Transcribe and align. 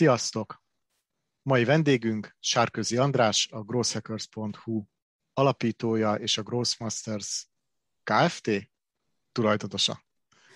Sziasztok! 0.00 0.62
Mai 1.42 1.64
vendégünk 1.64 2.36
Sárközi 2.38 2.96
András, 2.96 3.48
a 3.50 3.62
growthhackers.hu 3.62 4.84
alapítója 5.32 6.14
és 6.14 6.38
a 6.38 6.42
Growthmasters 6.42 7.48
Kft. 8.02 8.70
tulajdonosa. 9.32 10.04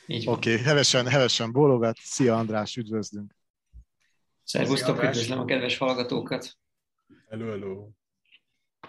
Oké, 0.06 0.28
okay, 0.28 0.58
hevesen, 0.58 1.06
hevesen 1.06 1.52
bólogat. 1.52 1.96
Szia 1.96 2.36
András, 2.36 2.76
üdvözlünk! 2.76 3.36
Szervusztok, 4.42 5.02
üdvözlöm 5.02 5.38
a 5.38 5.44
kedves 5.44 5.78
hallgatókat! 5.78 6.58
Hello, 7.28 7.46
hello! 7.46 7.90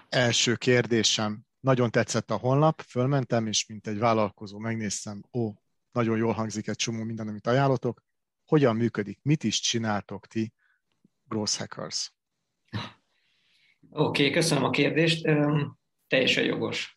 Első 0.10 0.56
kérdésem. 0.56 1.46
Nagyon 1.60 1.92
tetszett 1.92 2.32
a 2.32 2.38
honlap, 2.38 2.82
fölmentem, 2.82 3.48
és 3.48 3.66
mint 3.66 3.88
egy 3.88 3.98
vállalkozó 3.98 4.58
megnéztem, 4.58 5.24
ó, 5.34 5.54
nagyon 5.92 6.18
jól 6.18 6.34
hangzik 6.34 6.68
egy 6.68 6.76
csomó 6.76 7.04
minden, 7.04 7.28
amit 7.28 7.48
ajánlotok. 7.48 8.05
Hogyan 8.46 8.76
működik? 8.76 9.20
Mit 9.22 9.44
is 9.44 9.60
csináltok 9.60 10.28
ti, 10.28 10.54
Growth 11.28 11.58
Hackers? 11.58 12.14
Oké, 13.90 14.22
okay, 14.22 14.30
köszönöm 14.30 14.64
a 14.64 14.70
kérdést. 14.70 15.28
Um, 15.28 15.80
teljesen 16.08 16.44
jogos. 16.44 16.96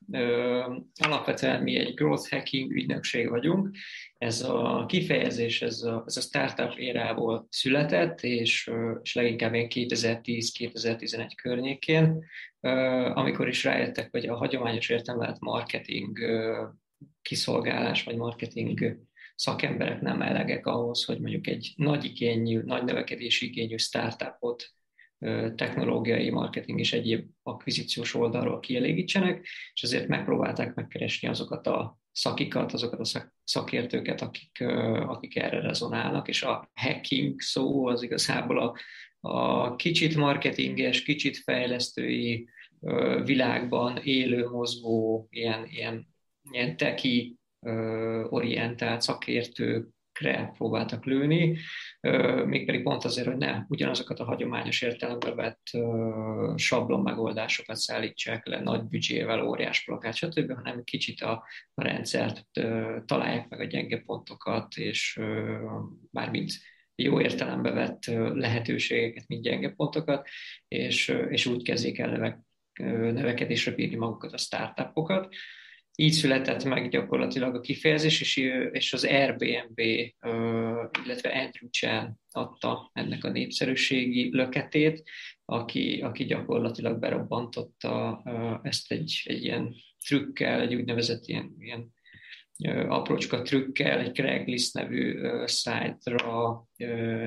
Alapvetően 0.94 1.62
mi 1.62 1.76
egy 1.76 1.94
growth 1.94 2.30
hacking 2.30 2.70
ügynökség 2.70 3.28
vagyunk. 3.28 3.76
Ez 4.18 4.42
a 4.42 4.84
kifejezés, 4.88 5.62
ez 5.62 5.82
a, 5.82 6.02
ez 6.06 6.16
a 6.16 6.20
startup 6.20 6.78
érából 6.78 7.46
született, 7.50 8.20
és, 8.20 8.70
és 9.02 9.14
leginkább 9.14 9.52
2010-2011 9.54 11.30
környékén, 11.42 12.24
amikor 13.14 13.48
is 13.48 13.64
rájöttek, 13.64 14.10
hogy 14.10 14.26
a 14.26 14.36
hagyományos 14.36 14.88
értelmet 14.88 15.40
marketing 15.40 16.18
kiszolgálás 17.22 18.04
vagy 18.04 18.16
marketing 18.16 18.98
szakemberek 19.38 20.00
nem 20.00 20.22
elegek 20.22 20.66
ahhoz, 20.66 21.04
hogy 21.04 21.20
mondjuk 21.20 21.46
egy 21.46 21.72
nagy 21.76 22.04
igényű, 22.04 22.60
nagy 22.64 22.84
növekedési 22.84 23.46
igényű 23.46 23.76
startupot 23.76 24.72
technológiai, 25.54 26.30
marketing 26.30 26.78
és 26.78 26.92
egyéb 26.92 27.28
akvizíciós 27.42 28.14
oldalról 28.14 28.60
kielégítsenek, 28.60 29.46
és 29.74 29.82
ezért 29.82 30.08
megpróbálták 30.08 30.74
megkeresni 30.74 31.28
azokat 31.28 31.66
a 31.66 31.98
szakikat, 32.12 32.72
azokat 32.72 33.00
a 33.00 33.32
szakértőket, 33.44 34.20
akik, 34.20 34.60
akik 35.06 35.36
erre 35.36 35.60
rezonálnak, 35.60 36.28
és 36.28 36.42
a 36.42 36.70
hacking 36.74 37.40
szó 37.40 37.86
az 37.86 38.02
igazából 38.02 38.58
a, 38.58 38.76
a 39.20 39.76
kicsit 39.76 40.16
marketinges, 40.16 41.02
kicsit 41.02 41.36
fejlesztői 41.36 42.48
világban 43.24 43.96
élő, 43.96 44.48
mozgó, 44.48 45.26
ilyen, 45.30 45.66
ilyen, 45.70 46.08
ilyen 46.50 46.76
teki 46.76 47.37
orientált 48.28 49.00
szakértőkre 49.00 50.52
próbáltak 50.54 51.04
lőni, 51.04 51.58
mégpedig 52.44 52.82
pont 52.82 53.04
azért, 53.04 53.26
hogy 53.26 53.36
ne 53.36 53.64
ugyanazokat 53.68 54.18
a 54.18 54.24
hagyományos 54.24 54.82
értelembe 54.82 55.34
vett 55.34 55.62
sablon 56.56 57.02
megoldásokat 57.02 57.76
szállítsák 57.76 58.46
le 58.46 58.60
nagy 58.60 58.82
büdzsével, 58.82 59.46
óriás 59.46 59.84
plakát, 59.84 60.14
stb., 60.14 60.52
hanem 60.52 60.84
kicsit 60.84 61.20
a, 61.20 61.44
rendszert 61.74 62.46
találják 63.04 63.48
meg 63.48 63.60
a 63.60 63.64
gyenge 63.64 64.00
pontokat, 64.00 64.76
és 64.76 65.20
bármint 66.10 66.52
jó 66.94 67.20
értelembe 67.20 67.70
vett 67.70 68.04
lehetőségeket, 68.34 69.24
mint 69.26 69.42
gyenge 69.42 69.70
pontokat, 69.70 70.28
és, 70.68 71.08
és 71.28 71.46
úgy 71.46 71.62
kezdik 71.62 71.98
el 71.98 72.44
növekedésre 73.12 73.72
bírni 73.72 73.96
magukat 73.96 74.32
a 74.32 74.36
startupokat 74.36 75.34
így 76.00 76.12
született 76.12 76.64
meg 76.64 76.90
gyakorlatilag 76.90 77.54
a 77.54 77.60
kifejezés, 77.60 78.20
és, 78.20 78.36
és 78.72 78.92
az 78.92 79.04
Airbnb, 79.04 79.78
illetve 81.04 81.28
Andrew 81.28 81.70
Chan 81.70 82.20
adta 82.30 82.90
ennek 82.92 83.24
a 83.24 83.30
népszerűségi 83.30 84.28
löketét, 84.32 85.02
aki, 85.44 86.00
aki 86.00 86.24
gyakorlatilag 86.24 86.98
berobbantotta 86.98 88.22
ezt 88.62 88.92
egy, 88.92 89.22
egy 89.24 89.44
ilyen 89.44 89.74
trükkel, 90.06 90.60
egy 90.60 90.74
úgynevezett 90.74 91.26
ilyen, 91.26 91.54
ilyen 91.58 91.92
aprócska 92.88 93.42
trükkel, 93.42 94.00
egy 94.00 94.12
Craigslist 94.12 94.74
nevű 94.74 95.20
szájtra 95.44 96.64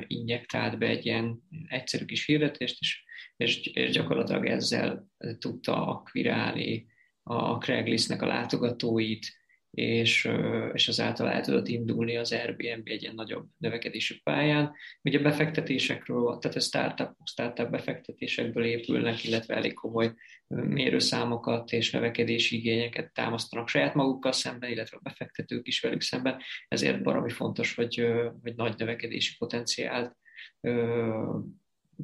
injektált 0.08 0.78
be 0.78 0.88
egy 0.88 1.06
ilyen 1.06 1.40
egyszerű 1.68 2.06
kis 2.06 2.26
hirdetést, 2.26 2.78
és, 2.80 3.04
és, 3.38 3.66
és 3.66 3.92
gyakorlatilag 3.92 4.46
ezzel 4.46 5.08
tudta 5.40 5.88
akvirálni 5.88 6.90
a 7.38 7.58
Craigslistnek 7.58 8.22
a 8.22 8.26
látogatóit, 8.26 9.40
és, 9.72 10.30
és 10.74 10.88
azáltal 10.88 11.30
el 11.30 11.42
tudott 11.42 11.68
indulni 11.68 12.18
az 12.18 12.32
Airbnb 12.32 12.88
egy 12.88 13.02
ilyen 13.02 13.16
nagyobb 13.16 13.48
növekedési 13.58 14.22
pályán. 14.24 14.72
Ugye 15.02 15.20
befektetésekről, 15.20 16.38
tehát 16.38 16.58
a 16.58 16.60
startup, 16.60 17.16
startup 17.24 17.70
befektetésekből 17.70 18.64
épülnek, 18.64 19.24
illetve 19.24 19.56
elég 19.56 19.74
komoly 19.74 20.14
mérőszámokat 20.48 21.72
és 21.72 21.92
növekedési 21.92 22.58
igényeket 22.58 23.14
támasztanak 23.14 23.68
saját 23.68 23.94
magukkal 23.94 24.32
szemben, 24.32 24.70
illetve 24.70 24.98
a 24.98 25.04
befektetők 25.04 25.68
is 25.68 25.82
velük 25.82 26.02
szemben. 26.02 26.42
Ezért 26.68 27.04
baromi 27.04 27.30
fontos, 27.30 27.76
hogy, 27.76 28.08
hogy 28.42 28.56
nagy 28.56 28.74
növekedési 28.78 29.36
potenciált 29.38 30.18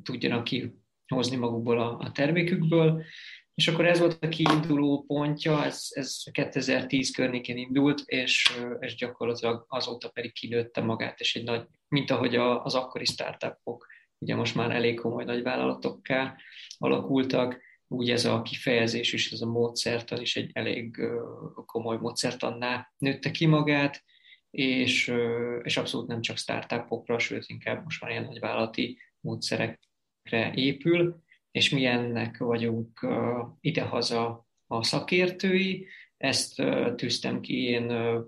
tudjanak 0.04 0.44
kihozni 0.44 1.36
magukból 1.36 1.80
a, 1.80 1.98
a 2.00 2.12
termékükből, 2.12 3.04
és 3.58 3.68
akkor 3.68 3.86
ez 3.86 4.00
volt 4.00 4.24
a 4.24 4.28
kiinduló 4.28 5.04
pontja, 5.08 5.64
ez, 5.64 5.88
ez 5.90 6.24
2010 6.32 7.12
környékén 7.12 7.58
indult, 7.58 8.02
és, 8.06 8.62
és 8.80 8.96
gyakorlatilag 8.96 9.66
azóta 9.68 10.10
pedig 10.10 10.34
kinőtte 10.34 10.82
magát, 10.82 11.20
és 11.20 11.36
egy 11.36 11.44
nagy, 11.44 11.66
mint 11.88 12.12
ahogy 12.12 12.36
a, 12.36 12.64
az 12.64 12.76
akkori 12.76 13.06
startupok, 13.06 13.88
ugye 14.18 14.36
most 14.36 14.56
már 14.56 14.72
elég 14.72 15.00
komoly 15.00 15.24
nagy 15.24 15.44
vállalatokká 15.44 16.36
alakultak, 16.78 17.62
úgy 17.88 18.10
ez 18.10 18.26
a 18.26 18.42
kifejezés 18.42 19.14
és 19.14 19.32
ez 19.32 19.42
a 19.42 19.46
módszertan 19.46 20.22
is 20.22 20.36
egy 20.36 20.50
elég 20.54 21.02
komoly 21.66 21.98
módszertanná 21.98 22.92
nőtte 22.98 23.32
ki 23.32 23.46
magát, 23.46 24.04
és, 24.50 25.14
és 25.64 25.78
abszolút 25.78 26.08
nem 26.08 26.22
csak 26.22 26.38
startupokra, 26.38 27.20
sőt 27.20 27.44
inkább 27.48 27.84
most 27.84 28.02
már 28.02 28.12
ilyen 28.12 28.24
nagy 28.24 28.40
vállalati 28.40 28.98
módszerekre 29.20 30.54
épül, 30.54 31.26
és 31.52 31.70
mi 31.70 31.86
ennek 31.86 32.38
vagyunk 32.38 33.08
idehaza 33.60 34.48
a 34.68 34.84
szakértői. 34.84 35.88
Ezt 36.18 36.64
tűztem 36.96 37.42
ki 37.42 37.64
én 37.64 37.86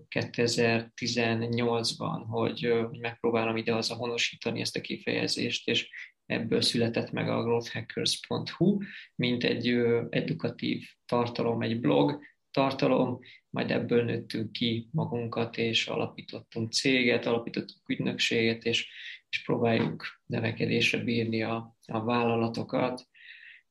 2018-ban, 0.09 2.23
hogy, 2.27 2.73
hogy 2.89 2.99
megpróbálom 2.99 3.57
idehaza 3.57 3.95
honosítani 3.95 4.61
ezt 4.61 4.75
a 4.75 4.81
kifejezést, 4.81 5.67
és 5.67 5.89
ebből 6.25 6.61
született 6.61 7.11
meg 7.11 7.29
a 7.29 7.43
growthhackers.hu, 7.43 8.77
mint 9.15 9.43
egy 9.43 9.67
edukatív 10.09 10.83
tartalom, 11.05 11.61
egy 11.61 11.79
blog 11.79 12.19
tartalom, 12.51 13.19
majd 13.49 13.71
ebből 13.71 14.03
nőttünk 14.03 14.51
ki 14.51 14.89
magunkat, 14.91 15.57
és 15.57 15.87
alapítottunk 15.87 16.71
céget, 16.71 17.25
alapítottunk 17.25 17.89
ügynökséget, 17.89 18.63
és, 18.63 18.91
és 19.29 19.43
próbáljuk 19.43 20.05
növekedésre 20.25 20.97
bírni 20.97 21.43
a, 21.43 21.77
a 21.85 22.03
vállalatokat, 22.03 23.07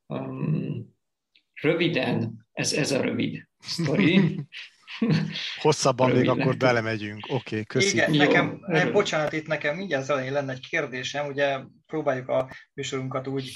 Um, 0.08 0.96
röviden, 1.60 2.46
ez, 2.52 2.72
ez 2.72 2.90
a 2.90 3.00
rövid 3.00 3.48
sztori. 3.58 4.40
Hosszabban 5.60 6.08
Röviden. 6.08 6.36
még 6.36 6.44
akkor 6.44 6.56
belemegyünk. 6.56 7.24
Oké, 7.24 7.34
okay, 7.34 7.64
köszönöm. 7.64 8.12
Igen, 8.12 8.26
nekem, 8.26 8.64
Jó, 8.86 8.92
bocsánat, 8.92 9.32
itt 9.32 9.46
nekem 9.46 9.76
mindjárt 9.76 10.08
elején 10.08 10.32
lenne 10.32 10.52
egy 10.52 10.68
kérdésem. 10.68 11.26
Ugye 11.26 11.58
próbáljuk 11.86 12.28
a 12.28 12.50
műsorunkat 12.74 13.26
úgy 13.26 13.52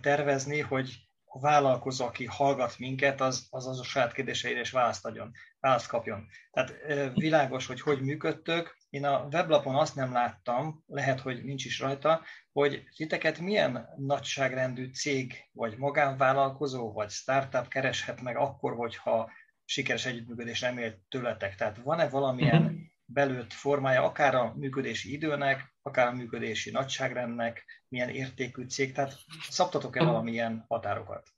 tervezni, 0.00 0.60
hogy 0.60 0.94
a 1.24 1.40
vállalkozó, 1.40 2.04
aki 2.04 2.24
hallgat 2.24 2.78
minket, 2.78 3.20
az 3.20 3.46
az, 3.50 3.66
az 3.66 3.78
a 3.78 3.84
saját 3.84 4.12
kérdéseire 4.12 4.60
is 4.60 4.70
választ 4.70 5.06
adjon, 5.06 5.30
választ 5.60 5.88
kapjon. 5.88 6.26
Tehát 6.50 6.74
világos, 7.14 7.66
hogy 7.66 7.80
hogy 7.80 8.00
működtök. 8.00 8.76
Én 8.90 9.04
a 9.04 9.28
weblapon 9.32 9.74
azt 9.74 9.94
nem 9.94 10.12
láttam, 10.12 10.84
lehet, 10.86 11.20
hogy 11.20 11.44
nincs 11.44 11.64
is 11.64 11.80
rajta, 11.80 12.22
hogy 12.52 12.82
titeket 12.96 13.38
milyen 13.38 13.88
nagyságrendű 13.96 14.90
cég, 14.92 15.48
vagy 15.52 15.76
magánvállalkozó, 15.76 16.92
vagy 16.92 17.10
startup 17.10 17.68
kereshet 17.68 18.20
meg 18.20 18.36
akkor, 18.36 18.74
hogyha 18.74 19.30
sikeres 19.64 20.06
együttműködés 20.06 20.60
remélt 20.60 20.98
tőletek. 21.08 21.54
Tehát 21.54 21.78
van-e 21.82 22.08
valamilyen 22.08 22.62
uh-huh. 22.62 22.78
belőtt 23.04 23.52
formája, 23.52 24.02
akár 24.02 24.34
a 24.34 24.54
működési 24.56 25.12
időnek, 25.12 25.74
akár 25.82 26.06
a 26.06 26.12
működési 26.12 26.70
nagyságrendnek, 26.70 27.64
milyen 27.88 28.08
értékű 28.08 28.64
cég, 28.64 28.92
tehát 28.92 29.14
szabtatok-e 29.48 30.04
valamilyen 30.04 30.64
határokat? 30.68 31.28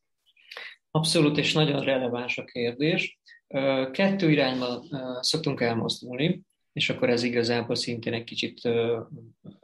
Abszolút, 0.91 1.39
és 1.39 1.53
nagyon 1.53 1.85
releváns 1.85 2.39
a 2.39 2.45
kérdés. 2.45 3.21
Kettő 3.93 4.31
irányba 4.31 4.83
szoktunk 5.21 5.61
elmozdulni, 5.61 6.43
és 6.73 6.91
akkor 6.91 7.11
ez 7.11 7.23
igazából 7.23 7.75
szintén 7.75 8.13
egy 8.13 8.25
kicsit 8.25 8.61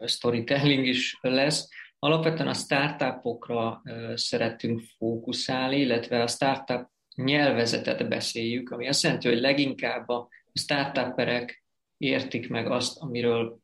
storytelling 0.05 0.87
is 0.87 1.19
lesz. 1.21 1.69
Alapvetően 1.99 2.49
a 2.49 2.55
startupokra 2.55 3.83
szeretünk 4.15 4.81
fókuszálni, 4.97 5.81
illetve 5.81 6.23
a 6.23 6.27
startup 6.27 6.87
nyelvezetet 7.15 8.09
beszéljük, 8.09 8.71
ami 8.71 8.89
azt 8.89 9.03
jelenti, 9.03 9.29
hogy 9.29 9.41
leginkább 9.41 10.09
a 10.09 10.29
startuperek 10.53 11.65
értik 11.97 12.49
meg 12.49 12.71
azt, 12.71 12.99
amiről 12.99 13.59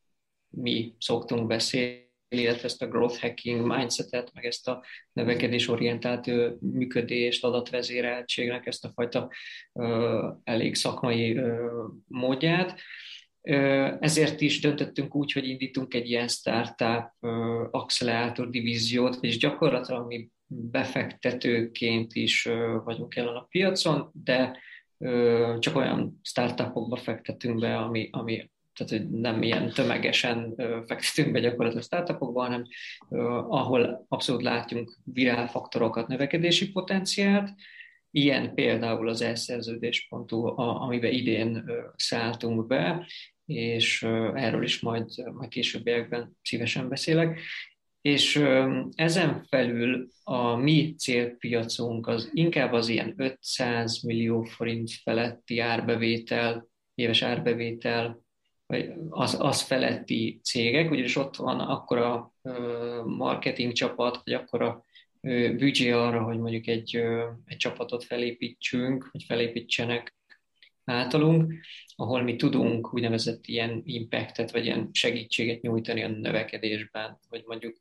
mi 0.48 0.94
szoktunk 0.98 1.46
beszélni, 1.46 2.02
illetve 2.28 2.64
ezt 2.64 2.82
a 2.82 2.88
growth 2.88 3.20
hacking 3.20 3.66
mindsetet, 3.66 4.30
meg 4.34 4.44
ezt 4.44 4.68
a 4.68 4.84
növekedésorientált 5.12 6.26
működést, 6.60 7.44
adatvezéreltségnek 7.44 8.66
ezt 8.66 8.84
a 8.84 8.92
fajta 8.94 9.30
elég 10.44 10.74
szakmai 10.74 11.40
módját. 12.06 12.80
Ezért 14.00 14.40
is 14.40 14.60
döntöttünk 14.60 15.14
úgy, 15.14 15.32
hogy 15.32 15.48
indítunk 15.48 15.94
egy 15.94 16.10
ilyen 16.10 16.28
startup 16.28 17.10
accelerátor 17.70 18.50
divíziót, 18.50 19.18
és 19.20 19.38
gyakorlatilag 19.38 20.06
mi 20.06 20.28
befektetőként 20.46 22.14
is 22.14 22.48
vagyunk 22.84 23.14
jelen 23.14 23.34
a 23.34 23.46
piacon, 23.50 24.10
de 24.24 24.58
csak 25.58 25.76
olyan 25.76 26.20
startupokba 26.22 26.96
fektetünk 26.96 27.60
be, 27.60 27.76
ami, 27.76 28.08
ami 28.12 28.50
tehát 28.72 28.92
hogy 28.92 29.10
nem 29.10 29.42
ilyen 29.42 29.70
tömegesen 29.72 30.54
fektetünk 30.86 31.32
be 31.32 31.40
gyakorlatilag 31.40 31.84
startupokba, 31.84 32.42
hanem 32.42 32.64
ahol 33.48 34.04
abszolút 34.08 34.42
látjunk 34.42 34.96
virálfaktorokat, 35.04 36.08
növekedési 36.08 36.70
potenciált, 36.70 37.50
ilyen 38.10 38.54
például 38.54 39.08
az 39.08 39.22
elszerződés.hu, 39.22 40.46
amiben 40.56 41.12
idén 41.12 41.70
szálltunk 41.96 42.66
be, 42.66 43.06
és 43.46 44.02
erről 44.34 44.62
is 44.62 44.80
majd, 44.80 45.08
majd 45.32 45.48
későbbiekben 45.48 46.36
szívesen 46.42 46.88
beszélek. 46.88 47.40
És 48.00 48.36
ezen 48.94 49.44
felül 49.48 50.08
a 50.22 50.54
mi 50.56 50.94
célpiacunk 50.94 52.06
az 52.06 52.30
inkább 52.32 52.72
az 52.72 52.88
ilyen 52.88 53.14
500 53.16 54.02
millió 54.02 54.42
forint 54.42 54.90
feletti 54.90 55.58
árbevétel, 55.58 56.68
éves 56.94 57.22
árbevétel, 57.22 58.22
vagy 58.66 58.92
az, 59.08 59.36
az 59.40 59.62
feletti 59.62 60.40
cégek, 60.42 60.90
ugyanis 60.90 61.16
ott 61.16 61.36
van 61.36 61.60
akkor 61.60 61.98
a 61.98 62.32
marketing 63.04 63.72
csapat, 63.72 64.20
vagy 64.24 64.34
akkor 64.34 64.62
a 64.62 64.84
büdzsé 65.56 65.90
arra, 65.90 66.22
hogy 66.22 66.38
mondjuk 66.38 66.66
egy, 66.66 66.96
egy 67.44 67.56
csapatot 67.56 68.04
felépítsünk, 68.04 69.08
vagy 69.12 69.22
felépítsenek 69.22 70.14
általunk, 70.84 71.54
ahol 71.96 72.22
mi 72.22 72.36
tudunk 72.36 72.94
úgynevezett 72.94 73.46
ilyen 73.46 73.82
impactet, 73.84 74.50
vagy 74.50 74.64
ilyen 74.64 74.88
segítséget 74.92 75.60
nyújtani 75.60 76.02
a 76.02 76.08
növekedésben, 76.08 77.18
vagy 77.28 77.42
mondjuk 77.46 77.76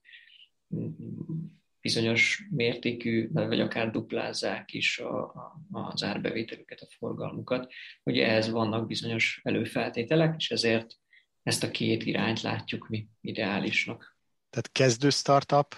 bizonyos 1.82 2.48
mértékű, 2.52 3.30
vagy 3.32 3.60
akár 3.60 3.92
duplázzák 3.92 4.74
is 4.74 5.00
a, 5.00 5.24
a, 5.24 5.62
az 5.72 6.04
árbevételüket, 6.04 6.82
a 6.82 6.88
forgalmukat. 6.98 7.72
Ugye 8.04 8.28
ehhez 8.28 8.50
vannak 8.50 8.88
bizonyos 8.88 9.40
előfeltételek, 9.44 10.36
és 10.38 10.52
ezért 10.52 10.98
ezt 11.44 11.64
a 11.64 11.72
két 11.72 12.06
irányt 12.06 12.42
látjuk 12.42 12.88
mi 12.88 13.08
ideálisnak. 13.22 14.18
Tehát 14.50 14.72
kezdő 14.72 15.10
startup, 15.10 15.76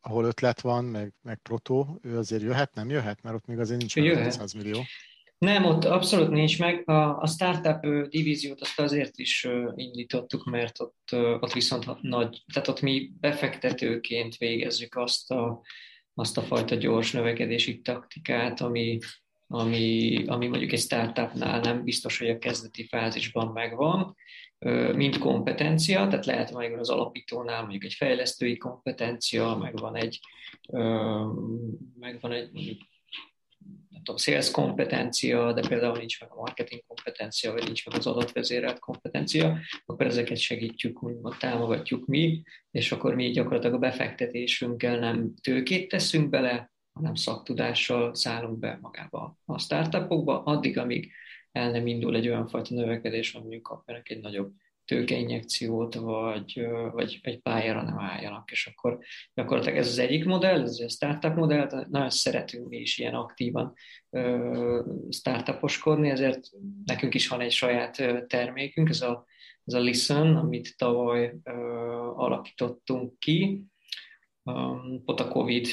ahol 0.00 0.24
ötlet 0.24 0.60
van, 0.60 0.84
meg, 0.84 1.12
meg 1.22 1.38
proto, 1.38 1.98
ő 2.02 2.18
azért 2.18 2.42
jöhet, 2.42 2.74
nem 2.74 2.90
jöhet? 2.90 3.22
Mert 3.22 3.36
ott 3.36 3.46
még 3.46 3.58
azért 3.58 3.78
nincs 3.78 3.96
jöhet. 3.96 4.32
100 4.32 4.52
millió. 4.52 4.82
Nem, 5.42 5.64
ott 5.64 5.84
abszolút 5.84 6.30
nincs 6.30 6.58
meg. 6.58 6.88
A, 6.88 7.18
a 7.20 7.26
startup 7.26 8.08
divíziót 8.08 8.60
azt 8.60 8.80
azért 8.80 9.18
is 9.18 9.48
indítottuk, 9.74 10.44
mert 10.44 10.80
ott, 10.80 11.08
ott 11.12 11.52
viszont 11.52 12.02
nagy, 12.02 12.42
tehát 12.52 12.68
ott 12.68 12.80
mi 12.80 13.10
befektetőként 13.20 14.36
végezzük 14.36 14.96
azt 14.96 15.30
a, 15.30 15.60
azt 16.14 16.38
a 16.38 16.42
fajta 16.42 16.74
gyors 16.74 17.12
növekedési 17.12 17.80
taktikát, 17.80 18.60
ami, 18.60 18.98
ami, 19.46 20.16
ami 20.26 20.46
mondjuk 20.46 20.72
egy 20.72 20.80
startupnál 20.80 21.60
nem 21.60 21.84
biztos, 21.84 22.18
hogy 22.18 22.28
a 22.28 22.38
kezdeti 22.38 22.86
fázisban 22.86 23.52
megvan, 23.52 24.16
mint 24.94 25.18
kompetencia, 25.18 26.06
tehát 26.08 26.26
lehet 26.26 26.52
megvan 26.52 26.78
az 26.78 26.90
alapítónál 26.90 27.60
mondjuk 27.60 27.84
egy 27.84 27.94
fejlesztői 27.94 28.56
kompetencia, 28.56 29.56
megvan 29.56 29.96
egy, 29.96 30.20
megvan 31.98 32.32
egy 32.32 32.52
mondjuk 32.52 32.78
tudom, 33.96 34.16
sales 34.16 34.50
kompetencia, 34.50 35.52
de 35.52 35.68
például 35.68 35.96
nincs 35.98 36.20
meg 36.20 36.30
a 36.32 36.40
marketing 36.40 36.82
kompetencia, 36.86 37.52
vagy 37.52 37.64
nincs 37.64 37.86
meg 37.86 37.98
az 37.98 38.06
adatvezérelt 38.06 38.78
kompetencia, 38.78 39.58
akkor 39.86 40.06
ezeket 40.06 40.36
segítjük, 40.36 41.02
úgymond 41.02 41.36
támogatjuk 41.38 42.06
mi, 42.06 42.42
és 42.70 42.92
akkor 42.92 43.14
mi 43.14 43.30
gyakorlatilag 43.30 43.74
a 43.74 43.78
befektetésünkkel 43.78 44.98
nem 44.98 45.34
tőkét 45.40 45.88
teszünk 45.88 46.28
bele, 46.28 46.72
hanem 46.92 47.14
szaktudással 47.14 48.14
szállunk 48.14 48.58
be 48.58 48.78
magába 48.80 49.38
a 49.44 49.58
startupokba, 49.58 50.42
addig, 50.42 50.78
amíg 50.78 51.12
el 51.52 51.70
nem 51.70 51.86
indul 51.86 52.16
egy 52.16 52.28
olyan 52.28 52.48
fajta 52.48 52.74
növekedés, 52.74 53.32
mondjuk 53.32 53.62
kapjanak 53.62 54.10
egy 54.10 54.20
nagyobb 54.20 54.52
tőkeinjekciót, 54.92 55.94
vagy, 55.94 56.66
vagy 56.92 57.18
egy 57.22 57.40
pályára 57.40 57.82
nem 57.82 57.98
álljanak. 57.98 58.50
És 58.50 58.66
akkor 58.66 58.98
gyakorlatilag 59.34 59.78
ez 59.78 59.88
az 59.88 59.98
egyik 59.98 60.24
modell, 60.24 60.62
ez 60.62 60.78
a 60.78 60.88
startup 60.88 61.34
modell, 61.34 61.86
nagyon 61.90 62.10
szeretünk 62.10 62.68
mi 62.68 62.76
is 62.76 62.98
ilyen 62.98 63.14
aktívan 63.14 63.72
startuposkodni, 65.10 66.10
ezért 66.10 66.48
nekünk 66.84 67.14
is 67.14 67.28
van 67.28 67.40
egy 67.40 67.52
saját 67.52 68.26
termékünk, 68.26 68.88
ez 68.88 69.00
a, 69.00 69.24
ez 69.64 69.74
a 69.74 69.78
Listen, 69.78 70.36
amit 70.36 70.76
tavaly 70.76 71.34
alakítottunk 72.14 73.18
ki, 73.18 73.62
Pot 75.04 75.20
a 75.20 75.28
Covid 75.28 75.66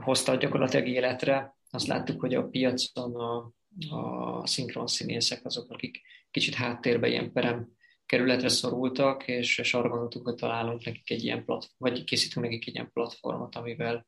hozta 0.00 0.34
gyakorlatilag 0.34 0.86
életre. 0.88 1.54
Azt 1.70 1.86
láttuk, 1.86 2.20
hogy 2.20 2.34
a 2.34 2.48
piacon 2.48 3.14
a, 3.14 3.52
a 3.96 4.46
szinkron 4.46 4.86
színészek 4.86 5.44
azok, 5.44 5.70
akik 5.70 6.00
kicsit 6.30 6.54
háttérbe 6.54 7.08
ilyen 7.08 7.32
perem 7.32 7.75
kerületre 8.06 8.48
szorultak, 8.48 9.28
és, 9.28 9.58
és 9.58 9.74
arra 9.74 9.88
gondoltunk, 9.88 10.24
hogy 10.24 10.34
találunk 10.34 10.84
nekik 10.84 11.10
egy 11.10 11.24
ilyen 11.24 11.44
platform, 11.44 11.74
vagy 11.78 12.04
készítünk 12.04 12.46
nekik 12.46 12.66
egy 12.66 12.74
ilyen 12.74 12.90
platformot, 12.92 13.54
amivel, 13.54 14.06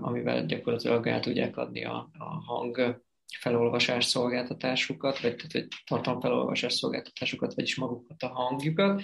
amivel 0.00 0.46
gyakorlatilag 0.46 1.06
el 1.06 1.20
tudják 1.20 1.56
adni 1.56 1.84
a, 1.84 2.10
a 2.18 2.24
hang 2.24 3.02
felolvasás 3.38 4.04
szolgáltatásukat, 4.04 5.20
vagy 5.20 5.36
tehát, 5.36 5.52
hogy 5.52 5.66
tartalom 5.86 6.20
felolvasás 6.20 6.72
szolgáltatásukat, 6.72 7.54
vagyis 7.54 7.76
magukat 7.76 8.22
a 8.22 8.28
hangjukat. 8.28 9.02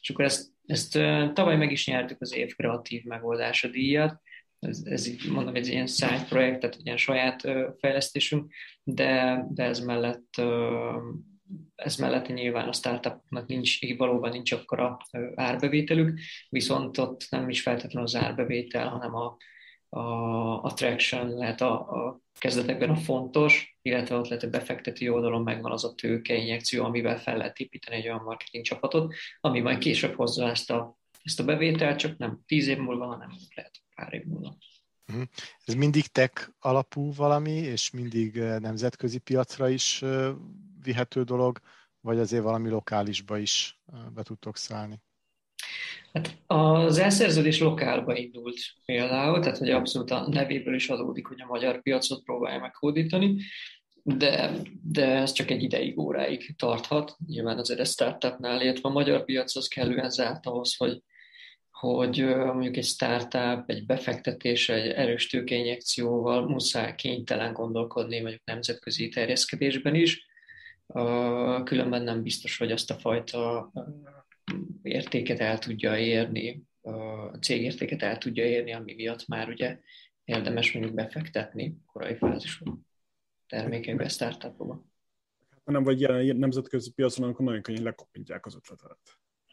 És 0.00 0.10
akkor 0.10 0.24
ezt, 0.24 0.50
ezt 0.66 0.92
tavaly 1.32 1.56
meg 1.56 1.72
is 1.72 1.86
nyertük 1.86 2.20
az 2.20 2.34
év 2.34 2.54
kreatív 2.54 3.04
megoldása 3.04 3.68
díjat, 3.68 4.20
ez, 4.58 4.82
ez 4.84 5.06
így 5.06 5.30
mondom, 5.30 5.54
egy 5.54 5.66
ilyen 5.66 5.86
side 5.86 6.24
projekt, 6.28 6.60
tehát 6.60 6.76
egy 6.76 6.84
ilyen 6.84 6.96
saját 6.96 7.42
fejlesztésünk, 7.78 8.52
de, 8.82 9.44
de 9.50 9.64
ez 9.64 9.80
mellett 9.80 10.40
ez 11.74 11.96
mellett 11.96 12.28
nyilván 12.28 12.68
a 12.68 12.72
startupnak 12.72 13.46
nincs, 13.46 13.96
valóban 13.96 14.30
nincs 14.30 14.52
akkora 14.52 14.98
árbevételük, 15.34 16.20
viszont 16.48 16.98
ott 16.98 17.26
nem 17.30 17.48
is 17.48 17.62
feltétlenül 17.62 18.02
az 18.02 18.14
árbevétel, 18.14 18.88
hanem 18.88 19.14
a, 19.14 19.36
a 19.88 20.62
attraction 20.62 21.28
lehet 21.28 21.60
a, 21.60 21.72
a 21.72 22.20
kezdetekben 22.38 22.90
a 22.90 22.96
fontos, 22.96 23.78
illetve 23.82 24.16
ott 24.16 24.28
lehet 24.28 24.44
a 24.44 24.48
befektető 24.48 25.12
oldalon 25.12 25.42
megvan 25.42 25.72
az 25.72 25.84
a 25.84 25.94
tőkeinjekció, 25.94 26.84
amivel 26.84 27.18
fel 27.18 27.36
lehet 27.36 27.58
építeni 27.58 27.96
egy 27.96 28.08
olyan 28.08 28.22
marketing 28.22 28.64
csapatot, 28.64 29.14
ami 29.40 29.60
majd 29.60 29.78
később 29.78 30.14
hozza 30.14 30.48
ezt 30.48 30.70
a, 30.70 30.98
ezt 31.22 31.40
a 31.40 31.44
bevételt, 31.44 31.98
csak 31.98 32.16
nem 32.16 32.40
tíz 32.46 32.66
év 32.66 32.78
múlva, 32.78 33.06
hanem 33.06 33.30
lehet 33.54 33.80
pár 33.94 34.12
év 34.14 34.24
múlva. 34.24 34.56
Mhm. 35.12 35.22
Ez 35.64 35.74
mindig 35.74 36.06
tech 36.06 36.48
alapú 36.58 37.12
valami, 37.14 37.50
és 37.50 37.90
mindig 37.90 38.36
nemzetközi 38.36 39.18
piacra 39.18 39.68
is 39.68 40.04
vihető 40.82 41.22
dolog, 41.22 41.58
vagy 42.00 42.18
azért 42.18 42.42
valami 42.42 42.68
lokálisba 42.68 43.38
is 43.38 43.80
be 44.14 44.22
tudtok 44.22 44.56
szállni? 44.56 45.02
Hát 46.12 46.36
az 46.46 46.98
elszerződés 46.98 47.60
lokálba 47.60 48.16
indult 48.16 48.56
például, 48.84 49.40
tehát 49.40 49.58
hogy 49.58 49.70
abszolút 49.70 50.10
a 50.10 50.28
nevéből 50.28 50.74
is 50.74 50.88
adódik, 50.88 51.26
hogy 51.26 51.40
a 51.40 51.46
magyar 51.46 51.82
piacot 51.82 52.22
próbálja 52.22 52.60
meghódítani, 52.60 53.40
de, 54.02 54.50
de 54.82 55.06
ez 55.06 55.32
csak 55.32 55.50
egy 55.50 55.62
ideig, 55.62 55.98
óráig 55.98 56.54
tarthat. 56.56 57.16
Nyilván 57.26 57.58
azért 57.58 57.80
a 57.80 57.84
startupnál, 57.84 58.60
illetve 58.60 58.88
a 58.88 58.92
magyar 58.92 59.24
piac 59.24 59.56
az 59.56 59.68
kellően 59.68 60.10
zárt 60.10 60.46
ahhoz, 60.46 60.76
hogy, 60.76 61.02
hogy 61.70 62.24
mondjuk 62.24 62.76
egy 62.76 62.84
startup, 62.84 63.70
egy 63.70 63.86
befektetés, 63.86 64.68
egy 64.68 64.90
erős 64.90 65.26
tőkeinjekcióval 65.26 66.48
muszáj 66.48 66.94
kénytelen 66.94 67.52
gondolkodni 67.52 68.20
mondjuk 68.20 68.44
nemzetközi 68.44 69.08
terjeszkedésben 69.08 69.94
is, 69.94 70.27
különben 71.64 72.02
nem 72.02 72.22
biztos, 72.22 72.58
hogy 72.58 72.72
azt 72.72 72.90
a 72.90 72.94
fajta 72.94 73.72
értéket 74.82 75.38
el 75.40 75.58
tudja 75.58 75.98
érni, 75.98 76.62
a 76.80 77.36
cégértéket 77.40 78.02
el 78.02 78.18
tudja 78.18 78.44
érni, 78.44 78.72
ami 78.72 78.94
miatt 78.94 79.26
már 79.26 79.48
ugye 79.48 79.80
érdemes 80.24 80.72
mondjuk 80.72 80.94
befektetni 80.94 81.76
korai 81.86 82.16
fázisú 82.16 82.84
termékekbe, 83.46 84.08
startupokba. 84.08 84.86
Ha 85.64 85.72
nem 85.72 85.82
vagy 85.82 86.00
jelen 86.00 86.36
nemzetközi 86.36 86.92
piacon, 86.92 87.28
akkor 87.28 87.44
nagyon 87.44 87.62
könnyen 87.62 87.82
lekopintják 87.82 88.46
az 88.46 88.54
ötletet. 88.54 88.98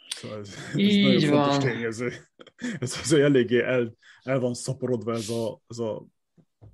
Szóval 0.08 0.40
ez, 0.40 0.56
ez 0.70 0.80
Így 0.80 1.04
nagyon 1.04 1.30
van. 1.30 1.50
fontos 1.50 1.72
tényező. 1.72 2.12
Ez 2.80 2.98
azért 3.02 3.24
eléggé 3.24 3.62
el, 3.62 3.96
el 4.22 4.40
van 4.40 4.54
szaporodva 4.54 5.14
ez 5.14 5.30
a, 5.30 5.62
ez 5.68 5.78
a 5.78 6.06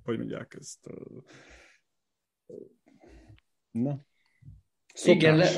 hogy 0.02 0.18
mondják 0.18 0.56
ezt, 0.58 0.90
na, 3.70 4.04
Szokás. 4.92 5.14
Igen, 5.14 5.36
le, 5.36 5.48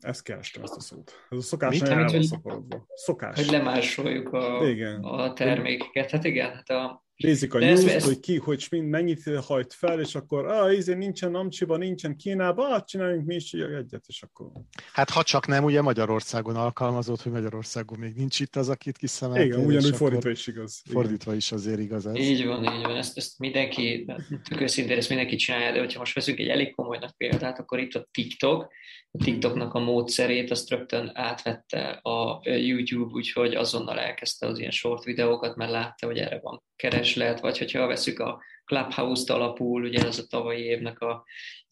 ezt 0.00 0.22
kerestem 0.22 0.62
ezt 0.62 0.76
a 0.76 0.80
szót. 0.80 1.12
Ez 1.30 1.38
a 1.38 1.42
szokás 1.42 1.78
nagyon 1.78 1.98
el 1.98 2.08
van 2.08 2.22
szaporodva. 2.22 2.86
Szokás. 2.94 3.36
Hogy 3.36 3.50
lemásoljuk 3.50 4.32
a, 4.32 4.68
igen. 4.68 5.02
a 5.02 5.32
termékeket. 5.32 6.10
Hát 6.10 6.24
igen, 6.24 6.52
hát 6.54 6.70
a 6.70 7.03
Nézik 7.16 7.54
a 7.54 7.58
news 7.58 7.84
ezt... 7.84 8.06
hogy 8.06 8.20
ki, 8.20 8.36
hogy 8.36 8.66
mind 8.70 8.88
mennyit 8.88 9.36
hajt 9.46 9.72
fel, 9.72 10.00
és 10.00 10.14
akkor 10.14 10.46
ah, 10.46 10.74
ízé 10.74 10.94
nincsen 10.94 11.34
Amcsiba, 11.34 11.76
nincsen 11.76 12.16
Kínába, 12.16 12.68
ah, 12.68 12.84
csináljunk 12.84 13.26
mi 13.26 13.34
is 13.34 13.52
egyet, 13.52 14.04
és 14.06 14.22
akkor... 14.22 14.50
Hát 14.92 15.10
ha 15.10 15.22
csak 15.22 15.46
nem, 15.46 15.64
ugye 15.64 15.82
Magyarországon 15.82 16.56
alkalmazott, 16.56 17.22
hogy 17.22 17.32
Magyarországon 17.32 17.98
még 17.98 18.14
nincs 18.14 18.40
itt 18.40 18.56
az, 18.56 18.68
akit 18.68 18.96
kiszemeltél. 18.96 19.46
Igen, 19.46 19.64
ugyanúgy 19.64 19.96
fordítva 19.96 20.30
is 20.30 20.46
igaz. 20.46 20.82
Fordítva 20.90 21.34
is 21.34 21.52
azért 21.52 21.80
igaz 21.80 22.06
ez. 22.06 22.16
Így 22.16 22.46
van, 22.46 22.64
így 22.64 22.82
van. 22.82 22.96
Ezt, 22.96 23.16
ezt 23.16 23.38
mindenki, 23.38 24.06
tök 24.48 24.60
őszintén 24.60 24.96
ezt 24.96 25.08
mindenki 25.08 25.36
csinálja, 25.36 25.72
de 25.72 25.78
hogyha 25.78 25.98
most 25.98 26.14
veszünk 26.14 26.38
egy 26.38 26.48
elég 26.48 26.74
komolynak 26.74 27.16
példát, 27.16 27.58
akkor 27.58 27.78
itt 27.78 27.94
a 27.94 28.08
TikTok, 28.10 28.72
a 29.10 29.24
TikToknak 29.24 29.74
a 29.74 29.78
módszerét, 29.78 30.50
azt 30.50 30.70
rögtön 30.70 31.10
átvette 31.14 31.88
a 32.02 32.40
YouTube, 32.44 33.14
úgyhogy 33.14 33.54
azonnal 33.54 33.98
elkezdte 33.98 34.46
az 34.46 34.58
ilyen 34.58 34.70
short 34.70 35.04
videókat, 35.04 35.56
mert 35.56 35.70
látta, 35.70 36.06
hogy 36.06 36.18
erre 36.18 36.38
van 36.42 36.62
kereslet, 37.04 37.40
vagy 37.40 37.58
hogyha 37.58 37.86
veszük 37.86 38.18
a 38.18 38.42
Clubhouse-t 38.64 39.30
alapul, 39.30 39.84
ugye 39.84 40.06
az 40.06 40.18
a 40.18 40.26
tavalyi 40.26 40.62
évnek 40.62 41.00
a, 41.00 41.24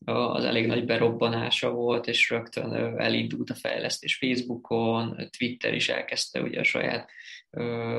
a, 0.05 0.13
az 0.13 0.45
elég 0.45 0.67
nagy 0.67 0.85
berobbanása 0.85 1.71
volt, 1.71 2.07
és 2.07 2.31
rögtön 2.31 2.73
elindult 2.99 3.51
a 3.51 3.55
fejlesztés 3.55 4.17
Facebookon, 4.17 5.29
Twitter 5.39 5.75
is 5.75 5.89
elkezdte 5.89 6.41
ugye 6.41 6.61
a 6.61 6.65
saját 6.65 7.11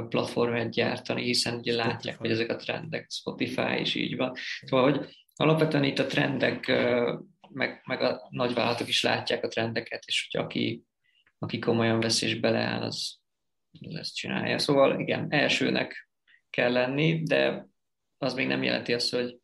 platformát 0.09 0.71
gyártani, 0.71 1.23
hiszen 1.23 1.55
ugye 1.55 1.71
Spotify. 1.71 1.91
látják, 1.91 2.17
hogy 2.17 2.31
ezek 2.31 2.49
a 2.49 2.55
trendek, 2.55 3.07
Spotify 3.11 3.79
is 3.79 3.95
így 3.95 4.15
van. 4.15 4.33
Szóval, 4.61 4.91
hogy 4.91 5.15
alapvetően 5.35 5.83
itt 5.83 5.99
a 5.99 6.05
trendek, 6.05 6.67
meg, 7.49 7.81
meg 7.85 8.01
a 8.01 8.27
nagyvállalatok 8.29 8.87
is 8.87 9.03
látják 9.03 9.43
a 9.43 9.47
trendeket, 9.47 10.03
és 10.05 10.27
hogy 10.31 10.41
aki, 10.41 10.83
aki 11.39 11.59
komolyan 11.59 11.99
vesz 11.99 12.21
és 12.21 12.39
beleáll, 12.39 12.81
az 12.81 13.17
ezt 13.91 14.15
csinálja. 14.15 14.59
Szóval 14.59 14.99
igen, 14.99 15.27
elsőnek 15.29 16.11
kell 16.53 16.71
lenni, 16.71 17.23
de 17.23 17.67
az 18.17 18.33
még 18.33 18.47
nem 18.47 18.63
jelenti 18.63 18.93
azt, 18.93 19.11
hogy, 19.11 19.39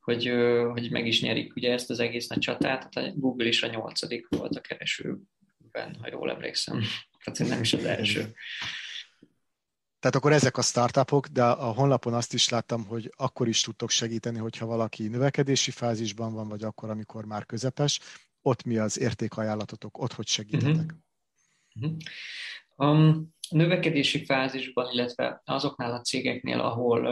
hogy, 0.00 0.26
hogy 0.72 0.90
meg 0.90 1.06
is 1.06 1.22
nyerik 1.22 1.54
ugye 1.56 1.72
ezt 1.72 1.90
az 1.90 2.00
egész 2.00 2.26
nagy 2.26 2.38
csatát. 2.38 2.90
Tehát 2.90 3.10
a 3.10 3.14
Google 3.16 3.46
is 3.46 3.62
a 3.62 3.66
nyolcadik 3.66 4.26
volt 4.28 4.56
a 4.56 4.60
keresőben, 4.60 5.96
ha 6.00 6.08
jól 6.10 6.30
emlékszem. 6.30 6.82
Tehát 7.24 7.50
nem 7.52 7.60
is 7.60 7.72
az 7.72 7.84
első. 7.84 8.34
Tehát 9.98 10.18
akkor 10.18 10.32
ezek 10.32 10.56
a 10.56 10.62
startupok, 10.62 11.26
de 11.26 11.44
a 11.44 11.72
honlapon 11.72 12.14
azt 12.14 12.34
is 12.34 12.48
láttam, 12.48 12.84
hogy 12.84 13.12
akkor 13.16 13.48
is 13.48 13.60
tudtok 13.60 13.90
segíteni, 13.90 14.38
hogyha 14.38 14.66
valaki 14.66 15.08
növekedési 15.08 15.70
fázisban 15.70 16.32
van, 16.32 16.48
vagy 16.48 16.62
akkor, 16.62 16.90
amikor 16.90 17.24
már 17.24 17.46
közepes. 17.46 18.00
Ott 18.42 18.64
mi 18.64 18.76
az 18.76 18.98
értékajánlatotok, 18.98 19.98
ott 19.98 20.12
hogy 20.12 20.26
segítetek? 20.26 20.94
Uh-huh. 21.74 21.96
Uh-huh. 22.76 23.00
Um, 23.00 23.34
növekedési 23.54 24.24
fázisban, 24.24 24.92
illetve 24.92 25.42
azoknál 25.44 25.92
a 25.92 26.00
cégeknél, 26.00 26.60
ahol, 26.60 27.06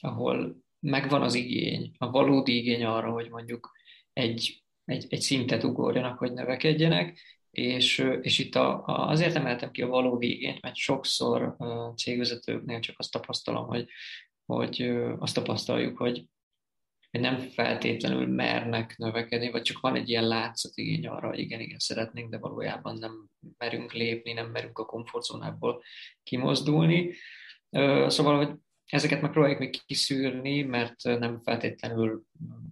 ahol 0.00 0.56
megvan 0.80 1.22
az 1.22 1.34
igény, 1.34 1.92
a 1.98 2.10
valódi 2.10 2.56
igény 2.56 2.84
arra, 2.84 3.10
hogy 3.10 3.30
mondjuk 3.30 3.70
egy, 4.12 4.62
egy, 4.84 5.06
egy 5.08 5.20
szintet 5.20 5.64
ugorjanak, 5.64 6.18
hogy 6.18 6.32
növekedjenek, 6.32 7.18
és, 7.50 7.98
és 8.20 8.38
itt 8.38 8.54
a, 8.54 8.86
a, 8.86 9.08
azért 9.08 9.34
emeltem 9.34 9.70
ki 9.70 9.82
a 9.82 9.86
valódi 9.86 10.32
igényt, 10.32 10.62
mert 10.62 10.76
sokszor 10.76 11.54
uh, 11.58 11.94
cégvezetőknél 11.94 12.80
csak 12.80 12.98
azt 12.98 13.12
tapasztalom, 13.12 13.66
hogy, 13.66 13.88
hogy 14.44 14.82
azt 15.18 15.34
tapasztaljuk, 15.34 15.98
hogy 15.98 16.24
hogy 17.12 17.20
nem 17.20 17.38
feltétlenül 17.38 18.26
mernek 18.26 18.96
növekedni, 18.96 19.50
vagy 19.50 19.62
csak 19.62 19.80
van 19.80 19.96
egy 19.96 20.08
ilyen 20.08 20.26
látszatigény 20.26 21.06
arra, 21.06 21.28
hogy 21.28 21.38
igen, 21.38 21.60
igen, 21.60 21.78
szeretnénk, 21.78 22.30
de 22.30 22.38
valójában 22.38 22.98
nem 22.98 23.26
merünk 23.58 23.92
lépni, 23.92 24.32
nem 24.32 24.50
merünk 24.50 24.78
a 24.78 24.84
komfortzónából 24.84 25.82
kimozdulni. 26.22 27.14
Szóval, 28.06 28.36
hogy 28.36 28.54
ezeket 28.86 29.20
megpróbáljuk 29.20 29.58
még 29.58 29.84
kiszűrni, 29.86 30.62
mert 30.62 31.02
nem 31.02 31.40
feltétlenül 31.42 32.22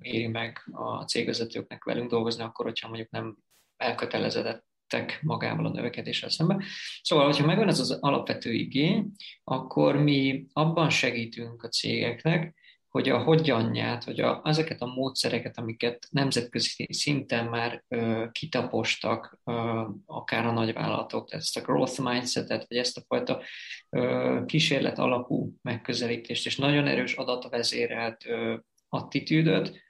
éri 0.01 0.27
meg 0.27 0.69
a 0.73 1.05
cégvezetőknek 1.05 1.85
velünk 1.85 2.11
dolgozni, 2.11 2.43
akkor, 2.43 2.65
hogyha 2.65 2.89
mondjuk 2.89 3.11
nem 3.11 3.37
elkötelezedettek 3.77 5.19
magával 5.23 5.67
a 5.67 5.71
növekedéssel 5.71 6.31
szemben. 6.31 6.63
Szóval, 7.03 7.25
hogyha 7.25 7.47
megvan 7.47 7.69
ez 7.69 7.81
az 7.81 7.91
alapvető 7.91 8.53
igény, 8.53 9.13
akkor 9.45 9.97
mi 9.97 10.47
abban 10.53 10.91
segítünk 10.91 11.63
a 11.63 11.69
cégeknek, 11.69 12.59
hogy 12.91 13.09
a 13.09 13.23
hogyanját, 13.23 14.05
hogy 14.05 14.21
a, 14.21 14.41
ezeket 14.45 14.81
a 14.81 14.87
módszereket, 14.95 15.59
amiket 15.59 16.07
nemzetközi 16.11 16.87
szinten 16.93 17.47
már 17.47 17.85
ö, 17.89 18.27
kitapostak, 18.33 19.39
ö, 19.45 19.83
akár 20.07 20.47
a 20.47 20.53
nagyvállalatok, 20.53 21.33
ezt 21.33 21.57
a 21.57 21.61
growth 21.61 22.01
mindsetet, 22.01 22.67
vagy 22.69 22.79
ezt 22.79 22.97
a 22.97 23.03
fajta 23.07 23.43
ö, 23.91 24.41
kísérlet 24.47 24.99
alapú 24.99 25.55
megközelítést, 25.63 26.47
és 26.47 26.57
nagyon 26.57 26.87
erős 26.87 27.15
adatvezérelt 27.15 28.27
ö, 28.27 28.57
attitűdöt, 28.89 29.81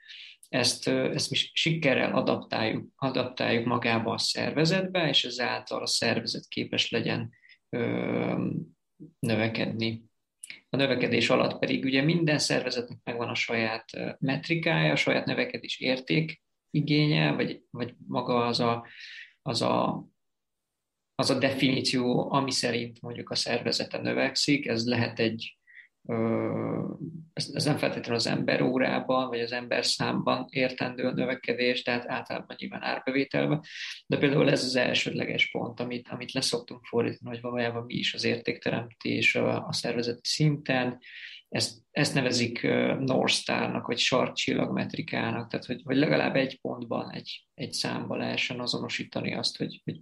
ezt, 0.49 0.87
ö, 0.87 1.11
ezt 1.13 1.29
mi 1.29 1.37
sikerrel 1.53 2.13
adaptáljuk, 2.13 2.87
adaptáljuk 2.95 3.65
magába 3.65 4.13
a 4.13 4.17
szervezetbe, 4.17 5.07
és 5.09 5.25
ezáltal 5.25 5.81
a 5.81 5.87
szervezet 5.87 6.47
képes 6.47 6.89
legyen 6.89 7.29
ö, 7.69 8.47
növekedni 9.19 10.09
a 10.73 10.77
növekedés 10.77 11.29
alatt 11.29 11.59
pedig 11.59 11.83
ugye 11.83 12.01
minden 12.01 12.39
szervezetnek 12.39 12.97
megvan 13.03 13.29
a 13.29 13.35
saját 13.35 13.85
metrikája, 14.19 14.91
a 14.91 14.95
saját 14.95 15.25
növekedés 15.25 15.79
érték 15.79 16.41
igénye, 16.69 17.31
vagy, 17.31 17.61
vagy 17.69 17.93
maga 18.07 18.45
az 18.45 18.59
a, 18.59 18.87
az 19.41 19.61
a 19.61 20.05
az 21.15 21.29
a 21.29 21.37
definíció, 21.37 22.31
ami 22.31 22.51
szerint 22.51 23.01
mondjuk 23.01 23.29
a 23.29 23.35
szervezete 23.35 23.97
növekszik, 23.97 24.67
ez 24.67 24.85
lehet 24.85 25.19
egy 25.19 25.57
ez, 27.33 27.49
ez 27.53 27.65
nem 27.65 27.77
feltétlenül 27.77 28.15
az 28.15 28.27
ember 28.27 28.61
órában, 28.61 29.27
vagy 29.27 29.39
az 29.39 29.51
ember 29.51 29.85
számban 29.85 30.45
értendő 30.49 31.03
a 31.03 31.13
növekedés, 31.13 31.81
tehát 31.81 32.09
általában 32.09 32.55
nyilván 32.59 32.83
árbevételben, 32.83 33.61
de 34.07 34.17
például 34.17 34.49
ez 34.49 34.63
az 34.63 34.75
elsődleges 34.75 35.51
pont, 35.51 35.79
amit, 35.79 36.07
amit 36.09 36.31
leszoktunk 36.31 36.85
fordítani, 36.85 37.29
hogy 37.29 37.41
valójában 37.41 37.83
mi 37.85 37.93
is 37.93 38.13
az 38.13 38.23
értékteremtés 38.23 39.35
a, 39.35 39.67
a 39.67 39.73
szervezeti 39.73 40.21
szinten, 40.23 40.99
ezt, 41.49 41.81
ezt 41.91 42.13
nevezik 42.13 42.61
North 42.99 43.33
Star-nak, 43.33 43.87
vagy 43.87 43.97
sarkcsillagmetrikának, 43.97 45.49
tehát 45.49 45.65
hogy, 45.65 45.81
hogy 45.83 45.97
legalább 45.97 46.35
egy 46.35 46.61
pontban, 46.61 47.11
egy, 47.11 47.47
egy 47.53 47.71
számban 47.73 48.17
lehessen 48.17 48.59
azonosítani 48.59 49.33
azt, 49.33 49.57
hogy, 49.57 49.81
hogy 49.83 50.01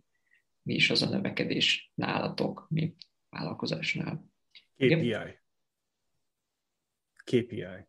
mi 0.62 0.74
is 0.74 0.90
az 0.90 1.02
a 1.02 1.10
növekedés 1.10 1.92
nálatok, 1.96 2.66
mint 2.70 2.96
vállalkozásnál. 3.30 4.30
KPI. 4.76 5.39
KPI. 7.30 7.88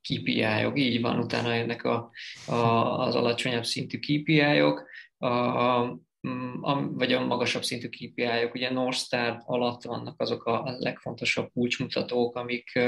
KPI-ok, 0.00 0.78
így 0.78 1.00
van, 1.00 1.18
utána 1.18 1.54
jönnek 1.54 1.84
a, 1.84 2.10
a, 2.46 2.54
az 2.98 3.14
alacsonyabb 3.14 3.64
szintű 3.64 3.98
KPI-ok, 3.98 4.88
a, 5.18 5.26
a, 5.26 6.90
vagy 6.90 7.12
a 7.12 7.26
magasabb 7.26 7.62
szintű 7.62 7.88
KPI-ok. 7.88 8.54
Ugye 8.54 8.70
North 8.70 8.98
Star 8.98 9.42
alatt 9.44 9.82
vannak 9.82 10.20
azok 10.20 10.44
a 10.44 10.76
legfontosabb 10.78 11.50
kulcsmutatók, 11.52 12.36
amik, 12.36 12.78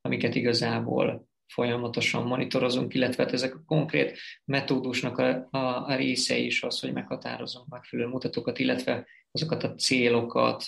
amiket 0.00 0.34
igazából 0.34 1.26
folyamatosan 1.46 2.26
monitorozunk, 2.26 2.94
illetve 2.94 3.22
hát 3.22 3.32
ezek 3.32 3.54
a 3.54 3.62
konkrét 3.66 4.18
metódusnak 4.44 5.18
a, 5.18 5.48
a, 5.50 5.58
a 5.86 5.96
része 5.96 6.36
is 6.36 6.62
az, 6.62 6.80
hogy 6.80 6.92
meghatározunk 6.92 7.68
megfelelő 7.68 8.08
mutatókat, 8.08 8.58
illetve 8.58 9.06
azokat 9.30 9.62
a 9.62 9.74
célokat, 9.74 10.64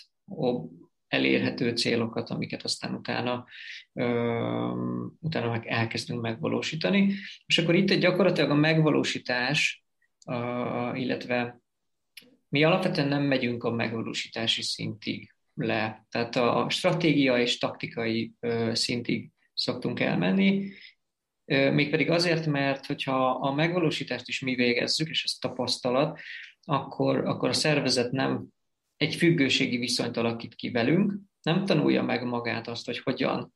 elérhető 1.11 1.71
célokat, 1.71 2.31
amiket 2.31 2.62
aztán 2.62 2.95
utána, 2.95 3.47
utána 5.21 5.50
meg 5.50 5.67
elkezdünk 5.67 6.21
megvalósítani. 6.21 7.14
És 7.47 7.59
akkor 7.59 7.75
itt 7.75 7.95
gyakorlatilag 7.95 8.50
a 8.50 8.55
megvalósítás, 8.55 9.85
illetve 10.95 11.61
mi 12.49 12.64
alapvetően 12.64 13.09
nem 13.09 13.23
megyünk 13.23 13.64
a 13.64 13.71
megvalósítási 13.71 14.62
szintig 14.62 15.35
le. 15.55 16.07
Tehát 16.11 16.37
a 16.37 16.67
stratégia 16.69 17.38
és 17.38 17.59
taktikai 17.59 18.33
szintig 18.73 19.31
szoktunk 19.55 20.00
elmenni, 20.00 20.73
mégpedig 21.45 22.11
azért, 22.11 22.47
mert 22.47 22.87
hogyha 22.87 23.31
a 23.31 23.52
megvalósítást 23.52 24.29
is 24.29 24.40
mi 24.40 24.55
végezzük, 24.55 25.09
és 25.09 25.25
ez 25.25 25.33
tapasztalat, 25.33 26.21
akkor, 26.62 27.17
akkor 27.17 27.49
a 27.49 27.52
szervezet 27.52 28.11
nem 28.11 28.47
egy 29.00 29.14
függőségi 29.14 29.76
viszonyt 29.76 30.16
alakít 30.16 30.54
ki 30.54 30.71
velünk, 30.71 31.14
nem 31.42 31.64
tanulja 31.64 32.02
meg 32.02 32.25
magát 32.25 32.69
azt, 32.69 32.87
hogy 32.87 32.99
hogyan, 32.99 33.54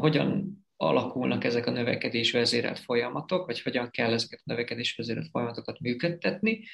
hogyan 0.00 0.58
alakulnak 0.76 1.44
ezek 1.44 1.66
a 1.66 1.70
növekedés 1.70 2.32
vezérelt 2.32 2.78
folyamatok, 2.78 3.46
vagy 3.46 3.62
hogyan 3.62 3.90
kell 3.90 4.12
ezeket 4.12 4.38
a 4.38 4.50
növekedés 4.50 4.94
vezérelt 4.96 5.28
folyamatokat 5.30 5.80
működtetni, 5.80 6.64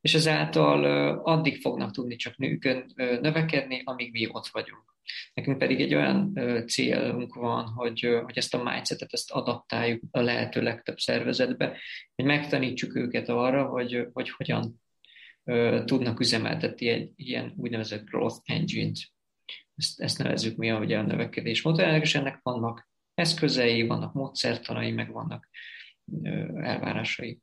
és 0.00 0.14
ezáltal 0.14 0.84
addig 1.18 1.60
fognak 1.60 1.90
tudni 1.90 2.16
csak 2.16 2.36
nőkön 2.36 2.92
növekedni, 2.94 3.80
amíg 3.84 4.12
mi 4.12 4.28
ott 4.30 4.46
vagyunk. 4.46 4.94
Nekünk 5.34 5.58
pedig 5.58 5.80
egy 5.80 5.94
olyan 5.94 6.38
célunk 6.66 7.34
van, 7.34 7.66
hogy, 7.66 8.20
hogy 8.24 8.36
ezt 8.36 8.54
a 8.54 8.62
mindsetet, 8.62 9.12
ezt 9.12 9.30
adaptáljuk 9.30 10.02
a 10.10 10.20
lehető 10.20 10.62
legtöbb 10.62 10.98
szervezetbe, 10.98 11.78
hogy 12.14 12.24
megtanítsuk 12.24 12.96
őket 12.96 13.28
arra, 13.28 13.64
hogy, 13.64 14.08
hogy 14.12 14.30
hogyan 14.30 14.81
tudnak 15.84 16.20
üzemeltetni 16.20 16.88
egy 16.88 17.12
ilyen 17.16 17.52
úgynevezett 17.56 18.04
growth 18.04 18.38
engine-t. 18.42 18.98
Ezt, 19.74 20.00
ezt 20.00 20.18
nevezzük 20.18 20.56
mi 20.56 20.70
ugye 20.70 20.98
a 20.98 21.02
növekedés 21.02 21.62
motorjának, 21.62 22.02
és 22.02 22.14
ennek 22.14 22.38
vannak 22.42 22.90
eszközei, 23.14 23.86
vannak 23.86 24.12
módszertanai, 24.12 24.92
meg 24.92 25.12
vannak 25.12 25.48
elvárásai. 26.54 27.40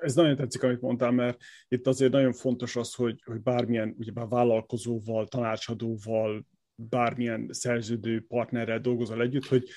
Ez 0.00 0.14
nagyon 0.14 0.36
tetszik, 0.36 0.62
amit 0.62 0.80
mondtál, 0.80 1.10
mert 1.10 1.42
itt 1.68 1.86
azért 1.86 2.12
nagyon 2.12 2.32
fontos 2.32 2.76
az, 2.76 2.94
hogy, 2.94 3.22
hogy 3.24 3.40
bármilyen 3.40 3.94
ugyebár 3.98 4.26
vállalkozóval, 4.26 5.26
tanácsadóval, 5.26 6.46
bármilyen 6.74 7.48
szerződő 7.50 8.24
partnerrel 8.26 8.80
dolgozol 8.80 9.22
együtt, 9.22 9.44
hogy, 9.44 9.68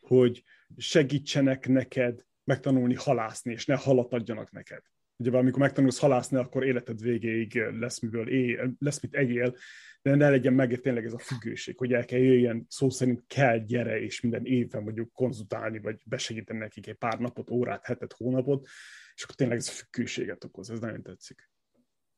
hogy 0.00 0.44
segítsenek 0.76 1.68
neked 1.68 2.24
megtanulni 2.44 2.94
halászni, 2.94 3.52
és 3.52 3.66
ne 3.66 3.76
halat 3.76 4.12
adjanak 4.12 4.50
neked. 4.50 4.82
Ugye 5.18 5.38
amikor 5.38 5.60
megtanulsz 5.60 5.98
halászni, 5.98 6.36
akkor 6.36 6.64
életed 6.64 7.00
végéig 7.00 7.54
lesz, 7.56 8.00
miből 8.00 8.28
él, 8.28 8.74
lesz 8.78 9.00
mit 9.00 9.14
egyél, 9.14 9.54
de 10.02 10.14
ne 10.14 10.30
legyen 10.30 10.52
meg 10.52 10.80
tényleg 10.80 11.04
ez 11.04 11.12
a 11.12 11.18
függőség, 11.18 11.78
hogy 11.78 11.92
el 11.92 12.04
kell 12.04 12.18
jöjjön, 12.18 12.66
szó 12.68 12.90
szerint 12.90 13.24
kell, 13.26 13.58
gyere, 13.58 14.00
és 14.00 14.20
minden 14.20 14.44
évben 14.44 14.82
mondjuk 14.82 15.12
konzultálni, 15.12 15.80
vagy 15.80 16.00
besegíteni 16.04 16.58
nekik 16.58 16.86
egy 16.86 16.94
pár 16.94 17.18
napot, 17.18 17.50
órát, 17.50 17.84
hetet, 17.84 18.12
hónapot, 18.12 18.66
és 19.14 19.22
akkor 19.22 19.34
tényleg 19.34 19.56
ez 19.56 19.68
a 19.68 19.72
függőséget 19.72 20.44
okoz. 20.44 20.70
Ez 20.70 20.80
nagyon 20.80 21.02
tetszik. 21.02 21.50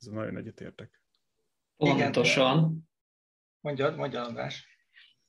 Ez 0.01 0.07
nagyon 0.07 0.37
egyetértek. 0.37 1.03
Pontosan. 1.77 2.89
Mondjad, 3.61 3.97
mondjad, 3.97 4.27
András. 4.27 4.69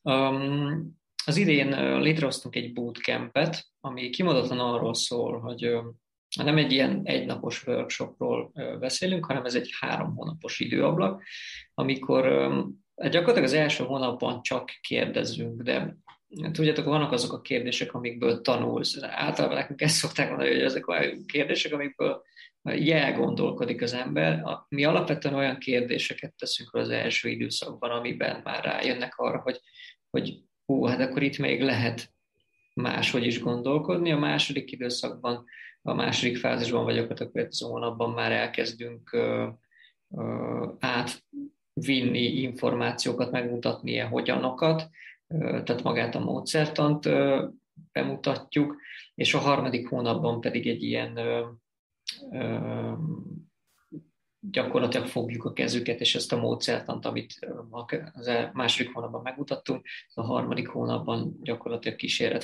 Um, 0.01 1.00
az 1.25 1.38
idén 1.38 2.00
létrehoztunk 2.00 2.56
egy 2.56 2.74
bootcampet, 2.74 3.66
ami 3.80 4.10
kimondottan 4.10 4.60
arról 4.60 4.94
szól, 4.94 5.40
hogy 5.40 5.80
nem 6.36 6.58
egy 6.58 6.72
ilyen 6.72 7.02
egynapos 7.04 7.68
workshopról 7.68 8.52
beszélünk, 8.80 9.26
hanem 9.26 9.46
ez 9.46 9.56
egy 9.56 9.70
három 9.80 10.16
hónapos 10.16 10.60
időablak, 10.60 11.24
amikor 11.74 12.24
gyakorlatilag 12.96 13.44
az 13.44 13.54
első 13.54 13.84
hónapban 13.84 14.42
csak 14.42 14.72
kérdezünk, 14.82 15.62
de 15.62 15.98
tudjátok, 16.52 16.86
vannak 16.86 17.12
azok 17.12 17.34
a 17.34 17.42
kérdések, 17.42 17.94
amikből 17.94 18.42
tanulsz. 18.42 18.98
Általában 19.02 19.58
nekünk 19.58 19.82
ezt 19.82 19.96
szokták 19.96 20.30
mondani, 20.30 20.50
hogy 20.50 20.62
ezek 20.62 20.88
a 20.88 21.04
kérdések, 21.26 21.74
amikből 21.74 22.24
jel 22.64 23.14
gondolkodik 23.14 23.82
az 23.82 23.94
ember. 23.94 24.44
Mi 24.70 24.84
alapvetően 24.84 25.36
olyan 25.36 25.58
kérdéseket 25.58 26.34
teszünk 26.36 26.74
az 26.74 26.90
első 26.90 27.30
időszakban, 27.30 27.92
amiben 27.92 28.42
már 28.44 28.64
rájönnek 28.64 29.18
arra, 29.18 29.40
hogy, 29.40 29.60
hogy 30.10 30.38
hú, 30.66 30.86
hát 30.86 31.00
akkor 31.00 31.24
itt 31.24 31.38
még 31.38 31.62
lehet 31.62 32.14
máshogy 32.74 33.26
is 33.26 33.40
gondolkodni. 33.40 34.12
A 34.12 34.18
második 34.18 34.72
időszakban, 34.72 35.46
a 35.82 35.94
második 35.94 36.38
fázisban, 36.38 36.84
vagy 36.84 36.98
akkor 36.98 37.22
a 37.22 37.32
következő 37.32 37.66
hónapban 37.66 38.12
már 38.12 38.32
elkezdünk 38.32 39.18
átvinni 40.80 42.20
információkat, 42.20 43.32
megmutatni 43.32 43.92
ilyen 43.92 44.08
hogyanokat, 44.08 44.90
tehát 45.38 45.84
magát 45.84 46.16
a 46.16 46.20
módszertant 46.20 47.10
bemutatjuk, 47.92 48.76
és 49.16 49.34
a 49.34 49.40
harmadik 49.40 49.88
hónapban 49.88 50.42
pedig 50.42 50.68
egy 50.68 50.84
ilyen 50.84 51.20
gyakorlatilag 54.40 55.08
fogjuk 55.08 55.44
a 55.44 55.54
kezüket, 55.54 56.00
és 56.00 56.16
ezt 56.16 56.34
a 56.34 56.40
módszertant, 56.40 57.06
amit 57.06 57.48
az 58.14 58.32
második 58.54 58.94
hónapban 58.94 59.22
megmutattunk, 59.22 59.86
a 60.14 60.22
harmadik 60.22 60.68
hónapban 60.68 61.40
gyakorlatilag 61.42 61.98
kísérlet 61.98 62.44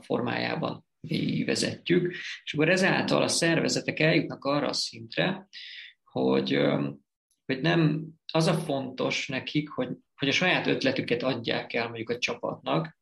formájában 0.00 0.85
vezetjük, 1.44 2.12
és 2.44 2.54
akkor 2.54 2.68
ezáltal 2.68 3.22
a 3.22 3.28
szervezetek 3.28 4.00
eljutnak 4.00 4.44
arra 4.44 4.68
a 4.68 4.72
szintre, 4.72 5.48
hogy, 6.04 6.58
hogy 7.44 7.60
nem 7.60 8.06
az 8.32 8.46
a 8.46 8.54
fontos 8.54 9.28
nekik, 9.28 9.68
hogy, 9.68 9.88
hogy 10.14 10.28
a 10.28 10.32
saját 10.32 10.66
ötletüket 10.66 11.22
adják 11.22 11.72
el 11.72 11.86
mondjuk 11.86 12.10
a 12.10 12.18
csapatnak, 12.18 12.96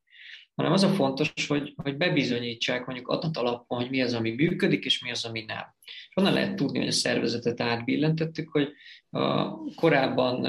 hanem 0.55 0.73
az 0.73 0.83
a 0.83 0.89
fontos, 0.89 1.33
hogy, 1.47 1.75
hogy 1.83 1.97
bebizonyítsák 1.97 2.87
mondjuk 2.87 3.09
adat 3.09 3.37
alapon, 3.37 3.79
hogy 3.79 3.91
mi 3.91 4.03
az, 4.03 4.15
ami 4.15 4.31
működik, 4.31 4.85
és 4.85 5.03
mi 5.03 5.11
az, 5.11 5.25
ami 5.25 5.45
nem. 5.45 5.75
És 5.81 6.13
onnan 6.15 6.33
lehet 6.33 6.57
tudni, 6.57 6.79
hogy 6.79 6.89
a 6.89 6.93
szervezetet 6.93 7.61
átbillentettük, 7.61 8.49
hogy 8.49 8.73
a, 9.11 9.51
korábban 9.75 10.45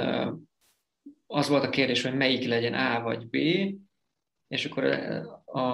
az 1.27 1.47
volt 1.47 1.63
a 1.63 1.69
kérdés, 1.69 2.01
hogy 2.01 2.15
melyik 2.15 2.47
legyen 2.47 2.73
A 2.73 3.01
vagy 3.01 3.27
B, 3.27 3.35
és 4.47 4.65
akkor 4.65 4.83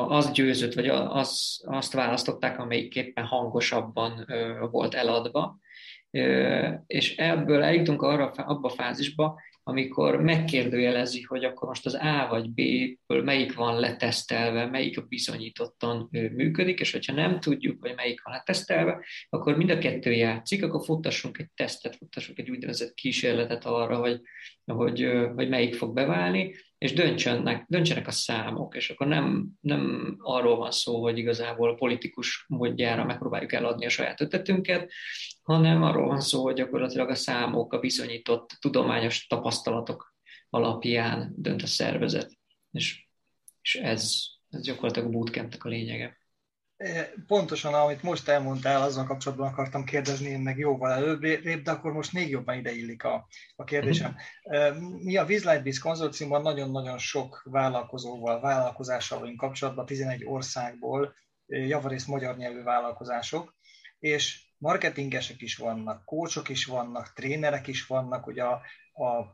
az 0.08 0.32
győzött, 0.32 0.74
vagy 0.74 0.88
az, 0.88 1.62
azt 1.66 1.94
választották, 1.94 2.60
amelyik 2.60 2.96
éppen 2.96 3.26
hangosabban 3.26 4.26
volt 4.72 4.94
eladva. 4.94 5.58
És 6.88 7.16
ebből 7.18 7.64
eljutunk 7.64 8.02
arra, 8.02 8.30
abba 8.30 8.68
a 8.68 8.74
fázisba, 8.74 9.40
amikor 9.64 10.22
megkérdőjelezi, 10.22 11.22
hogy 11.22 11.44
akkor 11.44 11.68
most 11.68 11.86
az 11.86 11.94
A 11.94 12.28
vagy 12.30 12.50
B-ből 12.50 13.24
melyik 13.24 13.54
van 13.54 13.80
letesztelve, 13.80 14.66
melyik 14.66 15.08
bizonyítottan 15.08 16.08
működik, 16.12 16.80
és 16.80 16.92
hogyha 16.92 17.14
nem 17.14 17.40
tudjuk, 17.40 17.82
hogy 17.82 17.94
melyik 17.96 18.24
van 18.24 18.34
letesztelve, 18.34 19.06
akkor 19.30 19.58
mind 19.58 19.70
a 19.70 19.78
kettő 19.78 20.12
játszik, 20.12 20.64
akkor 20.64 20.84
futtassunk 20.84 21.38
egy 21.38 21.50
tesztet, 21.56 21.96
futtassunk 21.96 22.40
egy 22.40 22.50
úgynevezett 22.50 22.94
kísérletet 22.94 23.66
arra, 23.66 23.98
hogy, 23.98 24.22
hogy, 24.66 25.12
hogy 25.36 25.50
melyik 25.50 25.76
fog 25.76 25.94
beválni, 25.94 26.56
és 26.78 26.94
döntsenek, 26.94 27.66
döntsenek 27.68 28.08
a 28.08 28.12
számok, 28.12 28.76
és 28.76 28.90
akkor 28.90 29.08
nem, 29.08 29.50
nem 29.60 30.16
arról 30.20 30.58
van 30.58 30.72
szó, 30.72 31.02
hogy 31.02 31.18
igazából 31.18 31.70
a 31.70 31.76
politikus 31.76 32.46
módjára 32.48 33.06
megpróbáljuk 33.06 33.54
eladni 33.54 33.86
a 33.86 33.90
saját 33.90 34.22
ötletünket, 34.22 34.92
hanem 35.42 35.84
arról 35.84 36.08
van 36.08 36.22
szó, 36.22 36.44
hogy 36.44 36.56
gyakorlatilag 36.56 37.10
a 37.10 37.16
számok, 37.16 37.74
a 37.74 37.80
bizonyított 37.80 38.58
tudományos 38.60 39.28
tapasztalatok 39.28 40.16
alapján 40.50 41.34
dönt 41.38 41.62
a 41.62 41.68
szervezet. 41.68 42.32
És, 42.72 43.08
és 43.62 43.76
ez, 43.76 44.14
ez 44.50 44.62
gyakorlatilag 44.62 45.08
a 45.08 45.12
bootcampnek 45.12 45.64
a 45.64 45.70
lényege. 45.70 46.20
Pontosan, 47.28 47.74
amit 47.74 48.04
most 48.04 48.28
elmondtál, 48.28 48.82
azzal 48.82 49.06
kapcsolatban 49.06 49.48
akartam 49.48 49.84
kérdezni 49.84 50.30
én 50.30 50.40
meg 50.40 50.58
jóval 50.58 50.92
előbb, 50.92 51.26
de 51.64 51.72
akkor 51.72 51.92
most 51.92 52.14
még 52.14 52.30
jobban 52.30 52.58
ideillik 52.58 53.04
a, 53.04 53.28
a 53.56 53.64
kérdésem. 53.64 54.16
Uh-huh. 54.44 55.04
Mi 55.04 55.18
a 55.18 55.26
Biz 55.64 55.80
konzorciumban 55.80 56.42
nagyon-nagyon 56.42 56.98
sok 56.98 57.42
vállalkozóval, 57.44 58.40
vállalkozással 58.40 59.20
vagyunk 59.20 59.40
kapcsolatban, 59.40 59.86
11 59.86 60.26
országból, 60.26 61.16
javarészt 61.46 62.08
magyar 62.08 62.38
nyelvű 62.38 62.64
vállalkozások, 62.64 63.56
és 64.00 64.51
marketingesek 64.62 65.42
is 65.42 65.56
vannak, 65.56 66.06
kócsok 66.06 66.50
is 66.50 66.66
vannak, 66.66 67.14
trénerek 67.14 67.68
is 67.68 67.86
vannak 67.86 68.28
ugye 68.28 68.44
a, 68.44 68.62
a 68.94 69.34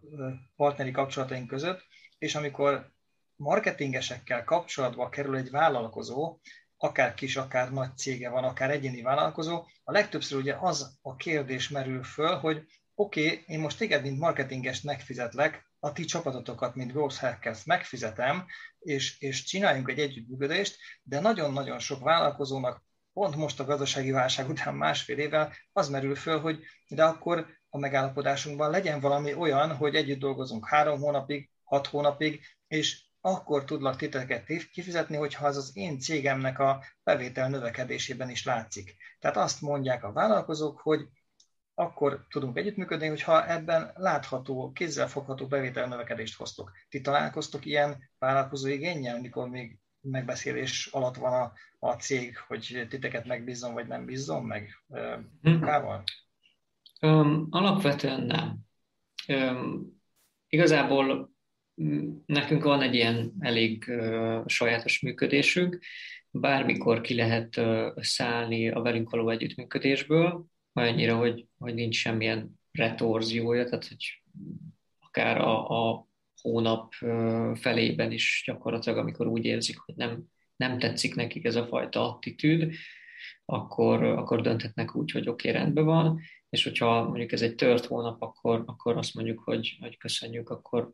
partneri 0.56 0.92
kapcsolataink 0.92 1.48
között, 1.48 1.86
és 2.18 2.36
amikor 2.36 2.92
marketingesekkel 3.36 4.44
kapcsolatba 4.44 5.10
kerül 5.10 5.36
egy 5.36 5.50
vállalkozó, 5.50 6.40
akár 6.78 7.13
kis, 7.13 7.36
akár 7.36 7.72
nagy 7.72 7.98
cége 7.98 8.30
van, 8.30 8.44
akár 8.44 8.70
egyéni 8.70 9.02
vállalkozó, 9.02 9.66
a 9.84 9.92
legtöbbször 9.92 10.38
ugye 10.38 10.56
az 10.60 10.98
a 11.02 11.16
kérdés 11.16 11.70
merül 11.70 12.04
föl, 12.04 12.36
hogy 12.36 12.66
oké, 12.96 13.26
okay, 13.26 13.44
én 13.48 13.60
most 13.60 13.78
téged, 13.78 14.02
mint 14.02 14.20
marketingest 14.20 14.84
megfizetlek, 14.84 15.66
a 15.80 15.92
ti 15.92 16.06
csapatotokat, 16.06 16.76
mint 16.76 16.92
Growth 16.92 17.20
Hackers 17.20 17.63
megfizetem, 17.63 18.46
és, 18.80 19.20
és 19.20 19.44
csináljunk 19.44 19.90
egy 19.90 20.00
együttműködést, 20.00 20.78
de 21.04 21.20
nagyon-nagyon 21.20 21.80
sok 21.80 22.04
vállalkozónak 22.04 22.87
pont 23.17 23.36
most 23.36 23.60
a 23.60 23.65
gazdasági 23.65 24.12
válság 24.12 24.49
után 24.49 24.75
másfél 24.75 25.17
évvel 25.17 25.53
az 25.73 25.89
merül 25.89 26.15
föl, 26.15 26.39
hogy 26.39 26.60
de 26.88 27.03
akkor 27.03 27.47
a 27.69 27.77
megállapodásunkban 27.77 28.69
legyen 28.69 28.99
valami 28.99 29.34
olyan, 29.34 29.75
hogy 29.75 29.95
együtt 29.95 30.19
dolgozunk 30.19 30.67
három 30.67 30.99
hónapig, 30.99 31.49
hat 31.63 31.88
hónapig, 31.88 32.41
és 32.67 33.01
akkor 33.21 33.63
tudlak 33.63 33.95
titeket 33.95 34.45
kifizetni, 34.71 35.15
hogyha 35.15 35.47
az 35.47 35.58
az 35.58 35.71
én 35.73 35.99
cégemnek 35.99 36.60
a 36.60 36.84
bevétel 37.03 37.49
növekedésében 37.49 38.30
is 38.30 38.45
látszik. 38.45 38.95
Tehát 39.19 39.38
azt 39.38 39.62
mondják 39.62 40.03
a 40.03 40.12
vállalkozók, 40.12 40.80
hogy 40.80 41.08
akkor 41.73 42.25
tudunk 42.30 42.58
együttműködni, 42.58 43.08
hogyha 43.08 43.49
ebben 43.49 43.91
látható, 43.95 44.71
kézzelfogható 44.71 45.47
bevétel 45.47 45.88
növekedést 45.88 46.38
hoztok. 46.38 46.71
Ti 46.89 47.01
találkoztok 47.01 47.65
ilyen 47.65 48.10
vállalkozó 48.19 48.67
igényel, 48.67 49.15
amikor 49.15 49.49
még 49.49 49.80
megbeszélés 50.12 50.86
alatt 50.86 51.15
van 51.15 51.34
a, 51.34 51.54
a 51.80 51.93
cég, 51.93 52.38
hogy 52.38 52.86
titeket 52.89 53.26
megbízzon, 53.26 53.74
vagy 53.74 53.88
nem 53.88 54.06
bízzon 54.06 54.43
meg 54.43 54.84
munkával? 55.41 56.04
Um, 57.02 57.48
alapvetően 57.50 58.22
nem. 58.22 58.58
Um, 59.28 60.02
igazából 60.48 61.36
nekünk 62.26 62.63
van 62.63 62.82
egy 62.82 62.96
ilyen 62.96 63.34
elég 63.39 63.86
uh, 63.88 64.43
sajátos 64.46 65.02
működésünk, 65.02 65.80
bármikor 66.32 67.02
ki 67.02 67.15
lehet 67.15 67.58
uh, 67.58 67.91
szállni 67.96 68.70
a 68.70 68.82
velünk 68.82 69.10
való 69.10 69.30
együttműködésből, 69.30 70.46
olyannyira, 70.74 71.17
hogy, 71.17 71.48
hogy 71.58 71.74
nincs 71.74 71.96
semmilyen 71.96 72.60
retorziója, 72.72 73.65
tehát 73.65 73.88
hogy 73.88 74.24
akár 75.00 75.38
a, 75.38 75.89
a 75.89 76.07
hónap 76.51 76.93
felében 77.53 78.12
is 78.12 78.43
gyakorlatilag, 78.45 78.97
amikor 78.97 79.27
úgy 79.27 79.45
érzik, 79.45 79.77
hogy 79.77 79.95
nem, 79.95 80.23
nem 80.55 80.79
tetszik 80.79 81.15
nekik 81.15 81.45
ez 81.45 81.55
a 81.55 81.65
fajta 81.65 82.13
attitűd, 82.13 82.73
akkor, 83.45 84.03
akkor 84.03 84.41
dönthetnek 84.41 84.95
úgy, 84.95 85.12
hogy 85.12 85.29
oké, 85.29 85.49
okay, 85.49 85.62
rendben 85.62 85.86
van. 85.86 86.19
és 86.49 86.63
hogyha 86.63 87.03
mondjuk 87.03 87.31
ez 87.31 87.41
egy 87.41 87.55
tört 87.55 87.86
hónap, 87.86 88.21
akkor, 88.21 88.63
akkor 88.65 88.97
azt 88.97 89.13
mondjuk, 89.13 89.39
hogy, 89.39 89.77
hogy 89.79 89.97
köszönjük, 89.97 90.49
akkor 90.49 90.91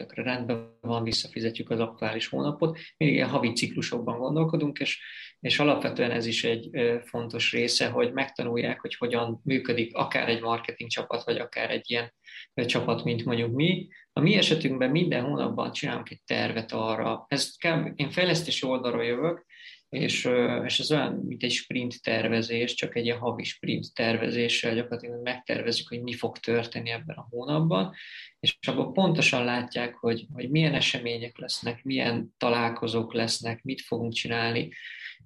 tökre 0.00 0.22
rendben 0.22 0.78
van, 0.80 1.02
visszafizetjük 1.02 1.70
az 1.70 1.80
aktuális 1.80 2.28
hónapot. 2.28 2.78
Mindig 2.96 3.16
ilyen 3.16 3.28
havi 3.28 3.52
ciklusokban 3.52 4.18
gondolkodunk, 4.18 4.78
és, 4.78 5.00
és 5.40 5.58
alapvetően 5.58 6.10
ez 6.10 6.26
is 6.26 6.44
egy 6.44 6.70
fontos 7.04 7.52
része, 7.52 7.88
hogy 7.88 8.12
megtanulják, 8.12 8.80
hogy 8.80 8.94
hogyan 8.94 9.40
működik 9.44 9.96
akár 9.96 10.28
egy 10.28 10.40
marketing 10.40 10.90
csapat, 10.90 11.24
vagy 11.24 11.36
akár 11.36 11.70
egy 11.70 11.90
ilyen 11.90 12.12
csapat, 12.54 13.04
mint 13.04 13.24
mondjuk 13.24 13.52
mi. 13.52 13.88
A 14.12 14.20
mi 14.20 14.34
esetünkben 14.34 14.90
minden 14.90 15.24
hónapban 15.24 15.72
csinálunk 15.72 16.10
egy 16.10 16.22
tervet 16.26 16.72
arra. 16.72 17.24
Ez 17.28 17.56
kell, 17.56 17.92
én 17.94 18.10
fejlesztési 18.10 18.66
oldalról 18.66 19.04
jövök, 19.04 19.46
és, 19.88 20.28
és 20.64 20.78
ez 20.78 20.92
olyan, 20.92 21.12
mint 21.12 21.42
egy 21.42 21.50
sprint 21.50 22.02
tervezés, 22.02 22.74
csak 22.74 22.96
egy 22.96 23.04
ilyen 23.04 23.18
havi 23.18 23.44
sprint 23.44 23.94
tervezéssel 23.94 24.74
gyakorlatilag 24.74 25.22
megtervezzük, 25.22 25.88
hogy 25.88 26.02
mi 26.02 26.12
fog 26.12 26.38
történni 26.38 26.90
ebben 26.90 27.16
a 27.16 27.26
hónapban, 27.30 27.94
és 28.40 28.58
abban 28.66 28.92
pontosan 28.92 29.44
látják, 29.44 29.94
hogy, 29.94 30.26
hogy 30.32 30.50
milyen 30.50 30.74
események 30.74 31.38
lesznek, 31.38 31.84
milyen 31.84 32.34
találkozók 32.36 33.14
lesznek, 33.14 33.62
mit 33.62 33.80
fogunk 33.80 34.12
csinálni, 34.12 34.70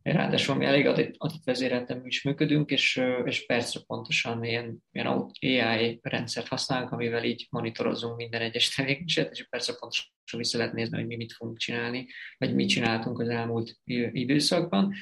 Ráadásul 0.02 0.54
mi 0.54 0.64
elég 0.64 0.86
adatvezéreltem 1.18 2.06
is 2.06 2.22
működünk, 2.22 2.70
és, 2.70 3.02
és 3.24 3.46
percre 3.46 3.80
pontosan 3.86 4.44
ilyen, 4.44 4.84
ilyen 4.90 5.06
AI 5.40 5.98
rendszert 6.02 6.48
használunk, 6.48 6.90
amivel 6.90 7.24
így 7.24 7.46
monitorozunk 7.50 8.16
minden 8.16 8.40
egyes 8.40 8.74
tevékenységet, 8.74 9.32
és 9.32 9.48
persze 9.48 9.74
pontosan 9.78 10.10
vissza 10.36 10.58
lehet 10.58 10.72
nézni, 10.72 10.96
hogy 10.96 11.06
mi 11.06 11.16
mit 11.16 11.32
fogunk 11.32 11.58
csinálni, 11.58 12.06
vagy 12.38 12.54
mit 12.54 12.68
csináltunk 12.68 13.20
az 13.20 13.28
elmúlt 13.28 13.78
időszakban. 14.12 14.94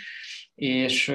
És, 0.55 1.15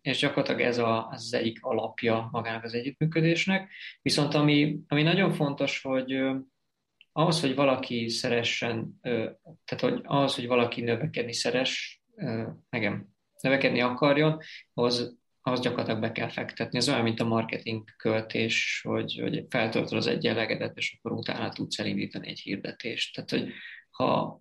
és 0.00 0.18
gyakorlatilag 0.18 0.60
ez 0.60 0.78
a, 0.78 1.08
az 1.08 1.34
egyik 1.34 1.58
alapja 1.62 2.28
magának 2.32 2.64
az 2.64 2.74
együttműködésnek. 2.74 3.72
Viszont 4.02 4.34
ami, 4.34 4.78
ami 4.88 5.02
nagyon 5.02 5.32
fontos, 5.32 5.82
hogy 5.82 6.20
ahhoz, 7.12 7.40
hogy 7.40 7.54
valaki 7.54 8.08
szeressen, 8.08 8.98
tehát 9.64 9.80
hogy 9.80 10.00
ahhoz, 10.04 10.34
hogy 10.34 10.46
valaki 10.46 10.80
növekedni 10.80 11.32
szeres, 11.32 12.02
megem 12.70 13.08
növekedni 13.40 13.80
akarjon, 13.80 14.38
ahhoz, 14.74 15.18
ahhoz 15.42 15.60
gyakorlatilag 15.60 16.00
be 16.00 16.12
kell 16.12 16.28
fektetni. 16.28 16.78
Ez 16.78 16.88
olyan, 16.88 17.02
mint 17.02 17.20
a 17.20 17.24
marketing 17.24 17.84
költés, 17.96 18.80
hogy, 18.88 19.18
hogy 19.22 19.46
feltöltöd 19.48 19.96
az 19.96 20.06
egyenlegedet, 20.06 20.76
és 20.76 20.98
akkor 20.98 21.18
utána 21.18 21.48
tudsz 21.48 21.78
elindítani 21.78 22.28
egy 22.28 22.40
hirdetést. 22.40 23.14
Tehát, 23.14 23.30
hogy 23.30 23.52
ha, 23.90 24.40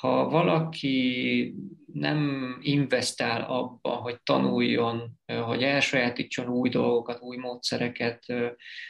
ha 0.00 0.28
valaki 0.28 1.54
nem 1.92 2.58
investál 2.60 3.42
abba, 3.42 3.90
hogy 3.90 4.20
tanuljon, 4.22 5.18
hogy 5.44 5.62
elsajátítson 5.62 6.48
új 6.48 6.68
dolgokat, 6.68 7.20
új 7.20 7.36
módszereket, 7.36 8.24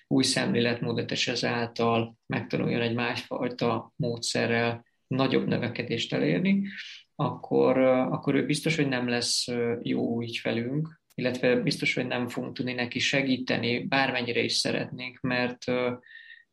új 0.07 0.23
szemléletmódot, 0.23 1.11
és 1.11 1.29
ezáltal 1.29 2.17
megtanuljon 2.27 2.81
egy 2.81 2.95
másfajta 2.95 3.93
módszerrel 3.97 4.85
nagyobb 5.07 5.47
növekedést 5.47 6.13
elérni, 6.13 6.69
akkor, 7.15 7.79
akkor 7.79 8.35
ő 8.35 8.47
biztos, 8.47 8.77
hogy 8.77 8.89
nem 8.89 9.09
lesz 9.09 9.47
jó 9.83 10.21
ügyfelünk, 10.23 11.01
illetve 11.15 11.57
biztos, 11.57 11.95
hogy 11.95 12.07
nem 12.07 12.29
fogunk 12.29 12.57
tudni 12.57 12.73
neki 12.73 12.99
segíteni, 12.99 13.79
bármennyire 13.79 14.41
is 14.41 14.53
szeretnénk, 14.53 15.21
mert, 15.21 15.65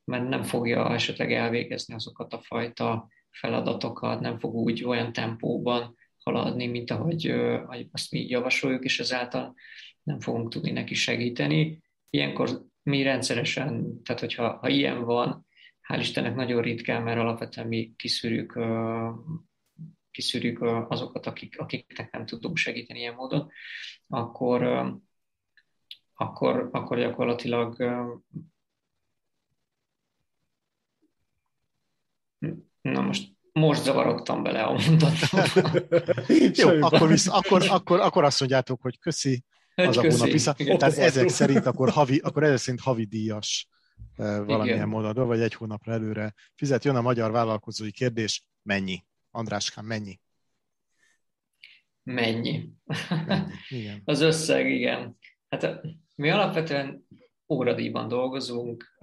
mert 0.04 0.30
nem 0.30 0.44
fogja 0.44 0.94
esetleg 0.94 1.34
elvégezni 1.34 1.94
azokat 1.94 2.34
a 2.34 2.42
fajta 2.42 3.08
feladatokat, 3.34 4.20
nem 4.20 4.40
fog 4.40 4.56
úgy 4.56 4.84
olyan 4.84 5.14
tempóban 5.14 5.96
haladni, 6.24 6.68
mint 6.68 6.92
ahogy, 6.92 7.28
ahogy 7.28 7.88
azt 7.92 8.12
mi 8.12 8.30
javasoljuk, 8.30 8.84
és 8.84 9.00
ezáltal 9.00 9.56
nem 10.04 10.20
fogunk 10.20 10.50
tudni 10.50 10.72
neki 10.72 10.94
segíteni. 10.94 11.82
Ilyenkor 12.10 12.66
mi 12.84 13.02
rendszeresen, 13.02 14.02
tehát 14.04 14.22
hogyha 14.22 14.58
ha 14.58 14.68
ilyen 14.68 15.04
van, 15.04 15.46
hál' 15.88 16.00
Istennek 16.00 16.36
nagyon 16.36 16.62
ritkán, 16.62 17.04
mert 17.04 17.20
alapvetően 17.20 17.68
mi 17.68 17.94
kiszűrjük 17.96 18.60
kiszűrjük 20.14 20.62
azokat, 20.62 21.26
akik, 21.26 21.60
akiknek 21.60 22.12
nem 22.12 22.26
tudunk 22.26 22.58
segíteni 22.58 23.00
ilyen 23.00 23.14
módon, 23.14 23.52
akkor, 24.08 24.64
akkor, 26.14 26.70
akkor 26.72 27.00
gyakorlatilag 27.00 27.76
na 32.84 33.02
most 33.02 33.32
most 33.54 33.84
zavarodtam 33.84 34.44
bele 34.44 34.64
a 34.64 34.72
mondatba. 34.72 35.44
Jó, 36.62 36.70
akkor, 36.82 37.08
visz, 37.08 37.28
akkor, 37.28 37.66
akkor, 37.70 38.00
akkor 38.00 38.24
azt 38.24 38.40
mondjátok, 38.40 38.82
hogy 38.82 39.00
köszi, 39.00 39.44
az 39.76 39.96
köszi. 39.96 40.08
a 40.08 40.12
hónap 40.12 40.28
vissza. 40.28 40.54
Igen, 40.58 40.78
Tehát 40.78 40.98
ezek 40.98 41.30
szerint 41.30 41.66
akkor, 41.66 41.90
havi, 41.90 42.18
akkor 42.18 42.44
ezek 42.44 42.58
szerint 42.58 42.82
havi 42.82 43.06
díjas 43.06 43.68
valamilyen 44.16 44.78
Igen. 44.78 44.88
módon, 44.88 45.28
vagy 45.28 45.42
egy 45.42 45.54
hónapra 45.54 45.92
előre 45.92 46.34
fizet. 46.56 46.84
Jön 46.84 46.96
a 46.96 47.02
magyar 47.02 47.32
vállalkozói 47.32 47.92
kérdés, 47.92 48.46
mennyi? 48.62 49.06
Andráskám, 49.32 49.86
mennyi? 49.86 50.20
Mennyi? 52.04 52.70
mennyi. 53.26 53.52
Igen. 53.70 54.02
Az 54.06 54.22
összeg, 54.22 54.72
igen. 54.72 55.18
Hát 55.50 55.82
mi 56.16 56.30
alapvetően 56.30 57.08
óradíjban 57.48 58.08
dolgozunk, 58.08 59.00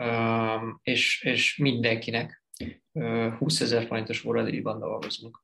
és, 0.82 1.22
és 1.22 1.56
mindenkinek 1.56 2.39
20 3.38 3.60
ezer 3.60 3.86
forintos 3.86 4.24
óradíjban 4.24 4.78
dolgozunk. 4.78 5.42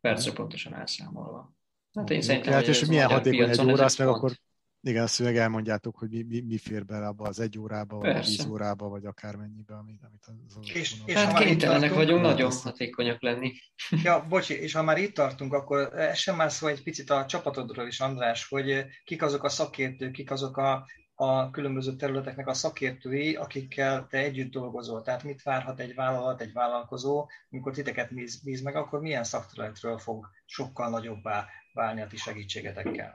Percre 0.00 0.32
pontosan 0.32 0.74
elszámolva. 0.74 1.56
Hát 1.94 2.10
én 2.10 2.22
szerintem, 2.22 2.52
hát, 2.52 2.66
és 2.66 2.84
milyen 2.84 3.08
hatékony 3.08 3.48
egy 3.48 3.60
óra, 3.60 3.84
azt 3.84 3.98
meg 3.98 4.08
akkor 4.08 4.32
igen, 4.80 5.02
azt 5.02 5.22
meg 5.22 5.36
elmondjátok, 5.36 5.96
hogy 5.96 6.10
mi, 6.10 6.22
mi, 6.22 6.40
mi 6.40 6.58
fér 6.58 6.84
bele 6.84 7.06
abba 7.06 7.28
az 7.28 7.40
egy 7.40 7.58
órába, 7.58 7.96
vagy 7.96 8.12
Persze. 8.12 8.36
tíz 8.36 8.46
órába, 8.46 8.88
vagy 8.88 9.04
akármennyibe, 9.04 9.74
amit, 9.74 10.02
amit 10.02 10.24
az, 10.26 10.56
az 10.56 10.70
és, 10.74 10.94
és 11.04 11.14
Hát 11.14 11.38
kénytelenek 11.38 11.94
vagyunk 11.94 12.22
nagyon 12.22 12.52
hatékonyak 12.52 13.22
lenni. 13.22 13.52
Ja, 14.04 14.26
bocsi, 14.28 14.54
és 14.54 14.72
ha 14.72 14.82
már 14.82 14.98
itt 14.98 15.14
tartunk, 15.14 15.52
akkor 15.52 15.94
ez 15.94 16.18
sem 16.18 16.36
már 16.36 16.52
szó 16.52 16.66
egy 16.66 16.82
picit 16.82 17.10
a 17.10 17.26
csapatodról 17.26 17.86
is, 17.86 18.00
András, 18.00 18.48
hogy 18.48 18.86
kik 19.04 19.22
azok 19.22 19.44
a 19.44 19.48
szakértők, 19.48 20.12
kik 20.12 20.30
azok 20.30 20.56
a, 20.56 20.86
a 21.20 21.50
különböző 21.50 21.96
területeknek 21.96 22.46
a 22.46 22.54
szakértői, 22.54 23.34
akikkel 23.34 24.06
te 24.10 24.18
együtt 24.18 24.50
dolgozol. 24.50 25.02
Tehát 25.02 25.22
mit 25.22 25.42
várhat 25.42 25.80
egy 25.80 25.94
vállalat, 25.94 26.40
egy 26.40 26.52
vállalkozó, 26.52 27.28
amikor 27.50 27.72
titeket 27.72 28.14
bíz, 28.14 28.42
bíz 28.42 28.62
meg, 28.62 28.76
akkor 28.76 29.00
milyen 29.00 29.24
szakterületről 29.24 29.98
fog 29.98 30.26
sokkal 30.44 30.90
nagyobbá 30.90 31.46
válni 31.72 32.00
a 32.00 32.06
ti 32.06 32.16
segítségetekkel? 32.16 33.14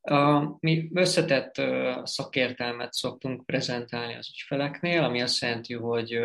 A, 0.00 0.40
mi 0.60 0.90
összetett 0.94 1.62
szakértelmet 2.04 2.92
szoktunk 2.92 3.46
prezentálni 3.46 4.14
az 4.14 4.28
ügyfeleknél, 4.28 5.04
ami 5.04 5.22
azt 5.22 5.40
jelenti, 5.40 5.74
hogy 5.74 6.20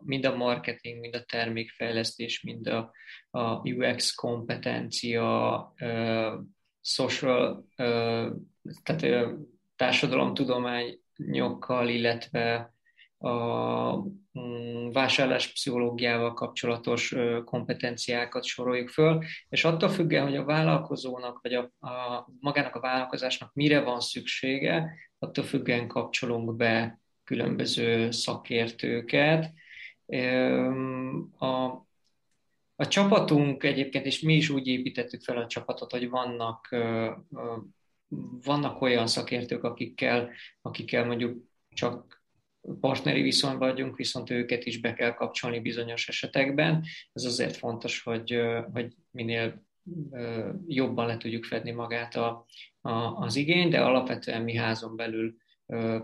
mind 0.00 0.24
a 0.24 0.36
marketing, 0.36 1.00
mind 1.00 1.14
a 1.14 1.24
termékfejlesztés, 1.24 2.42
mind 2.42 2.66
a, 2.66 2.92
a 3.30 3.68
UX 3.68 4.14
kompetencia, 4.14 5.74
social, 6.80 7.66
tehát 8.82 9.02
társadalomtudományokkal, 9.80 11.88
illetve 11.88 12.74
a 13.18 13.96
mm, 14.38 14.90
vásárláspszichológiával 14.92 16.34
kapcsolatos 16.34 17.14
kompetenciákat 17.44 18.44
soroljuk 18.44 18.88
föl, 18.88 19.24
és 19.48 19.64
attól 19.64 19.88
függően, 19.88 20.24
hogy 20.24 20.36
a 20.36 20.44
vállalkozónak, 20.44 21.40
vagy 21.42 21.54
a, 21.54 21.86
a, 21.86 22.26
magának 22.40 22.74
a 22.74 22.80
vállalkozásnak 22.80 23.54
mire 23.54 23.80
van 23.80 24.00
szüksége, 24.00 24.94
attól 25.18 25.44
függően 25.44 25.88
kapcsolunk 25.88 26.56
be 26.56 27.00
különböző 27.24 28.10
szakértőket. 28.10 29.52
A, 31.38 31.54
a 32.76 32.88
csapatunk 32.88 33.64
egyébként, 33.64 34.06
és 34.06 34.20
mi 34.20 34.34
is 34.34 34.48
úgy 34.48 34.66
építettük 34.66 35.22
fel 35.22 35.36
a 35.36 35.46
csapatot, 35.46 35.90
hogy 35.90 36.08
vannak, 36.08 36.68
vannak 38.42 38.80
olyan 38.80 39.06
szakértők, 39.06 39.64
akikkel, 39.64 40.30
akikkel 40.62 41.04
mondjuk 41.04 41.48
csak 41.68 42.24
partneri 42.80 43.22
viszonyban 43.22 43.68
vagyunk, 43.68 43.96
viszont 43.96 44.30
őket 44.30 44.64
is 44.64 44.80
be 44.80 44.92
kell 44.92 45.14
kapcsolni 45.14 45.60
bizonyos 45.60 46.08
esetekben. 46.08 46.84
Ez 47.12 47.24
azért 47.24 47.56
fontos, 47.56 48.02
hogy, 48.02 48.40
hogy 48.72 48.94
minél 49.10 49.66
jobban 50.66 51.06
le 51.06 51.16
tudjuk 51.16 51.44
fedni 51.44 51.70
magát 51.70 52.14
a, 52.16 52.46
a, 52.80 52.90
az 52.92 53.36
igény, 53.36 53.68
de 53.68 53.80
alapvetően 53.80 54.42
mi 54.42 54.54
házon 54.54 54.96
belül 54.96 55.36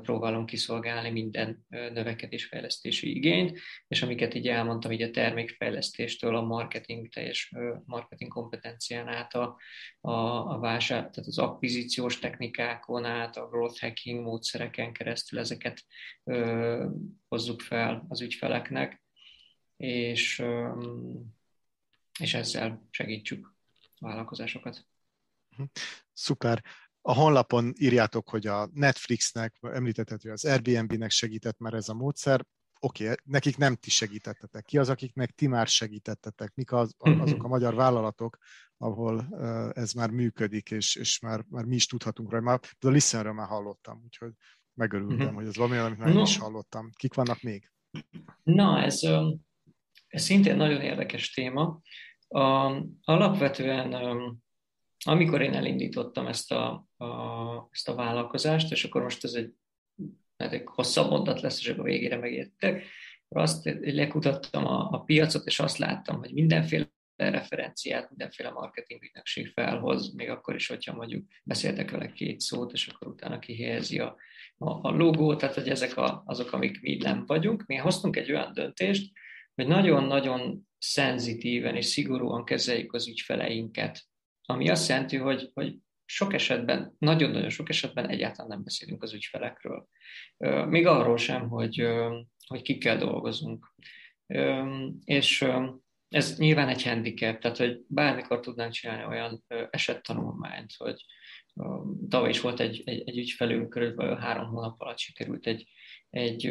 próbálom 0.02 0.44
kiszolgálni 0.44 1.11
minden 1.11 1.66
növekedésfejlesztési 1.68 3.16
igényt, 3.16 3.59
és 3.88 4.02
amiket 4.02 4.35
így 4.35 4.48
elmondtam, 4.48 4.92
így 4.92 5.02
a 5.02 5.11
termékfejlesztéstől 5.11 6.37
a 6.37 6.42
marketing, 6.42 7.09
teljes 7.09 7.52
marketing 7.85 8.31
kompetencián 8.31 9.09
át 9.09 9.35
a, 9.35 9.59
a, 10.00 10.11
a 10.55 10.59
vásár, 10.59 10.98
tehát 10.98 11.29
az 11.29 11.38
akvizíciós 11.38 12.18
technikákon 12.18 13.05
át, 13.05 13.37
a 13.37 13.48
growth 13.48 13.81
hacking 13.81 14.22
módszereken 14.22 14.92
keresztül 14.92 15.38
ezeket 15.38 15.85
ö, 16.24 16.87
hozzuk 17.29 17.61
fel 17.61 18.07
az 18.09 18.20
ügyfeleknek, 18.20 19.02
és, 19.76 20.38
ö, 20.38 20.70
és 22.20 22.35
ezzel 22.35 22.87
segítsük 22.90 23.55
a 23.98 24.07
vállalkozásokat. 24.07 24.87
Szuper 26.12 26.62
a 27.09 27.14
honlapon 27.14 27.73
írjátok, 27.79 28.29
hogy 28.29 28.47
a 28.47 28.69
Netflixnek, 28.73 29.57
említetted, 29.61 30.23
hogy 30.23 30.31
az 30.31 30.45
Airbnb-nek 30.45 31.11
segített 31.11 31.59
már 31.59 31.75
ez 31.75 31.88
a 31.88 31.95
módszer, 31.95 32.47
oké, 32.81 33.05
okay, 33.05 33.16
nekik 33.25 33.57
nem 33.57 33.75
ti 33.75 33.90
segítettetek. 33.90 34.64
Ki 34.64 34.79
az, 34.79 34.88
akiknek 34.88 35.31
ti 35.31 35.47
már 35.47 35.66
segítettetek? 35.66 36.55
Mik 36.55 36.73
az, 36.73 36.95
azok 36.99 37.45
a 37.45 37.49
magyar 37.49 37.75
vállalatok, 37.75 38.37
ahol 38.77 39.29
ez 39.75 39.92
már 39.92 40.11
működik, 40.11 40.71
és, 40.71 40.97
és 40.97 41.21
már, 41.21 41.45
már 41.49 41.64
mi 41.64 41.75
is 41.75 41.87
tudhatunk 41.87 42.33
rá. 42.33 42.38
Már 42.38 42.61
a 42.81 42.88
Listenről 42.88 43.33
már 43.33 43.49
hallottam, 43.49 44.03
úgyhogy 44.05 44.33
megörültem, 44.75 45.19
uh-huh. 45.19 45.35
hogy 45.35 45.47
ez 45.47 45.57
valami, 45.57 45.77
amit 45.77 45.99
már 45.99 46.14
no. 46.14 46.23
is 46.23 46.38
hallottam. 46.38 46.90
Kik 46.97 47.14
vannak 47.14 47.42
még? 47.42 47.71
Na, 48.42 48.83
ez, 48.83 49.01
ez 50.07 50.23
szintén 50.23 50.57
nagyon 50.57 50.81
érdekes 50.81 51.31
téma. 51.31 51.81
A, 52.29 52.73
alapvetően, 53.01 53.95
amikor 55.05 55.42
én 55.42 55.55
elindítottam 55.55 56.27
ezt 56.27 56.53
a, 56.53 56.86
a, 56.96 57.68
ezt 57.72 57.88
a 57.88 57.94
vállalkozást, 57.94 58.72
és 58.72 58.85
akkor 58.85 59.02
most 59.02 59.24
ez 59.24 59.32
egy, 59.32 59.54
hát 60.37 60.52
egy 60.52 60.62
hosszabb 60.64 61.11
mondat 61.11 61.40
lesz, 61.40 61.61
és 61.61 61.68
akkor 61.68 61.85
végére 61.85 62.16
megértek, 62.16 62.85
azt 63.28 63.64
lekutattam 63.80 64.66
a, 64.66 64.88
a 64.90 65.00
piacot, 65.00 65.46
és 65.46 65.61
azt 65.61 65.78
láttam, 65.78 66.18
hogy 66.18 66.32
mindenféle 66.32 66.90
referenciát 67.16 68.09
mindenféle 68.09 68.50
marketing 68.50 69.02
ügynökség 69.02 69.48
felhoz, 69.48 70.14
még 70.14 70.28
akkor 70.28 70.54
is, 70.54 70.66
hogyha 70.66 70.94
mondjuk 70.94 71.26
beszéltek 71.42 71.90
vele 71.90 72.12
két 72.12 72.40
szót, 72.40 72.72
és 72.72 72.87
akkor 72.87 73.09
utána 73.09 73.38
kihelyezi 73.38 73.98
a, 73.98 74.16
a, 74.59 74.88
a 74.88 74.90
logót, 74.90 75.38
tehát 75.38 75.54
hogy 75.54 75.68
ezek 75.68 75.96
a, 75.96 76.22
azok, 76.26 76.52
amik 76.52 76.80
mi 76.80 76.96
nem 76.96 77.26
vagyunk. 77.26 77.66
Mi 77.66 77.74
hoztunk 77.74 78.16
egy 78.16 78.32
olyan 78.32 78.52
döntést, 78.52 79.12
hogy 79.54 79.66
nagyon-nagyon 79.66 80.68
szenzitíven 80.78 81.76
és 81.76 81.87
szigorúan 81.87 82.44
kezeljük 82.44 82.92
az 82.92 83.09
ügyfeleinket, 83.09 84.04
ami 84.42 84.68
azt 84.68 84.88
jelenti, 84.88 85.16
hogy, 85.16 85.50
hogy 85.54 85.76
sok 86.07 86.33
esetben, 86.33 86.95
nagyon-nagyon 86.99 87.49
sok 87.49 87.69
esetben 87.69 88.09
egyáltalán 88.09 88.49
nem 88.51 88.62
beszélünk 88.62 89.03
az 89.03 89.12
ügyfelekről. 89.12 89.88
Még 90.66 90.87
arról 90.87 91.16
sem, 91.16 91.49
hogy, 91.49 91.87
hogy 92.47 92.62
kikkel 92.62 92.99
dolgozunk. 92.99 93.75
És 95.05 95.49
ez 96.09 96.38
nyilván 96.38 96.69
egy 96.69 96.83
handicap, 96.83 97.38
tehát 97.40 97.57
hogy 97.57 97.81
bármikor 97.88 98.40
tudnánk 98.40 98.73
csinálni 98.73 99.05
olyan 99.05 99.45
esettanulmányt, 99.71 100.73
hogy 100.77 101.05
tavaly 102.09 102.31
is 102.31 102.40
volt 102.40 102.61
egy, 102.61 102.83
egy, 102.85 103.09
egy 103.09 103.19
ügyfelünk, 103.19 103.69
körülbelül 103.69 104.16
három 104.16 104.47
hónap 104.47 104.81
alatt 104.81 104.99
sikerült 104.99 105.47
egy, 105.47 105.69
egy, 106.11 106.47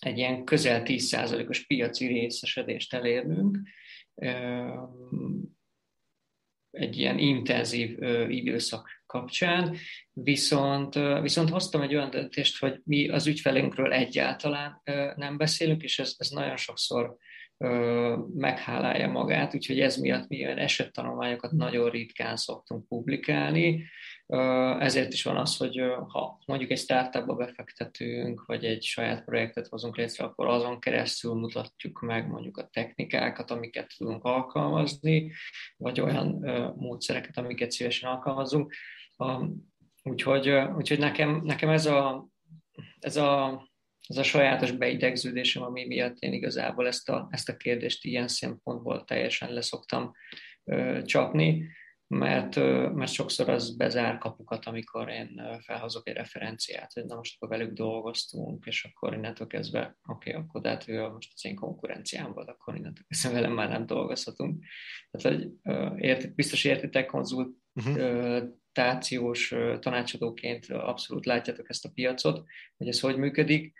egy 0.00 0.18
ilyen 0.18 0.44
közel 0.44 0.82
10%-os 0.84 1.66
piaci 1.66 2.06
részesedést 2.06 2.94
elérnünk, 2.94 3.58
egy 6.70 6.98
ilyen 6.98 7.18
intenzív 7.18 8.02
időszak 8.28 9.02
kapcsán, 9.06 9.76
viszont, 10.12 10.94
viszont 11.22 11.50
hoztam 11.50 11.80
egy 11.80 11.94
olyan 11.94 12.10
döntést, 12.10 12.58
hogy 12.58 12.80
mi 12.84 13.08
az 13.08 13.26
ügyfelünkről 13.26 13.92
egyáltalán 13.92 14.82
nem 15.16 15.36
beszélünk, 15.36 15.82
és 15.82 15.98
ez, 15.98 16.14
ez 16.18 16.28
nagyon 16.28 16.56
sokszor 16.56 17.16
meghálálja 18.34 19.08
magát, 19.08 19.54
úgyhogy 19.54 19.80
ez 19.80 19.96
miatt 19.96 20.28
mi 20.28 20.44
olyan 20.44 20.58
esettanulmányokat 20.58 21.52
nagyon 21.52 21.90
ritkán 21.90 22.36
szoktunk 22.36 22.88
publikálni, 22.88 23.84
ezért 24.78 25.12
is 25.12 25.22
van 25.22 25.36
az, 25.36 25.56
hogy 25.56 25.82
ha 26.08 26.38
mondjuk 26.46 26.70
egy 26.70 26.78
startupba 26.78 27.34
befektetünk, 27.34 28.44
vagy 28.46 28.64
egy 28.64 28.82
saját 28.82 29.24
projektet 29.24 29.66
hozunk 29.66 29.96
létre, 29.96 30.24
akkor 30.24 30.46
azon 30.46 30.80
keresztül 30.80 31.34
mutatjuk 31.34 32.00
meg 32.00 32.28
mondjuk 32.28 32.56
a 32.56 32.68
technikákat, 32.72 33.50
amiket 33.50 33.94
tudunk 33.96 34.24
alkalmazni, 34.24 35.32
vagy 35.76 36.00
olyan 36.00 36.26
módszereket, 36.76 37.38
amiket 37.38 37.70
szívesen 37.70 38.10
alkalmazunk. 38.10 38.74
Úgyhogy, 40.02 40.48
úgyhogy 40.50 40.98
nekem, 40.98 41.40
nekem 41.44 41.68
ez, 41.68 41.86
a, 41.86 42.28
ez, 42.98 43.16
a, 43.16 43.62
ez 44.06 44.16
a 44.16 44.22
sajátos 44.22 44.72
beidegződésem, 44.72 45.62
ami 45.62 45.86
miatt 45.86 46.18
én 46.18 46.32
igazából 46.32 46.86
ezt 46.86 47.08
a, 47.08 47.28
ezt 47.30 47.48
a 47.48 47.56
kérdést 47.56 48.04
ilyen 48.04 48.28
szempontból 48.28 49.04
teljesen 49.04 49.52
leszoktam 49.52 50.12
csapni 51.04 51.68
mert, 52.14 52.56
mert 52.94 53.12
sokszor 53.12 53.48
az 53.48 53.76
bezár 53.76 54.18
kapukat, 54.18 54.66
amikor 54.66 55.08
én 55.08 55.58
felhozok 55.60 56.08
egy 56.08 56.14
referenciát, 56.14 56.92
hogy 56.92 57.04
na 57.04 57.16
most 57.16 57.34
akkor 57.36 57.58
velük 57.58 57.72
dolgoztunk, 57.72 58.66
és 58.66 58.84
akkor 58.84 59.14
innentől 59.14 59.46
kezdve, 59.46 59.96
oké, 60.08 60.30
okay, 60.30 60.42
akkor 60.42 60.66
hát 60.66 60.88
ő 60.88 61.08
most 61.08 61.30
az 61.34 61.44
én 61.44 61.54
konkurenciám 61.54 62.32
volt, 62.32 62.48
akkor 62.48 62.76
innentől 62.76 63.04
kezdve 63.08 63.32
velem 63.32 63.52
már 63.52 63.68
nem 63.68 63.86
dolgozhatunk. 63.86 64.64
Tehát, 65.10 65.38
hogy 65.38 65.50
érti, 66.02 66.32
biztos 66.34 66.64
értitek, 66.64 67.06
konzultációs 67.06 69.52
uh-huh. 69.52 69.78
tanácsadóként 69.78 70.66
abszolút 70.66 71.26
látjátok 71.26 71.68
ezt 71.68 71.84
a 71.84 71.90
piacot, 71.94 72.44
hogy 72.76 72.88
ez 72.88 73.00
hogy 73.00 73.16
működik, 73.16 73.72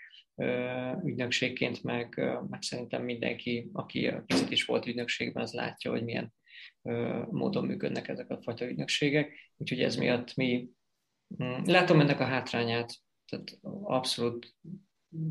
ügynökségként 1.05 1.83
meg, 1.83 2.15
meg 2.51 2.63
szerintem 2.63 3.03
mindenki, 3.03 3.71
aki 3.73 4.13
picit 4.27 4.51
is 4.51 4.65
volt 4.65 4.87
ügynökségben, 4.87 5.43
az 5.43 5.53
látja, 5.53 5.91
hogy 5.91 6.05
milyen 6.05 6.33
módon 7.31 7.67
működnek 7.67 8.09
ezek 8.09 8.31
a 8.31 8.41
fajta 8.43 8.69
ügynökségek, 8.69 9.55
úgyhogy 9.57 9.83
ez 9.83 9.97
miatt 9.97 10.35
mi 10.35 10.69
mm, 11.43 11.63
látom 11.65 12.01
ennek 12.01 12.21
a 12.21 12.25
hátrányát, 12.25 12.95
tehát 13.27 13.59
abszolút 13.83 14.55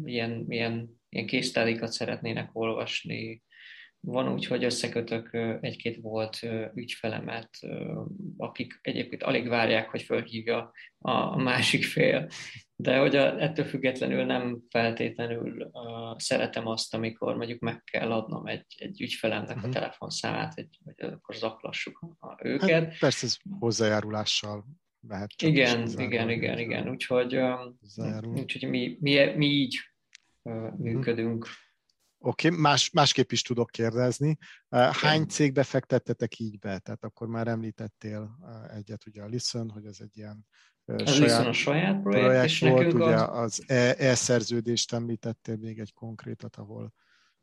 ilyen, 0.04 0.46
ilyen, 0.48 1.02
ilyen 1.10 1.28
késztálikat 1.28 1.92
szeretnének 1.92 2.50
olvasni, 2.54 3.44
van 4.02 4.34
úgy, 4.34 4.46
hogy 4.46 4.64
összekötök 4.64 5.34
egy-két 5.62 6.02
volt 6.02 6.40
ügyfelemet, 6.76 7.50
akik 8.38 8.80
egyébként 8.82 9.24
alig 9.24 9.48
várják, 9.48 9.90
hogy 9.90 10.02
fölhívja 10.02 10.72
a 10.98 11.38
másik 11.42 11.84
fél, 11.84 12.28
de 12.82 12.98
hogy 12.98 13.16
a, 13.16 13.42
ettől 13.42 13.66
függetlenül 13.66 14.26
nem 14.26 14.62
feltétlenül 14.70 15.70
uh, 15.72 16.18
szeretem 16.18 16.68
azt, 16.68 16.94
amikor 16.94 17.36
mondjuk 17.36 17.60
meg 17.60 17.84
kell 17.84 18.12
adnom 18.12 18.48
egy, 18.48 18.66
egy 18.78 19.02
ügyfelemnek 19.02 19.50
uh-huh. 19.50 19.64
a 19.64 19.68
mhm. 19.68 19.76
telefonszámát, 19.76 20.54
hogy, 20.54 20.68
hogy 20.84 21.12
akkor 21.12 21.36
zaklassuk 21.36 22.06
a, 22.20 22.38
őket. 22.44 22.70
Hát 22.70 23.00
persze 23.00 23.26
ez 23.26 23.38
hozzájárulással 23.60 24.66
lehet. 25.08 25.30
Csak 25.30 25.50
igen, 25.50 25.88
igen, 25.88 26.30
igen, 26.30 26.60
igen. 26.60 26.90
Úgyhogy, 26.90 27.36
uh, 27.36 27.74
úgyhogy 28.22 28.70
mi, 28.70 28.98
mi, 29.00 29.36
mi 29.36 29.46
így 29.46 29.80
uh, 30.42 30.78
működünk. 30.78 31.48
Oké, 32.22 32.48
okay, 32.48 32.60
más, 32.60 32.90
másképp 32.90 33.32
is 33.32 33.42
tudok 33.42 33.70
kérdezni. 33.70 34.38
Hány 34.70 35.26
cégbe 35.26 35.64
fektettetek 35.64 36.40
így 36.40 36.60
be? 36.60 36.80
Tehát 36.80 37.04
akkor 37.04 37.28
már 37.28 37.48
említettél 37.48 38.38
egyet, 38.74 39.06
ugye 39.06 39.22
a 39.22 39.28
Listen, 39.28 39.70
hogy 39.70 39.86
ez 39.86 39.98
egy 40.00 40.18
ilyen 40.18 40.46
ez 40.98 41.14
saját, 41.14 41.48
a 41.48 41.52
saját 41.52 42.02
projekt, 42.02 42.26
projekt 42.26 42.46
és 42.46 42.60
volt, 42.60 42.74
nekünk 42.76 43.04
ugye 43.04 43.16
az... 43.16 43.30
az 43.30 43.64
e- 43.68 43.96
e-szerződést 43.98 44.94
említettél 44.94 45.56
még 45.56 45.80
egy 45.80 45.94
konkrétat, 45.94 46.56
ahol 46.56 46.94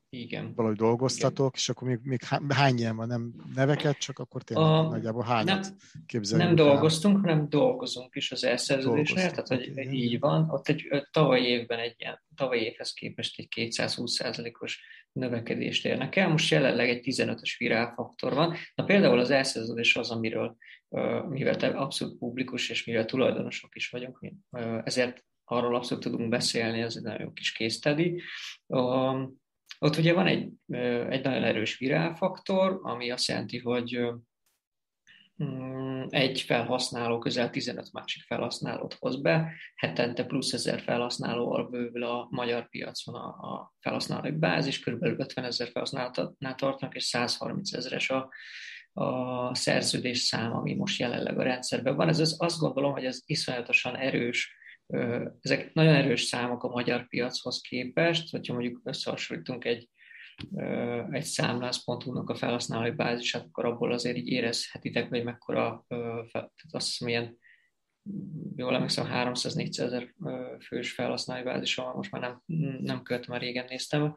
igen. 0.09 0.52
valahogy 0.54 0.76
dolgoztatok, 0.76 1.46
Igen. 1.46 1.50
és 1.54 1.68
akkor 1.68 1.88
még, 1.88 1.98
még 2.02 2.22
hány 2.48 2.78
ilyen 2.78 2.96
van, 2.96 3.06
nem 3.06 3.35
neveket, 3.54 3.98
csak 3.98 4.18
akkor 4.18 4.42
tényleg 4.42 4.66
a, 4.66 4.82
nagyjából 4.82 5.22
hányat 5.22 5.62
nem, 5.62 5.76
képzeljünk 6.06 6.50
Nem 6.50 6.59
el. 6.59 6.72
dolgoztunk, 6.72 7.20
hanem 7.20 7.48
dolgozunk 7.48 8.14
is 8.14 8.32
az 8.32 8.44
elszerződésnél, 8.44 9.30
tehát 9.30 9.48
hogy 9.48 9.66
igen. 9.66 9.92
így 9.92 10.18
van. 10.18 10.50
Ott 10.50 10.68
egy 10.68 10.87
tavaly 11.11 11.40
évben 11.40 11.78
egy 11.78 11.94
ilyen, 11.98 12.22
tavaly 12.35 12.59
évhez 12.59 12.92
képest 12.92 13.38
egy 13.38 13.48
220%-os 13.54 14.80
növekedést 15.16 15.87
érnek 15.87 16.16
el. 16.16 16.29
Most 16.29 16.50
jelenleg 16.50 16.88
egy 16.88 17.00
15-ös 17.05 17.55
virálfaktor 17.59 18.35
van. 18.35 18.55
Na 18.74 18.85
például 18.85 19.18
az 19.18 19.31
elszerződés 19.31 19.96
az, 19.96 20.11
amiről, 20.11 20.57
mivel 21.29 21.57
te 21.57 21.68
abszolút 21.68 22.18
publikus, 22.18 22.70
és 22.70 22.85
mivel 22.85 23.05
tulajdonosok 23.05 23.76
is 23.76 23.88
vagyunk, 23.88 24.33
ezért 24.85 25.24
arról 25.44 25.74
abszolút 25.74 26.05
tudunk 26.05 26.29
beszélni, 26.29 26.81
ez 26.81 26.96
egy 26.96 27.02
nagyon 27.02 27.33
kis 27.33 27.52
késztedi. 27.52 28.22
Ott 29.79 29.96
ugye 29.96 30.12
van 30.12 30.26
egy, 30.26 30.50
egy 31.09 31.24
nagyon 31.24 31.44
erős 31.44 31.79
virálfaktor, 31.79 32.81
ami 32.83 33.11
azt 33.11 33.29
jelenti, 33.29 33.59
hogy 33.59 34.09
egy 36.09 36.40
felhasználó 36.40 37.18
közel 37.18 37.51
15 37.51 37.92
másik 37.92 38.22
felhasználót 38.22 38.96
hoz 38.99 39.20
be, 39.20 39.53
hetente 39.75 40.25
plusz 40.25 40.53
ezer 40.53 40.81
felhasználóval 40.81 41.68
bővül 41.68 42.03
a 42.05 42.27
magyar 42.31 42.68
piacon 42.68 43.14
a, 43.14 43.27
a 43.27 43.75
felhasználói 43.81 44.31
bázis, 44.31 44.81
kb. 44.81 45.03
50 45.03 45.44
ezer 45.44 45.68
felhasználónál 45.68 46.55
tartnak, 46.55 46.94
és 46.94 47.05
130 47.05 47.72
ezeres 47.72 48.11
a, 48.11 48.29
a 48.92 49.55
szerződés 49.55 50.18
szám, 50.18 50.55
ami 50.55 50.75
most 50.75 50.99
jelenleg 50.99 51.38
a 51.38 51.42
rendszerben 51.42 51.96
van. 51.96 52.09
Ez 52.09 52.18
az, 52.18 52.37
azt 52.38 52.59
gondolom, 52.59 52.92
hogy 52.92 53.05
ez 53.05 53.22
iszonyatosan 53.27 53.96
erős 53.96 54.55
ezek 55.40 55.75
nagyon 55.75 55.94
erős 55.94 56.22
számok 56.22 56.62
a 56.62 56.68
magyar 56.68 57.09
piachoz 57.09 57.61
képest, 57.61 58.31
hogyha 58.31 58.53
mondjuk 58.53 58.81
összehasonlítunk 58.85 59.64
egy, 59.64 59.88
egy 61.11 61.25
számlász.hu-nak 61.25 62.31
a 62.31 62.35
felhasználói 62.35 62.90
bázisát, 62.90 63.44
akkor 63.44 63.64
abból 63.64 63.92
azért 63.92 64.16
így 64.16 64.29
érezhetitek, 64.29 65.09
hogy 65.09 65.25
mekkora, 65.25 65.85
tehát 66.33 66.53
azt 66.70 66.87
hiszem, 66.87 67.09
ilyen 67.09 67.38
jól 68.57 68.75
emlékszem, 68.75 69.07
300-400 69.11 69.79
ezer 69.79 70.14
fős 70.66 70.92
felhasználói 70.92 71.44
bázisa 71.44 71.92
most 71.94 72.11
már 72.11 72.20
nem, 72.20 72.42
nem 72.81 73.03
követem, 73.03 73.31
már 73.31 73.40
régen 73.40 73.66
néztem, 73.68 74.14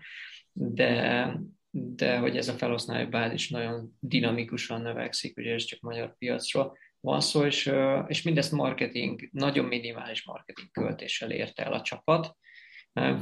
de, 0.54 1.34
de 1.72 2.18
hogy 2.18 2.38
ez 2.38 2.48
a 2.48 2.54
felhasználói 2.54 3.06
bázis 3.06 3.50
nagyon 3.50 3.98
dinamikusan 4.00 4.82
növekszik, 4.82 5.38
ugye 5.38 5.54
ez 5.54 5.64
csak 5.64 5.80
magyar 5.80 6.18
piacról, 6.18 6.78
van 7.00 7.22
szó, 7.22 7.46
és, 7.46 7.72
és 8.08 8.22
mindezt 8.22 8.52
marketing, 8.52 9.30
nagyon 9.32 9.66
minimális 9.66 10.26
marketing 10.26 10.72
költéssel 10.72 11.32
érte 11.32 11.66
el 11.66 11.74
a 11.74 11.82
csapat. 11.82 12.38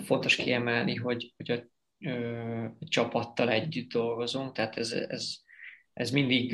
Fontos 0.04 0.36
kiemelni, 0.36 0.96
hogy, 0.96 1.34
hogy 1.36 1.52
a, 1.52 1.64
a 2.80 2.86
csapattal 2.88 3.50
együtt 3.50 3.92
dolgozunk, 3.92 4.52
tehát 4.52 4.78
ez, 4.78 4.92
ez, 4.92 5.36
ez 5.94 6.12
mindig 6.12 6.54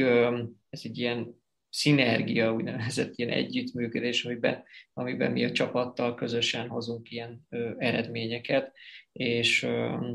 ez 0.70 0.82
egy 0.84 0.98
ilyen 0.98 1.42
szinergia, 1.70 2.54
úgynevezett 2.54 3.16
ilyen 3.16 3.32
együttműködés, 3.32 4.26
amiben, 4.26 4.64
amiben 4.94 5.32
mi 5.32 5.46
a 5.46 5.52
csapattal 5.52 6.16
közösen 6.16 6.68
hozunk 6.68 7.12
ilyen 7.12 7.46
ö, 7.50 7.72
eredményeket, 7.78 8.76
és, 9.12 9.64
ö, 9.64 10.10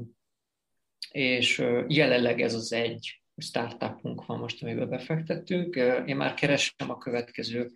és 1.11 1.59
ö, 1.59 1.85
jelenleg 1.89 2.41
ez 2.41 2.55
az 2.55 2.73
egy 2.73 3.23
startupunk 3.37 4.27
van 4.27 4.39
most, 4.39 4.63
amiben 4.63 4.89
befektettünk. 4.89 5.77
Én 6.07 6.17
már 6.17 6.35
keresem 6.35 6.91
a 6.91 6.99
következő 6.99 7.71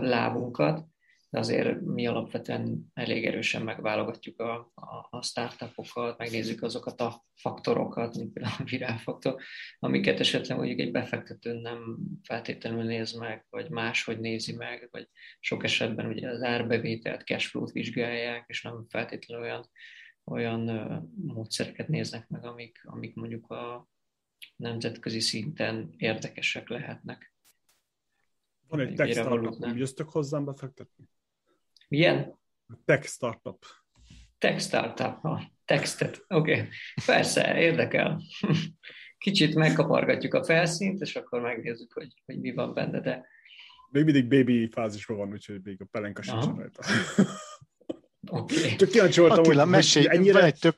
lábunkat, 0.00 0.86
de 1.30 1.38
azért 1.38 1.80
mi 1.80 2.06
alapvetően 2.06 2.90
elég 2.94 3.26
erősen 3.26 3.62
megválogatjuk 3.62 4.40
a, 4.40 4.72
a, 4.74 5.06
a 5.10 5.22
startupokat, 5.22 6.18
megnézzük 6.18 6.62
azokat 6.62 7.00
a 7.00 7.24
faktorokat, 7.34 8.16
mint 8.16 8.32
például 8.32 8.54
a 8.58 8.64
virálfaktor, 8.64 9.42
amiket 9.78 10.20
esetleg 10.20 10.56
mondjuk 10.56 10.78
egy 10.78 10.90
befektető 10.90 11.52
nem 11.52 11.98
feltétlenül 12.22 12.84
néz 12.84 13.12
meg, 13.12 13.46
vagy 13.50 13.70
máshogy 13.70 14.20
nézi 14.20 14.56
meg, 14.56 14.88
vagy 14.90 15.08
sok 15.40 15.64
esetben 15.64 16.06
ugye 16.06 16.30
az 16.30 16.42
árbevételt, 16.42 17.22
cashflow-t 17.22 17.72
vizsgálják, 17.72 18.44
és 18.46 18.62
nem 18.62 18.86
feltétlenül 18.88 19.44
olyan, 19.44 19.70
olyan 20.24 20.62
módszereket 21.24 21.88
néznek 21.88 22.28
meg, 22.28 22.44
amik, 22.44 22.80
amik 22.84 23.14
mondjuk 23.14 23.50
a 23.50 23.88
nemzetközi 24.56 25.20
szinten 25.20 25.94
érdekesek 25.96 26.68
lehetnek. 26.68 27.34
Van 28.68 28.80
egy 28.80 28.94
tech 28.94 29.10
startup, 29.10 29.76
jöztök 29.76 30.08
hozzám 30.08 30.44
befektetni? 30.44 31.08
Milyen? 31.88 32.38
Tech 32.84 33.06
startup. 33.06 33.64
Tech 34.38 34.60
startup, 34.60 35.18
ha. 35.20 35.54
Textet, 35.64 36.24
oké. 36.28 36.52
Okay. 36.52 36.68
Persze, 37.06 37.58
érdekel. 37.58 38.20
Kicsit 39.18 39.54
megkapargatjuk 39.54 40.34
a 40.34 40.44
felszínt, 40.44 41.00
és 41.00 41.16
akkor 41.16 41.40
megnézzük, 41.40 41.92
hogy, 41.92 42.14
hogy 42.24 42.40
mi 42.40 42.52
van 42.52 42.74
benne, 42.74 43.00
de... 43.00 43.26
Még 43.90 44.04
mindig 44.04 44.28
baby 44.28 44.68
fázisban 44.72 45.16
van, 45.16 45.32
úgyhogy 45.32 45.60
még 45.62 45.80
a 45.80 45.84
pelenka 45.90 46.22
sincsen 46.22 46.56
rajta. 46.56 46.82
Okay. 48.28 48.76
Csak 48.76 48.88
kíváncsi 48.88 49.20
voltam, 49.20 49.38
Attila, 49.38 49.62
hogy 49.62 49.70
mesélj, 49.70 50.08
ennyire... 50.08 50.32
van, 50.32 50.44
egy 50.44 50.58
tök, 50.58 50.76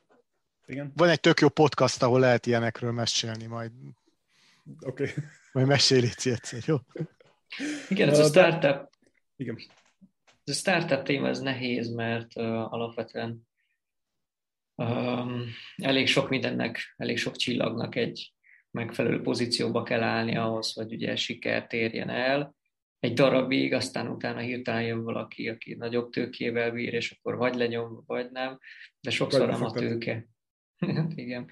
Igen? 0.67 0.93
van 0.97 1.09
egy 1.09 1.21
tök 1.21 1.41
jó 1.41 1.49
podcast, 1.49 2.03
ahol 2.03 2.21
lehet 2.21 2.47
ilyenekről 2.47 2.93
mesélni 2.93 3.47
majd. 3.47 3.73
Oké. 4.81 5.03
Okay. 5.03 5.25
Majd 5.53 5.67
mesélj 5.67 6.09
egyszer, 6.25 6.63
jó? 6.67 6.77
Igen, 7.89 8.09
ez 8.09 8.19
a 8.19 8.25
startup. 8.25 8.91
Igen. 9.37 9.59
Ez 10.49 10.55
a 10.55 10.59
startup 10.59 11.03
téma 11.03 11.29
ez 11.29 11.41
nehéz, 11.41 11.91
mert 11.91 12.37
uh, 12.37 12.73
alapvetően 12.73 13.49
um, 14.75 15.45
elég 15.77 16.07
sok 16.07 16.29
mindennek, 16.29 16.95
elég 16.97 17.19
sok 17.19 17.37
csillagnak 17.37 17.95
egy 17.95 18.33
megfelelő 18.71 19.21
pozícióba 19.21 19.83
kell 19.83 20.03
állni 20.03 20.37
ahhoz, 20.37 20.73
hogy 20.73 20.93
ugye 20.93 21.17
sikert 21.17 21.73
érjen 21.73 22.09
el. 22.09 22.55
Egy 22.99 23.13
darabig, 23.13 23.73
aztán 23.73 24.09
utána 24.09 24.39
hirtelen 24.39 24.83
jön 24.83 25.03
valaki, 25.03 25.49
aki 25.49 25.75
nagyobb 25.75 26.11
tőkével 26.11 26.71
bír, 26.71 26.95
és 26.95 27.11
akkor 27.11 27.37
vagy 27.37 27.55
lenyom, 27.55 28.03
vagy 28.07 28.31
nem, 28.31 28.59
de 29.01 29.11
sokszor 29.11 29.49
nem 29.49 29.65
a 29.65 29.73
tőke. 29.73 30.29
Igen. 31.15 31.49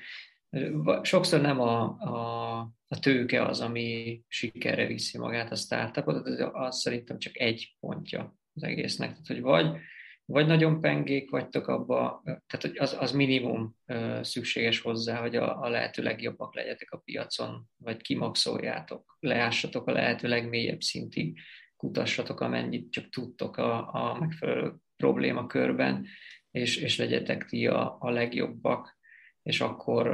Sokszor 1.02 1.40
nem 1.40 1.61
a, 1.61 1.82
a, 1.98 2.59
a 2.88 2.98
tőke 2.98 3.44
az, 3.44 3.61
ami 3.61 4.22
sikerre 4.28 4.87
viszi 4.87 5.18
magát 5.18 5.52
a 5.52 5.56
startupot, 5.56 6.26
az, 6.26 6.48
az 6.52 6.80
szerintem 6.80 7.18
csak 7.18 7.38
egy 7.38 7.76
pontja 7.80 8.37
az 8.57 8.62
egésznek. 8.62 9.11
Tehát, 9.11 9.27
hogy 9.27 9.40
vagy, 9.40 9.77
vagy 10.25 10.47
nagyon 10.47 10.81
pengék 10.81 11.31
vagytok 11.31 11.69
abba, 11.69 12.23
tehát 12.25 12.61
hogy 12.61 12.79
az, 12.79 12.97
az 12.99 13.12
minimum 13.12 13.77
szükséges 14.21 14.81
hozzá, 14.81 15.21
hogy 15.21 15.37
a, 15.37 15.61
a 15.61 15.69
lehető 15.69 16.03
legjobbak 16.03 16.55
legyetek 16.55 16.90
a 16.90 16.99
piacon, 17.05 17.69
vagy 17.77 18.03
kimaxoljátok, 18.03 19.16
leássatok 19.21 19.87
a 19.87 19.92
lehető 19.92 20.29
legmélyebb 20.29 20.81
szintig, 20.81 21.38
kutassatok, 21.77 22.40
amennyit 22.40 22.92
csak 22.92 23.09
tudtok 23.09 23.57
a, 23.57 23.95
a 23.95 24.19
megfelelő 24.19 24.75
problémakörben, 24.97 26.07
és, 26.51 26.77
és 26.77 26.97
legyetek 26.99 27.45
ti 27.45 27.66
a, 27.66 27.97
a 28.01 28.11
legjobbak, 28.11 28.99
és 29.42 29.61
akkor, 29.61 30.07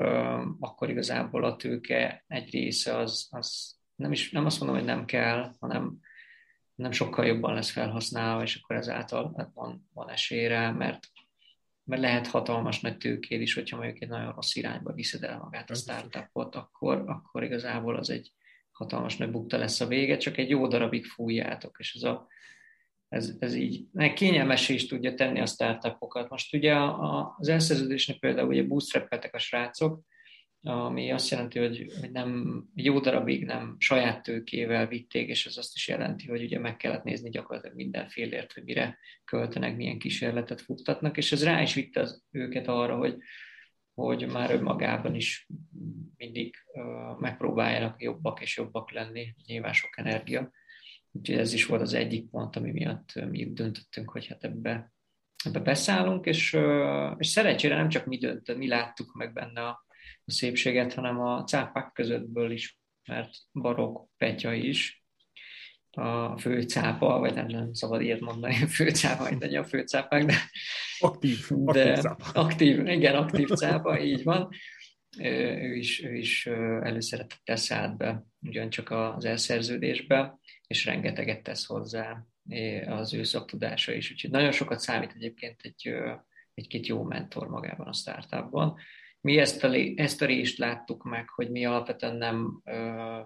akkor 0.61 0.91
igazából 0.91 1.45
a 1.45 1.57
tőke 1.57 2.25
egy 2.27 2.51
része 2.51 2.97
az, 2.97 3.27
az 3.31 3.77
nem, 3.95 4.13
is, 4.13 4.31
nem 4.31 4.47
azt 4.47 4.59
mondom, 4.61 4.79
hogy 4.79 4.87
nem 4.87 5.05
kell, 5.05 5.55
hanem, 5.59 5.99
nem 6.75 6.93
sokkal 6.93 7.27
jobban 7.27 7.55
lesz 7.55 7.71
felhasználva, 7.71 8.43
és 8.43 8.61
akkor 8.63 8.77
ezáltal 8.77 9.35
hát 9.37 9.51
van, 9.55 9.89
van 9.95 10.11
esélyre, 10.11 10.71
mert, 10.71 11.07
mert 11.85 12.03
lehet 12.03 12.27
hatalmas 12.27 12.81
nagy 12.81 12.97
tőkéd 12.97 13.41
is, 13.41 13.55
hogyha 13.55 13.77
mondjuk 13.77 14.03
egy 14.03 14.09
nagyon 14.09 14.33
rossz 14.33 14.55
irányba 14.55 14.93
viszed 14.93 15.23
el 15.23 15.39
magát 15.39 15.71
a 15.71 15.75
startupot, 15.75 16.55
akkor, 16.55 17.03
akkor 17.07 17.43
igazából 17.43 17.97
az 17.97 18.11
egy 18.11 18.33
hatalmas 18.73 19.17
nagy 19.17 19.31
bukta 19.31 19.57
lesz 19.59 19.81
a 19.81 19.87
vége, 19.87 20.17
csak 20.17 20.37
egy 20.37 20.49
jó 20.49 20.67
darabig 20.67 21.07
fújjátok, 21.07 21.77
és 21.79 21.95
ez, 21.95 22.03
a, 22.03 22.27
ez, 23.09 23.33
ez 23.39 23.55
így 23.55 23.87
kényelmes 24.15 24.69
is 24.69 24.87
tudja 24.87 25.15
tenni 25.15 25.41
a 25.41 25.47
startupokat. 25.47 26.29
Most 26.29 26.55
ugye 26.55 26.75
az 27.39 27.49
elszerződésnek 27.49 28.19
például 28.19 28.49
ugye 28.49 28.63
bootstrapeltek 28.63 29.35
a 29.35 29.39
srácok, 29.39 30.01
ami 30.65 31.11
azt 31.11 31.31
jelenti, 31.31 31.59
hogy, 31.59 31.93
hogy 32.01 32.11
nem 32.11 32.63
jó 32.75 33.01
darabig 33.01 33.45
nem 33.45 33.77
saját 33.79 34.23
tőkével 34.23 34.87
vitték, 34.87 35.29
és 35.29 35.47
ez 35.47 35.57
azt 35.57 35.75
is 35.75 35.89
jelenti, 35.89 36.27
hogy 36.27 36.43
ugye 36.43 36.59
meg 36.59 36.77
kellett 36.77 37.03
nézni 37.03 37.31
gyakorlatilag 37.31 37.77
mindenfélért, 37.77 38.53
hogy 38.53 38.65
mire 38.65 38.99
költenek, 39.25 39.77
milyen 39.77 39.99
kísérletet 39.99 40.61
futtatnak, 40.61 41.17
és 41.17 41.33
ez 41.33 41.45
rá 41.45 41.63
is 41.63 41.75
vitte 41.75 42.01
az, 42.01 42.23
őket 42.31 42.69
arra, 42.69 42.97
hogy, 42.97 43.17
hogy 43.95 44.27
már 44.27 44.51
önmagában 44.51 45.15
is 45.15 45.49
mindig 46.17 46.57
uh, 46.73 47.19
megpróbáljanak 47.19 48.03
jobbak 48.03 48.41
és 48.41 48.57
jobbak 48.57 48.93
lenni, 48.93 49.35
nyilván 49.47 49.73
sok 49.73 49.99
energia. 49.99 50.51
Úgyhogy 51.11 51.39
ez 51.39 51.53
is 51.53 51.67
volt 51.67 51.81
az 51.81 51.95
egyik 51.95 52.31
pont, 52.31 52.57
ami 52.57 52.71
miatt 52.71 53.13
mi 53.31 53.53
döntöttünk, 53.53 54.11
hogy 54.11 54.27
hát 54.27 54.45
ebbe, 54.45 54.93
ebbe 55.45 55.61
beszállunk, 55.61 56.27
és, 56.27 56.53
uh, 56.53 57.15
és 57.19 57.27
szerencsére 57.27 57.75
nem 57.75 57.89
csak 57.89 58.07
mi 58.07 58.19
döntött, 58.19 58.57
mi 58.57 58.69
láttuk 58.69 59.15
meg 59.15 59.33
benne 59.33 59.67
a, 59.67 59.91
a 60.25 60.31
szépséget, 60.31 60.95
hanem 60.95 61.21
a 61.21 61.45
cápák 61.45 61.93
közöttből 61.93 62.51
is, 62.51 62.79
mert 63.09 63.31
barok 63.53 64.09
Petya 64.17 64.53
is, 64.53 65.03
a 65.97 66.39
főcápa, 66.39 67.19
vagy 67.19 67.35
nem, 67.35 67.47
nem 67.47 67.73
szabad 67.73 68.01
ilyet 68.01 68.21
mondani, 68.21 68.63
a 68.63 68.67
főcápa, 68.79 69.31
mint 69.31 69.45
a 69.45 69.65
főcápák, 69.65 70.25
de... 70.25 70.35
Aktív, 70.99 71.47
de, 71.49 71.91
aktív 71.91 72.03
cápa. 72.03 72.41
Aktív, 72.41 72.87
igen, 72.87 73.15
aktív 73.15 73.49
cápa, 73.49 74.01
így 74.01 74.23
van. 74.23 74.49
Ő 75.19 75.75
is, 75.75 76.05
ő 76.05 76.15
is 76.15 76.47
előszeretettel 76.83 77.57
szállt 77.57 77.97
be 77.97 78.25
ugyancsak 78.41 78.91
az 78.91 79.25
elszerződésbe, 79.25 80.39
és 80.67 80.85
rengeteget 80.85 81.43
tesz 81.43 81.67
hozzá 81.67 82.27
az 82.87 83.15
ő 83.15 83.23
szaktudása 83.23 83.93
is. 83.93 84.11
Úgyhogy 84.11 84.31
nagyon 84.31 84.53
sokat 84.53 84.81
számít 84.81 85.13
egyébként 85.15 85.61
egy, 85.63 85.95
egy-két 86.55 86.87
jó 86.87 87.03
mentor 87.03 87.49
magában 87.49 87.87
a 87.87 87.93
startupban, 87.93 88.79
mi 89.23 89.39
ezt 89.39 89.65
a, 89.65 90.25
részt 90.27 90.59
láttuk 90.59 91.03
meg, 91.05 91.29
hogy 91.29 91.51
mi 91.51 91.65
alapvetően 91.65 92.17
nem 92.17 92.61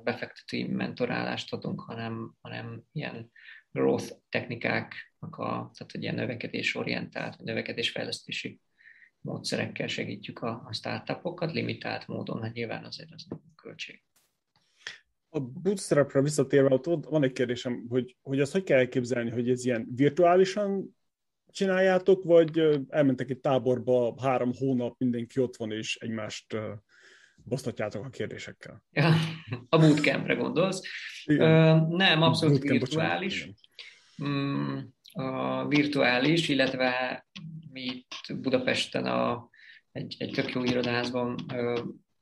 befektetői 0.03 0.67
mentorálást 0.67 1.53
adunk, 1.53 1.81
hanem, 1.81 2.35
hanem 2.41 2.83
ilyen 2.93 3.31
growth 3.71 4.13
technikáknak 4.29 5.37
tehát 5.73 5.91
egy 5.93 6.03
ilyen 6.03 6.15
növekedésorientált, 6.15 7.39
növekedésfejlesztési 7.39 8.61
módszerekkel 9.20 9.87
segítjük 9.87 10.39
a, 10.39 10.62
a 10.66 10.73
startupokat, 10.73 11.53
limitált 11.53 12.07
módon, 12.07 12.43
hát 12.43 12.53
nyilván 12.53 12.85
azért 12.85 13.12
az 13.12 13.25
nem 13.29 13.41
költség. 13.62 14.03
A 15.29 15.41
bootstrapra 15.41 16.23
visszatérve, 16.23 16.75
ott 16.75 17.05
van 17.05 17.23
egy 17.23 17.33
kérdésem, 17.33 17.87
hogy, 17.89 18.16
hogy 18.23 18.41
azt 18.41 18.53
hogy 18.53 18.64
kell 18.64 18.79
elképzelni, 18.79 19.31
hogy 19.31 19.51
ez 19.51 19.64
ilyen 19.64 19.89
virtuálisan 19.95 20.97
csináljátok, 21.57 22.25
vagy 22.25 22.83
elmentek 22.89 23.31
egy 23.31 23.41
táborba 23.41 24.15
három 24.23 24.53
hónap, 24.59 24.99
mindenki 24.99 25.41
ott 25.41 25.57
van, 25.57 25.73
és 25.73 25.97
egymást 25.97 26.57
bosztatjátok 27.45 28.05
a 28.05 28.09
kérdésekkel? 28.09 28.83
Ja, 28.91 29.13
a 29.69 29.79
bootcampre 29.79 30.35
gondolsz. 30.35 30.81
Igen. 31.25 31.81
Uh, 31.81 31.97
nem, 31.97 32.23
abszolút 32.23 32.59
bootcamp, 32.59 32.81
virtuális. 32.81 33.49
Mm, 34.25 34.79
a 35.13 35.67
virtuális, 35.69 36.49
illetve 36.49 37.27
mi 37.73 37.83
itt 37.83 38.41
Budapesten 38.41 39.07
a, 39.07 39.49
egy, 39.93 40.17
egy 40.19 40.31
tök 40.31 40.53
jó 40.53 40.65
irodázban 40.65 41.37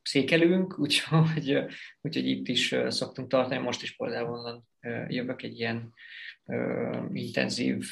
székelünk, 0.03 0.79
úgyhogy, 0.85 1.65
úgyhogy 2.01 2.27
itt 2.27 2.49
is 2.49 2.75
szoktunk 2.89 3.29
tartani, 3.29 3.63
most 3.63 3.83
is 3.83 3.97
például 3.97 4.39
onnan 4.39 4.69
jövök 5.09 5.43
egy 5.43 5.59
ilyen 5.59 5.93
intenzív 7.13 7.85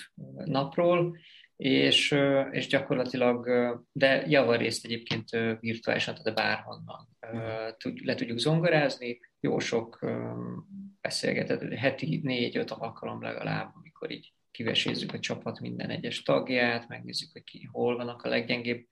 napról, 0.44 1.16
és, 1.57 2.16
és 2.50 2.66
gyakorlatilag, 2.66 3.48
de 3.92 4.24
javarészt 4.28 4.84
egyébként 4.84 5.30
virtuálisan, 5.61 6.14
tehát 6.14 6.34
bárhonnan 6.34 7.09
le 8.05 8.14
tudjuk 8.14 8.38
zongorázni, 8.38 9.20
jó 9.40 9.59
sok 9.59 9.98
beszélgetett, 11.00 11.74
heti 11.74 12.20
négy-öt 12.22 12.70
alkalom 12.70 13.22
legalább, 13.22 13.70
amikor 13.74 14.11
így 14.11 14.32
kivesézzük 14.50 15.12
a 15.12 15.18
csapat 15.18 15.61
minden 15.61 15.90
egyes 15.90 16.22
tagját, 16.22 16.88
megnézzük, 16.88 17.32
hogy 17.32 17.44
ki, 17.44 17.68
hol 17.72 17.96
vannak 17.96 18.22
a 18.22 18.28
leggyengébb 18.28 18.86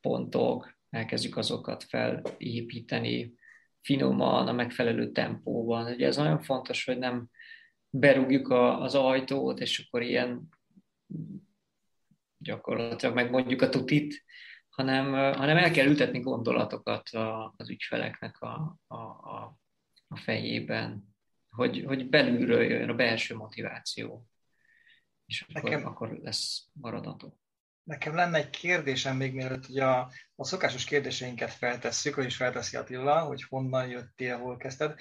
pontok, 0.00 0.78
elkezdjük 0.90 1.36
azokat 1.36 1.84
felépíteni 1.84 3.34
finoman, 3.80 4.48
a 4.48 4.52
megfelelő 4.52 5.10
tempóban. 5.10 5.92
Ugye 5.92 6.06
ez 6.06 6.16
nagyon 6.16 6.38
fontos, 6.38 6.84
hogy 6.84 6.98
nem 6.98 7.28
berúgjuk 7.90 8.48
a, 8.48 8.82
az 8.82 8.94
ajtót, 8.94 9.60
és 9.60 9.78
akkor 9.78 10.02
ilyen 10.02 10.48
gyakorlatilag 12.38 13.14
megmondjuk 13.14 13.62
a 13.62 13.68
tutit, 13.68 14.24
hanem, 14.68 15.12
hanem 15.34 15.56
el 15.56 15.70
kell 15.70 15.86
ültetni 15.86 16.20
gondolatokat 16.20 17.08
a, 17.08 17.54
az 17.56 17.70
ügyfeleknek 17.70 18.40
a, 18.40 18.78
a, 18.86 18.96
a, 18.96 19.58
a 20.08 20.16
fejében, 20.16 21.14
hogy, 21.50 21.84
hogy 21.86 22.08
belülről 22.08 22.62
jön 22.62 22.88
a 22.88 22.94
belső 22.94 23.34
motiváció, 23.36 24.26
és 25.26 25.46
akkor, 25.48 25.70
nekem, 25.70 25.86
akkor 25.86 26.18
lesz 26.22 26.66
maradható. 26.72 27.38
Nekem 27.82 28.14
lenne 28.14 28.38
egy 28.38 28.50
kérdésem 28.50 29.16
még 29.16 29.34
mielőtt 29.34 29.66
hogy 29.66 29.78
a, 29.78 30.12
a 30.34 30.44
szokásos 30.44 30.84
kérdéseinket 30.84 31.50
feltesszük, 31.50 32.14
is 32.24 32.36
felteszi 32.36 32.76
Attila, 32.76 33.20
hogy 33.20 33.42
honnan 33.42 33.88
jöttél, 33.88 34.38
hol 34.38 34.56
kezdted. 34.56 34.98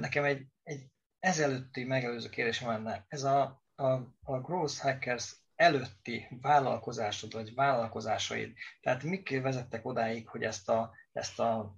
Nekem 0.00 0.24
egy, 0.24 0.46
egy 0.62 0.86
ezelőtti 1.24 1.84
megelőző 1.84 2.28
kérdésem 2.28 2.68
lenne. 2.68 3.04
Ez 3.08 3.22
a, 3.22 3.64
a, 3.74 3.84
a 4.22 4.40
Growth 4.40 4.78
Hackers 4.78 5.36
előtti 5.54 6.28
vállalkozásod, 6.40 7.32
vagy 7.32 7.54
vállalkozásaid, 7.54 8.52
tehát 8.80 9.02
mik 9.02 9.40
vezettek 9.42 9.86
odáig, 9.86 10.28
hogy 10.28 10.42
ezt 10.42 10.68
a, 10.68 10.94
ezt 11.12 11.40
a 11.40 11.76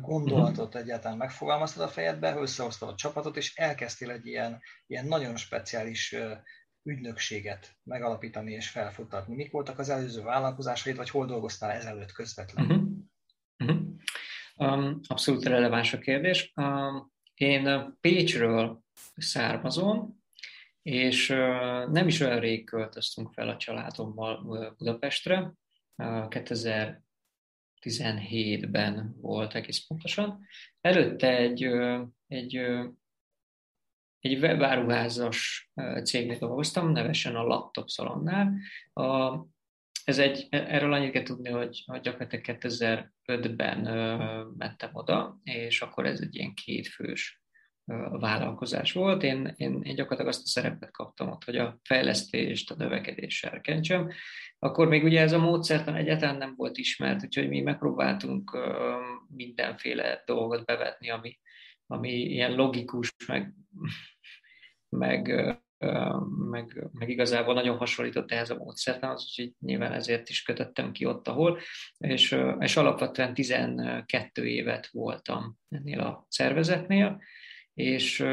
gondolatot 0.00 0.72
mhm. 0.72 0.82
egyáltalán 0.82 1.16
megfogalmaztad 1.16 1.82
a 1.82 1.88
fejedbe, 1.88 2.36
összehoztad 2.36 2.88
a 2.88 2.94
csapatot, 2.94 3.36
és 3.36 3.56
elkezdtél 3.56 4.10
egy 4.10 4.26
ilyen, 4.26 4.60
ilyen 4.86 5.06
nagyon 5.06 5.36
speciális 5.36 6.16
ügynökséget 6.82 7.76
megalapítani 7.82 8.52
és 8.52 8.68
felfuttatni. 8.68 9.34
Mik 9.34 9.50
voltak 9.50 9.78
az 9.78 9.88
előző 9.88 10.22
vállalkozásaid, 10.22 10.96
vagy 10.96 11.10
hol 11.10 11.26
dolgoztál 11.26 11.70
ezelőtt 11.70 12.12
közvetlenül? 12.12 12.76
Uh-huh. 12.76 13.78
Uh-huh. 14.56 14.78
Um, 14.78 15.00
abszolút 15.06 15.44
releváns 15.44 15.92
a 15.92 15.98
kérdés. 15.98 16.52
Um, 16.56 17.14
én 17.40 17.94
Pécsről 18.00 18.82
származom, 19.16 20.24
és 20.82 21.28
nem 21.90 22.06
is 22.06 22.20
olyan 22.20 22.40
rég 22.40 22.64
költöztünk 22.64 23.32
fel 23.32 23.48
a 23.48 23.56
családommal 23.56 24.74
Budapestre. 24.78 25.52
Uh, 25.96 26.26
2017-ben 26.28 29.16
volt 29.20 29.54
egész 29.54 29.86
pontosan. 29.86 30.46
Előtte 30.80 31.36
egy, 31.36 31.68
egy 32.26 32.60
egy 34.26 34.38
webáruházas 34.38 35.70
cégnek 36.04 36.38
dolgoztam, 36.38 36.92
nevesen 36.92 37.36
a 37.36 37.42
Laptop 37.42 37.88
Szalonnál. 37.88 38.54
A, 38.92 39.36
ez 40.06 40.18
egy, 40.18 40.46
erről 40.50 40.92
annyit 40.92 41.10
kell 41.10 41.22
tudni, 41.22 41.50
hogy, 41.50 41.82
hogy 41.86 42.00
gyakorlatilag 42.00 42.44
2005-ben 42.48 43.78
mentem 44.56 44.90
oda, 44.92 45.40
és 45.42 45.82
akkor 45.82 46.06
ez 46.06 46.20
egy 46.20 46.34
ilyen 46.34 46.54
kétfős 46.54 47.42
vállalkozás 48.10 48.92
volt. 48.92 49.22
Én, 49.22 49.54
én, 49.56 49.80
én 49.82 49.94
gyakorlatilag 49.94 50.26
azt 50.26 50.42
a 50.42 50.48
szerepet 50.48 50.90
kaptam 50.90 51.28
ott, 51.28 51.44
hogy 51.44 51.56
a 51.56 51.78
fejlesztést, 51.82 52.70
a 52.70 52.74
növekedést 52.74 53.36
serkentsem. 53.38 54.10
Akkor 54.58 54.88
még 54.88 55.04
ugye 55.04 55.20
ez 55.20 55.32
a 55.32 55.38
módszertan 55.38 55.94
egyáltalán 55.94 56.36
nem 56.36 56.54
volt 56.56 56.76
ismert, 56.76 57.24
úgyhogy 57.24 57.48
mi 57.48 57.60
megpróbáltunk 57.60 58.58
mindenféle 59.28 60.22
dolgot 60.26 60.64
bevetni, 60.64 61.10
ami, 61.10 61.38
ami 61.86 62.10
ilyen 62.10 62.54
logikus, 62.54 63.14
meg 63.26 63.54
meg, 64.88 65.32
meg, 66.50 66.88
meg 66.92 67.08
igazából 67.08 67.54
nagyon 67.54 67.76
hasonlított 67.76 68.30
ehhez 68.30 68.50
a 68.50 68.56
módszertanhoz, 68.56 69.22
úgyhogy 69.22 69.52
nyilván 69.60 69.92
ezért 69.92 70.28
is 70.28 70.42
kötöttem 70.42 70.92
ki 70.92 71.04
ott, 71.04 71.28
ahol, 71.28 71.58
és, 71.98 72.36
és 72.58 72.76
alapvetően 72.76 73.34
12 73.34 74.46
évet 74.46 74.86
voltam 74.86 75.56
ennél 75.68 76.00
a 76.00 76.26
szervezetnél, 76.28 77.20
és, 77.74 78.24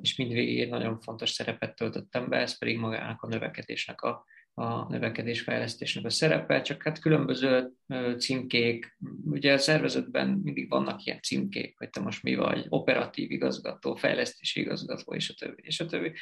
és 0.00 0.16
mindvégig 0.16 0.68
nagyon 0.68 1.00
fontos 1.00 1.30
szerepet 1.30 1.76
töltöttem 1.76 2.28
be, 2.28 2.36
ez 2.36 2.58
pedig 2.58 2.78
magának 2.78 3.22
a 3.22 3.28
növekedésnek 3.28 4.00
a, 4.00 4.24
a 4.54 4.88
növekedésfejlesztésnek 4.88 6.04
a 6.04 6.10
szerepe, 6.10 6.60
csak 6.60 6.82
hát 6.82 6.98
különböző 6.98 7.72
címkék, 8.18 8.96
ugye 9.24 9.52
a 9.52 9.58
szervezetben 9.58 10.28
mindig 10.28 10.68
vannak 10.68 11.04
ilyen 11.04 11.22
címkék, 11.22 11.78
hogy 11.78 11.90
te 11.90 12.00
most 12.00 12.22
mi 12.22 12.34
vagy, 12.34 12.66
operatív 12.68 13.30
igazgató, 13.30 13.94
fejlesztési 13.94 14.60
igazgató, 14.60 15.14
és 15.14 15.30
a 15.30 15.34
többi, 15.34 15.62
és 15.64 15.80
a 15.80 15.86
többi. 15.86 16.12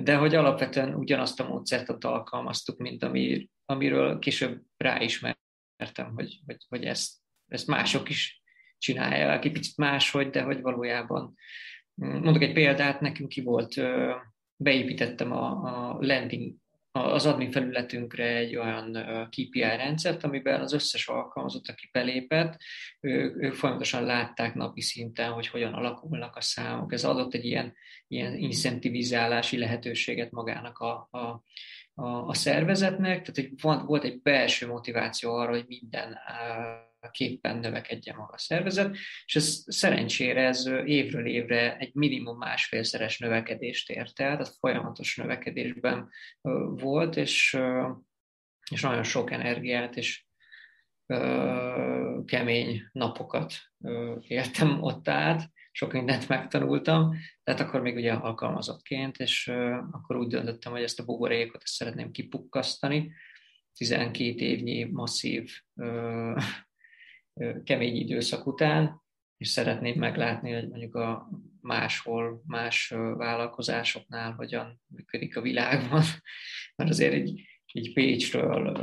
De 0.00 0.16
hogy 0.16 0.34
alapvetően 0.34 0.94
ugyanazt 0.94 1.40
a 1.40 1.48
módszertot 1.48 2.04
alkalmaztuk, 2.04 2.78
mint 2.78 3.02
ami, 3.02 3.48
amiről 3.64 4.18
később 4.18 4.62
ráismertem, 4.76 6.12
hogy, 6.14 6.40
hogy, 6.46 6.56
hogy 6.68 6.84
ezt, 6.84 7.14
ezt 7.48 7.66
mások 7.66 8.08
is 8.08 8.42
csinálják, 8.78 9.44
egy 9.44 9.52
picit 9.52 9.76
máshogy, 9.76 10.30
de 10.30 10.42
hogy 10.42 10.60
valójában. 10.60 11.34
Mondok 11.94 12.42
egy 12.42 12.52
példát, 12.52 13.00
nekünk 13.00 13.28
ki 13.28 13.42
volt, 13.42 13.80
beépítettem 14.56 15.32
a, 15.32 15.50
a 15.50 15.96
landing 16.00 16.54
az 16.92 17.26
admin 17.26 17.50
felületünkre 17.50 18.36
egy 18.36 18.56
olyan 18.56 18.92
KPI 19.28 19.60
rendszert, 19.60 20.24
amiben 20.24 20.60
az 20.60 20.72
összes 20.72 21.08
alkalmazott, 21.08 21.68
aki 21.68 21.88
belépett, 21.92 22.58
ők, 23.00 23.42
ők 23.42 23.54
folyamatosan 23.54 24.04
látták 24.04 24.54
napi 24.54 24.80
szinten, 24.80 25.30
hogy 25.32 25.46
hogyan 25.46 25.74
alakulnak 25.74 26.36
a 26.36 26.40
számok. 26.40 26.92
Ez 26.92 27.04
adott 27.04 27.34
egy 27.34 27.44
ilyen, 27.44 27.74
ilyen 28.08 28.36
incentivizálási 28.36 29.58
lehetőséget 29.58 30.30
magának 30.30 30.78
a, 30.78 31.08
a, 31.10 31.42
a, 31.94 32.26
a 32.26 32.34
szervezetnek, 32.34 33.30
tehát 33.30 33.50
hogy 33.50 33.82
volt 33.86 34.04
egy 34.04 34.22
belső 34.22 34.66
motiváció 34.66 35.34
arra, 35.34 35.50
hogy 35.50 35.64
minden 35.68 36.18
képpen 37.10 37.56
növekedjen 37.56 38.16
maga 38.16 38.32
a 38.32 38.38
szervezet, 38.38 38.96
és 39.24 39.36
ez 39.36 39.62
szerencsére 39.66 40.46
ez 40.46 40.66
évről 40.84 41.26
évre 41.26 41.76
egy 41.76 41.94
minimum 41.94 42.38
másfélszeres 42.38 43.18
növekedést 43.18 43.90
ért 43.90 44.20
el, 44.20 44.36
tehát 44.36 44.56
folyamatos 44.58 45.16
növekedésben 45.16 46.08
volt, 46.70 47.16
és, 47.16 47.58
és 48.70 48.80
nagyon 48.80 49.02
sok 49.02 49.30
energiát 49.30 49.96
és 49.96 50.24
kemény 52.24 52.82
napokat 52.92 53.54
éltem 54.20 54.82
ott 54.82 55.08
át, 55.08 55.50
sok 55.72 55.92
mindent 55.92 56.28
megtanultam, 56.28 57.16
tehát 57.42 57.60
akkor 57.60 57.80
még 57.80 57.96
ugye 57.96 58.12
alkalmazottként, 58.12 59.16
és 59.16 59.48
akkor 59.90 60.16
úgy 60.16 60.26
döntöttem, 60.26 60.72
hogy 60.72 60.82
ezt 60.82 61.00
a 61.00 61.04
buborékot 61.04 61.62
ezt 61.62 61.74
szeretném 61.74 62.10
kipukkasztani, 62.10 63.12
12 63.74 64.44
évnyi 64.44 64.84
masszív 64.84 65.50
kemény 67.64 67.96
időszak 67.96 68.46
után, 68.46 69.02
és 69.36 69.48
szeretném 69.48 69.98
meglátni, 69.98 70.52
hogy 70.52 70.68
mondjuk 70.68 70.94
a 70.94 71.28
máshol, 71.60 72.42
más 72.46 72.88
vállalkozásoknál 73.16 74.32
hogyan 74.32 74.80
működik 74.86 75.36
a 75.36 75.40
világban, 75.40 76.02
mert 76.76 76.90
azért 76.90 77.12
egy, 77.12 77.42
egy 77.66 77.92
Pécsről, 77.92 78.78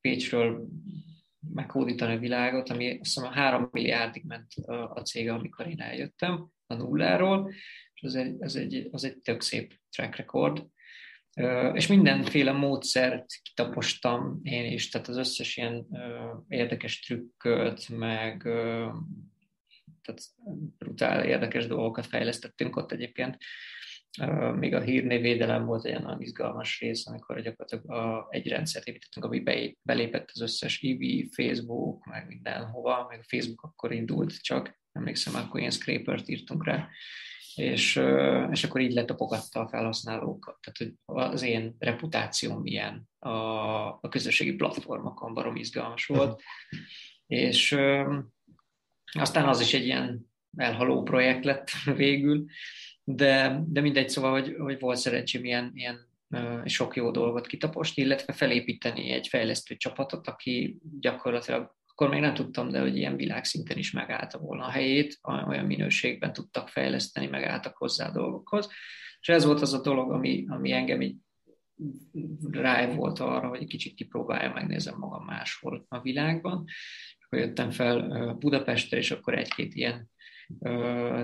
Pécsről 0.00 0.68
meghódítani 1.54 2.14
a 2.14 2.18
világot, 2.18 2.68
ami 2.68 2.90
azt 2.90 3.14
hiszem 3.14 3.24
a 3.24 3.34
három 3.34 3.68
milliárdig 3.72 4.24
ment 4.24 4.52
a 4.66 5.00
cége, 5.00 5.32
amikor 5.32 5.66
én 5.66 5.80
eljöttem 5.80 6.50
a 6.66 6.74
nulláról, 6.74 7.52
és 7.94 8.02
az 8.02 8.14
egy, 8.14 8.42
az 8.42 8.56
egy, 8.56 8.88
az 8.90 9.04
egy 9.04 9.18
tök 9.18 9.40
szép 9.40 9.80
track 9.90 10.16
record, 10.16 10.66
és 11.74 11.86
mindenféle 11.86 12.52
módszert 12.52 13.26
kitapostam 13.42 14.40
én 14.42 14.72
is, 14.72 14.88
tehát 14.88 15.08
az 15.08 15.16
összes 15.16 15.56
ilyen 15.56 15.86
érdekes 16.48 17.00
trükköt, 17.00 17.88
meg 17.88 18.42
tehát 20.02 20.22
brutál 20.78 21.24
érdekes 21.24 21.66
dolgokat 21.66 22.06
fejlesztettünk 22.06 22.76
ott 22.76 22.92
egyébként. 22.92 23.36
Még 24.54 24.74
a 24.74 24.80
hírnévédelem 24.80 25.64
volt 25.64 25.84
egy 25.84 26.00
nagyon 26.00 26.20
izgalmas 26.20 26.80
rész, 26.80 27.06
amikor 27.06 27.42
gyakorlatilag 27.42 27.90
a, 27.90 28.26
egy 28.30 28.48
rendszert 28.48 28.86
építettünk, 28.86 29.26
ami 29.26 29.42
belépett 29.82 30.30
az 30.32 30.40
összes 30.40 30.82
EV, 30.82 31.28
Facebook, 31.34 32.04
meg 32.04 32.26
mindenhova, 32.26 33.06
meg 33.08 33.18
a 33.18 33.26
Facebook 33.28 33.62
akkor 33.62 33.92
indult 33.92 34.42
csak, 34.42 34.80
emlékszem, 34.92 35.34
akkor 35.34 35.60
ilyen 35.60 35.72
scrapert 35.72 36.28
írtunk 36.28 36.64
rá, 36.64 36.88
és, 37.58 38.02
és 38.50 38.64
akkor 38.64 38.80
így 38.80 38.92
letapogatta 38.92 39.60
a 39.60 39.68
felhasználókat. 39.68 40.58
Tehát, 40.60 40.78
hogy 40.78 40.92
az 41.32 41.42
én 41.42 41.76
reputációm 41.78 42.60
milyen 42.60 43.08
a, 43.18 43.28
a 43.86 44.08
közösségi 44.10 44.54
platformokon 44.54 45.34
barom 45.34 45.56
izgalmas 45.56 46.06
volt. 46.06 46.30
Uh-huh. 46.30 46.86
És 47.26 47.78
aztán 49.12 49.48
az 49.48 49.60
is 49.60 49.74
egy 49.74 49.84
ilyen 49.84 50.30
elhaló 50.56 51.02
projekt 51.02 51.44
lett 51.44 51.68
végül, 51.96 52.44
de, 53.04 53.62
de 53.66 53.80
mindegy, 53.80 54.08
szóval, 54.08 54.30
hogy, 54.30 54.54
hogy 54.58 54.80
volt 54.80 54.98
szerencsém 54.98 55.44
ilyen, 55.44 55.70
ilyen 55.74 56.06
sok 56.64 56.96
jó 56.96 57.10
dolgot 57.10 57.46
kitapost, 57.46 57.98
illetve 57.98 58.32
felépíteni 58.32 59.10
egy 59.10 59.28
fejlesztő 59.28 59.76
csapatot, 59.76 60.28
aki 60.28 60.78
gyakorlatilag 61.00 61.76
akkor 62.00 62.12
még 62.12 62.20
nem 62.22 62.34
tudtam, 62.34 62.68
de 62.68 62.80
hogy 62.80 62.96
ilyen 62.96 63.16
világszinten 63.16 63.78
is 63.78 63.92
megállta 63.92 64.38
volna 64.38 64.64
a 64.64 64.70
helyét, 64.70 65.18
olyan 65.22 65.64
minőségben 65.64 66.32
tudtak 66.32 66.68
fejleszteni, 66.68 67.26
megálltak 67.26 67.76
hozzá 67.76 68.08
a 68.08 68.12
dolgokhoz. 68.12 68.68
És 69.20 69.28
ez 69.28 69.44
volt 69.44 69.60
az 69.60 69.74
a 69.74 69.80
dolog, 69.80 70.12
ami, 70.12 70.44
ami 70.48 70.72
engem 70.72 71.00
így 71.00 71.16
rá 72.50 72.86
volt 72.86 73.18
arra, 73.18 73.48
hogy 73.48 73.66
kicsit 73.66 73.94
kipróbálja, 73.94 74.52
megnézem 74.52 74.98
magam 74.98 75.24
máshol 75.24 75.86
a 75.88 76.00
világban. 76.00 76.64
Akkor 77.24 77.38
jöttem 77.38 77.70
fel 77.70 78.34
Budapestre, 78.34 78.96
és 78.96 79.10
akkor 79.10 79.38
egy-két 79.38 79.74
ilyen 79.74 80.10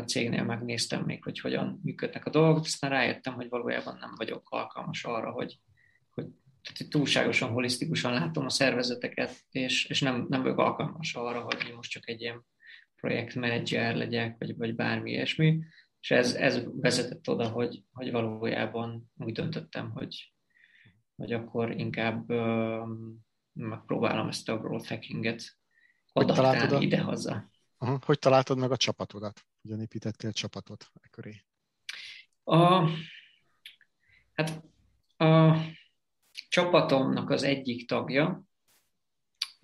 cégnél 0.07 0.45
megnéztem 0.45 1.05
még, 1.05 1.22
hogy 1.22 1.41
hogyan 1.41 1.81
működnek 1.83 2.27
a 2.27 2.31
dolgok, 2.31 2.64
aztán 2.64 2.91
rájöttem, 2.91 3.35
hogy 3.35 3.49
valójában 3.49 3.97
nem 4.01 4.12
vagyok 4.16 4.51
alkalmas 4.51 5.05
arra, 5.05 5.31
hogy, 5.31 5.59
túlságosan 6.89 7.51
holisztikusan 7.51 8.12
látom 8.12 8.45
a 8.45 8.51
szervezeteket, 8.51 9.45
és, 9.51 9.85
és 9.85 10.01
nem, 10.01 10.27
nem 10.29 10.43
vagyok 10.43 10.59
alkalmas 10.59 11.15
arra, 11.15 11.41
hogy 11.41 11.73
most 11.77 11.91
csak 11.91 12.09
egy 12.09 12.21
ilyen 12.21 12.47
projektmenedzser 12.97 13.95
legyek, 13.95 14.37
vagy, 14.39 14.57
vagy 14.57 14.75
bármi 14.75 15.11
ilyesmi. 15.11 15.65
És 16.01 16.11
ez, 16.11 16.35
ez 16.35 16.62
vezetett 16.73 17.29
oda, 17.29 17.49
hogy, 17.49 17.83
hogy 17.93 18.11
valójában 18.11 19.12
úgy 19.17 19.33
döntöttem, 19.33 19.91
hogy, 19.91 20.33
hogy 21.17 21.33
akkor 21.33 21.71
inkább 21.71 22.31
uh, 22.31 22.89
megpróbálom 23.53 24.29
ezt 24.29 24.49
a 24.49 24.59
growth 24.59 24.89
hackinget 24.89 25.59
adaptálni 26.12 26.85
ide-haza. 26.85 27.51
Uh-huh. 27.79 28.01
Hogy 28.01 28.19
találtad 28.19 28.59
meg 28.59 28.71
a 28.71 28.77
csapatodat? 28.77 29.47
Hogyan 29.62 29.81
építettél 29.81 30.33
csapatot 30.33 30.91
e 31.03 31.09
köré? 31.09 31.45
A, 32.45 32.89
hát 34.33 34.62
a 35.17 35.57
csapatomnak 36.55 37.30
az 37.30 37.42
egyik 37.42 37.88
tagja, 37.88 38.42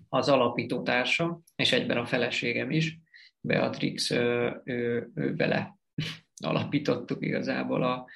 az 0.09 0.29
alapító 0.29 0.81
társa, 0.81 1.41
és 1.55 1.71
egyben 1.71 1.97
a 1.97 2.05
feleségem 2.05 2.71
is, 2.71 2.99
Beatrix, 3.39 4.11
ő, 4.11 4.61
ő, 4.63 5.09
ő 5.15 5.35
vele 5.35 5.77
alapítottuk 6.49 7.25
igazából 7.25 7.83
a, 7.83 8.07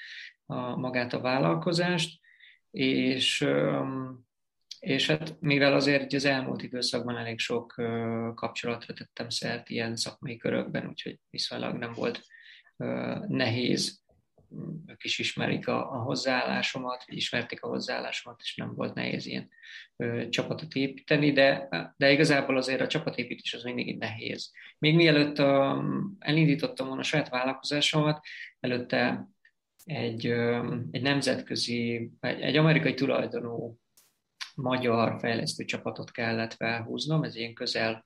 a, 0.45 0.75
magát 0.75 1.13
a 1.13 1.21
vállalkozást, 1.21 2.19
és 2.71 3.47
és 4.79 5.07
hát 5.07 5.39
mivel 5.39 5.73
azért 5.73 6.13
az 6.13 6.25
elmúlt 6.25 6.63
időszakban 6.63 7.17
elég 7.17 7.39
sok 7.39 7.73
kapcsolatra 8.35 8.93
tettem 8.93 9.29
szert 9.29 9.69
ilyen 9.69 9.95
szakmai 9.95 10.37
körökben, 10.37 10.87
úgyhogy 10.87 11.19
viszonylag 11.29 11.75
nem 11.75 11.93
volt 11.93 12.21
nehéz, 13.27 14.03
ők 14.87 15.03
is 15.03 15.19
ismerik 15.19 15.67
a, 15.67 15.91
a 15.91 15.97
hozzáállásomat, 15.97 17.03
ismerték 17.05 17.63
a 17.63 17.67
hozzáállásomat, 17.67 18.39
és 18.43 18.55
nem 18.55 18.75
volt 18.75 18.93
nehéz 18.93 19.25
ilyen 19.25 19.49
ö, 19.95 20.29
csapatot 20.29 20.73
építeni, 20.73 21.31
de, 21.31 21.67
de 21.97 22.11
igazából 22.11 22.57
azért 22.57 22.81
a 22.81 22.87
csapatépítés 22.87 23.53
az 23.53 23.63
mindig 23.63 23.97
nehéz. 23.97 24.51
Még 24.79 24.95
mielőtt 24.95 25.37
a, 25.37 25.83
elindítottam 26.19 26.85
volna 26.87 27.01
a 27.01 27.05
saját 27.05 27.29
vállalkozásomat, 27.29 28.25
előtte 28.59 29.27
egy, 29.83 30.27
ö, 30.27 30.75
egy 30.91 31.01
nemzetközi, 31.01 32.11
egy, 32.19 32.41
egy 32.41 32.57
amerikai 32.57 32.93
tulajdonú 32.93 33.77
magyar 34.55 35.19
fejlesztő 35.19 35.65
csapatot 35.65 36.11
kellett 36.11 36.53
felhúznom, 36.53 37.23
ez 37.23 37.35
ilyen 37.35 37.53
közel, 37.53 38.05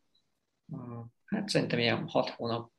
hát 1.25 1.49
szerintem 1.49 1.79
ilyen 1.79 2.07
hat 2.07 2.29
hónap 2.29 2.71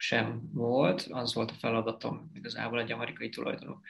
sem 0.00 0.50
volt, 0.52 1.00
az 1.00 1.34
volt 1.34 1.50
a 1.50 1.54
feladatom 1.54 2.30
igazából 2.34 2.80
egy 2.80 2.92
amerikai 2.92 3.28
tulajdonú, 3.28 3.80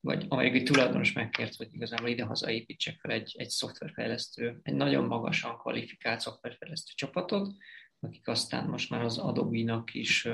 vagy 0.00 0.26
amerikai 0.28 0.62
tulajdonos 0.62 1.12
megkért, 1.12 1.54
hogy 1.54 1.68
igazából 1.70 2.08
idehaza 2.08 2.50
építsek 2.50 2.98
fel 3.00 3.10
egy, 3.10 3.34
egy 3.38 3.48
szoftverfejlesztő, 3.48 4.60
egy 4.62 4.74
nagyon 4.74 5.04
magasan 5.04 5.58
kvalifikált 5.58 6.20
szoftverfejlesztő 6.20 6.92
csapatot, 6.94 7.54
akik 8.00 8.28
aztán 8.28 8.68
most 8.68 8.90
már 8.90 9.02
az 9.02 9.18
Adobe-nak 9.18 9.94
is 9.94 10.28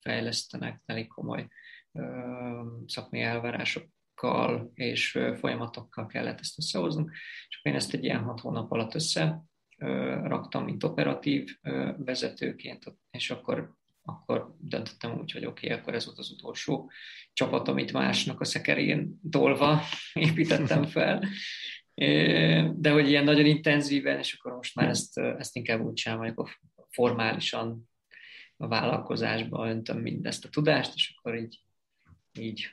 fejlesztenek 0.00 0.82
elég 0.86 1.08
komoly 1.08 1.48
szakmai 2.86 3.20
elvárások 3.20 3.84
folyamatokkal 4.22 4.70
és 4.74 5.18
folyamatokkal 5.38 6.06
kellett 6.06 6.40
ezt 6.40 6.58
összehoznunk, 6.58 7.10
és 7.48 7.60
én 7.62 7.74
ezt 7.74 7.92
egy 7.92 8.04
ilyen 8.04 8.22
hat 8.22 8.40
hónap 8.40 8.70
alatt 8.70 8.94
össze 8.94 9.42
raktam, 10.22 10.64
mint 10.64 10.84
operatív 10.84 11.56
vezetőként, 11.96 12.84
és 13.10 13.30
akkor, 13.30 13.74
akkor 14.02 14.56
döntöttem 14.60 15.18
úgy, 15.18 15.32
hogy 15.32 15.44
oké, 15.44 15.66
okay, 15.66 15.78
akkor 15.78 15.94
ez 15.94 16.04
volt 16.04 16.18
az 16.18 16.30
utolsó 16.30 16.90
csapat, 17.32 17.68
amit 17.68 17.92
másnak 17.92 18.40
a 18.40 18.44
szekerén 18.44 19.20
tolva 19.30 19.82
építettem 20.12 20.84
fel. 20.84 21.24
De 22.74 22.90
hogy 22.90 23.08
ilyen 23.08 23.24
nagyon 23.24 23.46
intenzíven, 23.46 24.18
és 24.18 24.34
akkor 24.34 24.52
most 24.56 24.74
már 24.74 24.88
ezt, 24.88 25.18
ezt 25.18 25.56
inkább 25.56 25.80
úgy 25.80 25.98
sem, 25.98 26.18
hogy 26.18 26.34
formálisan 26.90 27.90
a 28.56 28.68
vállalkozásba 28.68 29.68
öntöm 29.68 29.98
mindezt 29.98 30.44
a 30.44 30.48
tudást, 30.48 30.94
és 30.94 31.14
akkor 31.16 31.36
így, 31.36 31.60
így 32.38 32.70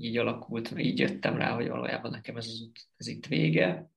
így 0.00 0.16
alakult, 0.16 0.72
így 0.78 0.98
jöttem 0.98 1.36
rá, 1.36 1.54
hogy 1.54 1.68
valójában 1.68 2.10
nekem 2.10 2.36
ez 2.36 2.46
az 2.46 2.70
ez 2.96 3.06
itt 3.06 3.26
vége, 3.26 3.90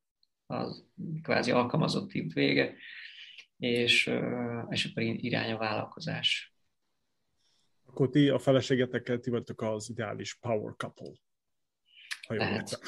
az 0.52 0.86
kvázi 1.22 1.52
alkalmazott 1.52 2.16
út 2.16 2.34
vége, 2.34 2.76
és, 3.58 4.12
és 4.70 4.86
akkor 4.86 5.04
irány 5.04 5.52
a 5.52 5.58
vállalkozás. 5.58 6.56
Akkor 7.86 8.10
ti 8.10 8.30
a 8.30 8.40
feleségetekkel 8.40 9.20
ti 9.20 9.30
vagytok 9.30 9.62
az 9.62 9.90
ideális 9.90 10.34
power 10.36 10.74
couple. 10.78 11.12
Ha 12.28 12.34
jól 12.34 12.44
Lehet. 12.44 12.80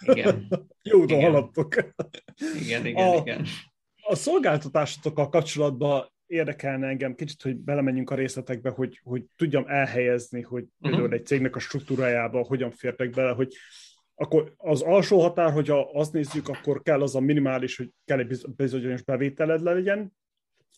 Igen. 0.00 0.48
Jó, 0.82 1.06
haladtok. 1.06 1.74
Igen, 2.60 2.86
igen, 2.86 3.08
a, 3.08 3.16
igen. 3.16 3.46
A 4.02 4.14
szolgáltatásotokkal 4.14 5.28
kapcsolatban 5.28 6.12
érdekelne 6.26 6.86
engem 6.86 7.14
kicsit, 7.14 7.42
hogy 7.42 7.56
belemenjünk 7.56 8.10
a 8.10 8.14
részletekbe, 8.14 8.70
hogy, 8.70 9.00
hogy 9.02 9.24
tudjam 9.36 9.64
elhelyezni, 9.66 10.42
hogy 10.42 10.62
uh-huh. 10.62 10.90
például 10.90 11.12
egy 11.12 11.26
cégnek 11.26 11.56
a 11.56 11.58
struktúrájába 11.58 12.44
hogyan 12.44 12.70
fértek 12.70 13.10
bele, 13.10 13.30
hogy 13.30 13.54
akkor 14.14 14.54
az 14.56 14.82
alsó 14.82 15.20
határ, 15.20 15.52
hogyha 15.52 15.90
azt 15.92 16.12
nézzük, 16.12 16.48
akkor 16.48 16.82
kell 16.82 17.02
az 17.02 17.14
a 17.14 17.20
minimális, 17.20 17.76
hogy 17.76 17.90
kell 18.04 18.18
egy 18.18 18.40
bizonyos 18.56 19.02
bevételed 19.02 19.62
legyen 19.62 20.12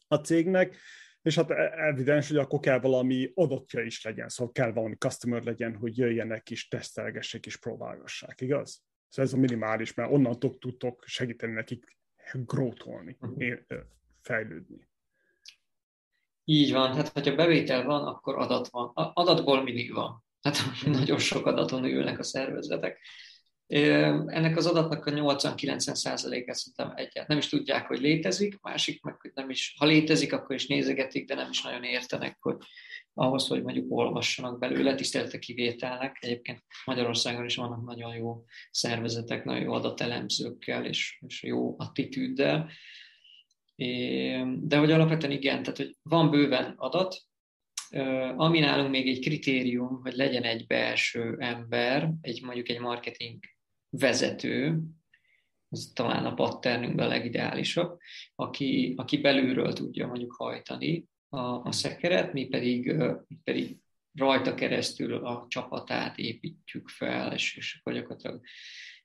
a 0.09 0.17
cégnek, 0.17 0.77
és 1.23 1.35
hát 1.35 1.51
e-, 1.51 1.73
evidens, 1.77 2.29
hogy 2.29 2.37
akkor 2.37 2.61
kell 2.61 2.81
valami 2.81 3.33
adottja 3.35 3.83
is 3.83 4.05
legyen, 4.05 4.29
szóval 4.29 4.53
kell 4.53 4.73
valami 4.73 4.95
customer 4.95 5.43
legyen, 5.43 5.77
hogy 5.77 5.99
jöjjenek 5.99 6.51
is, 6.51 6.69
tesztelgessék 6.69 7.47
és 7.47 7.57
próbálgassák, 7.57 8.41
igaz? 8.41 8.83
Szóval 9.09 9.31
ez 9.31 9.39
a 9.39 9.41
minimális, 9.41 9.95
mert 9.95 10.13
onnantól 10.13 10.59
tudtok 10.59 11.05
segíteni 11.07 11.53
nekik 11.53 11.97
grótolni, 12.33 13.17
uh-huh. 13.21 13.59
fejlődni. 14.23 14.89
Így 16.45 16.73
van, 16.73 16.95
hát 16.95 17.09
hogyha 17.09 17.35
bevétel 17.35 17.85
van, 17.85 18.07
akkor 18.07 18.39
adat 18.39 18.69
van. 18.69 18.91
Adatból 18.95 19.63
mindig 19.63 19.93
van. 19.93 20.25
Hát 20.41 20.57
nagyon 20.99 21.19
sok 21.19 21.47
adaton 21.47 21.85
ülnek 21.85 22.19
a 22.19 22.23
szervezetek. 22.23 23.01
Ennek 23.67 24.57
az 24.57 24.67
adatnak 24.67 25.07
a 25.07 25.11
80-90%-et 25.11 26.55
szerintem 26.55 26.93
egyet. 26.95 27.29
Nem 27.29 27.39
is 27.39 27.49
tudják, 27.49 27.87
hogy 27.87 28.01
létezik, 28.01 28.61
másik 28.61 29.03
meg, 29.03 29.21
hogy 29.21 29.31
nem 29.35 29.51
is, 29.51 29.75
ha 29.79 29.87
létezik, 29.87 30.33
akkor 30.33 30.55
is 30.55 30.67
nézegetik, 30.67 31.27
de 31.27 31.35
nem 31.35 31.51
is 31.51 31.63
nagyon 31.63 31.83
értenek, 31.83 32.37
hogy 32.41 32.57
ahhoz, 33.15 33.47
hogy 33.47 33.63
mondjuk 33.63 33.93
olvassanak 33.93 34.59
belőle, 34.59 34.95
tisztelte 34.95 35.39
kivételnek. 35.39 36.17
Egyébként 36.21 36.63
Magyarországon 36.85 37.45
is 37.45 37.57
vannak 37.57 37.85
nagyon 37.85 38.15
jó 38.15 38.45
szervezetek, 38.71 39.45
nagyon 39.45 39.63
jó 39.63 39.73
adatelemzőkkel 39.73 40.85
és, 40.85 41.19
és 41.27 41.43
jó 41.43 41.75
attitűddel, 41.79 42.71
de 44.61 44.77
hogy 44.77 44.93
alapvetően 44.93 45.33
igen, 45.33 45.63
tehát 45.63 45.77
hogy 45.77 45.97
van 46.03 46.31
bőven 46.31 46.75
adat, 46.77 47.23
ami 48.37 48.59
nálunk 48.59 48.91
még 48.91 49.09
egy 49.09 49.21
kritérium, 49.21 50.01
hogy 50.03 50.15
legyen 50.15 50.43
egy 50.43 50.67
belső 50.67 51.37
ember, 51.39 52.11
egy 52.21 52.43
mondjuk 52.43 52.69
egy 52.69 52.81
marketing 52.81 53.39
vezető, 53.99 54.81
ez 55.69 55.91
talán 55.95 56.27
a 56.27 56.35
patternünkben 56.35 57.07
a 57.07 57.09
legideálisabb, 57.09 57.99
aki, 58.35 58.95
aki 58.97 59.19
belülről 59.19 59.73
tudja 59.73 60.07
mondjuk 60.07 60.33
hajtani 60.33 61.05
a, 61.29 61.39
a 61.39 61.73
szekeret, 61.73 62.33
mi 62.33 62.47
pedig, 62.47 62.93
mi 63.27 63.39
pedig 63.45 63.77
rajta 64.15 64.55
keresztül 64.55 65.15
a 65.15 65.47
csapatát 65.49 66.19
építjük 66.19 66.89
fel, 66.89 67.33
és, 67.33 67.57
és 67.57 67.79
akkor 67.79 67.93
gyakorlatilag 67.93 68.41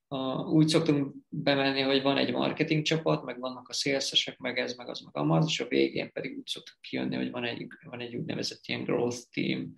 a, 0.07 0.41
úgy 0.41 0.67
szoktunk 0.67 1.13
bemenni, 1.29 1.81
hogy 1.81 2.01
van 2.01 2.17
egy 2.17 2.31
marketing 2.31 2.81
csapat, 2.81 3.23
meg 3.23 3.39
vannak 3.39 3.69
a 3.69 3.73
szélszesek, 3.73 4.37
meg 4.37 4.57
ez, 4.57 4.75
meg 4.75 4.89
az, 4.89 4.99
meg 4.99 5.17
amaz, 5.17 5.45
és 5.47 5.59
a 5.59 5.67
végén 5.67 6.11
pedig 6.11 6.37
úgy 6.37 6.47
szoktuk 6.47 6.81
kijönni, 6.81 7.15
hogy 7.15 7.31
van 7.31 7.43
egy, 7.43 7.67
van 7.83 7.99
egy 7.99 8.15
úgynevezett 8.15 8.61
ilyen 8.65 8.83
growth 8.83 9.19
team, 9.31 9.75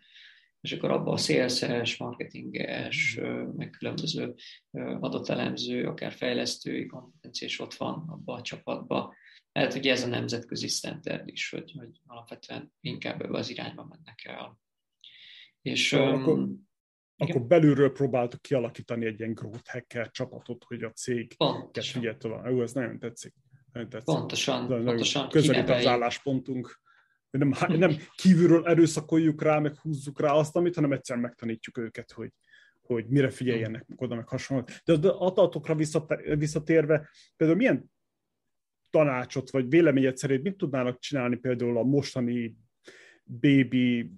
és 0.64 0.72
akkor 0.72 0.92
abban 0.92 1.14
a 1.14 1.18
szélszes, 1.18 1.98
marketinges, 1.98 3.20
meg 3.56 3.70
különböző 3.70 4.34
adatelemző, 5.00 5.88
akár 5.88 6.12
fejlesztői 6.12 6.86
kompetencia 6.86 7.48
is 7.48 7.60
ott 7.60 7.74
van 7.74 8.06
abban 8.08 8.40
a 8.40 8.42
csapatban. 8.42 9.14
Lehet, 9.52 9.74
hogy 9.74 9.88
ez 9.88 10.04
a 10.04 10.08
nemzetközi 10.08 10.68
standard 10.68 11.28
is, 11.28 11.50
hogy, 11.50 11.74
hogy 11.78 12.00
alapvetően 12.06 12.74
inkább 12.80 13.22
ebbe 13.22 13.38
az 13.38 13.50
irányba 13.50 13.86
mennek 13.86 14.26
el. 14.26 14.60
És, 15.62 15.94
akkor, 15.94 16.48
akkor 17.18 17.42
belülről 17.42 17.92
próbáltuk 17.92 18.42
kialakítani 18.42 19.06
egy 19.06 19.20
ilyen 19.20 19.34
growth 19.34 19.72
hacker 19.72 20.10
csapatot, 20.12 20.64
hogy 20.64 20.84
a 20.84 20.92
cég 20.92 21.36
figyelj 21.74 22.18
tovább. 22.18 22.50
Jó, 22.50 22.62
ez 22.62 22.72
nagyon 22.72 23.00
tetszik. 23.00 23.34
Pontosan, 24.04 24.68
pontosan 24.68 25.30
közelít 25.30 25.70
az 25.70 25.86
álláspontunk. 25.86 26.82
Nem, 27.38 27.54
nem 27.68 27.96
kívülről 28.16 28.68
erőszakoljuk 28.68 29.42
rá, 29.42 29.60
meg 29.60 29.78
húzzuk 29.78 30.20
rá 30.20 30.32
azt, 30.32 30.56
amit, 30.56 30.76
hanem 30.76 30.92
egyszerűen 30.92 31.26
megtanítjuk 31.26 31.78
őket, 31.78 32.12
hogy, 32.12 32.32
hogy 32.82 33.06
mire 33.08 33.30
figyeljenek 33.30 33.86
oda, 33.96 34.16
meg 34.16 34.28
hasonló. 34.28 34.64
De 34.86 34.94
az 34.94 35.06
adatokra 35.06 35.76
visszatérve, 36.36 37.10
például 37.36 37.60
milyen 37.60 37.92
tanácsot, 38.90 39.50
vagy 39.50 39.70
véleményet 39.70 40.18
szerint 40.18 40.44
mit 40.44 40.58
tudnának 40.58 41.00
csinálni 41.00 41.36
például 41.36 41.78
a 41.78 41.84
mostani 41.84 42.58
baby 43.26 44.12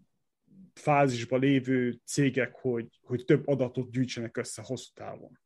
fázisban 0.74 1.39
lévő 1.39 1.99
cégek, 2.05 2.55
hogy, 2.55 2.99
hogy 3.01 3.26
több 3.26 3.47
adatot 3.47 3.91
gyűjtsenek 3.91 4.38
össze 4.38 4.61
hosszú 4.66 4.91
távon? 4.93 5.39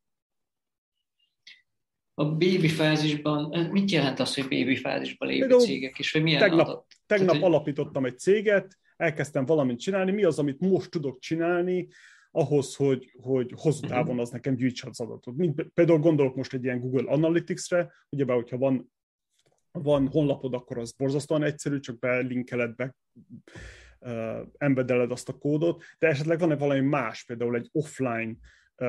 A 2.19 2.25
baby 2.25 2.67
fázisban, 2.67 3.67
mit 3.71 3.91
jelent 3.91 4.19
az, 4.19 4.35
hogy 4.35 4.43
baby 4.43 4.75
fázisban 4.75 5.29
lévő 5.29 5.39
Például 5.39 5.61
cégek, 5.61 5.99
és 5.99 6.11
hogy 6.11 6.23
milyen 6.23 6.39
tegnap, 6.39 6.67
adat? 6.67 6.85
Tegnap 7.05 7.29
Tehát, 7.29 7.43
alapítottam 7.43 8.05
egy 8.05 8.19
céget, 8.19 8.77
elkezdtem 8.97 9.45
valamit 9.45 9.79
csinálni, 9.79 10.11
mi 10.11 10.23
az, 10.23 10.39
amit 10.39 10.59
most 10.59 10.89
tudok 10.89 11.19
csinálni, 11.19 11.87
ahhoz, 12.31 12.75
hogy, 12.75 13.13
hogy 13.21 13.53
hosszú 13.55 13.85
mhm. 13.85 13.93
távon 13.93 14.19
az 14.19 14.29
nekem 14.29 14.55
gyűjtse 14.55 14.87
az 14.89 14.99
adatot. 14.99 15.35
Mint, 15.35 15.63
például 15.73 15.99
gondolok 15.99 16.35
most 16.35 16.53
egy 16.53 16.63
ilyen 16.63 16.79
Google 16.79 17.11
Analytics-re, 17.11 17.91
ugyebár, 18.09 18.35
hogyha 18.35 18.57
van, 18.57 18.91
van 19.71 20.07
honlapod, 20.07 20.53
akkor 20.53 20.77
az 20.77 20.91
borzasztóan 20.91 21.43
egyszerű, 21.43 21.79
csak 21.79 21.99
belinkeled, 21.99 22.75
be, 22.75 22.95
uh, 23.99 24.39
embedeled 24.57 25.11
azt 25.11 25.29
a 25.29 25.37
kódot, 25.37 25.83
de 25.99 26.07
esetleg 26.07 26.39
van-e 26.39 26.55
valami 26.55 26.81
más, 26.81 27.23
például 27.23 27.55
egy 27.55 27.69
offline 27.71 28.35
uh, 28.77 28.87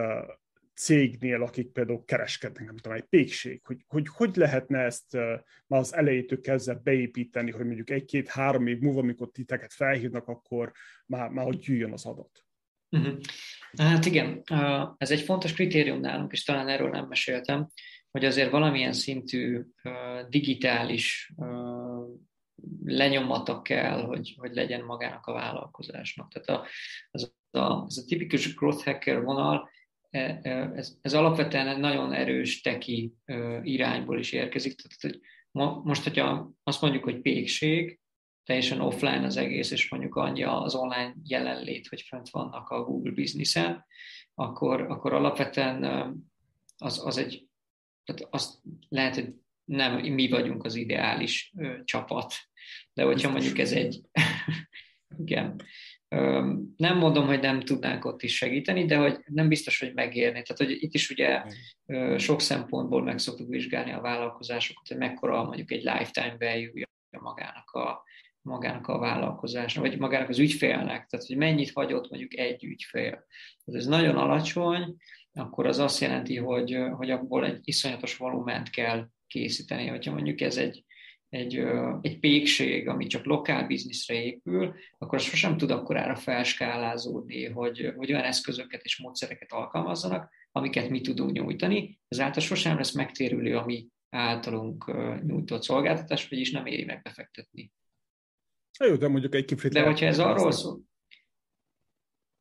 cégnél, 0.80 1.42
akik 1.42 1.72
például 1.72 2.04
kereskednek, 2.04 2.64
nem 2.64 2.76
tudom, 2.76 2.96
egy 2.96 3.04
pékség, 3.04 3.60
hogy, 3.64 3.84
hogy 3.88 4.08
hogy 4.08 4.36
lehetne 4.36 4.78
ezt 4.78 5.12
már 5.66 5.80
az 5.80 5.94
elejétől 5.94 6.40
kezdve 6.40 6.80
beépíteni, 6.82 7.50
hogy 7.50 7.64
mondjuk 7.64 7.90
egy-két-három 7.90 8.66
év 8.66 8.78
múlva, 8.78 9.00
amikor 9.00 9.30
titeket 9.30 9.72
felhívnak, 9.72 10.28
akkor 10.28 10.72
már, 11.06 11.28
már 11.28 11.44
hogy 11.44 11.58
gyűjjön 11.58 11.92
az 11.92 12.06
adat. 12.06 12.44
Uh-huh. 12.90 13.18
Hát 13.76 14.06
igen, 14.06 14.42
ez 14.96 15.10
egy 15.10 15.20
fontos 15.20 15.52
kritérium 15.52 16.00
nálunk, 16.00 16.32
és 16.32 16.44
talán 16.44 16.68
erről 16.68 16.90
nem 16.90 17.06
meséltem, 17.06 17.68
hogy 18.10 18.24
azért 18.24 18.50
valamilyen 18.50 18.92
szintű 18.92 19.60
digitális 20.28 21.32
lenyomata 22.84 23.62
kell, 23.62 24.02
hogy, 24.02 24.34
hogy 24.36 24.54
legyen 24.54 24.84
magának 24.84 25.26
a 25.26 25.32
vállalkozásnak. 25.32 26.32
Tehát 26.32 26.62
a, 26.62 26.66
az, 27.10 27.34
a, 27.50 27.58
az 27.58 27.98
a 27.98 28.04
tipikus 28.06 28.54
growth 28.54 28.84
hacker 28.84 29.22
vonal, 29.22 29.70
ez, 30.10 30.96
ez 31.00 31.14
alapvetően 31.14 31.68
egy 31.68 31.78
nagyon 31.78 32.12
erős 32.12 32.60
teki 32.60 33.14
irányból 33.62 34.18
is 34.18 34.32
érkezik. 34.32 34.74
Tehát, 34.74 35.00
hogy 35.00 35.20
most, 35.84 36.02
hogyha 36.02 36.50
azt 36.62 36.80
mondjuk, 36.80 37.04
hogy 37.04 37.20
pékség, 37.20 38.00
teljesen 38.44 38.80
offline 38.80 39.24
az 39.24 39.36
egész, 39.36 39.70
és 39.70 39.90
mondjuk 39.90 40.14
annyi 40.14 40.42
az 40.42 40.74
online 40.74 41.14
jelenlét, 41.24 41.86
hogy 41.86 42.00
fent 42.00 42.30
vannak 42.30 42.68
a 42.68 42.84
Google 42.84 43.12
Business-en, 43.12 43.84
akkor, 44.34 44.80
akkor 44.80 45.12
alapvetően 45.12 45.84
az, 46.76 47.06
az 47.06 47.16
egy, 47.16 47.46
tehát 48.04 48.26
azt 48.30 48.60
lehet, 48.88 49.14
hogy 49.14 49.34
nem 49.64 50.00
mi 50.00 50.28
vagyunk 50.28 50.64
az 50.64 50.74
ideális 50.74 51.52
ö, 51.56 51.84
csapat, 51.84 52.34
de 52.92 53.02
hogyha 53.02 53.30
mondjuk 53.30 53.58
ez 53.58 53.72
egy, 53.72 54.00
igen, 55.24 55.62
nem 56.76 56.98
mondom, 56.98 57.26
hogy 57.26 57.40
nem 57.40 57.60
tudnánk 57.60 58.04
ott 58.04 58.22
is 58.22 58.36
segíteni, 58.36 58.84
de 58.84 58.96
hogy 58.96 59.18
nem 59.24 59.48
biztos, 59.48 59.78
hogy 59.78 59.94
megérni. 59.94 60.42
Tehát, 60.42 60.56
hogy 60.56 60.82
itt 60.82 60.94
is 60.94 61.10
ugye 61.10 61.42
sok 62.18 62.40
szempontból 62.40 63.02
meg 63.02 63.18
szoktuk 63.18 63.48
vizsgálni 63.48 63.92
a 63.92 64.00
vállalkozásokat, 64.00 64.88
hogy 64.88 64.96
mekkora 64.96 65.44
mondjuk 65.44 65.70
egy 65.70 65.82
lifetime 65.82 66.36
value 66.38 66.88
magának 67.20 67.70
a, 67.70 68.04
magának 68.42 68.86
a 68.86 68.98
vállalkozásnak, 68.98 69.84
vagy 69.84 69.98
magának 69.98 70.28
az 70.28 70.38
ügyfélnek, 70.38 71.06
tehát 71.06 71.26
hogy 71.26 71.36
mennyit 71.36 71.72
hagyott 71.72 72.10
mondjuk 72.10 72.36
egy 72.36 72.64
ügyfél. 72.64 73.10
Tehát 73.64 73.80
ez 73.80 73.86
nagyon 73.86 74.16
alacsony, 74.16 74.96
akkor 75.32 75.66
az 75.66 75.78
azt 75.78 76.00
jelenti, 76.00 76.36
hogy, 76.36 76.78
hogy 76.96 77.10
abból 77.10 77.44
egy 77.44 77.60
iszonyatos 77.62 78.16
volument 78.16 78.70
kell 78.70 79.08
készíteni. 79.26 79.86
Hogyha 79.86 80.12
mondjuk 80.12 80.40
ez 80.40 80.56
egy, 80.56 80.84
egy, 81.30 81.62
egy 82.00 82.18
pékség, 82.18 82.88
ami 82.88 83.06
csak 83.06 83.24
lokál 83.24 83.66
bizniszre 83.66 84.22
épül, 84.22 84.74
akkor 84.98 85.18
az 85.18 85.24
sosem 85.24 85.56
tud 85.56 85.70
akkorára 85.70 86.14
felskálázódni, 86.14 87.44
hogy, 87.44 87.92
hogy 87.96 88.12
olyan 88.12 88.24
eszközöket 88.24 88.82
és 88.82 88.98
módszereket 88.98 89.52
alkalmazzanak, 89.52 90.32
amiket 90.52 90.88
mi 90.88 91.00
tudunk 91.00 91.32
nyújtani. 91.32 92.00
Ezáltal 92.08 92.42
sosem 92.42 92.76
lesz 92.76 92.92
megtérülő 92.92 93.56
a 93.56 93.64
mi 93.64 93.88
általunk 94.08 94.92
nyújtott 95.26 95.62
szolgáltatás, 95.62 96.28
vagyis 96.28 96.50
nem 96.50 96.66
éri 96.66 96.84
meg 96.84 97.02
befektetni. 97.02 97.72
Jó, 98.84 98.96
de 98.96 99.08
mondjuk 99.08 99.34
egy 99.34 99.44
kiflit... 99.44 99.72
De 99.72 99.82
hogyha 99.82 100.06
ez 100.06 100.18
arról 100.18 100.52
szól, 100.52 100.80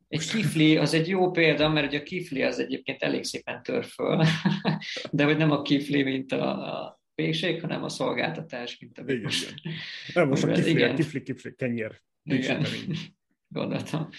egy 0.08 0.30
kifli 0.30 0.78
az 0.78 0.94
egy 0.94 1.08
jó 1.08 1.32
példa, 1.32 1.70
mert 1.70 1.88
ugye 1.88 2.00
a 2.00 2.04
kifli 2.04 2.44
az 2.44 2.60
egyébként 2.60 3.04
elég 3.04 3.24
szépen 3.24 3.64
tör 3.64 3.86
föl, 3.86 4.24
de 5.12 5.24
hogy 5.24 5.38
nem 5.38 5.52
a 5.52 5.62
kifli, 5.62 6.04
mint 6.04 6.32
a, 6.32 6.84
a 6.84 6.99
pékség, 7.20 7.62
hanem 7.62 7.84
a 7.84 7.90
szolgáltatás, 7.90 8.78
mint 8.80 8.98
a 8.98 9.02
igen, 9.02 9.22
most. 9.22 9.50
Igen. 9.50 9.74
Nem, 10.14 10.28
most 10.28 10.44
a 10.44 10.52
kifli, 10.52 10.70
igen. 10.70 10.96
kifli, 10.96 11.22
kifli, 11.22 11.56
kenyér. 11.56 12.02
Igen. 12.24 12.66
Gondoltam. 13.48 14.10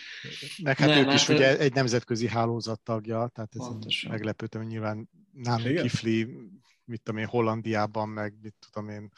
Meg 0.62 0.78
hát 0.78 0.88
nem, 0.88 0.98
ők 0.98 1.04
hát 1.04 1.14
is 1.14 1.28
ugye 1.28 1.58
egy 1.58 1.72
nemzetközi 1.72 2.28
hálózat 2.28 2.80
tagja, 2.80 3.30
tehát 3.34 3.54
ez 3.54 3.66
meglepődtem, 4.08 4.60
hogy 4.60 4.70
nyilván 4.70 5.10
nálunk 5.32 5.80
kifli, 5.80 6.24
mit 6.84 7.02
tudom 7.02 7.20
én, 7.20 7.26
Hollandiában, 7.26 8.08
meg 8.08 8.34
mit 8.42 8.54
tudom 8.70 8.88
én, 8.88 9.10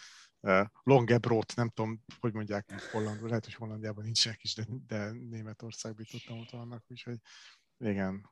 Longebrot, 0.83 1.53
nem 1.57 1.69
tudom, 1.69 2.05
hogy 2.21 2.33
mondják 2.33 2.89
hollandul, 2.93 3.29
lehet, 3.29 3.45
hogy 3.45 3.55
Hollandiában 3.55 4.05
nincsenek 4.05 4.43
is, 4.43 4.55
de, 4.55 4.65
de 4.87 5.11
Németországban 5.11 6.05
tudtam 6.11 6.39
ott 6.39 6.51
vannak, 6.51 6.85
úgyhogy 6.89 7.17
igen. 7.79 8.31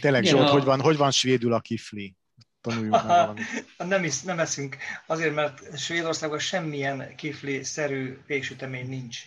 Tényleg, 0.00 0.24
igen, 0.24 0.36
Zsolt, 0.36 0.48
a... 0.48 0.52
hogy, 0.52 0.64
van, 0.64 0.80
hogy 0.80 0.96
van 0.96 1.10
svédül 1.10 1.52
a 1.52 1.60
kifli? 1.60 2.16
Tanuljunk 2.66 2.92
már 2.92 3.06
valamit. 3.06 3.44
Nem, 3.94 4.04
is, 4.04 4.22
nem 4.22 4.38
eszünk. 4.38 4.76
Azért, 5.06 5.34
mert 5.34 5.78
Svédországban 5.78 6.38
semmilyen 6.38 7.14
kifli-szerű 7.16 8.18
péksütemény 8.26 8.88
nincs. 8.88 9.22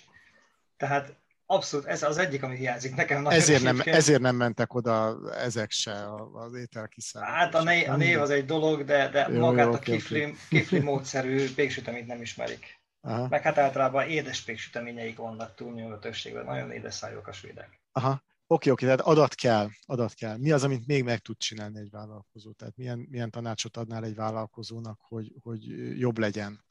Tehát 0.78 1.18
Abszolút, 1.52 1.86
ez 1.86 2.04
az 2.04 2.18
egyik, 2.18 2.44
ami 2.44 2.56
hiányzik 2.56 2.96
nekem. 2.96 3.28
Ezért 3.28 3.64
nem, 3.64 3.82
ezért 3.86 4.22
nem 4.22 4.36
mentek 4.36 4.74
oda 4.74 5.20
ezek 5.36 5.72
se 5.72 5.92
az 6.34 6.54
ételkiszállítás. 6.54 7.36
Hát 7.36 7.56
a, 7.56 7.64
név, 7.64 7.90
a 7.90 7.96
név 7.96 8.22
az 8.22 8.30
egy 8.30 8.46
dolog, 8.46 8.84
de, 8.84 9.10
de 9.10 9.28
jó, 9.32 9.40
magát 9.40 9.66
jó, 9.66 9.72
a 9.72 9.80
kifli, 9.80 10.22
okay. 10.22 10.36
kifli 10.50 10.80
módszerű 10.80 11.54
péksüteményt 11.54 12.08
nem 12.08 12.22
ismerik. 12.22 12.80
Aha. 13.02 13.28
Meg 13.30 13.42
hát 13.42 13.58
általában 13.58 14.08
édes 14.08 14.42
péksüteményeik 14.42 15.18
vannak 15.18 15.56
túlnyomó 15.56 15.96
többségben, 15.96 16.46
nagyon 16.46 16.72
édes 16.72 16.94
szájók 16.94 17.28
a 17.28 17.32
svédek. 17.32 17.80
Aha. 17.92 18.22
Oké, 18.52 18.70
oké, 18.70 18.86
tehát 18.86 19.02
adat 19.02 19.36
kell, 19.36 19.70
adat 19.86 20.14
kell. 20.14 20.38
Mi 20.38 20.52
az, 20.52 20.64
amit 20.64 20.88
még 20.88 21.04
meg 21.04 21.20
tud 21.20 21.38
csinálni 21.38 21.80
egy 21.80 21.90
vállalkozó? 21.90 22.52
Tehát 22.52 22.78
milyen, 22.78 23.08
milyen 23.10 23.32
tanácsot 23.32 23.78
adnál 23.78 24.04
egy 24.04 24.16
vállalkozónak, 24.16 25.00
hogy, 25.02 25.32
hogy 25.42 25.68
jobb 26.00 26.18
legyen, 26.18 26.64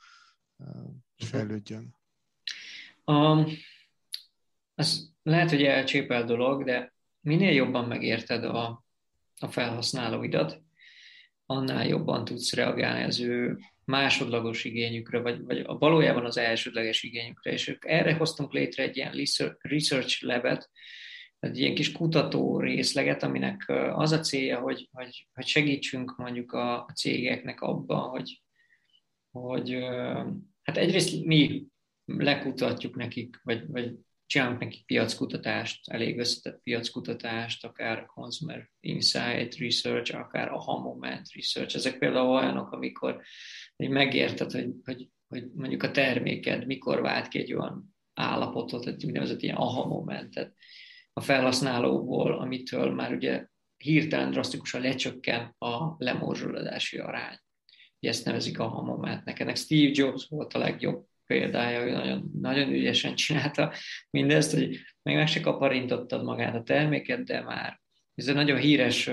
fejlődjön? 1.17 1.95
Um, 3.05 3.47
az 4.75 5.13
lehet, 5.23 5.51
hogy 5.51 5.63
elcsépel 5.63 6.25
dolog, 6.25 6.65
de 6.65 6.95
minél 7.21 7.53
jobban 7.53 7.85
megérted 7.85 8.45
a, 8.45 8.85
a 9.41 9.47
felhasználóidat, 9.47 10.63
annál 11.47 11.87
jobban 11.87 12.25
tudsz 12.25 12.53
reagálni 12.53 13.05
az 13.05 13.21
ő 13.21 13.59
másodlagos 13.85 14.65
igényükre, 14.65 15.19
vagy, 15.19 15.43
vagy 15.43 15.59
a 15.59 15.79
valójában 15.79 16.25
az 16.25 16.37
elsődleges 16.37 17.03
igényükre. 17.03 17.53
És 17.53 17.77
erre 17.81 18.15
hoztunk 18.15 18.53
létre 18.53 18.83
egy 18.83 18.97
ilyen 18.97 19.25
research 19.59 20.23
labet, 20.25 20.71
egy 21.39 21.59
ilyen 21.59 21.75
kis 21.75 21.93
kutató 21.93 22.61
részleget, 22.61 23.23
aminek 23.23 23.65
az 23.93 24.13
a 24.13 24.21
célja, 24.21 24.61
hogy, 24.61 24.89
hogy, 24.93 25.29
hogy 25.33 25.47
segítsünk 25.47 26.17
mondjuk 26.17 26.53
a, 26.53 26.91
cégeknek 26.95 27.61
abban, 27.61 28.09
hogy, 28.09 28.43
hogy 29.31 29.73
hát 30.63 30.77
egyrészt 30.77 31.25
mi 31.25 31.67
lekutatjuk 32.05 32.97
nekik, 32.97 33.41
vagy, 33.43 33.67
vagy 33.67 33.95
csinálunk 34.27 34.61
neki 34.61 34.83
piackutatást, 34.87 35.89
elég 35.91 36.19
összetett 36.19 36.63
piackutatást, 36.63 37.65
akár 37.65 38.07
consumer 38.07 38.71
insight 38.81 39.57
research, 39.59 40.19
akár 40.19 40.53
a 40.53 40.79
moment 40.79 41.33
research. 41.33 41.77
Ezek 41.77 41.99
például 41.99 42.29
olyanok, 42.29 42.73
amikor 42.73 43.23
megérted, 43.77 44.51
hogy, 44.51 44.71
hogy, 44.85 45.09
hogy 45.29 45.51
mondjuk 45.55 45.83
a 45.83 45.91
terméked 45.91 46.67
mikor 46.67 47.01
vált 47.01 47.29
ki 47.29 47.39
egy 47.39 47.53
olyan 47.53 47.97
állapotot, 48.15 48.87
egy 48.87 49.05
úgynevezett 49.05 49.43
ilyen 49.43 49.57
aha 49.57 49.87
momentet 49.87 50.55
a 51.19 51.21
felhasználóból, 51.21 52.39
amitől 52.39 52.95
már 52.95 53.13
ugye 53.13 53.47
hirtelen 53.77 54.31
drasztikusan 54.31 54.81
lecsökken 54.81 55.55
a 55.59 55.95
lemorzsolódási 55.99 56.99
arány. 56.99 57.39
Ezt 58.01 58.25
nevezik 58.25 58.59
aha 58.59 58.83
momentnek. 58.83 59.41
Ennek 59.41 59.57
Steve 59.57 59.91
Jobs 59.93 60.27
volt 60.29 60.55
a 60.55 60.59
legjobb 60.59 61.07
példája, 61.27 61.83
hogy 61.83 61.93
nagyon, 61.93 62.31
nagyon 62.41 62.69
ügyesen 62.69 63.15
csinálta 63.15 63.73
mindezt, 64.11 64.53
hogy 64.53 64.69
még 65.03 65.17
meg 65.17 65.29
se 65.29 65.41
kaparintottad 65.41 66.25
magát 66.25 66.55
a 66.55 66.63
terméket, 66.63 67.25
de 67.25 67.43
már 67.43 67.81
ez 68.15 68.29
egy 68.29 68.35
nagyon 68.35 68.59
híres 68.59 69.11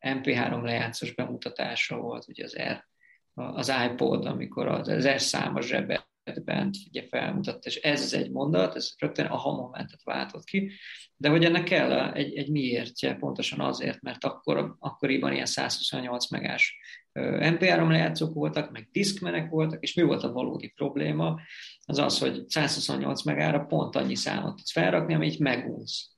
MP3 0.00 0.62
lejátszós 0.62 1.14
bemutatása 1.14 1.96
volt, 1.96 2.28
ugye 2.28 2.44
az 2.44 2.58
R, 2.58 2.86
az 3.34 3.72
iPod, 3.90 4.26
amikor 4.26 4.66
az 4.66 4.88
ezer 4.88 5.20
számos 5.20 5.66
zsebben 5.66 6.10
bent 6.44 6.76
ugye 6.88 7.06
felmutatta, 7.08 7.68
és 7.68 7.76
ez 7.76 8.02
az 8.02 8.14
egy 8.14 8.30
mondat, 8.30 8.74
ez 8.74 8.94
rögtön 8.98 9.26
a 9.26 9.52
momentet 9.52 10.02
váltott 10.04 10.44
ki, 10.44 10.70
de 11.16 11.28
hogy 11.28 11.44
ennek 11.44 11.64
kell 11.64 12.12
egy, 12.12 12.36
egy 12.36 12.50
miértje, 12.50 13.14
pontosan 13.14 13.60
azért, 13.60 14.00
mert 14.00 14.24
akkor, 14.24 14.76
akkoriban 14.78 15.32
ilyen 15.32 15.46
128 15.46 16.30
megás 16.30 16.78
MP3 17.20 17.88
lejátszók 17.88 18.34
voltak, 18.34 18.70
meg 18.70 18.88
diszkmenek 18.92 19.50
voltak, 19.50 19.82
és 19.82 19.94
mi 19.94 20.02
volt 20.02 20.22
a 20.22 20.32
valódi 20.32 20.68
probléma? 20.68 21.40
Az 21.84 21.98
az, 21.98 22.18
hogy 22.18 22.48
128 22.48 23.22
megára 23.22 23.64
pont 23.64 23.96
annyi 23.96 24.14
számot 24.14 24.56
tudsz 24.56 24.72
felrakni, 24.72 25.14
amit 25.14 25.38
megunsz 25.38 26.12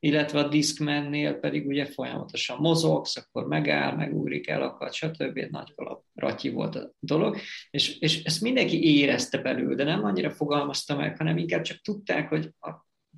illetve 0.00 0.38
a 0.38 0.48
Discmannél 0.48 1.34
pedig 1.34 1.66
ugye 1.66 1.84
folyamatosan 1.84 2.58
mozogsz, 2.60 3.16
akkor 3.16 3.46
megáll, 3.46 3.96
megugrik, 3.96 4.48
elakad, 4.48 4.92
stb. 4.92 5.38
Nagy 5.38 5.74
ratyi 6.14 6.50
volt 6.50 6.74
a 6.74 6.92
dolog, 6.98 7.36
és, 7.70 7.98
és 7.98 8.22
ezt 8.22 8.40
mindenki 8.40 8.98
érezte 8.98 9.38
belül, 9.38 9.74
de 9.74 9.84
nem 9.84 10.04
annyira 10.04 10.30
fogalmazta 10.30 10.96
meg, 10.96 11.16
hanem 11.16 11.36
inkább 11.36 11.62
csak 11.62 11.80
tudták, 11.80 12.28
hogy, 12.28 12.54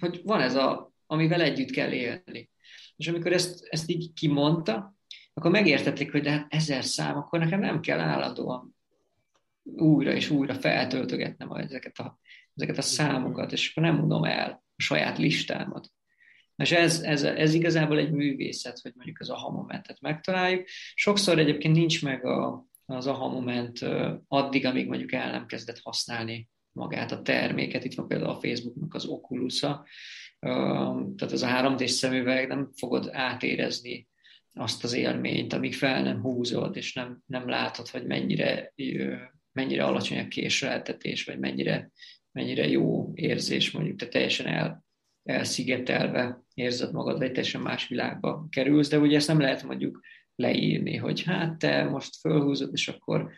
hogy 0.00 0.20
van 0.24 0.40
ez 0.40 0.54
a, 0.54 0.92
amivel 1.06 1.40
együtt 1.40 1.70
kell 1.70 1.92
élni. 1.92 2.50
És 2.96 3.08
amikor 3.08 3.32
ezt, 3.32 3.66
ezt 3.70 3.90
így 3.90 4.12
kimondta, 4.12 4.96
akkor 5.34 5.50
megértették, 5.50 6.12
hogy 6.12 6.22
de 6.22 6.30
hát 6.30 6.46
ezer 6.48 6.84
szám, 6.84 7.16
akkor 7.16 7.38
nekem 7.38 7.60
nem 7.60 7.80
kell 7.80 8.00
állandóan 8.00 8.76
újra 9.62 10.12
és 10.12 10.30
újra 10.30 10.54
feltöltögetnem 10.54 11.50
ezeket 11.52 11.98
a, 11.98 12.18
ezeket 12.54 12.78
a 12.78 12.82
számokat, 12.82 13.52
és 13.52 13.70
akkor 13.70 13.82
nem 13.82 13.96
mondom 13.96 14.24
el 14.24 14.64
a 14.76 14.82
saját 14.82 15.18
listámat. 15.18 15.92
És 16.56 16.72
ez, 16.72 17.00
ez, 17.00 17.22
ez 17.22 17.54
igazából 17.54 17.98
egy 17.98 18.10
művészet, 18.10 18.78
hogy 18.78 18.92
mondjuk 18.94 19.20
az 19.20 19.30
aha 19.30 19.50
momentet 19.50 20.00
megtaláljuk. 20.00 20.66
Sokszor 20.94 21.38
egyébként 21.38 21.76
nincs 21.76 22.02
meg 22.02 22.24
a, 22.24 22.66
az 22.86 23.06
aha 23.06 23.28
moment 23.28 23.78
addig, 24.28 24.66
amíg 24.66 24.88
mondjuk 24.88 25.12
el 25.12 25.30
nem 25.30 25.46
kezdett 25.46 25.80
használni 25.82 26.48
magát 26.72 27.12
a 27.12 27.22
terméket. 27.22 27.84
Itt 27.84 27.94
van 27.94 28.08
például 28.08 28.30
a 28.30 28.40
Facebooknak 28.40 28.94
az 28.94 29.04
oculus 29.04 29.64
tehát 30.42 31.32
az 31.32 31.42
a 31.42 31.46
3D 31.46 31.86
szemüveg 31.86 32.48
nem 32.48 32.70
fogod 32.76 33.08
átérezni 33.12 34.08
azt 34.54 34.84
az 34.84 34.92
élményt, 34.92 35.52
amíg 35.52 35.74
fel 35.74 36.02
nem 36.02 36.20
húzod, 36.20 36.76
és 36.76 36.94
nem, 36.94 37.22
nem 37.26 37.48
látod, 37.48 37.88
hogy 37.88 38.06
mennyire, 38.06 38.74
mennyire 39.52 39.84
alacsony 39.84 40.18
a 40.18 40.28
késleltetés, 40.28 41.24
vagy 41.24 41.38
mennyire, 41.38 41.90
mennyire 42.32 42.68
jó 42.68 43.12
érzés, 43.14 43.70
mondjuk 43.70 43.98
te 43.98 44.08
teljesen 44.08 44.46
el, 44.46 44.81
elszigetelve 45.24 46.42
érzed 46.54 46.92
magad, 46.92 47.18
vagy 47.18 47.32
teljesen 47.32 47.60
más 47.60 47.88
világba 47.88 48.46
kerülsz, 48.50 48.88
de 48.88 48.98
ugye 48.98 49.16
ezt 49.16 49.28
nem 49.28 49.40
lehet 49.40 49.62
mondjuk 49.62 50.00
leírni, 50.34 50.96
hogy 50.96 51.22
hát 51.22 51.58
te 51.58 51.84
most 51.84 52.16
fölhúzod, 52.16 52.70
és 52.72 52.88
akkor 52.88 53.32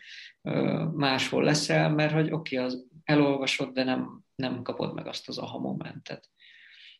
máshol 0.93 1.43
leszel, 1.43 1.89
mert 1.89 2.13
hogy 2.13 2.31
oké, 2.31 2.55
okay, 2.55 2.67
az 2.67 2.85
elolvasod, 3.03 3.73
de 3.73 3.83
nem, 3.83 4.21
nem 4.35 4.61
kapod 4.61 4.93
meg 4.93 5.07
azt 5.07 5.27
az 5.27 5.37
aha 5.37 5.59
momentet. 5.59 6.29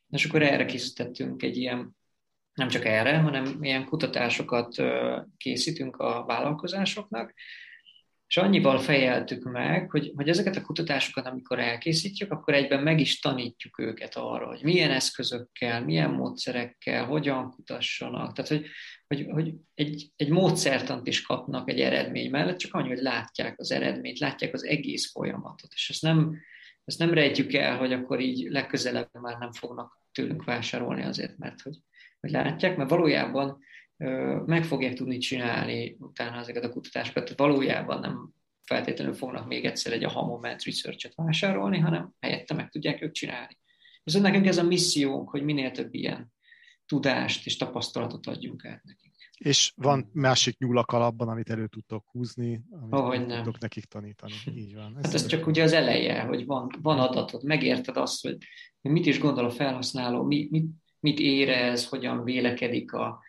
És 0.10 0.26
akkor 0.26 0.42
erre 0.42 0.66
készítettünk 0.66 1.44
egy 1.44 1.58
ilyen, 1.58 1.96
nem 2.54 2.68
csak 2.68 2.86
erre, 2.86 3.18
hanem 3.18 3.64
ilyen 3.64 3.86
kutatásokat 3.86 4.76
készítünk 5.38 5.96
a 5.96 6.26
vállalkozásoknak, 6.26 7.34
és 8.28 8.38
annyival 8.38 8.80
fejeltük 8.80 9.44
meg, 9.44 9.90
hogy, 9.92 10.12
hogy 10.16 10.30
ezeket 10.30 10.56
a 10.56 10.62
kutatásokat, 10.62 11.26
amikor 11.26 11.60
elkészítjük, 11.60 12.32
akkor 12.32 12.54
egyben 12.54 12.84
meg 12.84 13.00
is 13.00 13.20
tanítjuk 13.20 13.80
őket 13.80 14.16
arra, 14.16 14.48
hogy 14.48 14.64
milyen 14.64 14.92
eszközökkel, 14.92 15.84
milyen 15.84 16.10
módszerekkel, 16.10 17.06
hogyan 17.06 17.52
kutassanak. 17.52 18.34
Tehát, 18.34 18.52
hogy, 18.52 18.66
hogy, 19.08 19.26
hogy 19.30 19.54
egy, 19.74 20.12
egy 20.16 20.30
módszertant 20.30 21.08
is 21.08 21.22
kapnak 21.22 21.70
egy 21.70 21.80
eredmény 21.80 22.30
mellett, 22.30 22.58
csak 22.58 22.74
annyi, 22.74 22.88
hogy 22.88 23.02
látják 23.02 23.60
az 23.60 23.72
eredményt, 23.72 24.20
látják 24.20 24.54
az 24.54 24.66
egész 24.66 25.12
folyamatot. 25.12 25.74
És 25.74 25.90
ezt 25.90 26.02
nem, 26.02 26.38
ezt 26.86 27.00
nem 27.00 27.14
rejtjük 27.14 27.54
el, 27.54 27.78
hogy 27.78 27.94
akkor 27.94 28.20
így 28.20 28.52
legközelebb 28.52 29.10
már 29.12 29.38
nem 29.38 29.52
fognak 29.52 30.02
tőlünk 30.12 30.44
vásárolni 30.44 31.04
azért, 31.04 31.38
mert 31.38 31.62
hogy, 31.62 31.78
hogy 32.20 32.32
látják, 32.32 32.78
mert 32.78 32.90
valójában 32.90 33.60
meg 34.46 34.64
fogják 34.64 34.94
tudni 34.94 35.18
csinálni 35.18 35.96
utána 36.00 36.38
ezeket 36.38 36.64
a 36.64 36.70
kutatásokat. 36.70 37.34
Valójában 37.36 38.00
nem 38.00 38.30
feltétlenül 38.64 39.14
fognak 39.14 39.48
még 39.48 39.66
egyszer 39.66 39.94
egy 39.94 40.04
a 40.04 40.26
moment 40.26 40.64
research-et 40.64 41.16
vásárolni, 41.16 41.80
hanem 41.80 42.14
helyette 42.20 42.54
meg 42.54 42.70
tudják 42.70 43.02
ők 43.02 43.12
csinálni. 43.12 43.58
Viszont 44.04 44.24
nekünk 44.24 44.46
ez 44.46 44.58
a 44.58 44.64
missziónk, 44.64 45.30
hogy 45.30 45.44
minél 45.44 45.72
több 45.72 45.94
ilyen 45.94 46.34
tudást 46.86 47.46
és 47.46 47.58
tapasztalatot 47.58 48.28
adjunk 48.28 48.66
át 48.66 48.84
nekik. 48.84 49.14
És 49.38 49.72
van 49.76 50.10
másik 50.14 50.58
nyúlak 50.58 50.92
alapban, 50.92 51.28
amit 51.28 51.50
elő 51.50 51.68
tudtok 51.68 52.06
húzni, 52.12 52.62
amit 52.70 52.94
oh, 52.94 53.28
nem. 53.28 53.44
tudtok 53.44 53.62
nekik 53.62 53.86
tanítani. 53.86 54.34
Így 54.56 54.76
van. 54.76 54.98
Ez 54.98 55.06
hát 55.06 55.14
ez 55.14 55.26
csak 55.26 55.48
ugye 55.48 55.64
az 55.64 55.74
eleje, 55.74 56.22
hogy 56.22 56.46
van, 56.46 56.70
van 56.82 57.00
adatod, 57.00 57.44
megérted 57.44 57.98
azt, 57.98 58.22
hogy 58.22 58.38
mit 58.82 59.06
is 59.06 59.20
gondol 59.20 59.46
a 59.46 59.50
felhasználó, 59.50 60.24
mit, 60.24 60.52
mit, 60.52 60.66
mit 61.00 61.20
érez, 61.20 61.88
hogyan 61.88 62.24
vélekedik 62.24 62.94
a, 62.94 63.24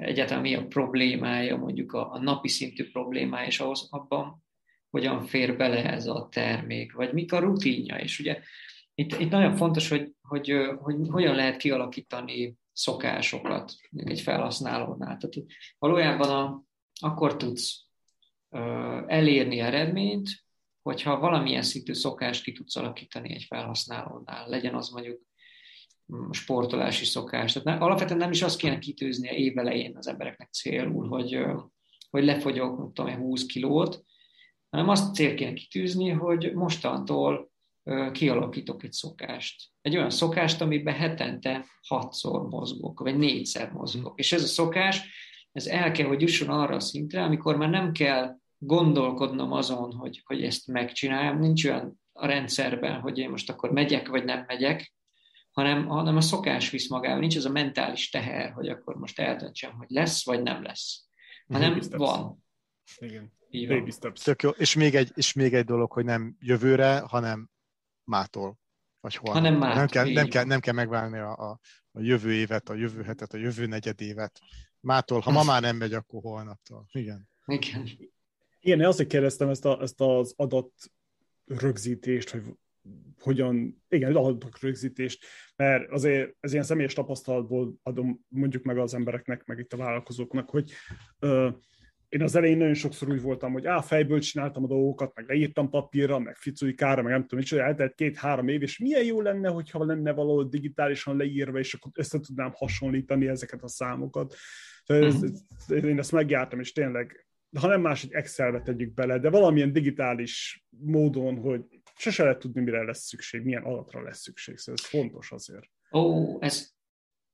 egyáltalán 0.00 0.42
mi 0.42 0.54
a 0.54 0.66
problémája, 0.66 1.56
mondjuk 1.56 1.92
a, 1.92 2.12
a 2.12 2.18
napi 2.18 2.48
szintű 2.48 2.90
problémája, 2.90 3.46
és 3.46 3.60
ahhoz 3.60 3.88
abban 3.90 4.44
hogyan 4.90 5.22
fér 5.22 5.56
bele 5.56 5.84
ez 5.92 6.06
a 6.06 6.28
termék, 6.30 6.92
vagy 6.92 7.12
mik 7.12 7.32
a 7.32 7.38
rutinja. 7.38 7.96
És 7.96 8.18
ugye 8.18 8.40
itt, 8.94 9.20
itt 9.20 9.30
nagyon 9.30 9.56
fontos, 9.56 9.88
hogy, 9.88 10.12
hogy, 10.20 10.52
hogy 10.80 10.96
hogyan 11.08 11.34
lehet 11.34 11.56
kialakítani 11.56 12.56
szokásokat 12.72 13.74
egy 13.96 14.20
felhasználónál. 14.20 15.16
Tehát 15.16 15.46
valójában 15.78 16.28
a, 16.28 16.62
akkor 17.00 17.36
tudsz 17.36 17.86
elérni 19.06 19.60
eredményt, 19.60 20.28
hogyha 20.82 21.18
valamilyen 21.18 21.62
szintű 21.62 21.92
szokást 21.92 22.42
ki 22.42 22.52
tudsz 22.52 22.76
alakítani 22.76 23.34
egy 23.34 23.44
felhasználónál. 23.44 24.48
Legyen 24.48 24.74
az 24.74 24.88
mondjuk 24.88 25.20
sportolási 26.30 27.04
szokás. 27.04 27.52
Tehát 27.52 27.82
alapvetően 27.82 28.18
nem 28.18 28.30
is 28.30 28.42
azt 28.42 28.58
kéne 28.58 28.78
kitűzni 28.78 29.28
a 29.28 29.32
évelején 29.32 29.96
az 29.96 30.06
embereknek 30.06 30.50
célul, 30.50 31.08
hogy, 31.08 31.38
hogy 32.10 32.24
lefogyok, 32.24 32.92
tudom 32.92 33.14
20 33.14 33.46
kilót, 33.46 34.04
hanem 34.70 34.88
azt 34.88 35.14
cél 35.14 35.34
kéne 35.34 35.52
kitűzni, 35.52 36.08
hogy 36.08 36.52
mostantól 36.54 37.50
kialakítok 38.12 38.82
egy 38.82 38.92
szokást. 38.92 39.70
Egy 39.80 39.96
olyan 39.96 40.10
szokást, 40.10 40.60
amiben 40.60 40.94
hetente 40.94 41.66
hatszor 41.86 42.48
mozgok, 42.48 43.00
vagy 43.00 43.16
négyszer 43.16 43.72
mozgok. 43.72 44.18
És 44.18 44.32
ez 44.32 44.42
a 44.42 44.46
szokás, 44.46 45.08
ez 45.52 45.66
el 45.66 45.92
kell, 45.92 46.06
hogy 46.06 46.20
jusson 46.20 46.48
arra 46.48 46.74
a 46.74 46.80
szintre, 46.80 47.22
amikor 47.22 47.56
már 47.56 47.70
nem 47.70 47.92
kell 47.92 48.36
gondolkodnom 48.58 49.52
azon, 49.52 49.92
hogy, 49.92 50.22
hogy 50.24 50.42
ezt 50.42 50.66
megcsináljam, 50.66 51.38
nincs 51.38 51.64
olyan 51.64 52.00
a 52.12 52.26
rendszerben, 52.26 53.00
hogy 53.00 53.18
én 53.18 53.30
most 53.30 53.50
akkor 53.50 53.72
megyek, 53.72 54.08
vagy 54.08 54.24
nem 54.24 54.44
megyek, 54.46 54.92
hanem, 55.58 55.86
hanem 55.86 56.16
a 56.16 56.20
szokás 56.20 56.70
visz 56.70 56.88
magával, 56.88 57.18
nincs 57.18 57.36
az 57.36 57.44
a 57.44 57.50
mentális 57.50 58.10
teher, 58.10 58.52
hogy 58.52 58.68
akkor 58.68 58.96
most 58.96 59.18
eldöntsem, 59.18 59.76
hogy 59.76 59.86
lesz 59.90 60.24
vagy 60.24 60.42
nem 60.42 60.62
lesz, 60.62 61.04
hanem 61.48 61.80
van. 61.90 62.44
Igen. 62.98 63.32
Baby 63.50 63.90
steps. 63.90 64.22
Tök 64.22 64.42
jó. 64.42 64.50
És 64.50 64.74
még, 64.74 64.94
egy, 64.94 65.10
és 65.14 65.32
még 65.32 65.54
egy 65.54 65.64
dolog, 65.64 65.92
hogy 65.92 66.04
nem 66.04 66.36
jövőre, 66.40 66.98
hanem 66.98 67.50
mától. 68.04 68.58
Vagy 69.00 69.14
hol. 69.14 69.32
Hanem 69.32 69.54
mától. 69.54 69.76
Nem 69.76 69.86
kell, 69.86 70.12
nem, 70.12 70.28
kell, 70.28 70.44
nem 70.44 70.60
kell 70.60 70.74
megválni 70.74 71.18
a, 71.18 71.36
a, 71.36 71.58
a 71.92 72.00
jövő 72.00 72.32
évet, 72.32 72.68
a 72.68 72.74
jövő 72.74 73.02
hetet, 73.02 73.32
a 73.32 73.36
jövő 73.36 73.66
negyed 73.66 74.00
évet. 74.00 74.40
Mától, 74.80 75.20
ha 75.20 75.30
ma 75.30 75.42
már 75.42 75.62
nem 75.62 75.76
megy, 75.76 75.92
akkor 75.92 76.22
holnaptól. 76.22 76.86
Igen. 76.92 77.28
Igen. 77.46 77.88
Igen, 78.60 78.80
én 78.80 78.86
azért 78.86 79.08
kérdeztem 79.08 79.48
ezt, 79.48 79.64
a, 79.64 79.80
ezt 79.82 80.00
az 80.00 80.34
adat 80.36 80.72
rögzítést, 81.44 82.30
hogy 82.30 82.42
hogyan, 83.20 83.82
igen, 83.88 84.16
adatok 84.16 84.60
rögzítést, 84.60 85.24
mert 85.56 85.90
azért 85.90 86.36
ez 86.40 86.52
ilyen 86.52 86.64
személyes 86.64 86.94
tapasztalatból 86.94 87.74
adom 87.82 88.24
mondjuk 88.28 88.62
meg 88.62 88.78
az 88.78 88.94
embereknek, 88.94 89.44
meg 89.44 89.58
itt 89.58 89.72
a 89.72 89.76
vállalkozóknak, 89.76 90.50
hogy 90.50 90.72
ö, 91.18 91.48
én 92.08 92.22
az 92.22 92.36
elején 92.36 92.56
nagyon 92.56 92.74
sokszor 92.74 93.08
úgy 93.08 93.22
voltam, 93.22 93.52
hogy 93.52 93.66
á, 93.66 93.80
fejből 93.80 94.20
csináltam 94.20 94.64
a 94.64 94.66
dolgokat, 94.66 95.14
meg 95.14 95.28
leírtam 95.28 95.70
papírra, 95.70 96.18
meg 96.18 96.36
ficujkára, 96.36 97.02
meg 97.02 97.12
nem 97.12 97.20
tudom, 97.20 97.38
micsoda, 97.38 97.62
eltelt 97.62 97.94
két-három 97.94 98.48
év, 98.48 98.62
és 98.62 98.78
milyen 98.78 99.04
jó 99.04 99.20
lenne, 99.20 99.48
hogyha 99.48 99.84
lenne 99.84 100.12
valahol 100.12 100.44
digitálisan 100.44 101.16
leírva, 101.16 101.58
és 101.58 101.74
akkor 101.74 101.90
össze 101.94 102.20
tudnám 102.20 102.50
hasonlítani 102.54 103.28
ezeket 103.28 103.62
a 103.62 103.68
számokat. 103.68 104.34
Ez, 104.86 105.14
uh-huh. 105.14 105.84
Én 105.84 105.98
ezt 105.98 106.12
megjártam, 106.12 106.60
és 106.60 106.72
tényleg, 106.72 107.26
ha 107.60 107.66
nem 107.66 107.80
más, 107.80 108.00
hogy 108.00 108.12
Excelbe 108.12 108.60
tegyük 108.60 108.94
bele, 108.94 109.18
de 109.18 109.30
valamilyen 109.30 109.72
digitális 109.72 110.64
módon, 110.70 111.36
hogy 111.36 111.77
sose 111.98 112.22
lehet 112.22 112.38
tudni, 112.38 112.60
mire 112.60 112.82
lesz 112.82 113.06
szükség, 113.06 113.42
milyen 113.42 113.62
adatra 113.62 114.02
lesz 114.02 114.20
szükség, 114.20 114.56
szóval 114.56 114.80
ez 114.82 114.88
fontos 114.88 115.32
azért. 115.32 115.70
Ó, 115.92 116.36
ez, 116.40 116.70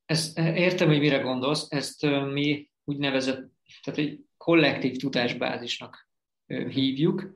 ez, 0.05 0.33
értem, 0.35 0.87
hogy 0.87 0.99
mire 0.99 1.17
gondolsz, 1.17 1.65
ezt 1.69 2.01
mi 2.31 2.69
úgynevezett, 2.83 3.51
tehát 3.83 3.99
egy 3.99 4.19
kollektív 4.37 4.97
tudásbázisnak 4.97 6.09
hívjuk. 6.47 7.33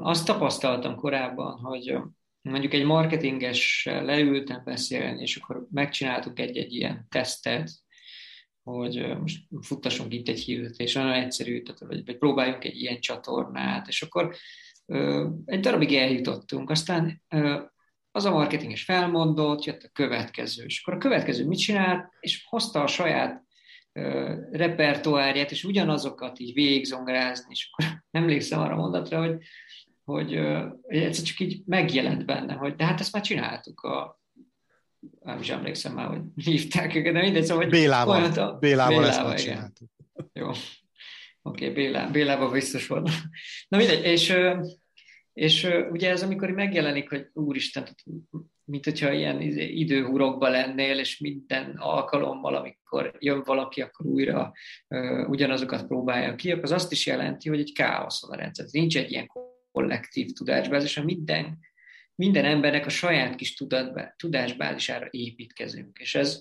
Azt 0.00 0.26
tapasztaltam 0.26 0.96
korábban, 0.96 1.58
hogy 1.58 1.98
mondjuk 2.40 2.72
egy 2.72 2.84
marketinges 2.84 3.84
leültem 3.84 4.62
beszélni, 4.64 5.22
és 5.22 5.36
akkor 5.36 5.66
megcsináltuk 5.70 6.38
egy-egy 6.38 6.74
ilyen 6.74 7.06
tesztet, 7.08 7.70
hogy 8.62 9.18
most 9.20 9.42
futtassunk 9.60 10.12
itt 10.12 10.28
egy 10.28 10.40
hirdetés, 10.40 10.92
nagyon 10.92 11.12
egyszerű, 11.12 11.62
tehát, 11.62 11.80
vagy, 11.80 12.04
vagy 12.04 12.18
próbáljunk 12.18 12.64
egy 12.64 12.80
ilyen 12.80 13.00
csatornát, 13.00 13.88
és 13.88 14.02
akkor 14.02 14.36
egy 15.44 15.60
darabig 15.60 15.94
eljutottunk, 15.94 16.70
aztán 16.70 17.22
az 18.10 18.24
a 18.24 18.30
marketing 18.30 18.72
is 18.72 18.84
felmondott, 18.84 19.64
jött 19.64 19.82
a 19.82 19.90
következő, 19.92 20.64
és 20.64 20.82
akkor 20.82 20.94
a 20.94 21.02
következő 21.02 21.46
mit 21.46 21.58
csinált, 21.58 22.08
és 22.20 22.44
hozta 22.48 22.82
a 22.82 22.86
saját 22.86 23.42
repertoárját, 24.50 25.50
és 25.50 25.64
ugyanazokat 25.64 26.38
így 26.38 26.52
végigzongázni, 26.52 27.46
és 27.50 27.70
akkor 27.70 27.94
emlékszem 28.22 28.60
arra 28.60 28.76
mondatra, 28.76 29.18
hogy, 29.18 29.36
hogy, 30.04 30.38
hogy 30.82 30.96
egyszer 30.96 31.24
csak 31.24 31.40
így 31.40 31.62
megjelent 31.66 32.24
bennem, 32.24 32.58
hogy 32.58 32.74
de 32.74 32.84
hát 32.84 33.00
ezt 33.00 33.12
már 33.12 33.22
csináltuk 33.22 33.80
a 33.80 34.20
nem 35.22 35.38
is 35.38 35.48
emlékszem 35.48 35.94
már, 35.94 36.06
hogy 36.06 36.20
hívták 36.44 36.94
őket, 36.94 37.12
de 37.12 37.20
mindegy, 37.20 37.44
szóval, 37.44 37.62
hogy 37.62 37.72
Bélával, 37.72 38.24
a... 38.24 38.28
Bélával, 38.28 38.58
Bélával 38.58 39.06
ezt 39.06 39.22
már 39.22 39.38
csináltuk. 39.38 39.88
Jó. 40.32 40.48
Oké, 40.48 40.58
okay, 41.42 41.70
Bélá, 41.70 42.06
Bélával 42.06 42.50
biztos 42.50 42.86
volt. 42.86 43.10
Na 43.68 43.76
mindegy, 43.76 44.04
és, 44.04 44.34
és 45.32 45.68
ugye 45.90 46.10
ez 46.10 46.22
amikor 46.22 46.50
megjelenik, 46.50 47.08
hogy 47.08 47.28
úristen, 47.32 47.84
mint 48.64 48.84
hogyha 48.84 49.12
ilyen 49.12 49.40
időhurokba 49.40 50.48
lennél, 50.48 50.98
és 50.98 51.18
minden 51.18 51.76
alkalommal, 51.78 52.54
amikor 52.54 53.16
jön 53.18 53.42
valaki, 53.44 53.80
akkor 53.80 54.06
újra 54.06 54.52
uh, 54.88 55.28
ugyanazokat 55.28 55.86
próbálja 55.86 56.34
ki, 56.34 56.50
akkor 56.50 56.62
az 56.62 56.72
azt 56.72 56.92
is 56.92 57.06
jelenti, 57.06 57.48
hogy 57.48 57.60
egy 57.60 57.72
káosz 57.72 58.26
van 58.26 58.38
a 58.38 58.40
rendszer. 58.40 58.66
Nincs 58.70 58.96
egy 58.96 59.10
ilyen 59.10 59.30
kollektív 59.72 60.30
tudásbázis, 60.32 60.94
hanem 60.94 61.14
minden, 61.14 61.58
minden 62.14 62.44
embernek 62.44 62.86
a 62.86 62.90
saját 62.90 63.34
kis 63.34 63.54
tudatba, 63.54 64.14
tudásbázisára 64.16 65.06
építkezünk. 65.10 65.98
És 65.98 66.14
ez, 66.14 66.40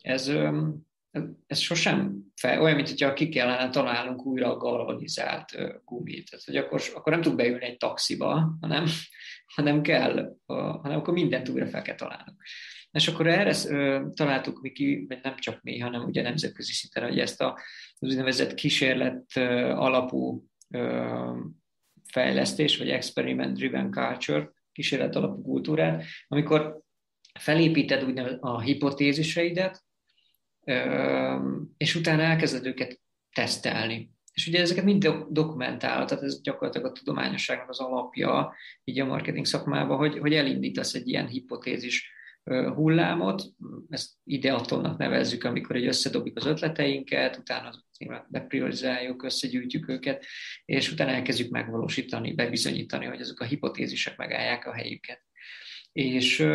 ez, 0.00 0.32
ez 1.46 1.58
sosem 1.58 2.18
fel, 2.36 2.62
olyan, 2.62 2.76
mint 2.76 2.88
hogyha 2.88 3.12
ki 3.12 3.28
kellene 3.28 3.70
találnunk 3.70 4.26
újra 4.26 4.52
a 4.52 4.56
galvanizált 4.56 5.56
gumit. 5.84 6.30
Tehát, 6.30 6.44
hogy 6.44 6.56
akkor, 6.56 6.82
akkor 6.94 7.12
nem 7.12 7.22
tud 7.22 7.36
beülni 7.36 7.64
egy 7.64 7.76
taxiba, 7.76 8.56
hanem, 8.60 8.86
hanem 9.54 9.82
kell, 9.82 10.36
hanem 10.46 10.98
akkor 10.98 11.14
mindent 11.14 11.48
újra 11.48 11.66
fel 11.66 11.82
kell 11.82 11.94
találnunk. 11.94 12.42
És 12.90 13.08
akkor 13.08 13.26
erre 13.26 13.54
találtuk 14.14 14.60
mi 14.60 14.72
ki, 14.72 15.04
vagy 15.08 15.18
nem 15.22 15.36
csak 15.36 15.62
mi, 15.62 15.78
hanem 15.78 16.04
ugye 16.04 16.22
nemzetközi 16.22 16.72
szinten, 16.72 17.02
hogy 17.02 17.18
ezt 17.18 17.40
a, 17.40 17.60
az 17.98 18.08
úgynevezett 18.08 18.54
kísérlet 18.54 19.36
alapú 19.74 20.46
fejlesztés, 22.04 22.76
vagy 22.76 22.90
experiment 22.90 23.56
driven 23.56 23.90
culture, 23.90 24.52
kísérlet 24.72 25.16
alapú 25.16 25.42
kultúrát, 25.42 26.04
amikor 26.28 26.80
felépíted 27.38 28.04
úgynevezett 28.04 28.40
a 28.40 28.60
hipotéziseidet, 28.60 29.86
és 31.76 31.94
utána 31.94 32.22
elkezded 32.22 32.66
őket 32.66 33.00
tesztelni. 33.32 34.10
És 34.32 34.46
ugye 34.46 34.60
ezeket 34.60 34.84
mind 34.84 35.08
dokumentál, 35.30 36.04
tehát 36.04 36.24
ez 36.24 36.42
gyakorlatilag 36.42 36.90
a 36.90 36.92
tudományosságnak 36.92 37.68
az 37.68 37.80
alapja, 37.80 38.54
így 38.84 39.00
a 39.00 39.04
marketing 39.04 39.46
szakmában, 39.46 39.96
hogy, 39.96 40.18
hogy 40.18 40.34
elindítasz 40.34 40.94
egy 40.94 41.08
ilyen 41.08 41.26
hipotézis 41.26 42.12
hullámot, 42.74 43.42
ezt 43.88 44.10
ideatonnak 44.24 44.98
nevezzük, 44.98 45.44
amikor 45.44 45.76
egy 45.76 45.86
összedobjuk 45.86 46.36
az 46.36 46.46
ötleteinket, 46.46 47.36
utána 47.36 47.84
bepriorizáljuk, 48.28 49.22
összegyűjtjük 49.22 49.88
őket, 49.88 50.24
és 50.64 50.92
utána 50.92 51.10
elkezdjük 51.10 51.50
megvalósítani, 51.50 52.34
bebizonyítani, 52.34 53.06
hogy 53.06 53.20
azok 53.20 53.40
a 53.40 53.44
hipotézisek 53.44 54.16
megállják 54.16 54.66
a 54.66 54.72
helyüket. 54.72 55.22
És, 55.92 56.46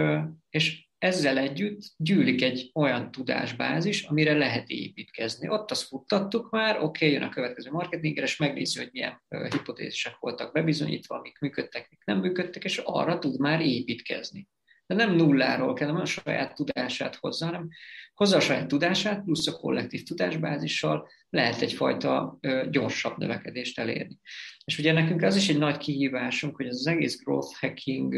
és 0.49 0.87
ezzel 1.03 1.37
együtt 1.37 1.81
gyűlik 1.97 2.41
egy 2.41 2.71
olyan 2.73 3.11
tudásbázis, 3.11 4.03
amire 4.03 4.33
lehet 4.33 4.69
építkezni. 4.69 5.49
Ott 5.49 5.71
azt 5.71 5.87
futtattuk 5.87 6.49
már, 6.51 6.75
oké, 6.75 6.83
okay, 6.83 7.11
jön 7.11 7.21
a 7.21 7.29
következő 7.29 7.71
marketingre, 7.71 8.23
és 8.23 8.37
megnézi, 8.37 8.79
hogy 8.79 8.89
milyen 8.91 9.21
hipotézisek 9.49 10.15
voltak 10.19 10.53
bebizonyítva, 10.53 11.15
amik 11.15 11.39
működtek, 11.39 11.87
mik 11.89 12.05
nem 12.05 12.19
működtek, 12.19 12.63
és 12.63 12.77
arra 12.83 13.19
tud 13.19 13.39
már 13.39 13.61
építkezni. 13.61 14.47
De 14.85 14.95
nem 14.95 15.15
nulláról 15.15 15.73
kell, 15.73 15.87
nem 15.87 16.01
a 16.01 16.05
saját 16.05 16.55
tudását 16.55 17.15
hozzá, 17.15 17.45
hanem 17.45 17.67
hozza 18.13 18.37
a 18.37 18.39
saját 18.39 18.67
tudását, 18.67 19.23
plusz 19.23 19.47
a 19.47 19.51
kollektív 19.51 20.03
tudásbázissal 20.03 21.07
lehet 21.29 21.61
egyfajta 21.61 22.39
gyorsabb 22.69 23.17
növekedést 23.17 23.79
elérni. 23.79 24.19
És 24.65 24.79
ugye 24.79 24.91
nekünk 24.91 25.21
az 25.21 25.35
is 25.35 25.49
egy 25.49 25.57
nagy 25.57 25.77
kihívásunk, 25.77 26.55
hogy 26.55 26.67
az 26.67 26.87
egész 26.87 27.23
growth 27.23 27.59
hacking 27.59 28.13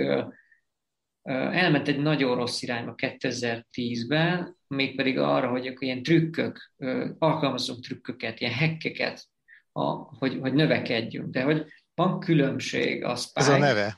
elment 1.32 1.88
egy 1.88 2.00
nagyon 2.00 2.36
rossz 2.36 2.62
irányba 2.62 2.94
2010-ben, 2.98 4.58
mégpedig 4.68 5.20
arra, 5.20 5.50
hogy 5.50 5.68
akkor 5.68 5.84
ilyen 5.84 6.04
trükkök, 6.04 6.72
alkalmazunk 7.18 7.84
trükköket, 7.84 8.40
ilyen 8.40 8.54
hekkeket, 8.54 9.28
a, 9.72 9.82
hogy, 10.18 10.38
hogy 10.42 10.54
növekedjünk. 10.54 11.30
De 11.30 11.44
hogy 11.44 11.66
van 11.94 12.20
különbség 12.20 13.04
a 13.04 13.16
Spike... 13.16 13.40
Ez 13.40 13.48
a 13.48 13.58
neve. 13.58 13.98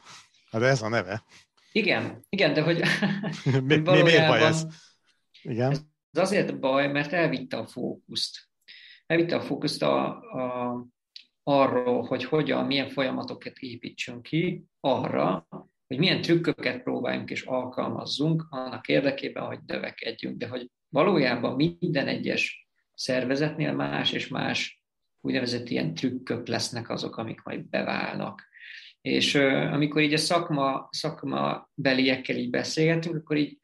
Hát 0.52 0.62
ez 0.62 0.82
a 0.82 0.90
neve. 0.90 1.24
Igen, 1.72 2.26
igen, 2.30 2.54
de 2.54 2.62
hogy, 2.62 2.82
mi, 3.64 3.76
mi, 3.78 4.02
miért 4.02 4.28
baj 4.28 4.42
ez? 4.42 4.66
Igen. 5.42 5.72
Ez 5.72 5.84
azért 6.12 6.60
baj, 6.60 6.88
mert 6.88 7.14
elvitte 7.14 7.58
a 7.58 7.68
fókuszt. 7.68 8.38
Elvitte 9.06 9.36
a 9.36 9.42
fókuszt 9.42 9.82
a, 9.82 10.06
a, 10.18 10.86
arról, 11.44 12.04
hogy 12.04 12.24
hogyan, 12.24 12.66
milyen 12.66 12.90
folyamatokat 12.90 13.58
építsünk 13.58 14.22
ki, 14.22 14.64
arra, 14.80 15.48
hogy 15.88 15.98
milyen 15.98 16.22
trükköket 16.22 16.84
próbáljunk 16.84 17.30
és 17.30 17.42
alkalmazzunk 17.42 18.46
annak 18.50 18.88
érdekében, 18.88 19.44
hogy 19.44 19.60
növekedjünk, 19.66 20.38
de 20.38 20.48
hogy 20.48 20.70
valójában 20.90 21.56
minden 21.80 22.08
egyes 22.08 22.68
szervezetnél 22.94 23.74
más 23.74 24.12
és 24.12 24.28
más 24.28 24.82
úgynevezett 25.22 25.70
ilyen 25.70 25.94
trükkök 25.94 26.48
lesznek 26.48 26.90
azok, 26.90 27.18
amik 27.18 27.42
majd 27.42 27.70
beválnak. 27.70 28.48
És 29.02 29.36
amikor 29.72 30.02
így 30.02 30.14
a 30.14 30.18
szakma, 30.18 30.88
szakma 30.92 31.70
beliekkel 31.74 32.36
így 32.36 32.50
beszélgetünk, 32.50 33.16
akkor 33.16 33.38
így 33.38 33.58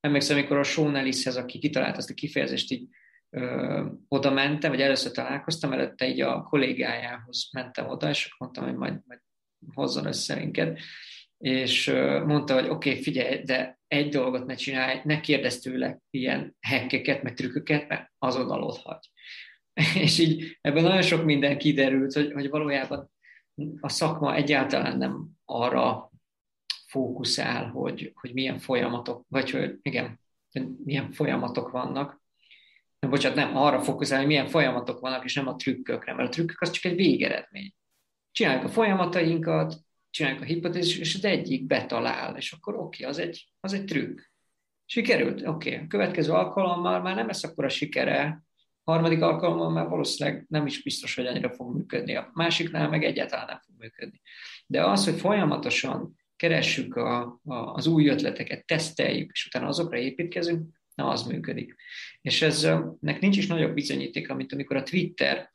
emlékszem, 0.00 0.36
amikor 0.36 0.56
a 0.56 0.62
Sean 0.62 0.96
Ellishez, 0.96 1.36
aki 1.36 1.58
kitalált 1.58 1.96
azt 1.96 2.10
a 2.10 2.14
kifejezést, 2.14 2.72
így 2.72 2.88
ö, 3.30 3.86
oda 4.08 4.30
mentem, 4.30 4.70
vagy 4.70 4.80
először 4.80 5.12
találkoztam, 5.12 5.72
előtte 5.72 6.08
így 6.08 6.20
a 6.20 6.42
kollégájához 6.42 7.48
mentem 7.52 7.88
oda, 7.88 8.08
és 8.08 8.34
mondtam, 8.38 8.64
hogy 8.64 8.76
majd, 8.76 9.00
majd 9.06 9.20
hozzon 9.74 10.06
össze 10.06 10.34
minket. 10.34 10.80
És 11.38 11.86
mondta, 12.26 12.54
hogy 12.54 12.68
oké, 12.68 12.90
okay, 12.90 13.02
figyelj, 13.02 13.42
de 13.42 13.78
egy 13.86 14.08
dolgot 14.08 14.46
ne 14.46 14.54
csinálj, 14.54 15.00
ne 15.04 15.20
kérdezz 15.20 15.58
tőle 15.58 15.98
ilyen 16.10 16.56
hekkeket, 16.60 17.22
meg 17.22 17.34
trükköket, 17.34 17.88
mert 17.88 18.12
azonnal 18.18 18.62
ott 18.62 18.80
hagy. 18.82 19.10
és 20.04 20.18
így 20.18 20.58
ebben 20.60 20.82
nagyon 20.82 21.02
sok 21.02 21.24
minden 21.24 21.58
kiderült, 21.58 22.12
hogy, 22.12 22.32
hogy 22.32 22.48
valójában 22.48 23.10
a 23.80 23.88
szakma 23.88 24.34
egyáltalán 24.34 24.98
nem 24.98 25.28
arra 25.44 26.10
fókuszál, 26.86 27.66
hogy, 27.66 28.12
hogy 28.14 28.32
milyen 28.32 28.58
folyamatok, 28.58 29.24
vagy 29.28 29.50
hogy 29.50 29.78
igen, 29.82 30.20
milyen 30.84 31.12
folyamatok 31.12 31.70
vannak. 31.70 32.20
Nem, 32.98 33.10
bocsánat, 33.10 33.36
nem, 33.36 33.56
arra 33.56 33.80
fókuszál, 33.80 34.18
hogy 34.18 34.26
milyen 34.26 34.46
folyamatok 34.46 35.00
vannak, 35.00 35.24
és 35.24 35.34
nem 35.34 35.48
a 35.48 35.56
trükkökre, 35.56 36.14
mert 36.14 36.28
a 36.28 36.32
trükkök 36.32 36.60
az 36.60 36.70
csak 36.70 36.84
egy 36.84 36.96
végeredmény. 36.96 37.74
Csináljuk 38.30 38.64
a 38.64 38.68
folyamatainkat, 38.68 39.74
csináljuk 40.10 40.42
a 40.42 40.44
hipotézis, 40.44 40.98
és 40.98 41.14
az 41.14 41.24
egyik 41.24 41.66
betalál, 41.66 42.36
és 42.36 42.52
akkor 42.52 42.74
oké, 42.74 42.82
okay, 42.82 43.04
az, 43.04 43.18
egy, 43.18 43.48
az 43.60 43.72
egy 43.72 43.84
trükk. 43.84 44.20
Sikerült? 44.84 45.46
Oké. 45.46 45.74
Okay. 45.74 45.86
Következő 45.86 46.32
alkalommal 46.32 47.00
már 47.00 47.14
nem 47.14 47.26
lesz 47.26 47.44
akkor 47.44 47.64
a 47.64 47.68
sikere, 47.68 48.42
harmadik 48.84 49.22
alkalommal 49.22 49.70
már 49.70 49.88
valószínűleg 49.88 50.44
nem 50.48 50.66
is 50.66 50.82
biztos, 50.82 51.14
hogy 51.14 51.26
annyira 51.26 51.50
fog 51.50 51.74
működni. 51.76 52.14
A 52.14 52.30
másiknál 52.32 52.88
meg 52.88 53.04
egyáltalán 53.04 53.46
nem 53.46 53.60
fog 53.66 53.74
működni. 53.78 54.20
De 54.66 54.84
az, 54.84 55.04
hogy 55.04 55.20
folyamatosan 55.20 56.14
keressük 56.36 56.96
a, 56.96 57.40
a, 57.44 57.54
az 57.54 57.86
új 57.86 58.08
ötleteket, 58.08 58.66
teszteljük, 58.66 59.30
és 59.32 59.46
utána 59.46 59.66
azokra 59.66 59.98
építkezünk, 59.98 60.68
na 60.94 61.08
az 61.08 61.22
működik. 61.22 61.74
És 62.20 62.42
eznek 62.42 63.20
nincs 63.20 63.36
is 63.36 63.46
nagyobb 63.46 63.74
bizonyíték, 63.74 64.32
mint 64.32 64.52
amikor 64.52 64.76
a 64.76 64.82
Twitter 64.82 65.52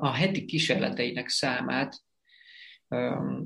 a 0.00 0.10
heti 0.10 0.44
kísérleteinek 0.44 1.28
számát 1.28 1.96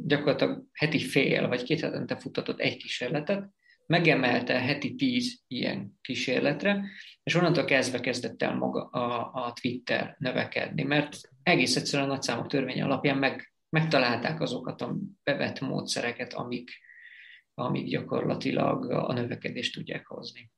gyakorlatilag 0.05 0.65
heti 0.73 0.99
fél 0.99 1.49
vagy 1.49 1.63
két 1.63 1.81
hetente 1.81 2.17
futtatott 2.17 2.61
egy 2.61 2.77
kísérletet, 2.77 3.51
megemelte 3.87 4.61
heti 4.61 4.95
tíz 4.95 5.43
ilyen 5.47 5.99
kísérletre, 6.01 6.85
és 7.23 7.35
onnantól 7.35 7.65
kezdve 7.65 8.01
kezdett 8.01 8.43
el 8.43 8.55
maga 8.55 8.85
a, 8.85 9.31
a 9.47 9.53
Twitter 9.53 10.17
növekedni, 10.19 10.83
mert 10.83 11.21
egész 11.43 11.77
egyszerűen 11.77 12.09
a 12.09 12.13
nagyszámok 12.13 12.47
törvény 12.47 12.83
alapján 12.83 13.19
meg, 13.19 13.53
megtalálták 13.69 14.41
azokat 14.41 14.81
a 14.81 14.97
bevett 15.23 15.61
módszereket, 15.61 16.33
amik, 16.33 16.71
amik 17.55 17.87
gyakorlatilag 17.87 18.91
a 18.91 19.13
növekedést 19.13 19.75
tudják 19.75 20.07
hozni. 20.07 20.51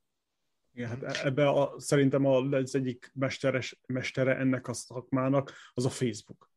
Igen, 0.73 0.89
hát 0.89 1.25
ebbe 1.25 1.49
a, 1.49 1.75
szerintem 1.77 2.27
az 2.27 2.75
egyik 2.75 3.11
mesteres, 3.15 3.81
mestere 3.87 4.37
ennek 4.37 4.69
a 4.69 4.73
szakmának 4.73 5.53
az 5.73 5.85
a 5.85 5.91
Facebook 5.91 6.53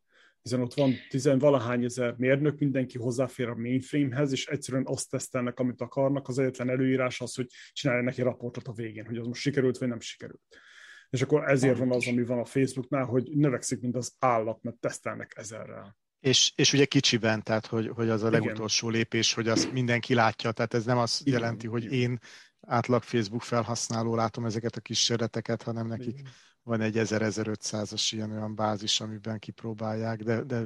hiszen 0.47 0.61
ott 0.61 0.73
van 0.73 0.93
tizenvalahány 1.09 1.83
ezer 1.83 2.15
mérnök, 2.17 2.59
mindenki 2.59 2.97
hozzáfér 2.97 3.47
a 3.47 3.55
mainframehez, 3.55 4.31
és 4.31 4.45
egyszerűen 4.45 4.83
azt 4.87 5.09
tesztelnek, 5.09 5.59
amit 5.59 5.81
akarnak. 5.81 6.27
Az 6.27 6.39
egyetlen 6.39 6.69
előírás 6.69 7.21
az, 7.21 7.35
hogy 7.35 7.47
csinálja 7.71 8.03
neki 8.03 8.21
raportot 8.21 8.67
a 8.67 8.71
végén, 8.71 9.05
hogy 9.05 9.17
az 9.17 9.27
most 9.27 9.41
sikerült, 9.41 9.77
vagy 9.77 9.87
nem 9.87 9.99
sikerült. 9.99 10.41
És 11.09 11.21
akkor 11.21 11.49
ezért 11.49 11.77
van 11.77 11.91
az, 11.91 12.07
ami 12.07 12.23
van 12.23 12.39
a 12.39 12.45
Facebooknál, 12.45 13.05
hogy 13.05 13.29
növekszik, 13.35 13.79
mint 13.81 13.95
az 13.95 14.15
állat, 14.19 14.61
mert 14.61 14.77
tesztelnek 14.77 15.33
ezerrel. 15.35 15.97
És, 16.19 16.51
és 16.55 16.73
ugye 16.73 16.85
kicsiben, 16.85 17.43
tehát 17.43 17.65
hogy, 17.65 17.87
hogy 17.87 18.09
az 18.09 18.23
a 18.23 18.29
legutolsó 18.29 18.87
Igen. 18.87 18.99
lépés, 18.99 19.33
hogy 19.33 19.47
azt 19.47 19.71
mindenki 19.71 20.13
látja, 20.13 20.51
tehát 20.51 20.73
ez 20.73 20.85
nem 20.85 20.97
azt 20.97 21.21
Igen. 21.21 21.39
jelenti, 21.39 21.67
hogy 21.67 21.93
én 21.93 22.19
átlag 22.67 23.01
Facebook 23.01 23.41
felhasználó 23.41 24.15
látom 24.15 24.45
ezeket 24.45 24.75
a 24.75 24.81
kísérleteket, 24.81 25.63
hanem 25.63 25.87
nekik 25.87 26.19
Igen. 26.19 26.31
van 26.63 26.81
egy 26.81 26.95
1000-1500-as 26.97 28.07
ilyen 28.11 28.31
olyan 28.31 28.55
bázis, 28.55 29.01
amiben 29.01 29.39
kipróbálják, 29.39 30.23
de, 30.23 30.43
de 30.43 30.65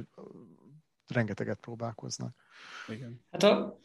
rengeteget 1.06 1.58
próbálkoznak. 1.60 2.34
Igen. 2.88 3.20
Hát 3.30 3.42
a, 3.42 3.78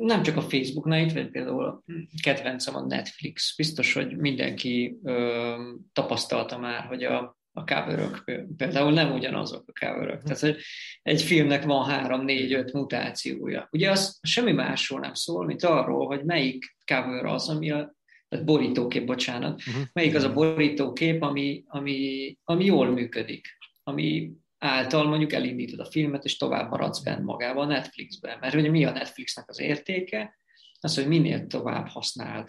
nem 0.00 0.22
csak 0.22 0.36
a 0.36 0.42
Facebooknál, 0.42 1.00
itt 1.00 1.12
vagy 1.12 1.30
például 1.30 1.82
kedvencem 2.22 2.74
a 2.74 2.86
Netflix. 2.86 3.56
Biztos, 3.56 3.92
hogy 3.92 4.16
mindenki 4.16 4.98
ö, 5.02 5.72
tapasztalta 5.92 6.58
már, 6.58 6.84
hogy 6.84 7.04
a, 7.04 7.38
a 7.52 7.64
coverök 7.64 8.24
például 8.56 8.92
nem 8.92 9.12
ugyanazok 9.12 9.64
a 9.66 9.86
coverök. 9.86 10.22
Tehát, 10.22 10.40
hogy 10.40 10.56
egy 11.02 11.22
filmnek 11.22 11.64
van 11.64 11.84
három, 11.84 12.24
négy, 12.24 12.52
öt 12.52 12.72
mutációja. 12.72 13.68
Ugye 13.70 13.90
az 13.90 14.18
semmi 14.22 14.52
másról 14.52 15.00
nem 15.00 15.14
szól, 15.14 15.46
mint 15.46 15.64
arról, 15.64 16.06
hogy 16.06 16.24
melyik 16.24 16.76
cover 16.84 17.24
az, 17.24 17.48
ami 17.48 17.70
a 17.70 17.98
tehát 18.30 18.44
borítókép, 18.44 19.06
bocsánat, 19.06 19.62
uh-huh. 19.66 19.82
melyik 19.92 20.14
az 20.14 20.24
a 20.24 20.32
borítókép, 20.32 21.22
ami, 21.22 21.64
ami, 21.66 22.36
ami 22.44 22.64
jól 22.64 22.90
működik, 22.90 23.46
ami 23.82 24.32
által 24.58 25.08
mondjuk 25.08 25.32
elindítod 25.32 25.80
a 25.80 25.90
filmet, 25.90 26.24
és 26.24 26.36
tovább 26.36 26.70
maradsz 26.70 27.02
benne 27.02 27.22
magában 27.22 27.70
a 27.70 27.72
Netflixben. 27.72 28.38
Mert 28.40 28.54
ugye 28.54 28.70
mi 28.70 28.84
a 28.84 28.90
Netflixnek 28.90 29.48
az 29.48 29.60
értéke? 29.60 30.36
Az, 30.80 30.94
hogy 30.94 31.08
minél 31.08 31.46
tovább 31.46 31.88
használd 31.88 32.48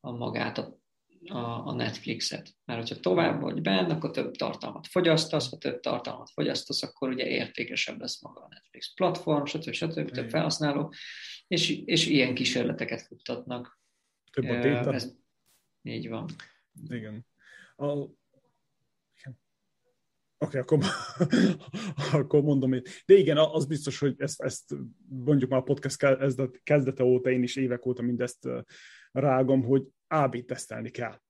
a 0.00 0.10
magát 0.10 0.58
a, 0.58 0.78
a, 1.30 1.66
a 1.66 1.74
Netflixet. 1.74 2.50
Mert 2.64 2.80
hogyha 2.80 3.00
tovább 3.00 3.40
vagy 3.40 3.62
benne, 3.62 3.94
akkor 3.94 4.10
több 4.10 4.34
tartalmat 4.34 4.86
fogyasztasz, 4.86 5.50
ha 5.50 5.56
több 5.56 5.80
tartalmat 5.80 6.30
fogyasztasz, 6.30 6.82
akkor 6.82 7.08
ugye 7.08 7.26
értékesebb 7.26 8.00
lesz 8.00 8.22
maga 8.22 8.40
a 8.40 8.48
Netflix 8.50 8.94
platform, 8.94 9.44
stb. 9.44 9.72
stb. 9.72 9.92
stb. 9.92 10.10
több 10.10 10.30
felhasználó, 10.30 10.92
és, 11.46 11.70
és 11.84 12.06
ilyen 12.06 12.34
kísérleteket 12.34 13.02
futtatnak. 13.02 13.80
Több 14.32 14.48
a 14.48 14.58
téta. 14.58 14.92
Ez, 14.92 15.12
így 15.82 16.08
van. 16.08 16.28
Igen. 16.88 17.26
A, 17.76 18.08
Oké, 20.38 20.58
okay, 20.58 20.60
akkor, 20.60 20.78
akkor 22.20 22.42
mondom 22.42 22.72
én. 22.72 22.82
De 23.06 23.14
igen, 23.14 23.36
az 23.36 23.66
biztos, 23.66 23.98
hogy 23.98 24.14
ezt, 24.18 24.42
ezt 24.42 24.74
mondjuk 25.08 25.50
már 25.50 25.60
a 25.60 25.62
podcast 25.62 25.96
kezdete 26.62 27.04
óta, 27.04 27.30
én 27.30 27.42
is 27.42 27.56
évek 27.56 27.86
óta 27.86 28.02
mindezt 28.02 28.48
rágom, 29.12 29.62
hogy 29.62 29.82
AB 30.08 30.44
tesztelni 30.44 30.90
kell. 30.90 31.20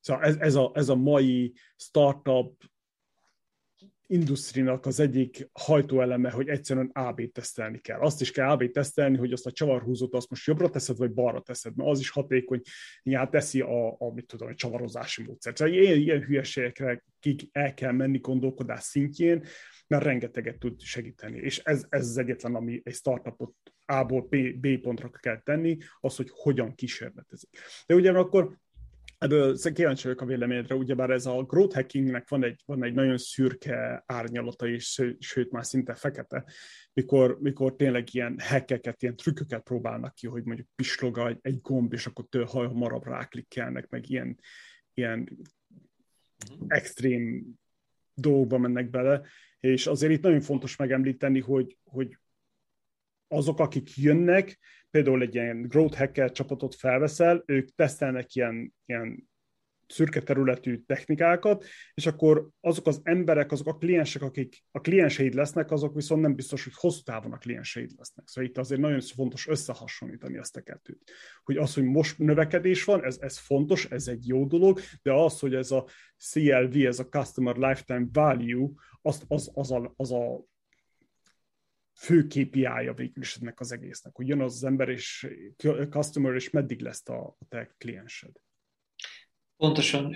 Szóval 0.00 0.24
ez, 0.24 0.36
ez, 0.36 0.54
a, 0.54 0.70
ez 0.74 0.88
a 0.88 0.94
mai 0.94 1.54
startup 1.76 2.64
industrinak 4.12 4.86
az 4.86 5.00
egyik 5.00 5.48
hajtóeleme, 5.52 6.30
hogy 6.30 6.48
egyszerűen 6.48 6.90
AB 6.92 7.30
tesztelni 7.32 7.78
kell. 7.78 8.00
Azt 8.00 8.20
is 8.20 8.30
kell 8.30 8.48
AB 8.48 8.70
tesztelni, 8.70 9.16
hogy 9.16 9.32
azt 9.32 9.46
a 9.46 9.52
csavarhúzót 9.52 10.14
azt 10.14 10.30
most 10.30 10.46
jobbra 10.46 10.70
teszed, 10.70 10.96
vagy 10.96 11.12
balra 11.12 11.40
teszed, 11.40 11.76
mert 11.76 11.90
az 11.90 12.00
is 12.00 12.10
hatékony, 12.10 12.60
hát 13.12 13.30
teszi 13.30 13.60
a, 13.60 13.96
a 13.98 14.12
mit 14.14 14.26
tudom, 14.26 14.48
a 14.48 14.54
csavarozási 14.54 15.22
módszert. 15.22 15.56
Szóval 15.56 15.74
ilyen, 15.74 15.98
ilyen 15.98 16.20
hülyeségekre 16.20 17.04
kik 17.20 17.42
el 17.52 17.74
kell 17.74 17.92
menni 17.92 18.18
gondolkodás 18.18 18.82
szintjén, 18.82 19.44
mert 19.86 20.04
rengeteget 20.04 20.58
tud 20.58 20.80
segíteni. 20.80 21.38
És 21.38 21.58
ez, 21.58 21.84
ez 21.88 22.06
az 22.06 22.18
egyetlen, 22.18 22.54
ami 22.54 22.80
egy 22.84 22.94
startupot 22.94 23.54
A-ból 23.86 24.22
B, 24.22 24.36
B 24.60 24.80
pontra 24.80 25.10
kell 25.10 25.42
tenni, 25.42 25.76
az, 26.00 26.16
hogy 26.16 26.30
hogyan 26.32 26.74
kísérletezik. 26.74 27.50
De 27.86 27.94
ugyanakkor 27.94 28.58
Ebből 29.22 29.56
kíváncsi 29.72 30.02
vagyok 30.02 30.20
a 30.20 30.24
véleményedre, 30.24 30.74
ugyebár 30.74 31.10
ez 31.10 31.26
a 31.26 31.42
growth 31.42 31.74
hackingnek 31.74 32.28
van 32.28 32.44
egy, 32.44 32.62
van 32.66 32.84
egy 32.84 32.94
nagyon 32.94 33.18
szürke 33.18 34.02
árnyalata 34.06 34.66
is, 34.66 35.00
sőt 35.18 35.50
már 35.50 35.64
szinte 35.64 35.94
fekete, 35.94 36.44
mikor, 36.92 37.38
mikor 37.40 37.76
tényleg 37.76 38.08
ilyen 38.14 38.36
hackeket, 38.38 39.02
ilyen 39.02 39.16
trükköket 39.16 39.62
próbálnak 39.62 40.14
ki, 40.14 40.26
hogy 40.26 40.44
mondjuk 40.44 40.68
pislog 40.74 41.38
egy 41.42 41.60
gomb, 41.60 41.92
és 41.92 42.06
akkor 42.06 42.24
től 42.28 42.70
marab 42.72 43.04
ráklikkelnek, 43.04 43.88
meg 43.88 44.10
ilyen, 44.10 44.38
ilyen 44.94 45.38
extrém 46.66 47.54
dolgokba 48.14 48.58
mennek 48.58 48.90
bele, 48.90 49.22
és 49.60 49.86
azért 49.86 50.12
itt 50.12 50.22
nagyon 50.22 50.40
fontos 50.40 50.76
megemlíteni, 50.76 51.40
hogy, 51.40 51.78
hogy 51.84 52.18
azok, 53.32 53.60
akik 53.60 53.96
jönnek, 53.96 54.58
például 54.90 55.22
egy 55.22 55.34
ilyen 55.34 55.62
growth 55.62 55.98
hacker 55.98 56.32
csapatot 56.32 56.74
felveszel, 56.74 57.42
ők 57.46 57.68
tesztelnek 57.74 58.34
ilyen, 58.34 58.74
ilyen 58.86 59.30
szürke 59.92 60.20
területű 60.20 60.82
technikákat, 60.86 61.64
és 61.94 62.06
akkor 62.06 62.48
azok 62.60 62.86
az 62.86 63.00
emberek, 63.02 63.52
azok 63.52 63.66
a 63.66 63.76
kliensek, 63.76 64.22
akik 64.22 64.64
a 64.70 64.80
klienseid 64.80 65.34
lesznek, 65.34 65.70
azok 65.70 65.94
viszont 65.94 66.22
nem 66.22 66.34
biztos, 66.34 66.64
hogy 66.64 66.72
hosszú 66.76 67.00
távon 67.02 67.32
a 67.32 67.38
klienseid 67.38 67.90
lesznek. 67.96 68.28
Szóval 68.28 68.50
itt 68.50 68.58
azért 68.58 68.80
nagyon 68.80 69.00
fontos 69.00 69.48
összehasonlítani 69.48 70.38
ezt 70.38 70.56
a 70.56 70.60
kettőt. 70.60 71.10
Hogy 71.44 71.56
az, 71.56 71.74
hogy 71.74 71.84
most 71.84 72.18
növekedés 72.18 72.84
van, 72.84 73.04
ez, 73.04 73.18
ez 73.20 73.38
fontos, 73.38 73.84
ez 73.84 74.08
egy 74.08 74.28
jó 74.28 74.46
dolog, 74.46 74.80
de 75.02 75.12
az, 75.12 75.38
hogy 75.38 75.54
ez 75.54 75.70
a 75.70 75.86
CLV, 76.18 76.86
ez 76.86 76.98
a 76.98 77.08
Customer 77.08 77.56
Lifetime 77.56 78.06
Value, 78.12 78.68
az, 79.02 79.22
az, 79.28 79.50
az, 79.54 79.72
a, 79.72 79.92
az 79.96 80.12
a 80.12 80.44
fő 82.02 82.26
KPI-ja 82.26 82.94
végül 82.94 83.22
is 83.22 83.36
ennek 83.36 83.60
az 83.60 83.72
egésznek, 83.72 84.14
hogy 84.14 84.28
jön 84.28 84.40
az, 84.40 84.64
ember 84.64 84.88
és 84.88 85.26
customer, 85.90 86.34
és 86.34 86.50
meddig 86.50 86.80
lesz 86.80 87.08
a, 87.08 87.26
a 87.26 87.44
te 87.48 87.74
kliensed. 87.78 88.36
Pontosan, 89.56 90.10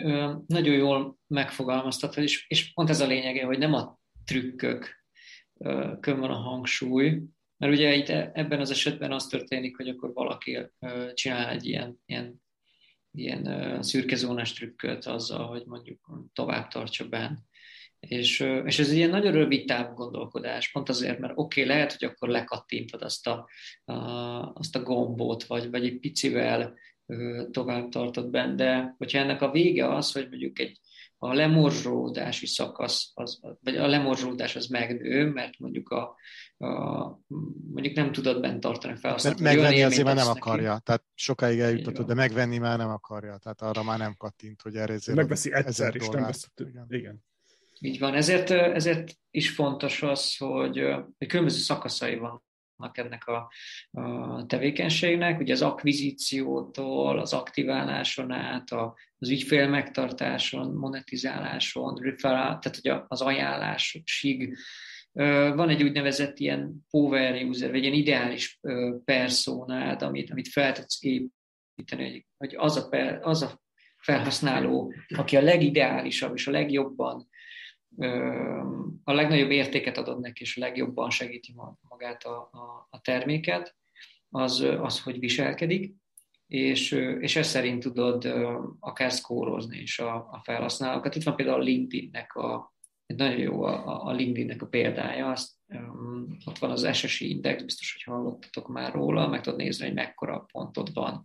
nagyon 0.46 0.74
jól 0.74 1.18
megfogalmaztatod, 1.26 2.22
és, 2.22 2.48
és 2.48 2.72
pont 2.72 2.90
ez 2.90 3.00
a 3.00 3.06
lényege, 3.06 3.44
hogy 3.44 3.58
nem 3.58 3.72
a 3.72 3.98
trükkök 4.24 5.04
kön 6.00 6.18
van 6.18 6.30
a 6.30 6.34
hangsúly, 6.34 7.22
mert 7.56 7.72
ugye 7.72 7.94
itt 7.94 8.08
e, 8.08 8.30
ebben 8.34 8.60
az 8.60 8.70
esetben 8.70 9.12
az 9.12 9.26
történik, 9.26 9.76
hogy 9.76 9.88
akkor 9.88 10.12
valaki 10.12 10.58
csinál 11.14 11.48
egy 11.48 11.66
ilyen, 11.66 12.02
ilyen, 12.06 12.42
ilyen 13.10 13.82
szürkezónás 13.82 14.52
trükköt 14.52 15.04
azzal, 15.04 15.46
hogy 15.46 15.62
mondjuk 15.66 16.28
tovább 16.32 16.68
tartsa 16.68 17.08
benne 17.08 17.45
és, 18.08 18.40
és 18.64 18.78
ez 18.78 18.88
egy 18.88 18.96
ilyen 18.96 19.10
nagyon 19.10 19.32
rövid 19.32 19.66
távú 19.66 19.94
gondolkodás, 19.94 20.70
pont 20.72 20.88
azért, 20.88 21.18
mert 21.18 21.32
oké, 21.36 21.62
okay, 21.62 21.74
lehet, 21.74 21.92
hogy 21.92 22.08
akkor 22.08 22.28
lekattintod 22.28 23.02
azt 23.02 23.26
a, 23.26 23.48
a, 23.84 23.94
azt 24.54 24.76
a 24.76 24.82
gombot, 24.82 25.44
vagy, 25.44 25.70
vagy 25.70 25.84
egy 25.84 25.98
picivel 25.98 26.74
tovább 27.50 27.88
tartod 27.88 28.30
benne, 28.30 28.54
de 28.54 28.94
hogyha 28.98 29.18
ennek 29.18 29.42
a 29.42 29.50
vége 29.50 29.94
az, 29.94 30.12
hogy 30.12 30.28
mondjuk 30.28 30.58
egy 30.58 30.80
a 31.18 31.34
lemorzsolódási 31.34 32.46
szakasz, 32.46 33.10
az, 33.14 33.40
vagy 33.60 33.76
a 33.76 33.86
lemorzsolódás 33.86 34.56
az 34.56 34.66
megnő, 34.66 35.26
mert 35.30 35.58
mondjuk 35.58 35.88
a, 35.88 36.14
a 36.56 36.68
mondjuk 37.72 37.94
nem 37.94 38.12
tudod 38.12 38.40
bent 38.40 38.60
tartani 38.60 38.96
fel. 38.96 39.14
Azt 39.14 39.40
megvenni 39.40 39.82
azért 39.82 40.04
már 40.04 40.14
nem 40.14 40.28
akarja, 40.28 40.72
neki. 40.72 40.82
tehát 40.84 41.04
sokáig 41.14 41.58
eljutatod, 41.58 42.06
de 42.06 42.14
megvenni 42.14 42.58
már 42.58 42.78
nem 42.78 42.88
akarja, 42.88 43.36
tehát 43.36 43.62
arra 43.62 43.82
már 43.82 43.98
nem 43.98 44.14
kattint, 44.16 44.62
hogy 44.62 44.76
erre 44.76 44.92
ezért 44.92 45.16
Megveszi 45.16 45.52
egyszer, 45.52 45.94
és 45.94 46.08
nem 46.08 46.22
vesz, 46.22 46.50
igen. 46.56 46.86
igen. 46.88 47.24
Így 47.80 47.98
van, 47.98 48.14
ezért, 48.14 48.50
ezért 48.50 49.12
is 49.30 49.50
fontos 49.50 50.02
az, 50.02 50.36
hogy, 50.36 50.78
hogy 51.18 51.26
különböző 51.26 51.58
szakaszai 51.58 52.16
vannak 52.16 52.98
ennek 52.98 53.26
a, 53.26 53.50
a 53.90 54.46
tevékenységnek, 54.46 55.40
ugye 55.40 55.52
az 55.52 55.62
akvizíciótól, 55.62 57.18
az 57.18 57.32
aktiváláson 57.32 58.30
át, 58.30 58.70
az 59.18 59.30
ügyfél 59.30 59.68
megtartáson, 59.68 60.74
monetizáláson, 60.74 61.94
referral, 61.94 62.58
tehát 62.58 62.78
ugye 62.78 63.00
az 63.08 63.20
ajánlásig, 63.20 64.04
van 65.54 65.68
egy 65.68 65.82
úgynevezett 65.82 66.38
ilyen 66.38 66.86
power 66.90 67.44
user, 67.44 67.70
vagy 67.70 67.82
ilyen 67.82 67.94
ideális 67.94 68.60
personád, 69.04 70.02
amit, 70.02 70.30
amit 70.30 70.48
fel 70.48 70.72
tudsz 70.72 70.98
építeni, 71.02 72.26
hogy 72.36 72.54
az 72.56 72.76
a, 72.76 72.96
az 73.20 73.42
a 73.42 73.60
felhasználó, 73.96 74.92
aki 75.16 75.36
a 75.36 75.42
legideálisabb 75.42 76.34
és 76.34 76.46
a 76.46 76.50
legjobban 76.50 77.28
a 79.04 79.12
legnagyobb 79.12 79.50
értéket 79.50 79.98
adod 79.98 80.20
neki, 80.20 80.42
és 80.42 80.56
legjobban 80.56 81.10
segíti 81.10 81.54
magát 81.88 82.24
a, 82.24 82.36
a, 82.36 82.86
a 82.90 83.00
terméket, 83.00 83.76
az, 84.28 84.60
az, 84.60 85.02
hogy 85.02 85.18
viselkedik, 85.18 85.94
és, 86.46 86.92
és 87.20 87.36
ezt 87.36 87.50
szerint 87.50 87.82
tudod 87.82 88.24
akár 88.80 89.12
szkórozni 89.12 89.78
is 89.78 89.98
a, 89.98 90.14
a 90.14 90.40
felhasználókat. 90.44 91.14
Itt 91.14 91.22
van 91.22 91.36
például 91.36 91.60
a 91.60 91.64
LinkedIn-nek 91.64 92.34
a, 92.34 92.74
nagyon 93.06 93.38
jó 93.38 93.62
a, 93.62 94.04
a 94.06 94.12
LinkedIn-nek 94.12 94.62
a 94.62 94.66
példája, 94.66 95.30
azt, 95.30 95.50
um, 95.66 96.36
ott 96.44 96.58
van 96.58 96.70
az 96.70 96.96
SSI 96.96 97.30
Index, 97.30 97.62
biztos, 97.62 97.92
hogy 97.92 98.14
hallottatok 98.14 98.68
már 98.68 98.92
róla, 98.92 99.28
meg 99.28 99.40
tudod 99.40 99.58
nézni, 99.58 99.84
hogy 99.86 99.94
mekkora 99.94 100.46
pontod 100.52 100.92
van 100.94 101.22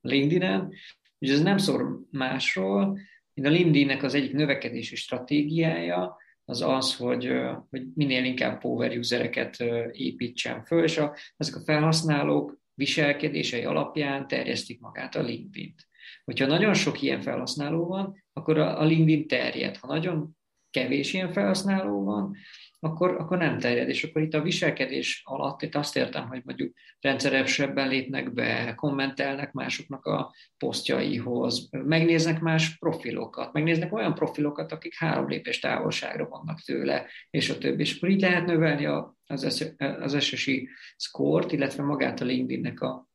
LinkedIn-en. 0.00 0.72
Ugye 1.18 1.32
ez 1.32 1.42
nem 1.42 1.58
szól 1.58 2.06
másról, 2.10 2.98
a 3.34 3.48
LinkedIn-nek 3.48 4.02
az 4.02 4.14
egyik 4.14 4.32
növekedési 4.32 4.96
stratégiája 4.96 6.16
az 6.44 6.62
az, 6.62 6.96
hogy, 6.96 7.32
hogy 7.70 7.82
minél 7.94 8.24
inkább 8.24 8.60
power 8.60 8.98
usereket 8.98 9.56
építsen 9.92 10.64
föl, 10.64 10.84
és 10.84 10.98
a, 10.98 11.16
ezek 11.36 11.56
a 11.56 11.64
felhasználók 11.64 12.60
viselkedései 12.74 13.64
alapján 13.64 14.26
terjesztik 14.26 14.80
magát 14.80 15.14
a 15.14 15.22
LinkedIn-t. 15.22 15.86
Hogyha 16.24 16.46
nagyon 16.46 16.74
sok 16.74 17.02
ilyen 17.02 17.20
felhasználó 17.20 17.86
van, 17.86 18.24
akkor 18.32 18.58
a 18.58 18.84
LinkedIn 18.84 19.26
terjed. 19.26 19.76
Ha 19.76 19.86
nagyon 19.86 20.36
kevés 20.70 21.12
ilyen 21.12 21.32
felhasználó 21.32 22.04
van, 22.04 22.36
akkor, 22.84 23.10
akkor 23.10 23.38
nem 23.38 23.58
terjed. 23.58 23.88
És 23.88 24.04
akkor 24.04 24.22
itt 24.22 24.34
a 24.34 24.42
viselkedés 24.42 25.22
alatt 25.24 25.62
itt 25.62 25.74
azt 25.74 25.96
értem, 25.96 26.28
hogy 26.28 26.40
mondjuk 26.44 26.74
rendszeresebben 27.00 27.88
lépnek 27.88 28.32
be, 28.32 28.74
kommentelnek 28.74 29.52
másoknak 29.52 30.04
a 30.04 30.34
posztjaihoz, 30.58 31.68
megnéznek 31.70 32.40
más 32.40 32.78
profilokat, 32.78 33.52
megnéznek 33.52 33.92
olyan 33.92 34.14
profilokat, 34.14 34.72
akik 34.72 34.94
három 34.94 35.28
lépés 35.28 35.58
távolságra 35.58 36.28
vannak 36.28 36.60
tőle, 36.60 37.06
és 37.30 37.50
a 37.50 37.58
többi. 37.58 37.82
És 37.82 37.96
akkor 37.96 38.08
így 38.08 38.20
lehet 38.20 38.46
növelni 38.46 38.86
az, 39.26 39.64
az 39.76 40.22
SSI 40.22 40.68
score 40.96 41.46
illetve 41.48 41.82
magát 41.82 42.20
a 42.20 42.24
LinkedInnek 42.24 42.80
a, 42.80 43.08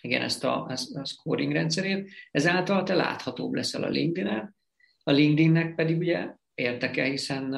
igen, 0.00 0.22
ezt 0.22 0.44
a, 0.44 0.66
ezt 0.70 0.96
a 0.96 1.04
scoring 1.04 1.52
rendszerét. 1.52 2.10
Ezáltal 2.30 2.82
te 2.82 2.94
láthatóbb 2.94 3.54
leszel 3.54 3.82
a 3.82 3.88
LinkedIn-en, 3.88 4.56
a 5.02 5.10
LinkedInnek 5.10 5.74
pedig 5.74 5.98
ugye 5.98 6.34
érdeke, 6.54 7.04
hiszen, 7.04 7.56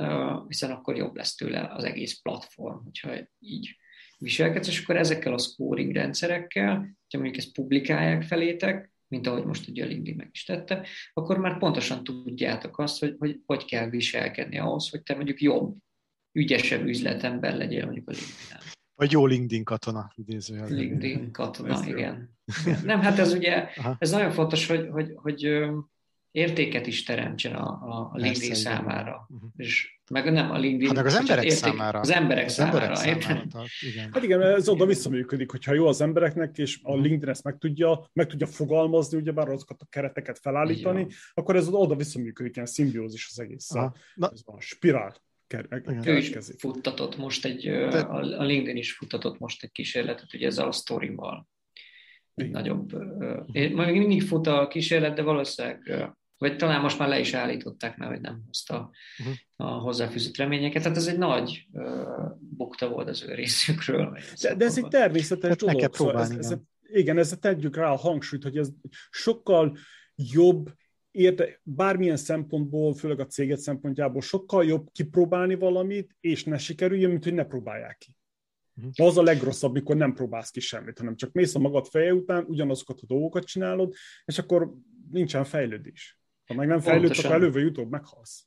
hiszen 0.49 0.71
akkor 0.71 0.97
jobb 0.97 1.17
lesz 1.17 1.35
tőle 1.35 1.69
az 1.73 1.85
egész 1.85 2.21
platform, 2.21 2.85
hogyha 2.85 3.11
így 3.39 3.77
viselkedsz, 4.19 4.69
és 4.69 4.83
akkor 4.83 4.97
ezekkel 4.97 5.33
a 5.33 5.39
scoring 5.39 5.93
rendszerekkel, 5.93 6.75
hogyha 6.75 7.19
mondjuk 7.19 7.37
ezt 7.37 7.53
publikálják 7.53 8.23
felétek, 8.23 8.91
mint 9.09 9.27
ahogy 9.27 9.45
most 9.45 9.69
ugye 9.69 9.85
a 9.85 9.87
LinkedIn 9.87 10.17
meg 10.17 10.29
is 10.33 10.45
tette, 10.45 10.87
akkor 11.13 11.39
már 11.39 11.59
pontosan 11.59 12.05
tudjátok 12.05 12.79
azt, 12.79 12.99
hogy 12.99 13.15
hogy, 13.19 13.41
hogy 13.47 13.65
kell 13.65 13.89
viselkedni 13.89 14.59
ahhoz, 14.59 14.91
hogy 14.91 15.03
te 15.03 15.15
mondjuk 15.15 15.41
jobb, 15.41 15.77
ügyesebb 16.33 16.87
üzletember 16.87 17.57
legyél 17.57 17.85
mondjuk 17.85 18.09
a 18.09 18.13
LinkedIn-en. 18.13 18.61
Vagy 18.95 19.13
jó 19.13 19.27
LinkedIn 19.27 19.65
katona, 19.65 20.13
idézőjelben. 20.15 20.77
LinkedIn 20.77 21.33
katona, 21.33 21.87
igen. 21.87 21.97
igen. 21.99 22.85
Nem, 22.85 23.01
hát 23.01 23.19
ez 23.19 23.33
ugye, 23.33 23.69
Aha. 23.77 23.97
ez 23.99 24.11
nagyon 24.11 24.31
fontos, 24.31 24.67
hogy, 24.67 24.89
hogy, 24.91 25.13
hogy 25.15 25.45
értéket 26.37 26.87
is 26.87 27.03
teremtsen 27.03 27.55
a, 27.55 27.69
a 28.13 28.17
LinkedIn 28.17 28.49
Persze, 28.49 28.63
számára. 28.63 29.27
Uh-huh. 29.29 29.51
És 29.57 29.99
meg 30.11 30.33
nem 30.33 30.51
a 30.51 30.59
LinkedIn. 30.59 30.87
Hát 30.87 30.97
meg 30.97 31.07
az 31.07 31.15
emberek 31.15 31.45
érték, 31.45 31.59
számára. 31.59 32.01
Az 32.01 32.11
emberek 32.11 32.45
az 32.45 32.53
számára, 32.53 32.77
emberek 32.77 32.97
számára 32.97 33.47
tehát, 33.51 33.69
igen. 33.81 34.11
Hát 34.13 34.23
igen, 34.23 34.43
ez 34.43 34.69
oda 34.69 34.87
visszaműködik, 34.87 35.51
hogyha 35.51 35.75
jó 35.75 35.87
az 35.87 36.01
embereknek, 36.01 36.59
és 36.59 36.79
a 36.83 36.93
mhm. 36.93 37.03
LinkedIn 37.03 37.29
ezt 37.29 37.45
meg 37.45 37.59
tudja, 37.59 38.11
meg 38.13 38.27
tudja 38.27 38.47
fogalmazni, 38.47 39.19
ugyebár 39.19 39.49
azokat 39.49 39.81
a 39.81 39.87
kereteket 39.91 40.39
felállítani, 40.39 41.07
akkor 41.35 41.57
ez 41.57 41.69
oda 41.69 41.97
visszaműködik, 41.97 42.55
ilyen 42.55 42.67
szimbiózis 42.67 43.29
az 43.31 43.41
egész. 43.41 43.69
Na, 43.69 43.93
ez 44.15 44.45
van, 44.45 44.61
spirál. 44.61 45.17
Ő 46.05 46.17
is 46.17 46.33
futtatott 46.59 47.17
most 47.17 47.45
egy, 47.45 47.63
De... 47.69 47.99
a 47.99 48.43
LinkedIn 48.43 48.77
is 48.77 48.93
futtatott 48.93 49.39
most 49.39 49.63
egy 49.63 49.73
kísérletet, 49.73 50.35
ugye 50.35 50.47
ezzel 50.47 50.67
a 50.67 50.73
sztorimmal. 50.73 51.49
Egy 52.35 52.51
nagyobb, 52.51 52.93
még 53.53 53.75
mindig 53.75 54.23
fut 54.23 54.47
a 54.47 54.69
kísérlet, 54.69 55.15
de 55.15 55.23
valószínűleg 55.23 56.11
vagy 56.39 56.57
talán 56.57 56.81
most 56.81 56.99
már 56.99 57.09
le 57.09 57.19
is 57.19 57.35
állították, 57.35 57.97
mert 57.97 58.11
hogy 58.11 58.21
nem 58.21 58.43
hozta 58.47 58.91
uh-huh. 59.19 59.35
a 59.57 59.79
hozzáfűzött 59.79 60.37
reményeket. 60.37 60.83
Tehát 60.83 60.97
ez 60.97 61.07
egy 61.07 61.19
nagy 61.19 61.67
uh, 61.73 61.85
bukta 62.39 62.89
volt 62.89 63.09
az 63.09 63.23
ő 63.23 63.35
részükről. 63.35 64.19
De, 64.43 64.55
de 64.55 64.65
ez 64.65 64.79
egy 64.79 64.89
természetes 64.89 65.57
dolog. 65.57 65.81
Kell 65.81 65.91
szóval 65.93 66.13
próbálni, 66.13 66.39
ez, 66.39 66.51
ez, 66.51 66.59
igen, 66.93 67.19
ezzel 67.19 67.39
tegyük 67.39 67.77
rá 67.77 67.91
a 67.91 67.97
hangsúlyt, 67.97 68.43
hogy 68.43 68.57
ez 68.57 68.69
sokkal 69.11 69.77
jobb 70.15 70.73
érte, 71.11 71.61
bármilyen 71.63 72.17
szempontból, 72.17 72.95
főleg 72.95 73.21
a 73.21 73.27
céget 73.27 73.59
szempontjából 73.59 74.21
sokkal 74.21 74.65
jobb 74.65 74.89
kipróbálni 74.93 75.55
valamit, 75.55 76.17
és 76.21 76.45
ne 76.45 76.59
sikerüljön, 76.59 77.11
mint 77.11 77.25
hogy 77.25 77.35
ne 77.35 77.45
próbálják 77.45 77.97
ki. 77.99 78.17
Uh-huh. 78.75 79.07
Az 79.07 79.19
a 79.19 79.23
legrosszabb, 79.23 79.73
mikor 79.73 79.97
nem 79.97 80.15
próbálsz 80.15 80.51
ki 80.51 80.61
semmit, 80.61 80.99
hanem 80.99 81.17
csak 81.17 81.33
mész 81.33 81.55
a 81.55 81.59
magad 81.59 81.87
feje 81.87 82.15
után, 82.15 82.45
ugyanazokat 82.45 83.01
a 83.03 83.07
dolgokat 83.07 83.45
csinálod, 83.45 83.95
és 84.25 84.39
akkor 84.39 84.75
nincsen 85.11 85.45
fejlődés. 85.45 86.19
Ha 86.47 86.55
meg 86.55 86.67
nem 86.67 86.81
fejlődsz, 86.81 87.19
akkor 87.19 87.33
előbb 87.33 87.53
vagy 87.53 87.65
utóbb 87.65 87.91
meghalsz. 87.91 88.47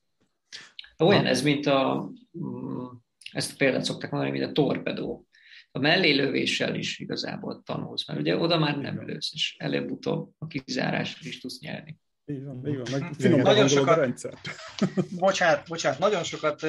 Olyan 0.98 1.26
ez, 1.26 1.42
mint 1.42 1.66
a, 1.66 2.12
mm, 2.38 2.86
ezt 3.32 3.52
a 3.52 3.56
példát 3.58 3.84
szokták 3.84 4.12
mondani, 4.12 4.32
mint 4.32 4.50
a 4.50 4.52
torpedó. 4.52 5.28
A 5.72 5.80
mellélövéssel 5.80 6.76
is 6.76 7.00
igazából 7.00 7.62
tanulsz, 7.64 8.08
mert 8.08 8.20
ugye 8.20 8.38
oda 8.38 8.58
már 8.58 8.78
nem 8.78 9.06
lősz, 9.06 9.32
és 9.34 9.56
előbb-utóbb 9.60 10.32
a 10.38 10.48
kizárásra 10.48 11.28
is 11.28 11.40
tudsz 11.40 11.60
nyerni. 11.60 11.98
Így 12.30 12.44
van, 12.44 12.68
így 12.68 12.78
van. 12.78 13.00
Meg 13.00 13.14
finom 13.14 13.40
nagyon 13.40 13.68
sokat, 13.68 13.98
a 13.98 14.00
rendszer. 14.00 14.34
bocsánat, 15.20 15.68
bocsánat, 15.68 16.00
nagyon 16.00 16.24
sokat 16.24 16.62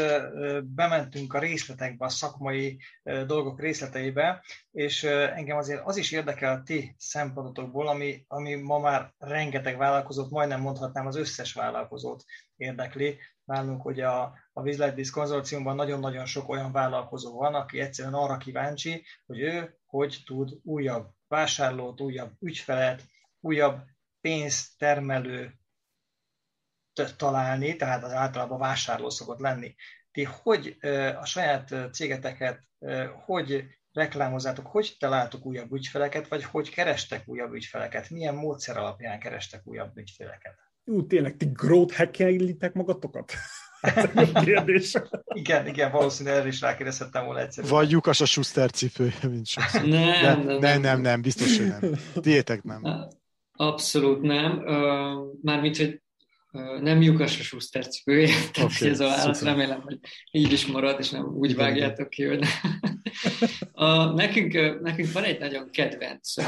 bementünk 0.64 1.34
a 1.34 1.38
részletekbe, 1.38 2.04
a 2.04 2.08
szakmai 2.08 2.78
dolgok 3.26 3.60
részleteibe, 3.60 4.44
és 4.70 5.02
engem 5.04 5.56
azért 5.56 5.82
az 5.84 5.96
is 5.96 6.12
érdekel 6.12 6.52
a 6.52 6.62
ti 6.62 6.94
szempontotokból, 6.98 7.88
ami, 7.88 8.24
ami 8.28 8.54
ma 8.54 8.78
már 8.78 9.12
rengeteg 9.18 9.76
vállalkozót, 9.76 10.30
majdnem 10.30 10.60
mondhatnám 10.60 11.06
az 11.06 11.16
összes 11.16 11.52
vállalkozót 11.52 12.24
érdekli. 12.56 13.18
Nálunk 13.44 13.82
hogy 13.82 14.00
a, 14.00 14.22
a 14.52 14.62
Vizletbiz 14.62 15.10
konzorciumban 15.10 15.76
nagyon-nagyon 15.76 16.26
sok 16.26 16.48
olyan 16.48 16.72
vállalkozó 16.72 17.38
van, 17.38 17.54
aki 17.54 17.80
egyszerűen 17.80 18.14
arra 18.14 18.36
kíváncsi, 18.36 19.04
hogy 19.26 19.40
ő 19.40 19.78
hogy 19.86 20.22
tud 20.26 20.50
újabb 20.62 21.08
vásárlót, 21.28 22.00
újabb 22.00 22.32
ügyfelet, 22.40 23.02
újabb 23.40 23.82
pénztermelő 24.20 25.54
találni, 27.16 27.76
tehát 27.76 28.04
az 28.04 28.12
általában 28.12 28.58
vásárló 28.58 29.10
szokott 29.10 29.38
lenni. 29.38 29.74
Ti 30.12 30.24
hogy 30.24 30.76
a 31.20 31.24
saját 31.24 31.74
cégeteket, 31.92 32.62
hogy 33.24 33.64
reklámozzátok, 33.92 34.66
hogy 34.66 34.96
találtok 34.98 35.46
újabb 35.46 35.72
ügyfeleket, 35.72 36.28
vagy 36.28 36.44
hogy 36.44 36.70
kerestek 36.70 37.28
újabb 37.28 37.52
ügyfeleket? 37.52 38.10
Milyen 38.10 38.34
módszer 38.34 38.76
alapján 38.76 39.18
kerestek 39.18 39.60
újabb 39.64 39.96
ügyfeleket? 39.96 40.54
Ú, 40.84 41.06
tényleg, 41.06 41.36
ti 41.36 41.46
growth 41.52 41.96
hackelitek 41.96 42.72
magatokat? 42.72 43.32
kérdés. 44.44 44.94
igen, 45.42 45.66
igen, 45.66 45.90
valószínűleg 45.90 46.38
erre 46.38 46.48
is 46.48 46.60
rákérdezhettem 46.60 47.24
volna 47.24 47.40
egyszer. 47.40 47.66
Vagy 47.66 47.90
lyukas 47.90 48.20
a 48.20 48.24
Schuster 48.24 48.70
cipője, 48.70 49.18
mint 49.22 49.46
sokszor. 49.46 49.84
Nem, 49.84 50.40
nem, 50.40 50.58
nem, 50.58 50.80
nem, 50.80 51.00
nem, 51.00 51.22
biztos, 51.22 51.58
hogy 51.58 51.66
nem. 51.66 51.92
Tiétek 52.20 52.62
nem. 52.62 53.08
Abszolút 53.60 54.20
nem. 54.20 54.64
Mármint, 55.42 55.76
hogy 55.76 56.02
nem 56.80 57.02
lyukas 57.02 57.38
a 57.38 57.42
Schuster 57.42 57.88
cipője, 57.88 58.26
tehát 58.52 58.72
okay, 58.76 58.88
ez 58.88 59.00
a 59.00 59.06
válasz, 59.06 59.42
remélem, 59.42 59.80
hogy 59.80 59.98
így 60.30 60.52
is 60.52 60.66
marad, 60.66 61.00
és 61.00 61.10
nem 61.10 61.24
úgy 61.24 61.54
vágjátok 61.54 62.08
ki, 62.08 62.24
hogy 62.24 62.44
a, 63.72 64.04
nekünk, 64.04 64.80
nekünk 64.80 65.12
van 65.12 65.24
egy 65.24 65.38
nagyon 65.38 65.70
kedvenc 65.70 66.36
uh, 66.36 66.44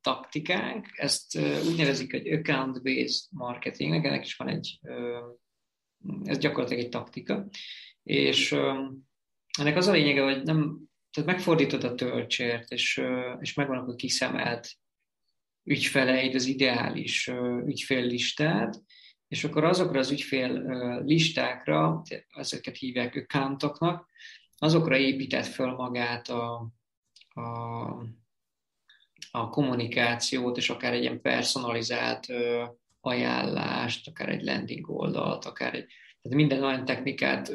taktikánk, 0.00 0.86
ezt 0.94 1.36
uh, 1.36 1.66
úgy 1.68 1.76
nevezik, 1.76 2.10
hogy 2.10 2.32
account-based 2.32 3.24
marketingnek, 3.30 4.04
ennek 4.04 4.24
is 4.24 4.36
van 4.36 4.48
egy, 4.48 4.78
uh, 4.82 6.24
ez 6.24 6.38
gyakorlatilag 6.38 6.82
egy 6.82 6.90
taktika, 6.90 7.48
és 8.02 8.52
uh, 8.52 8.76
ennek 9.58 9.76
az 9.76 9.86
a 9.86 9.92
lényege, 9.92 10.22
hogy 10.22 10.42
nem, 10.42 10.78
tehát 11.10 11.30
megfordítod 11.30 11.84
a 11.84 11.94
töltsért, 11.94 12.70
és, 12.70 12.98
uh, 12.98 13.36
és 13.40 13.54
megvan 13.54 13.78
akkor 13.78 13.94
kiszemelt 13.94 14.68
ügyfeleid, 15.66 16.34
az 16.34 16.46
ideális 16.46 17.30
ügyféllistát, 17.66 18.82
és 19.28 19.44
akkor 19.44 19.64
azokra 19.64 19.98
az 19.98 20.10
ügyfél 20.10 20.62
listákra, 21.04 22.02
ezeket 22.28 22.76
hívják 22.76 23.14
accountoknak, 23.14 24.08
azokra 24.58 24.96
épített 24.96 25.46
föl 25.46 25.72
magát 25.72 26.28
a, 26.28 26.72
a, 27.28 27.42
a 29.30 29.48
kommunikációt, 29.48 30.56
és 30.56 30.70
akár 30.70 30.92
egy 30.92 31.02
ilyen 31.02 31.20
personalizált 31.20 32.26
ajánlást, 33.00 34.08
akár 34.08 34.28
egy 34.28 34.42
landing 34.42 34.90
oldalt, 34.90 35.44
akár 35.44 35.74
egy 35.74 35.86
tehát 36.26 36.40
minden 36.40 36.64
olyan 36.64 36.84
technikát 36.84 37.52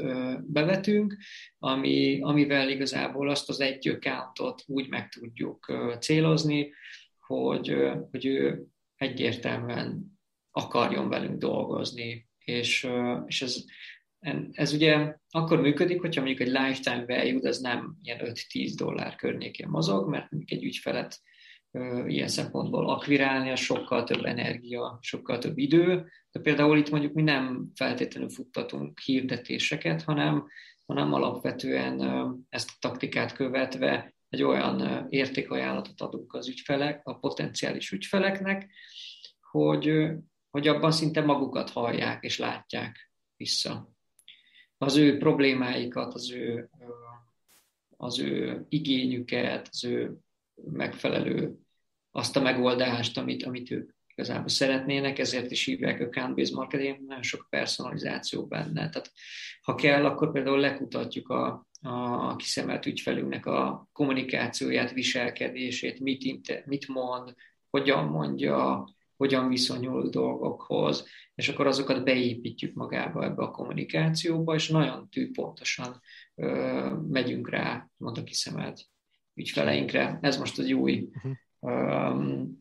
bevetünk, 0.51 1.17
ami, 1.57 2.19
amivel 2.21 2.69
igazából 2.69 3.29
azt 3.29 3.49
az 3.49 3.59
egy 3.59 3.87
accountot 3.87 4.63
úgy 4.67 4.89
meg 4.89 5.09
tudjuk 5.09 5.71
célozni, 5.99 6.73
hogy, 7.39 7.75
hogy 8.11 8.25
ő 8.25 8.65
egyértelműen 8.95 10.19
akarjon 10.51 11.09
velünk 11.09 11.37
dolgozni, 11.37 12.29
és, 12.39 12.87
és 13.25 13.41
ez, 13.41 13.63
ez 14.51 14.73
ugye 14.73 15.15
akkor 15.29 15.61
működik, 15.61 16.01
hogyha 16.01 16.21
mondjuk 16.21 16.47
egy 16.47 16.53
lifetime 16.53 17.05
value, 17.05 17.47
ez 17.47 17.59
nem 17.59 17.97
ilyen 18.01 18.19
5-10 18.23 18.73
dollár 18.75 19.15
környékén 19.15 19.67
mozog, 19.67 20.09
mert 20.09 20.31
mondjuk 20.31 20.59
egy 20.59 20.63
ügyfelet 20.63 21.21
ilyen 22.07 22.27
szempontból 22.27 22.89
akvirálni, 22.89 23.51
az 23.51 23.59
sokkal 23.59 24.03
több 24.03 24.25
energia, 24.25 24.97
sokkal 25.01 25.37
több 25.37 25.57
idő, 25.57 26.11
de 26.31 26.39
például 26.39 26.77
itt 26.77 26.89
mondjuk 26.89 27.13
mi 27.13 27.21
nem 27.21 27.71
feltétlenül 27.75 28.29
futtatunk 28.29 28.99
hirdetéseket, 28.99 30.01
hanem, 30.01 30.47
hanem 30.85 31.13
alapvetően 31.13 32.01
ezt 32.49 32.69
a 32.69 32.77
taktikát 32.79 33.33
követve 33.33 34.13
egy 34.31 34.43
olyan 34.43 35.07
értékajánlatot 35.09 36.01
adunk 36.01 36.33
az 36.33 36.47
ügyfelek, 36.47 37.01
a 37.03 37.19
potenciális 37.19 37.91
ügyfeleknek, 37.91 38.71
hogy, 39.51 40.09
hogy 40.49 40.67
abban 40.67 40.91
szinte 40.91 41.21
magukat 41.21 41.69
hallják 41.69 42.23
és 42.23 42.37
látják 42.37 43.11
vissza. 43.35 43.93
Az 44.77 44.95
ő 44.95 45.17
problémáikat, 45.17 46.13
az 46.13 46.31
ő, 46.31 46.69
az 47.97 48.19
ő 48.19 48.65
igényüket, 48.69 49.67
az 49.71 49.83
ő 49.83 50.17
megfelelő 50.71 51.55
azt 52.11 52.35
a 52.35 52.41
megoldást, 52.41 53.17
amit, 53.17 53.43
amit 53.43 53.71
ők 53.71 53.91
igazából 54.07 54.49
szeretnének, 54.49 55.19
ezért 55.19 55.51
is 55.51 55.65
hívják 55.65 55.99
account-based 55.99 56.55
marketing, 56.55 57.05
nagyon 57.07 57.23
sok 57.23 57.47
personalizáció 57.49 58.47
benne. 58.47 58.89
Tehát 58.89 59.11
ha 59.61 59.75
kell, 59.75 60.05
akkor 60.05 60.31
például 60.31 60.59
lekutatjuk 60.59 61.29
a, 61.29 61.67
a 61.81 62.35
kiszemelt 62.35 62.85
ügyfelünknek 62.85 63.45
a 63.45 63.89
kommunikációját, 63.93 64.91
viselkedését, 64.91 65.99
mit, 65.99 66.65
mit 66.65 66.87
mond, 66.87 67.35
hogyan 67.69 68.05
mondja, 68.05 68.89
hogyan 69.17 69.47
viszonyul 69.47 70.09
dolgokhoz, 70.09 71.07
és 71.35 71.49
akkor 71.49 71.67
azokat 71.67 72.03
beépítjük 72.03 72.73
magába 72.73 73.23
ebbe 73.23 73.43
a 73.43 73.51
kommunikációba, 73.51 74.53
és 74.53 74.69
nagyon 74.69 75.09
tűpontosan 75.09 76.01
ö, 76.35 76.95
megyünk 77.09 77.49
rá, 77.49 77.89
mondta 77.97 78.23
kiszemelt 78.23 78.81
ügyfeleinkre. 79.33 80.19
Ez 80.21 80.37
most 80.37 80.59
egy 80.59 80.73
új 80.73 81.09
uh-huh 81.13 81.31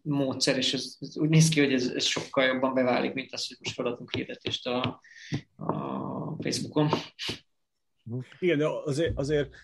módszer, 0.03 0.57
és 0.57 0.75
ez, 0.75 0.97
ez 1.01 1.19
úgy 1.19 1.29
néz 1.29 1.49
ki, 1.49 1.61
hogy 1.61 1.73
ez, 1.73 1.87
ez 1.87 2.05
sokkal 2.05 2.45
jobban 2.45 2.75
beválik, 2.75 3.13
mint 3.13 3.33
az, 3.33 3.47
hogy 3.47 3.57
most 3.61 3.75
feladunk 3.75 4.15
hirdetést 4.15 4.67
a, 4.67 5.01
a 5.57 6.43
Facebookon. 6.43 6.89
Igen, 8.39 8.59
de 8.59 8.67
azért, 8.85 9.19
azért 9.19 9.55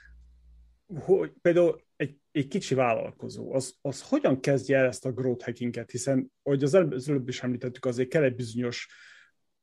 hogy 0.95 1.33
például 1.41 1.85
egy, 1.97 2.17
egy 2.31 2.49
kicsi 2.49 2.75
vállalkozó, 2.75 3.55
az, 3.55 3.79
az 3.81 4.03
hogyan 4.03 4.41
kezdje 4.41 4.79
el 4.79 4.87
ezt 4.87 5.07
a 5.07 5.13
growth 5.13 5.45
hackinget, 5.45 5.91
hiszen, 5.91 6.33
ahogy 6.43 6.63
az 6.63 6.75
előbb, 6.75 6.93
az 6.93 7.09
előbb 7.09 7.29
is 7.29 7.43
említettük, 7.43 7.85
azért 7.85 8.09
kell 8.09 8.23
egy 8.23 8.35
bizonyos 8.35 8.89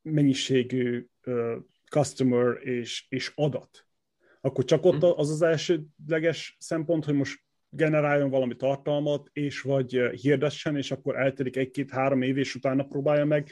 mennyiségű 0.01 1.07
uh, 1.25 1.55
customer 1.89 2.67
és, 2.67 3.05
és 3.09 3.31
adat. 3.35 3.87
Akkor 4.41 4.63
csak 4.63 4.85
ott 4.85 5.01
mhm. 5.01 5.19
az 5.19 5.29
az 5.29 5.41
elsődleges 5.41 6.57
szempont, 6.59 7.05
hogy 7.05 7.13
most 7.13 7.39
generáljon 7.69 8.29
valami 8.29 8.55
tartalmat, 8.55 9.29
és 9.31 9.61
vagy 9.61 9.91
hirdessen, 10.21 10.77
és 10.77 10.91
akkor 10.91 11.19
eltelik 11.19 11.55
egy-két-három 11.55 12.21
év, 12.21 12.37
és 12.37 12.55
utána 12.55 12.83
próbálja 12.83 13.25
meg, 13.25 13.49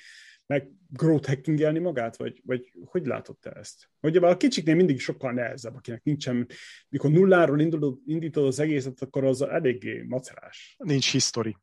meg 0.51 0.71
growth 0.89 1.27
hackingelni 1.27 1.79
magát, 1.79 2.17
vagy, 2.17 2.41
vagy 2.45 2.73
hogy 2.85 3.05
látod 3.05 3.37
te 3.39 3.51
ezt? 3.51 3.89
Ugye 4.01 4.19
a 4.19 4.37
kicsiknél 4.37 4.75
mindig 4.75 4.99
sokkal 4.99 5.31
nehezebb, 5.31 5.75
akinek 5.75 6.03
nincsen, 6.03 6.47
mikor 6.89 7.11
nulláról 7.11 7.59
indítod, 7.59 7.97
indítod 8.05 8.45
az 8.45 8.59
egészet, 8.59 9.01
akkor 9.01 9.23
az 9.23 9.41
eléggé 9.41 10.01
macerás. 10.07 10.75
Nincs 10.77 11.11
history. 11.11 11.55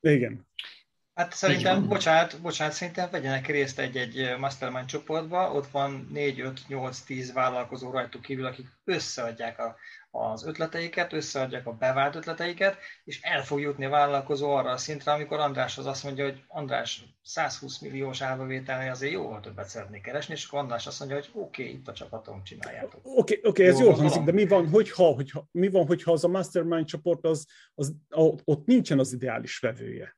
Igen. 0.00 0.46
Hát 1.16 1.32
szerintem, 1.32 1.88
bocsánat, 1.88 2.40
bocsánat, 2.40 2.74
szerintem 2.74 3.10
vegyenek 3.10 3.46
részt 3.46 3.78
egy-egy 3.78 4.36
mastermind 4.38 4.86
csoportba, 4.86 5.52
ott 5.52 5.66
van 5.66 6.08
4, 6.12 6.40
5, 6.40 6.60
8, 6.68 7.00
10 7.00 7.32
vállalkozó 7.32 7.90
rajtuk 7.90 8.22
kívül, 8.22 8.46
akik 8.46 8.66
összeadják 8.84 9.58
a 9.58 9.76
az 10.10 10.46
ötleteiket, 10.46 11.12
összeadják 11.12 11.66
a 11.66 11.72
bevált 11.72 12.14
ötleteiket, 12.14 12.76
és 13.04 13.20
el 13.22 13.44
fog 13.44 13.60
jutni 13.60 13.84
a 13.84 13.88
vállalkozó 13.88 14.50
arra 14.50 14.70
a 14.70 14.76
szintre, 14.76 15.12
amikor 15.12 15.38
András 15.38 15.78
az 15.78 15.86
azt 15.86 16.04
mondja, 16.04 16.24
hogy 16.24 16.42
András 16.48 17.04
120 17.22 17.78
milliós 17.78 18.20
árbevételnél 18.20 18.90
azért 18.90 19.12
jóval 19.12 19.40
többet 19.40 19.68
szeretnék 19.68 20.02
keresni, 20.02 20.34
és 20.34 20.46
akkor 20.46 20.58
András 20.58 20.86
azt 20.86 20.98
mondja, 20.98 21.16
hogy 21.16 21.30
oké, 21.32 21.62
okay, 21.62 21.74
itt 21.74 21.88
a 21.88 21.92
csapatom, 21.92 22.42
csináljátok. 22.44 23.00
Oké, 23.02 23.38
okay, 23.38 23.50
okay, 23.50 23.66
ez 23.66 23.80
jól 23.80 23.94
hangzik, 23.94 24.22
de 24.22 24.32
mi 24.32 24.46
van, 24.46 24.68
hogyha, 24.68 25.04
hogyha, 25.04 25.48
mi 25.50 25.68
van, 25.68 25.86
hogyha 25.86 26.12
az 26.12 26.24
a 26.24 26.28
mastermind 26.28 26.86
csoport, 26.86 27.24
az, 27.24 27.46
az, 27.74 27.94
ott 28.44 28.66
nincsen 28.66 28.98
az 28.98 29.12
ideális 29.12 29.58
vevője? 29.58 30.16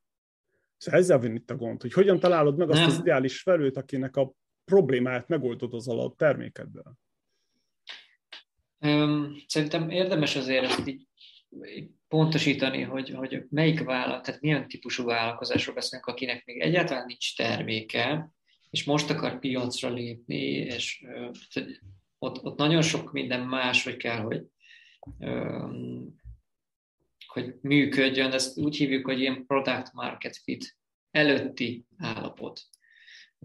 Szóval 0.78 1.00
ezzel 1.00 1.18
van 1.18 1.34
itt 1.34 1.50
a 1.50 1.56
gond, 1.56 1.80
hogy 1.80 1.92
hogyan 1.92 2.20
találod 2.20 2.56
meg 2.56 2.70
azt 2.70 2.80
Nem. 2.80 2.88
az 2.88 2.98
ideális 2.98 3.40
felőt, 3.40 3.76
akinek 3.76 4.16
a 4.16 4.32
problémáját 4.64 5.28
megoldod 5.28 5.74
az 5.74 5.88
alatt 5.88 6.16
termékedből. 6.16 6.98
Szerintem 9.46 9.90
érdemes 9.90 10.36
azért 10.36 10.64
ezt 10.64 10.86
így 10.86 11.06
pontosítani, 12.08 12.82
hogy, 12.82 13.10
hogy 13.10 13.44
melyik 13.50 13.84
vállalat, 13.84 14.24
tehát 14.24 14.40
milyen 14.40 14.68
típusú 14.68 15.04
vállalkozásról 15.04 15.74
beszélünk, 15.74 16.06
akinek 16.06 16.44
még 16.44 16.60
egyáltalán 16.60 17.06
nincs 17.06 17.36
terméke, 17.36 18.32
és 18.70 18.84
most 18.84 19.10
akar 19.10 19.38
piacra 19.38 19.90
lépni, 19.90 20.42
és 20.50 21.04
ott, 22.18 22.44
ott 22.44 22.58
nagyon 22.58 22.82
sok 22.82 23.12
minden 23.12 23.40
más, 23.40 23.84
hogy 23.84 23.96
kell, 23.96 24.20
hogy, 24.20 24.46
hogy 27.28 27.54
működjön. 27.60 28.32
Ezt 28.32 28.58
úgy 28.58 28.76
hívjuk, 28.76 29.04
hogy 29.06 29.20
ilyen 29.20 29.46
product 29.46 29.92
market 29.92 30.36
fit 30.36 30.76
előtti 31.10 31.86
állapot 31.96 32.60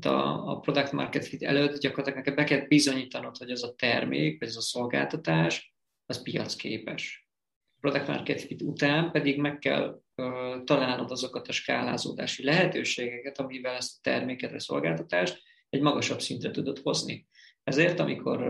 a, 0.01 0.51
a 0.51 0.59
product 0.59 0.91
market 0.91 1.25
fit 1.25 1.43
előtt 1.43 1.79
gyakorlatilag 1.79 2.17
neked 2.17 2.35
be 2.35 2.43
kell 2.43 2.67
bizonyítanod, 2.67 3.37
hogy 3.37 3.51
az 3.51 3.63
a 3.63 3.73
termék, 3.73 4.39
vagy 4.39 4.47
ez 4.47 4.55
a 4.55 4.61
szolgáltatás, 4.61 5.75
az 6.05 6.21
piacképes. 6.21 7.27
A 7.75 7.79
product 7.79 8.07
market 8.07 8.41
fit 8.41 8.61
után 8.61 9.11
pedig 9.11 9.39
meg 9.39 9.59
kell 9.59 10.01
uh, 10.15 10.63
találnod 10.63 11.11
azokat 11.11 11.47
a 11.47 11.51
skálázódási 11.51 12.43
lehetőségeket, 12.43 13.39
amivel 13.39 13.75
ezt 13.75 13.97
a 13.97 13.99
terméket, 14.01 14.51
vagy 14.51 14.59
szolgáltatást 14.59 15.41
egy 15.69 15.81
magasabb 15.81 16.21
szintre 16.21 16.51
tudod 16.51 16.79
hozni. 16.79 17.27
Ezért, 17.63 17.99
amikor 17.99 18.43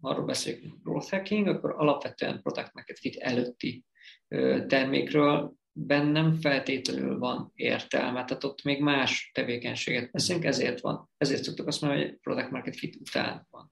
arról 0.00 0.24
beszélünk 0.24 0.82
growth 0.82 1.10
hacking, 1.10 1.46
akkor 1.46 1.74
alapvetően 1.76 2.42
product 2.42 2.72
market 2.72 2.98
fit 2.98 3.16
előtti 3.16 3.84
termékről 4.66 5.54
bennem 5.72 6.34
feltétlenül 6.34 7.18
van 7.18 7.52
értelme, 7.54 8.24
tehát 8.24 8.44
ott 8.44 8.62
még 8.62 8.80
más 8.80 9.30
tevékenységet 9.34 10.10
veszünk, 10.10 10.44
ezért 10.44 10.80
van, 10.80 11.10
ezért 11.16 11.42
szoktuk 11.42 11.66
azt 11.66 11.80
mondani, 11.80 12.02
hogy 12.02 12.16
product 12.16 12.50
market 12.50 12.76
fit 12.76 12.96
után 12.96 13.46
van. 13.50 13.70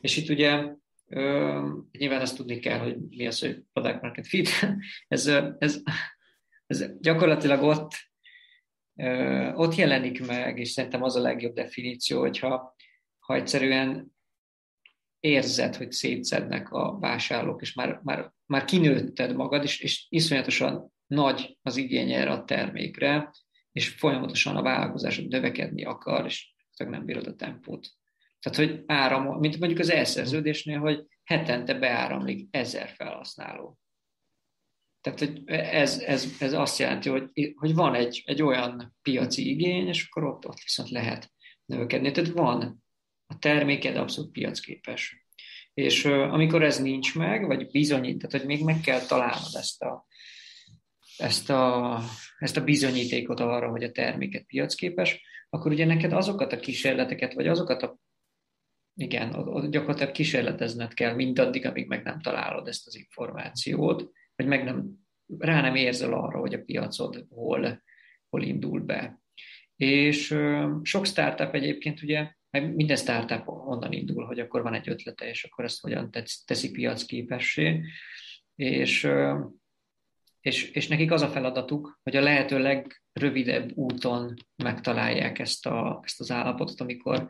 És 0.00 0.16
itt 0.16 0.28
ugye 0.28 0.64
nyilván 1.92 2.20
azt 2.20 2.36
tudni 2.36 2.58
kell, 2.58 2.78
hogy 2.78 2.96
mi 3.08 3.26
az, 3.26 3.40
hogy 3.40 3.62
product 3.72 4.02
market 4.02 4.26
fit. 4.26 4.48
ez, 5.08 5.26
ez, 5.58 5.82
ez 6.66 6.84
gyakorlatilag 7.00 7.62
ott, 7.62 7.92
ott 9.54 9.74
jelenik 9.74 10.26
meg, 10.26 10.58
és 10.58 10.70
szerintem 10.70 11.02
az 11.02 11.16
a 11.16 11.20
legjobb 11.20 11.54
definíció, 11.54 12.20
hogyha 12.20 12.76
ha 13.18 13.34
egyszerűen 13.34 14.16
érzed, 15.20 15.76
hogy 15.76 15.92
szétszednek 15.92 16.70
a 16.70 16.98
vásárlók, 16.98 17.62
és 17.62 17.74
már, 17.74 18.00
már, 18.02 18.32
már 18.46 18.64
kinőtted 18.64 19.36
magad, 19.36 19.62
és, 19.62 19.80
és 19.80 20.06
iszonyatosan 20.08 20.92
nagy 21.06 21.58
az 21.62 21.76
igény 21.76 22.12
erre 22.12 22.30
a 22.30 22.44
termékre, 22.44 23.30
és 23.72 23.88
folyamatosan 23.88 24.56
a 24.56 24.62
vállalkozásod 24.62 25.28
növekedni 25.28 25.84
akar, 25.84 26.24
és 26.24 26.54
nem 26.76 27.04
bírod 27.04 27.26
a 27.26 27.34
tempót. 27.34 27.88
Tehát, 28.40 28.58
hogy 28.58 28.82
áram, 28.86 29.38
mint 29.38 29.58
mondjuk 29.58 29.80
az 29.80 29.90
elszerződésnél, 29.90 30.78
hogy 30.78 31.06
hetente 31.24 31.74
beáramlik 31.74 32.48
ezer 32.50 32.88
felhasználó. 32.88 33.78
Tehát 35.00 35.18
hogy 35.18 35.42
ez, 35.46 35.98
ez, 35.98 36.36
ez 36.40 36.52
azt 36.52 36.78
jelenti, 36.78 37.08
hogy, 37.08 37.52
hogy 37.56 37.74
van 37.74 37.94
egy, 37.94 38.22
egy 38.26 38.42
olyan 38.42 38.96
piaci 39.02 39.50
igény, 39.50 39.86
és 39.86 40.06
akkor 40.06 40.24
ott, 40.24 40.46
ott 40.46 40.60
viszont 40.62 40.90
lehet 40.90 41.32
növekedni. 41.64 42.10
Tehát 42.10 42.30
van 42.30 42.84
a 43.28 43.38
terméked 43.38 43.96
abszolút 43.96 44.32
piacképes. 44.32 45.26
És 45.74 46.04
amikor 46.04 46.62
ez 46.62 46.78
nincs 46.78 47.14
meg, 47.14 47.46
vagy 47.46 47.70
bizonyít, 47.70 48.18
tehát 48.18 48.36
hogy 48.36 48.46
még 48.46 48.64
meg 48.64 48.80
kell 48.80 49.00
találnod 49.00 49.54
ezt 49.54 49.82
a, 49.82 50.06
ezt 51.16 51.50
a, 51.50 51.98
ezt 52.38 52.56
a 52.56 52.64
bizonyítékot 52.64 53.40
arra, 53.40 53.70
hogy 53.70 53.84
a 53.84 53.92
terméket 53.92 54.46
piacképes, 54.46 55.20
akkor 55.50 55.72
ugye 55.72 55.84
neked 55.84 56.12
azokat 56.12 56.52
a 56.52 56.60
kísérleteket, 56.60 57.34
vagy 57.34 57.46
azokat 57.46 57.82
a 57.82 57.98
igen, 59.00 59.30
gyakorlatilag 59.70 60.12
kísérletezned 60.12 60.94
kell 60.94 61.14
mindaddig, 61.14 61.66
amíg 61.66 61.86
meg 61.86 62.02
nem 62.02 62.20
találod 62.20 62.68
ezt 62.68 62.86
az 62.86 62.96
információt, 62.96 64.10
vagy 64.36 64.46
meg 64.46 64.64
nem, 64.64 64.90
rá 65.38 65.60
nem 65.60 65.74
érzel 65.74 66.12
arra, 66.12 66.38
hogy 66.38 66.54
a 66.54 66.62
piacod 66.62 67.26
hol, 67.28 67.82
hol 68.28 68.42
indul 68.42 68.80
be. 68.80 69.22
És 69.76 70.36
sok 70.82 71.06
startup 71.06 71.54
egyébként 71.54 72.02
ugye, 72.02 72.36
meg 72.50 72.74
minden 72.74 72.96
startup 72.96 73.48
onnan 73.48 73.92
indul, 73.92 74.24
hogy 74.24 74.38
akkor 74.38 74.62
van 74.62 74.74
egy 74.74 74.88
ötlete, 74.88 75.28
és 75.28 75.44
akkor 75.44 75.64
ezt 75.64 75.80
hogyan 75.80 76.10
teszi 76.44 76.70
piacképessé. 76.70 77.80
És 78.54 79.08
és, 80.40 80.70
és 80.70 80.88
nekik 80.88 81.12
az 81.12 81.22
a 81.22 81.28
feladatuk, 81.28 82.00
hogy 82.02 82.16
a 82.16 82.20
lehető 82.20 82.58
legrövidebb 82.58 83.70
úton 83.74 84.34
megtalálják 84.56 85.38
ezt, 85.38 85.66
a, 85.66 86.00
ezt 86.04 86.20
az 86.20 86.30
állapotot, 86.30 86.80
amikor, 86.80 87.28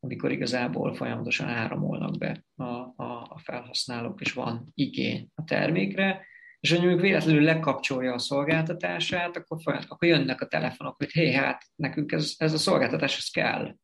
amikor 0.00 0.32
igazából 0.32 0.94
folyamatosan 0.94 1.48
áramolnak 1.48 2.18
be 2.18 2.44
a, 2.54 2.64
a, 2.64 3.26
a 3.28 3.40
felhasználók, 3.44 4.20
és 4.20 4.32
van 4.32 4.70
igény 4.74 5.28
a 5.34 5.44
termékre, 5.44 6.26
és 6.60 6.72
ha 6.72 6.78
mondjuk 6.78 7.00
véletlenül 7.00 7.42
lekapcsolja 7.42 8.12
a 8.12 8.18
szolgáltatását, 8.18 9.36
akkor, 9.36 9.58
akkor 9.88 10.08
jönnek 10.08 10.40
a 10.40 10.46
telefonok, 10.46 10.96
hogy 10.96 11.10
hé, 11.10 11.32
hát 11.32 11.64
nekünk 11.74 12.12
ez, 12.12 12.34
ez 12.36 12.52
a 12.52 12.58
szolgáltatás, 12.58 13.16
ez 13.16 13.28
kell. 13.28 13.74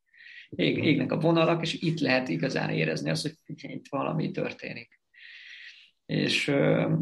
Ég, 0.49 0.85
égnek 0.85 1.13
a 1.13 1.21
vonalak, 1.21 1.63
és 1.63 1.75
itt 1.75 1.99
lehet 1.99 2.29
igazán 2.29 2.71
érezni 2.71 3.11
azt, 3.11 3.23
hogy 3.23 3.35
itt 3.71 3.89
valami 3.89 4.31
történik 4.31 4.97
és 6.07 6.45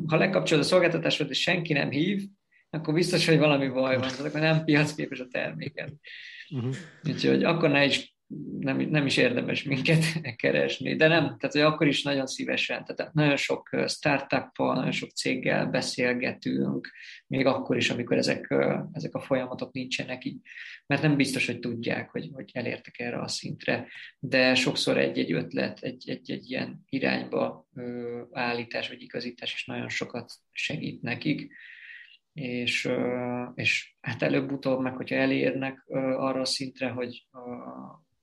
ha 0.07 0.17
lekapcsolod 0.17 0.65
a 0.65 0.67
szolgáltatásod, 0.67 1.31
és 1.31 1.41
senki 1.41 1.73
nem 1.73 1.91
hív, 1.91 2.23
akkor 2.71 2.95
biztos, 2.95 3.27
hogy 3.27 3.39
valami 3.39 3.69
baj 3.69 3.99
van, 3.99 4.09
akkor 4.27 4.41
nem 4.41 4.65
piacképes 4.65 5.21
a 5.21 5.27
terméken. 5.27 6.01
Uh-huh. 6.51 6.75
Úgyhogy 7.09 7.45
akkor 7.45 7.71
ne 7.71 7.85
is 7.85 8.14
nem, 8.59 8.77
nem 8.77 9.07
is 9.07 9.17
érdemes 9.17 9.63
minket 9.63 10.05
keresni, 10.37 10.97
de 10.97 11.07
nem, 11.09 11.23
tehát 11.23 11.53
hogy 11.53 11.61
akkor 11.61 11.87
is 11.87 12.03
nagyon 12.03 12.27
szívesen, 12.27 12.85
tehát 12.85 13.13
nagyon 13.13 13.37
sok 13.37 13.71
startuppal, 13.87 14.75
nagyon 14.75 14.91
sok 14.91 15.11
céggel 15.11 15.67
beszélgetünk, 15.67 16.91
még 17.27 17.47
akkor 17.47 17.77
is, 17.77 17.91
amikor 17.91 18.17
ezek, 18.17 18.55
ezek 18.93 19.15
a 19.15 19.21
folyamatok 19.21 19.73
nincsenek 19.73 20.25
így, 20.25 20.41
mert 20.87 21.03
nem 21.03 21.17
biztos, 21.17 21.47
hogy 21.47 21.59
tudják, 21.59 22.11
hogy, 22.11 22.31
hogy 22.33 22.51
elértek 22.53 22.99
erre 22.99 23.21
a 23.21 23.29
szintre, 23.29 23.89
de 24.19 24.55
sokszor 24.55 24.99
egy-egy 24.99 25.33
ötlet, 25.33 25.79
egy-egy 25.81 26.31
egy 26.31 26.51
ilyen 26.51 26.85
irányba 26.89 27.69
állítás 28.33 28.89
vagy 28.89 29.03
igazítás 29.03 29.55
is 29.55 29.65
nagyon 29.65 29.89
sokat 29.89 30.33
segít 30.53 31.03
nekik, 31.03 31.53
és, 32.33 32.91
és 33.55 33.95
hát 34.01 34.23
előbb-utóbb 34.23 34.81
meg, 34.81 34.97
hogyha 34.97 35.17
elérnek 35.17 35.85
arra 36.17 36.41
a 36.41 36.45
szintre, 36.45 36.89
hogy 36.89 37.27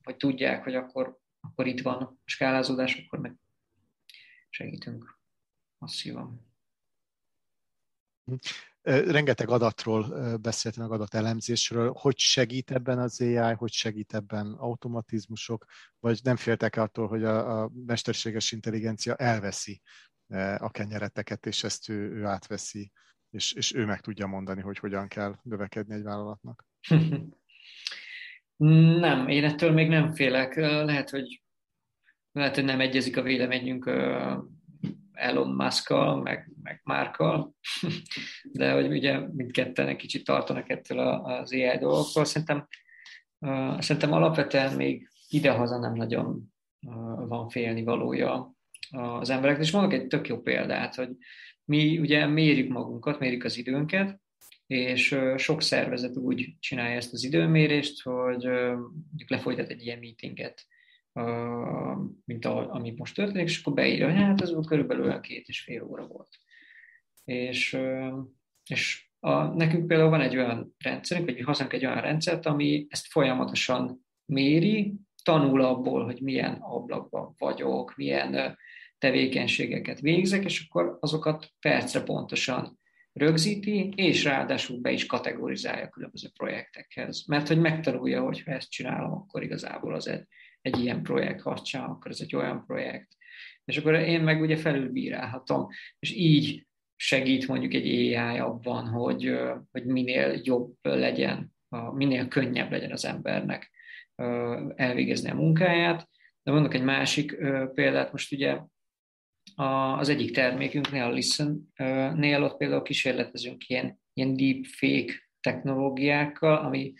vagy 0.02 0.16
tudják, 0.16 0.64
hogy 0.64 0.74
akkor, 0.74 1.18
akkor 1.40 1.66
itt 1.66 1.80
van 1.80 2.02
a 2.02 2.16
skálázódás, 2.24 3.04
akkor 3.04 3.18
meg 3.18 3.36
segítünk 4.48 5.18
masszívan. 5.78 6.50
Rengeteg 8.82 9.48
adatról 9.48 10.36
beszéltem, 10.38 10.82
meg 10.82 10.92
adatelemzésről. 10.92 11.92
Hogy 11.92 12.18
segít 12.18 12.70
ebben 12.70 12.98
az 12.98 13.20
AI, 13.20 13.54
hogy 13.54 13.72
segít 13.72 14.14
ebben 14.14 14.52
automatizmusok, 14.52 15.64
vagy 15.98 16.20
nem 16.22 16.36
féltek 16.36 16.76
attól, 16.76 17.08
hogy 17.08 17.24
a, 17.24 17.62
a 17.62 17.70
mesterséges 17.86 18.52
intelligencia 18.52 19.14
elveszi 19.14 19.82
a 20.58 20.70
kenyereteket, 20.70 21.46
és 21.46 21.64
ezt 21.64 21.88
ő, 21.88 22.12
ő 22.12 22.24
átveszi, 22.24 22.92
és, 23.30 23.52
és 23.52 23.74
ő 23.74 23.84
meg 23.84 24.00
tudja 24.00 24.26
mondani, 24.26 24.60
hogy 24.60 24.78
hogyan 24.78 25.08
kell 25.08 25.38
növekedni 25.42 25.94
egy 25.94 26.02
vállalatnak? 26.02 26.64
Nem, 28.56 29.28
én 29.28 29.44
ettől 29.44 29.72
még 29.72 29.88
nem 29.88 30.12
félek. 30.12 30.56
Lehet, 30.56 31.10
hogy, 31.10 31.42
lehet, 32.32 32.54
hogy 32.54 32.64
nem 32.64 32.80
egyezik 32.80 33.16
a 33.16 33.22
véleményünk 33.22 33.90
Elon 35.12 35.50
musk 35.54 35.88
meg, 36.22 36.50
meg 36.62 36.80
Márkkal, 36.84 37.54
de 38.52 38.72
hogy 38.72 38.86
ugye 38.86 39.18
mindketten 39.18 39.88
egy 39.88 39.96
kicsit 39.96 40.24
tartanak 40.24 40.68
ettől 40.68 40.98
az 40.98 41.52
AI 41.52 41.78
dolgoktól. 41.78 42.24
Szerintem, 42.24 42.66
szerintem 43.78 44.12
alapvetően 44.12 44.76
még 44.76 45.08
idehaza 45.28 45.78
nem 45.78 45.94
nagyon 45.94 46.52
van 47.26 47.48
félni 47.48 47.82
valója 47.82 48.54
az 48.90 49.30
emberek. 49.30 49.58
És 49.58 49.70
mondok 49.70 49.92
egy 49.92 50.06
tök 50.06 50.28
jó 50.28 50.40
példát, 50.40 50.94
hogy 50.94 51.10
mi 51.64 51.98
ugye 51.98 52.26
mérjük 52.26 52.72
magunkat, 52.72 53.18
mérjük 53.18 53.44
az 53.44 53.56
időnket, 53.56 54.20
és 54.72 55.18
sok 55.36 55.62
szervezet 55.62 56.16
úgy 56.16 56.54
csinálja 56.60 56.96
ezt 56.96 57.12
az 57.12 57.24
időmérést, 57.24 58.02
hogy 58.02 58.48
lefolytat 59.26 59.68
egy 59.68 59.84
ilyen 59.84 59.98
meetinget, 59.98 60.66
mint 62.24 62.44
a, 62.44 62.74
ami 62.74 62.94
most 62.96 63.14
történik, 63.14 63.48
és 63.48 63.60
akkor 63.60 63.72
beírja, 63.72 64.06
hogy 64.06 64.16
hát 64.16 64.40
ez 64.40 64.52
körülbelül 64.66 65.04
olyan 65.04 65.20
két 65.20 65.48
és 65.48 65.60
fél 65.60 65.82
óra 65.82 66.06
volt. 66.06 66.38
És, 67.24 67.78
és 68.68 69.10
a, 69.20 69.42
nekünk 69.42 69.86
például 69.86 70.10
van 70.10 70.20
egy 70.20 70.36
olyan 70.36 70.74
rendszerünk, 70.78 71.26
vagy 71.26 71.40
használunk 71.40 71.76
egy 71.76 71.86
olyan 71.86 72.00
rendszert, 72.00 72.46
ami 72.46 72.86
ezt 72.88 73.06
folyamatosan 73.06 74.06
méri, 74.24 74.94
tanul 75.22 75.64
abból, 75.64 76.04
hogy 76.04 76.20
milyen 76.20 76.52
ablakban 76.60 77.34
vagyok, 77.38 77.96
milyen 77.96 78.58
tevékenységeket 78.98 80.00
végzek, 80.00 80.44
és 80.44 80.66
akkor 80.68 80.98
azokat 81.00 81.52
percre 81.60 82.02
pontosan 82.02 82.80
rögzíti, 83.12 83.92
és 83.96 84.24
ráadásul 84.24 84.80
be 84.80 84.90
is 84.90 85.06
kategorizálja 85.06 85.88
különböző 85.88 86.28
projektekhez. 86.36 87.24
Mert 87.26 87.48
hogy 87.48 87.60
megtanulja, 87.60 88.22
hogy 88.22 88.42
ha 88.42 88.52
ezt 88.52 88.70
csinálom, 88.70 89.12
akkor 89.12 89.42
igazából 89.42 89.94
az 89.94 90.08
egy, 90.08 90.26
egy 90.60 90.78
ilyen 90.78 91.02
projekt, 91.02 91.40
ha 91.40 91.58
csinálom, 91.58 91.92
akkor 91.92 92.10
ez 92.10 92.20
egy 92.20 92.36
olyan 92.36 92.64
projekt. 92.66 93.16
És 93.64 93.76
akkor 93.76 93.94
én 93.94 94.20
meg 94.20 94.40
ugye 94.40 94.56
felülbírálhatom, 94.56 95.68
és 95.98 96.12
így 96.14 96.66
segít 96.96 97.48
mondjuk 97.48 97.74
egy 97.74 97.86
AI 97.86 98.38
abban, 98.38 98.86
hogy, 98.86 99.38
hogy 99.70 99.84
minél 99.84 100.40
jobb 100.42 100.74
legyen, 100.82 101.52
minél 101.94 102.28
könnyebb 102.28 102.70
legyen 102.70 102.92
az 102.92 103.04
embernek 103.04 103.70
elvégezni 104.74 105.30
a 105.30 105.34
munkáját. 105.34 106.08
De 106.42 106.52
mondok 106.52 106.74
egy 106.74 106.82
másik 106.82 107.36
példát, 107.74 108.12
most 108.12 108.32
ugye 108.32 108.60
az 109.54 110.08
egyik 110.08 110.30
termékünknél, 110.30 111.02
a 111.02 111.10
Listen-nél 111.10 112.42
ott 112.42 112.56
például 112.56 112.82
kísérletezünk 112.82 113.68
ilyen, 113.68 114.00
ilyen 114.12 114.36
deepfake 114.36 115.12
technológiákkal, 115.40 116.56
ami 116.56 116.92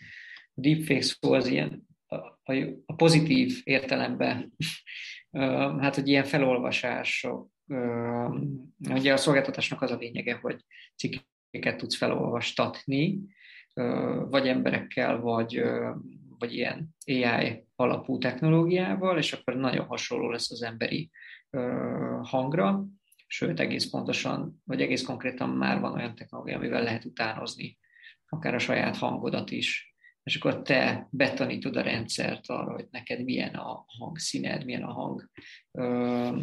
deepfake 0.53 1.01
szó 1.01 1.31
az 1.31 1.47
ilyen 1.47 1.87
a, 2.07 2.15
a 2.85 2.95
pozitív 2.95 3.61
értelemben, 3.63 4.53
hát 5.79 5.95
hogy 5.95 6.07
ilyen 6.07 6.23
felolvasások, 6.23 7.49
ugye 8.89 9.13
a 9.13 9.17
szolgáltatásnak 9.17 9.81
az 9.81 9.91
a 9.91 9.97
lényege, 9.97 10.33
hogy 10.41 10.65
cikkeket 10.95 11.77
tudsz 11.77 11.97
felolvastatni, 11.97 13.19
vagy 14.29 14.47
emberekkel, 14.47 15.19
vagy, 15.19 15.63
vagy 16.37 16.53
ilyen 16.53 16.95
AI 17.05 17.65
alapú 17.75 18.17
technológiával, 18.17 19.17
és 19.17 19.33
akkor 19.33 19.55
nagyon 19.55 19.85
hasonló 19.85 20.29
lesz 20.29 20.51
az 20.51 20.63
emberi 20.63 21.09
hangra, 22.21 22.85
sőt 23.27 23.59
egész 23.59 23.89
pontosan, 23.89 24.61
vagy 24.63 24.81
egész 24.81 25.03
konkrétan 25.03 25.49
már 25.49 25.79
van 25.79 25.93
olyan 25.93 26.15
technológia, 26.15 26.55
amivel 26.55 26.83
lehet 26.83 27.05
utánozni 27.05 27.77
akár 28.33 28.53
a 28.53 28.59
saját 28.59 28.97
hangodat 28.97 29.51
is, 29.51 29.95
és 30.23 30.35
akkor 30.35 30.61
te 30.61 31.07
betanítod 31.11 31.75
a 31.75 31.81
rendszert 31.81 32.49
arra, 32.49 32.71
hogy 32.71 32.87
neked 32.91 33.23
milyen 33.23 33.53
a 33.53 33.85
hangszíned, 33.87 34.65
milyen 34.65 34.83
a 34.83 34.91
hang 34.91 35.29
ö, 35.71 36.41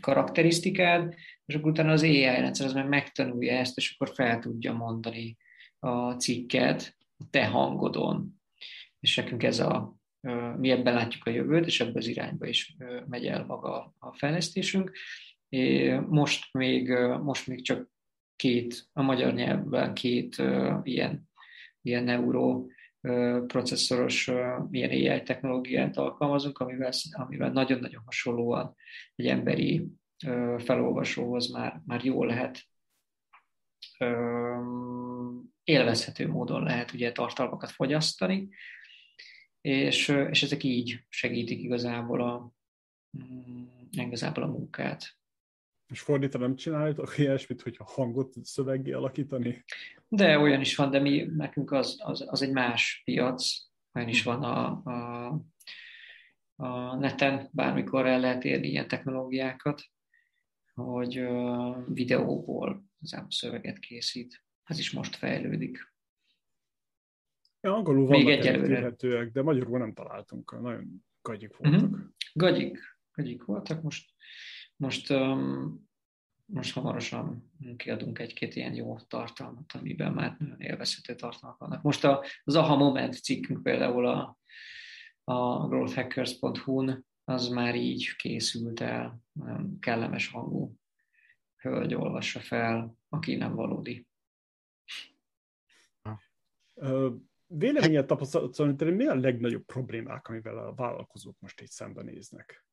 karakterisztikád, 0.00 1.14
és 1.44 1.54
akkor 1.54 1.70
utána 1.70 1.92
az 1.92 2.02
AI 2.02 2.22
rendszer 2.22 2.66
az 2.66 2.72
meg 2.72 2.88
megtanulja 2.88 3.52
ezt, 3.52 3.76
és 3.76 3.94
akkor 3.94 4.14
fel 4.14 4.38
tudja 4.38 4.72
mondani 4.72 5.36
a 5.78 6.12
cikket 6.12 6.96
a 7.16 7.24
te 7.30 7.46
hangodon. 7.46 8.42
És 9.00 9.16
nekünk 9.16 9.42
ez 9.42 9.58
a 9.58 9.96
mi 10.56 10.70
ebben 10.70 10.94
látjuk 10.94 11.26
a 11.26 11.30
jövőt, 11.30 11.66
és 11.66 11.80
ebben 11.80 11.96
az 11.96 12.06
irányba 12.06 12.46
is 12.46 12.76
megy 13.06 13.26
el 13.26 13.44
maga 13.44 13.94
a 13.98 14.12
fejlesztésünk. 14.12 14.92
Most 16.08 16.52
még, 16.52 16.88
most 17.22 17.46
még 17.46 17.62
csak 17.62 17.90
két, 18.36 18.88
a 18.92 19.02
magyar 19.02 19.32
nyelvben 19.32 19.94
két 19.94 20.42
ilyen, 20.82 21.30
ilyen 21.82 22.04
neuro 22.04 22.66
processzoros 23.46 24.30
ilyen 24.70 24.90
AI 24.90 25.22
technológiát 25.22 25.96
alkalmazunk, 25.96 26.58
amivel, 26.58 26.92
amivel 27.10 27.50
nagyon-nagyon 27.50 28.02
hasonlóan 28.04 28.74
egy 29.14 29.26
emberi 29.26 29.86
felolvasóhoz 30.58 31.52
már, 31.52 31.80
már 31.86 32.04
jól 32.04 32.26
lehet 32.26 32.62
élvezhető 35.64 36.28
módon 36.28 36.62
lehet 36.62 36.92
ugye 36.92 37.12
tartalmakat 37.12 37.70
fogyasztani, 37.70 38.48
és, 39.64 40.08
és 40.30 40.42
ezek 40.42 40.62
így 40.62 41.04
segítik 41.08 41.62
igazából 41.62 42.22
a, 42.22 42.52
mm, 43.18 43.64
igazából 43.90 44.42
a 44.42 44.46
munkát. 44.46 45.16
És 45.92 46.00
fordítva 46.00 46.38
nem 46.38 46.56
csináljátok 46.56 47.18
ilyesmit, 47.18 47.62
hogyha 47.62 47.84
hangot 47.84 48.44
szöveggé 48.44 48.92
alakítani? 48.92 49.64
De 50.08 50.38
olyan 50.38 50.60
is 50.60 50.76
van, 50.76 50.90
de 50.90 51.00
mi, 51.00 51.22
nekünk 51.36 51.70
az, 51.70 51.96
az, 51.98 52.24
az 52.28 52.42
egy 52.42 52.52
más 52.52 53.02
piac, 53.04 53.56
olyan 53.92 54.08
is 54.08 54.22
van 54.22 54.42
a, 54.42 54.82
a, 54.84 55.26
a 56.56 56.96
neten, 56.96 57.48
bármikor 57.52 58.06
el 58.06 58.20
lehet 58.20 58.44
érni 58.44 58.68
ilyen 58.68 58.88
technológiákat, 58.88 59.82
hogy 60.74 61.26
videóból 61.86 62.84
szöveget 63.28 63.78
készít. 63.78 64.44
Ez 64.64 64.78
is 64.78 64.90
most 64.90 65.16
fejlődik. 65.16 65.93
Ja, 67.64 67.74
angolul 67.74 68.06
vannak 68.06 68.24
Még 68.24 68.38
egyelőre. 68.38 68.94
de 69.32 69.42
magyarul 69.42 69.78
nem 69.78 69.92
találtunk. 69.92 70.60
Nagyon 70.60 71.04
gagyik 71.22 71.56
voltak. 71.56 71.82
Uh-huh. 71.82 72.00
Gagyik, 72.32 72.78
gagyik 73.12 73.44
voltak. 73.44 73.82
Most, 73.82 74.12
most, 74.76 75.10
um, 75.10 75.88
most 76.44 76.74
hamarosan 76.74 77.52
kiadunk 77.76 78.18
egy-két 78.18 78.54
ilyen 78.54 78.74
jó 78.74 78.98
tartalmat, 78.98 79.72
amiben 79.72 80.12
már 80.12 80.36
nagyon 80.38 80.60
élvezhető 80.60 81.14
tartalmak 81.14 81.58
vannak. 81.58 81.82
Most 81.82 82.04
a, 82.04 82.24
az 82.44 82.54
Aha 82.54 82.76
Moment 82.76 83.22
cikkünk 83.22 83.62
például 83.62 84.06
a, 84.06 84.38
a 85.24 85.66
growthhackers.hu-n 85.68 87.06
az 87.24 87.48
már 87.48 87.74
így 87.74 88.16
készült 88.16 88.80
el, 88.80 89.20
kellemes 89.80 90.28
hangú 90.28 90.76
hölgy 91.56 91.94
olvassa 91.94 92.40
fel, 92.40 92.96
aki 93.08 93.34
nem 93.34 93.54
valódi. 93.54 94.06
Véleményed 97.56 98.06
tapasztalat 98.06 98.54
szerint 98.54 98.84
mi 98.84 99.06
a 99.06 99.14
legnagyobb 99.14 99.64
problémák, 99.64 100.28
amivel 100.28 100.58
a 100.58 100.74
vállalkozók 100.74 101.36
most 101.40 101.60
így 101.60 101.70
szembenéznek? 101.70 102.64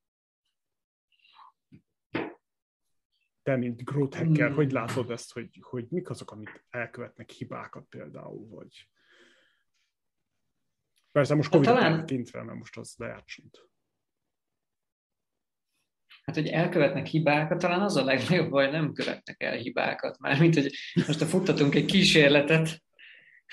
Te, 3.43 3.55
mint 3.55 3.83
growth 3.83 4.17
hacker, 4.17 4.47
hmm. 4.47 4.55
hogy 4.55 4.71
látod 4.71 5.11
ezt, 5.11 5.33
hogy, 5.33 5.59
hogy 5.61 5.85
mik 5.89 6.09
azok, 6.09 6.31
amit 6.31 6.65
elkövetnek 6.69 7.29
hibákat 7.29 7.85
például, 7.89 8.47
vagy... 8.47 8.89
Persze 11.11 11.35
most 11.35 11.49
covid 11.49 11.67
hát 11.67 11.75
talán... 11.75 12.05
kintve, 12.05 12.43
mert 12.43 12.57
most 12.57 12.77
az 12.77 12.95
lejátsult. 12.97 13.69
Hát, 16.23 16.35
hogy 16.35 16.47
elkövetnek 16.47 17.05
hibákat, 17.05 17.59
talán 17.59 17.81
az 17.81 17.95
a 17.95 18.03
legnagyobb 18.03 18.49
baj, 18.49 18.71
nem 18.71 18.93
követnek 18.93 19.43
el 19.43 19.55
hibákat. 19.55 20.19
Mármint, 20.19 20.53
hogy 20.53 20.75
most 20.93 21.19
ha 21.19 21.25
futtatunk 21.25 21.75
egy 21.75 21.85
kísérletet, 21.85 22.83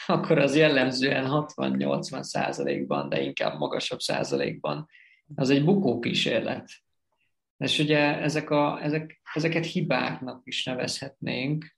akkor 0.07 0.39
az 0.39 0.57
jellemzően 0.57 1.27
60-80 1.29 2.23
százalékban, 2.23 3.09
de 3.09 3.21
inkább 3.23 3.59
magasabb 3.59 4.01
százalékban, 4.01 4.89
az 5.35 5.51
egy 5.51 5.65
bukó 5.65 5.99
kísérlet. 5.99 6.71
És 7.57 7.79
ugye 7.79 8.21
ezek 8.21 8.51
a, 8.51 8.83
ezek, 8.83 9.21
ezeket 9.35 9.67
hibáknak 9.67 10.41
is 10.45 10.65
nevezhetnénk, 10.65 11.77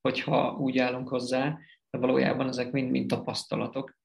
hogyha 0.00 0.56
úgy 0.56 0.78
állunk 0.78 1.08
hozzá, 1.08 1.58
de 1.90 1.98
valójában 1.98 2.48
ezek 2.48 2.70
mind-mind 2.72 3.08
tapasztalatok. 3.08 3.96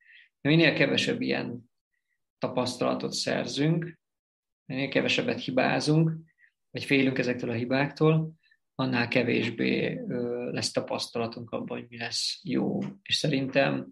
Minél 0.41 0.73
kevesebb 0.73 1.21
ilyen 1.21 1.71
tapasztalatot 2.37 3.13
szerzünk, 3.13 3.99
minél 4.65 4.89
kevesebbet 4.89 5.43
hibázunk, 5.43 6.11
vagy 6.71 6.83
félünk 6.83 7.17
ezektől 7.17 7.49
a 7.49 7.53
hibáktól, 7.53 8.33
annál 8.83 9.07
kevésbé 9.07 10.01
lesz 10.51 10.71
tapasztalatunk 10.71 11.51
abban, 11.51 11.77
hogy 11.77 11.87
mi 11.89 11.97
lesz 11.97 12.39
jó. 12.43 12.79
És 13.01 13.15
szerintem, 13.15 13.91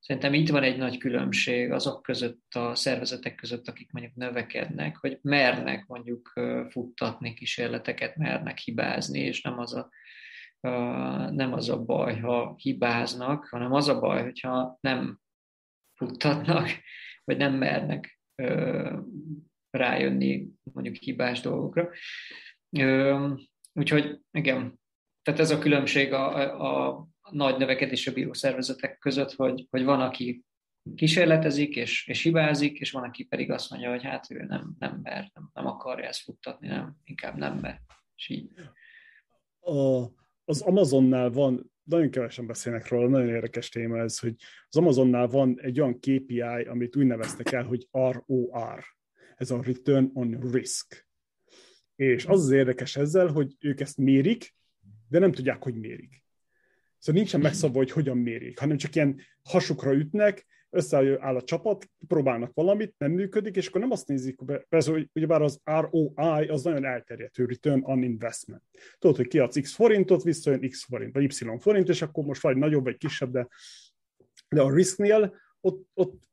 szerintem 0.00 0.34
itt 0.34 0.48
van 0.48 0.62
egy 0.62 0.76
nagy 0.76 0.98
különbség 0.98 1.72
azok 1.72 2.02
között, 2.02 2.54
a 2.54 2.74
szervezetek 2.74 3.34
között, 3.34 3.68
akik 3.68 3.92
mondjuk 3.92 4.14
növekednek, 4.14 4.96
hogy 4.96 5.18
mernek 5.22 5.86
mondjuk 5.86 6.32
futtatni 6.68 7.34
kísérleteket, 7.34 8.16
mernek 8.16 8.58
hibázni, 8.58 9.20
és 9.20 9.42
nem 9.42 9.58
az 9.58 9.74
a, 9.74 9.90
nem 11.30 11.52
az 11.52 11.68
a 11.68 11.84
baj, 11.84 12.18
ha 12.18 12.54
hibáznak, 12.56 13.46
hanem 13.50 13.72
az 13.72 13.88
a 13.88 14.00
baj, 14.00 14.22
hogyha 14.22 14.78
nem 14.80 15.20
futtatnak, 15.94 16.68
vagy 17.24 17.36
nem 17.36 17.54
mernek 17.54 18.20
rájönni 19.70 20.48
mondjuk 20.72 20.94
hibás 20.94 21.40
dolgokra. 21.40 21.88
Úgyhogy 23.78 24.20
igen, 24.30 24.80
tehát 25.22 25.40
ez 25.40 25.50
a 25.50 25.58
különbség 25.58 26.12
a, 26.12 26.36
a, 26.60 26.88
a 27.20 27.30
nagy 27.30 27.56
növekedésre 27.56 28.12
bíró 28.12 28.32
között, 28.98 29.32
hogy, 29.32 29.66
hogy 29.70 29.84
van, 29.84 30.00
aki 30.00 30.44
kísérletezik 30.94 31.76
és, 31.76 32.06
és 32.06 32.22
hibázik, 32.22 32.78
és 32.78 32.90
van, 32.90 33.02
aki 33.02 33.24
pedig 33.24 33.50
azt 33.50 33.70
mondja, 33.70 33.90
hogy 33.90 34.02
hát 34.02 34.30
ő 34.30 34.44
nem, 34.44 34.76
nem 34.78 35.00
mer, 35.02 35.30
nem, 35.34 35.50
nem 35.52 35.66
akarja 35.66 36.06
ezt 36.06 36.22
futtatni, 36.22 36.68
nem, 36.68 36.96
inkább 37.04 37.36
nem 37.36 37.58
mer. 37.58 37.80
És 38.16 38.28
így. 38.28 38.50
A, 39.60 40.04
az 40.44 40.60
Amazonnál 40.60 41.30
van, 41.30 41.72
nagyon 41.82 42.10
kevesen 42.10 42.46
beszélnek 42.46 42.88
róla, 42.88 43.08
nagyon 43.08 43.28
érdekes 43.28 43.68
téma 43.68 43.98
ez, 43.98 44.18
hogy 44.18 44.34
az 44.68 44.76
Amazonnál 44.76 45.26
van 45.26 45.60
egy 45.60 45.80
olyan 45.80 45.98
KPI, 45.98 46.40
amit 46.42 46.96
úgy 46.96 47.06
neveztek 47.06 47.52
el, 47.52 47.64
hogy 47.64 47.88
ROR, 47.90 48.84
ez 49.36 49.50
a 49.50 49.62
Return 49.62 50.10
on 50.12 50.50
Risk. 50.52 51.07
És 51.98 52.26
az 52.26 52.40
az 52.40 52.50
érdekes 52.50 52.96
ezzel, 52.96 53.26
hogy 53.26 53.56
ők 53.60 53.80
ezt 53.80 53.96
mérik, 53.96 54.54
de 55.08 55.18
nem 55.18 55.32
tudják, 55.32 55.62
hogy 55.62 55.74
mérik. 55.74 56.24
Szóval 56.98 57.20
nincsen 57.20 57.40
megszabva, 57.40 57.78
hogy 57.78 57.90
hogyan 57.90 58.16
mérik, 58.16 58.58
hanem 58.58 58.76
csak 58.76 58.94
ilyen 58.94 59.20
hasukra 59.42 59.94
ütnek, 59.94 60.46
összeáll 60.70 61.36
a 61.36 61.42
csapat, 61.42 61.90
próbálnak 62.06 62.54
valamit, 62.54 62.94
nem 62.98 63.10
működik, 63.10 63.56
és 63.56 63.66
akkor 63.66 63.80
nem 63.80 63.90
azt 63.90 64.08
nézik, 64.08 64.38
persze, 64.68 64.90
hogy 64.90 65.10
ugyebár 65.12 65.42
az 65.42 65.60
ROI 65.64 66.48
az 66.48 66.62
nagyon 66.62 66.84
elterjedt, 66.84 67.36
Return 67.36 67.80
on 67.82 68.02
Investment. 68.02 68.62
Tudod, 68.98 69.16
hogy 69.16 69.28
kiadsz 69.28 69.60
X 69.60 69.74
forintot, 69.74 70.22
visszajön 70.22 70.68
X 70.68 70.84
forint, 70.84 71.14
vagy 71.14 71.22
Y 71.22 71.58
forint, 71.58 71.88
és 71.88 72.02
akkor 72.02 72.24
most 72.24 72.42
vagy 72.42 72.56
nagyobb, 72.56 72.84
vagy 72.84 72.96
kisebb, 72.96 73.30
de, 73.30 73.48
de 74.48 74.60
a 74.60 74.74
risknél 74.74 75.34
ott, 75.60 75.88
ott 75.94 76.28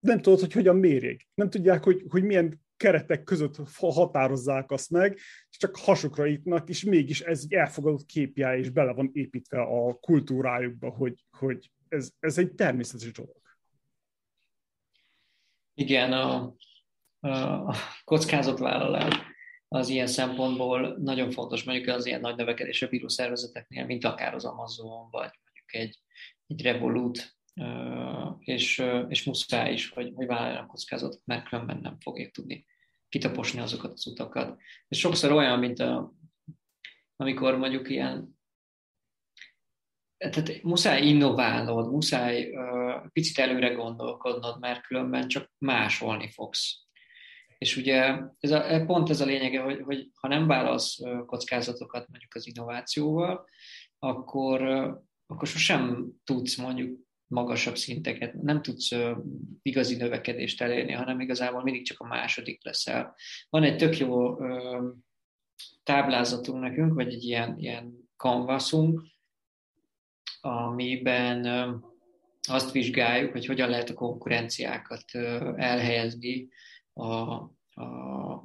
nem 0.00 0.20
tudod, 0.20 0.40
hogy 0.40 0.52
hogyan 0.52 0.76
mérjék. 0.76 1.28
Nem 1.34 1.50
tudják, 1.50 1.84
hogy, 1.84 2.04
hogy 2.08 2.22
milyen 2.22 2.60
keretek 2.80 3.22
között 3.22 3.56
határozzák 3.76 4.70
azt 4.70 4.90
meg, 4.90 5.14
és 5.50 5.56
csak 5.56 5.76
hasukra 5.76 6.26
ítnak, 6.26 6.68
és 6.68 6.84
mégis 6.84 7.20
ez 7.20 7.40
egy 7.44 7.52
elfogadott 7.52 8.06
képjája, 8.06 8.58
és 8.58 8.70
bele 8.70 8.92
van 8.92 9.10
építve 9.12 9.60
a 9.60 9.94
kultúrájukba, 9.94 10.90
hogy, 10.90 11.24
hogy 11.30 11.70
ez, 11.88 12.10
ez 12.18 12.38
egy 12.38 12.52
természetes 12.54 13.12
dolog. 13.12 13.40
Igen, 15.74 16.12
a, 16.12 16.54
a 17.20 17.76
kockázatvállalás 18.04 19.14
az 19.68 19.88
ilyen 19.88 20.06
szempontból 20.06 20.96
nagyon 20.98 21.30
fontos, 21.30 21.64
mondjuk 21.64 21.88
az 21.88 22.06
ilyen 22.06 22.20
nagy 22.20 22.36
növekedésre 22.36 22.86
bíró 22.86 23.08
szervezeteknél, 23.08 23.84
mint 23.84 24.04
akár 24.04 24.34
az 24.34 24.44
Amazon, 24.44 25.10
vagy 25.10 25.30
mondjuk 25.44 25.74
egy, 25.74 25.98
egy 26.46 26.62
Revolut, 26.62 27.39
és, 28.38 28.84
és 29.08 29.24
muszáj 29.24 29.72
is, 29.72 29.88
hogy, 29.88 30.12
hogy 30.14 30.26
vállaljanak 30.26 30.68
kockázatot, 30.68 31.22
mert 31.24 31.48
különben 31.48 31.78
nem 31.82 31.96
fogják 32.00 32.30
tudni 32.30 32.66
kitaposni 33.08 33.60
azokat 33.60 33.92
az 33.92 34.06
utakat. 34.06 34.60
Ez 34.88 34.98
sokszor 34.98 35.32
olyan, 35.32 35.58
mint 35.58 35.78
a, 35.78 36.14
amikor 37.16 37.56
mondjuk 37.56 37.90
ilyen 37.90 38.38
tehát 40.28 40.62
muszáj 40.62 41.06
innoválnod, 41.06 41.92
muszáj 41.92 42.50
uh, 42.50 43.06
picit 43.12 43.38
előre 43.38 43.68
gondolkodnod, 43.68 44.60
mert 44.60 44.86
különben 44.86 45.28
csak 45.28 45.52
másolni 45.58 46.30
fogsz. 46.30 46.88
És 47.58 47.76
ugye 47.76 48.18
ez 48.40 48.50
a, 48.50 48.84
pont 48.86 49.10
ez 49.10 49.20
a 49.20 49.24
lényege, 49.24 49.60
hogy, 49.60 49.80
hogy 49.80 50.10
ha 50.14 50.28
nem 50.28 50.46
válasz 50.46 50.98
kockázatokat 51.26 52.08
mondjuk 52.08 52.34
az 52.34 52.46
innovációval, 52.46 53.44
akkor, 53.98 54.62
akkor 55.26 55.48
sosem 55.48 56.10
tudsz 56.24 56.56
mondjuk 56.56 57.00
magasabb 57.30 57.76
szinteket, 57.76 58.34
nem 58.42 58.62
tudsz 58.62 58.90
igazi 59.62 59.96
növekedést 59.96 60.62
elérni, 60.62 60.92
hanem 60.92 61.20
igazából 61.20 61.62
mindig 61.62 61.84
csak 61.84 62.00
a 62.00 62.06
második 62.06 62.64
leszel. 62.64 63.14
Van 63.48 63.62
egy 63.62 63.76
tök 63.76 63.98
jó 63.98 64.36
táblázatunk 65.82 66.60
nekünk, 66.60 66.94
vagy 66.94 67.12
egy 67.12 67.24
ilyen, 67.24 67.58
ilyen 67.58 68.10
canvasunk, 68.16 69.02
amiben 70.40 71.46
azt 72.48 72.72
vizsgáljuk, 72.72 73.32
hogy 73.32 73.46
hogyan 73.46 73.68
lehet 73.68 73.90
a 73.90 73.94
konkurenciákat 73.94 75.04
elhelyezni 75.56 76.48
a, 76.92 77.32
a 77.82 78.44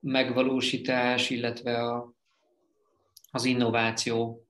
megvalósítás, 0.00 1.30
illetve 1.30 1.82
a, 1.82 2.14
az 3.30 3.44
innováció 3.44 4.46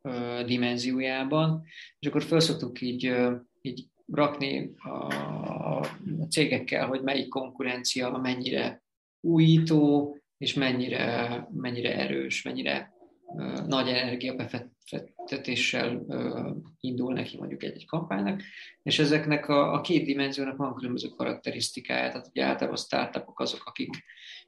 dimenziójában, 0.46 1.64
és 1.98 2.08
akkor 2.08 2.22
föl 2.22 2.40
szoktuk 2.40 2.80
így 2.80 3.16
így 3.64 3.88
rakni 4.12 4.74
a, 4.76 4.88
a 4.88 5.86
cégekkel, 6.30 6.86
hogy 6.86 7.02
melyik 7.02 7.28
konkurencia 7.28 8.10
mennyire 8.10 8.82
újító, 9.20 10.16
és 10.38 10.54
mennyire, 10.54 11.48
mennyire 11.52 11.96
erős, 11.96 12.42
mennyire 12.42 12.92
uh, 13.26 13.66
nagy 13.66 13.88
energiabefektetéssel 13.88 15.96
uh, 15.96 16.56
indul 16.80 17.12
neki 17.12 17.36
mondjuk 17.36 17.62
egy-egy 17.62 17.86
kampánynak, 17.86 18.42
és 18.82 18.98
ezeknek 18.98 19.48
a, 19.48 19.72
a 19.72 19.80
két 19.80 20.04
dimenziónak 20.04 20.56
van 20.56 20.74
különböző 20.74 21.08
karakterisztikája, 21.08 22.08
tehát 22.08 22.28
ugye 22.28 22.44
általában 22.44 22.78
a 22.78 22.82
startupok 22.82 23.40
azok, 23.40 23.62
akik, 23.64 23.90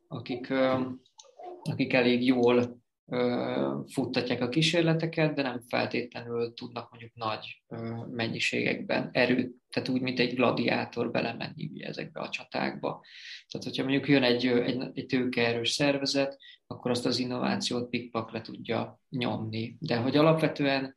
akik, 0.08 0.50
uh, 0.50 0.80
akik 1.62 1.92
elég 1.92 2.24
jól 2.24 2.84
futtatják 3.86 4.40
a 4.40 4.48
kísérleteket, 4.48 5.34
de 5.34 5.42
nem 5.42 5.60
feltétlenül 5.60 6.54
tudnak 6.54 6.90
mondjuk 6.90 7.14
nagy 7.14 7.62
mennyiségekben 8.10 9.08
erőt, 9.12 9.54
tehát 9.70 9.88
úgy, 9.88 10.00
mint 10.00 10.18
egy 10.18 10.34
gladiátor 10.34 11.10
belemenni 11.10 11.70
ugye 11.72 11.86
ezekbe 11.86 12.20
a 12.20 12.28
csatákba. 12.28 13.04
Tehát, 13.48 13.66
hogyha 13.66 13.82
mondjuk 13.82 14.08
jön 14.08 14.22
egy, 14.22 14.46
egy, 14.46 14.90
egy 14.94 15.06
tőkeerős 15.06 15.70
szervezet, 15.70 16.38
akkor 16.66 16.90
azt 16.90 17.06
az 17.06 17.18
innovációt 17.18 17.88
pikpak 17.88 18.32
le 18.32 18.40
tudja 18.40 19.00
nyomni. 19.08 19.76
De 19.80 19.96
hogy 19.96 20.16
alapvetően 20.16 20.96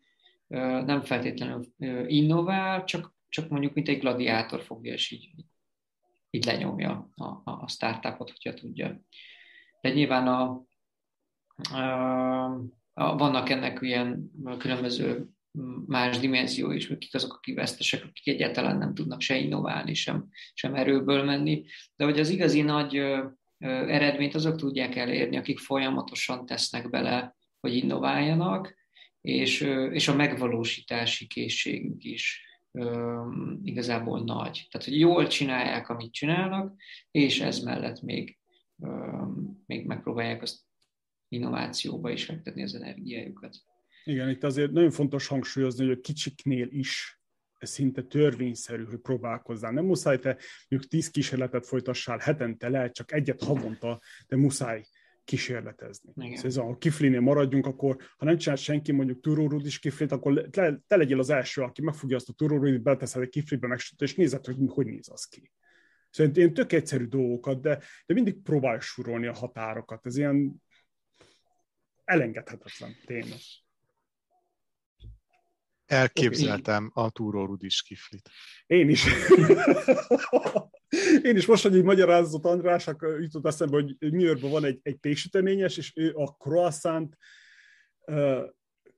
nem 0.85 1.01
feltétlenül 1.01 1.65
innovál, 2.07 2.83
csak, 2.83 3.15
csak 3.29 3.49
mondjuk 3.49 3.73
mint 3.73 3.87
egy 3.87 3.99
gladiátor 3.99 4.61
fogja, 4.61 4.93
és 4.93 5.11
így, 5.11 5.29
így 6.29 6.45
lenyomja 6.45 7.09
a, 7.15 7.41
a 7.43 7.67
startupot, 7.67 8.29
hogyha 8.29 8.53
tudja. 8.53 9.01
De 9.81 9.89
nyilván 9.89 10.27
a, 10.27 10.67
vannak 12.93 13.49
ennek 13.49 13.77
ilyen 13.81 14.31
különböző 14.57 15.27
más 15.85 16.19
dimenzió 16.19 16.71
is, 16.71 16.87
kik 16.87 17.13
azok, 17.13 17.33
akik 17.33 17.55
vesztesek, 17.55 18.03
akik 18.03 18.27
egyáltalán 18.27 18.77
nem 18.77 18.93
tudnak 18.93 19.21
se 19.21 19.37
innoválni, 19.37 19.93
sem, 19.93 20.27
sem 20.53 20.75
erőből 20.75 21.23
menni. 21.23 21.65
De 21.95 22.05
hogy 22.05 22.19
az 22.19 22.29
igazi 22.29 22.61
nagy 22.61 22.95
eredményt 23.57 24.35
azok 24.35 24.55
tudják 24.55 24.95
elérni, 24.95 25.37
akik 25.37 25.59
folyamatosan 25.59 26.45
tesznek 26.45 26.89
bele, 26.89 27.35
hogy 27.59 27.75
innováljanak, 27.75 28.77
és, 29.21 29.61
és 29.91 30.07
a 30.07 30.15
megvalósítási 30.15 31.27
készségük 31.27 32.03
is 32.03 32.43
igazából 33.63 34.23
nagy. 34.23 34.67
Tehát, 34.69 34.87
hogy 34.87 34.99
jól 34.99 35.27
csinálják, 35.27 35.89
amit 35.89 36.13
csinálnak, 36.13 36.75
és 37.11 37.39
ez 37.39 37.59
mellett 37.59 38.01
még, 38.01 38.37
még 39.65 39.85
megpróbálják 39.85 40.41
azt 40.41 40.59
innovációba 41.29 42.09
is 42.09 42.25
fektetni 42.25 42.63
az 42.63 42.75
energiájukat. 42.75 43.55
Igen, 44.03 44.29
itt 44.29 44.43
azért 44.43 44.71
nagyon 44.71 44.91
fontos 44.91 45.27
hangsúlyozni, 45.27 45.85
hogy 45.85 45.97
a 45.97 46.01
kicsiknél 46.01 46.67
is 46.71 47.19
ez 47.57 47.69
szinte 47.69 48.01
törvényszerű, 48.01 48.83
hogy 48.83 48.97
próbálkozzál. 48.97 49.71
Nem 49.71 49.85
muszáj 49.85 50.19
te 50.19 50.37
mondjuk 50.69 50.91
tíz 50.91 51.09
kísérletet 51.09 51.65
folytassál 51.65 52.17
hetente, 52.17 52.69
lehet 52.69 52.93
csak 52.93 53.11
egyet 53.11 53.43
havonta, 53.43 53.99
de 54.27 54.35
muszáj 54.35 54.85
kísérletezni. 55.23 56.11
Igen. 56.15 56.35
Szóval 56.35 56.49
ez 56.51 56.57
a 56.57 56.77
kiflinél 56.77 57.19
maradjunk, 57.19 57.65
akkor 57.65 57.97
ha 58.17 58.25
nem 58.25 58.37
csinál 58.37 58.57
senki 58.57 58.91
mondjuk 58.91 59.21
turórud 59.21 59.65
is 59.65 59.79
kiflit, 59.79 60.11
akkor 60.11 60.47
te, 60.49 60.81
te 60.87 60.95
legyél 60.95 61.19
az 61.19 61.29
első, 61.29 61.61
aki 61.61 61.81
megfogja 61.81 62.15
azt 62.15 62.29
a 62.29 62.33
turórudit, 62.33 62.81
beteszed 62.81 63.21
egy 63.21 63.29
kiflibe, 63.29 63.67
megsüt, 63.67 64.01
és 64.01 64.15
nézed, 64.15 64.45
hogy 64.45 64.55
hogy 64.67 64.85
néz 64.85 65.09
az 65.11 65.25
ki. 65.25 65.51
Szóval 66.09 66.33
én 66.33 66.53
tök 66.53 66.71
egyszerű 66.71 67.05
dolgokat, 67.05 67.61
de, 67.61 67.79
de 68.05 68.13
mindig 68.13 68.41
próbálj 68.41 68.79
surolni 68.79 69.27
a 69.27 69.33
határokat. 69.33 70.05
Ez 70.05 70.17
ilyen 70.17 70.61
elengedhetetlen 72.09 72.95
tényleg. 73.05 73.39
Elképzeltem 75.85 76.91
a 76.93 77.09
túró 77.09 77.45
Rudis 77.45 77.81
kiflit. 77.81 78.29
Én 78.65 78.89
is. 78.89 79.05
Én 81.21 81.35
is 81.35 81.45
most, 81.45 81.63
hogy 81.63 81.75
így 81.75 81.83
magyarázott 81.83 82.45
András, 82.45 82.87
akkor 82.87 83.21
jutott 83.21 83.45
eszembe, 83.45 83.75
hogy 83.75 83.95
New 83.99 84.25
Yorkban 84.25 84.51
van 84.51 84.65
egy, 84.65 84.79
egy 84.83 84.95
péksüteményes, 84.95 85.77
és 85.77 85.91
ő 85.95 86.13
a 86.13 86.25
croissant, 86.25 87.17
uh, 87.99 88.43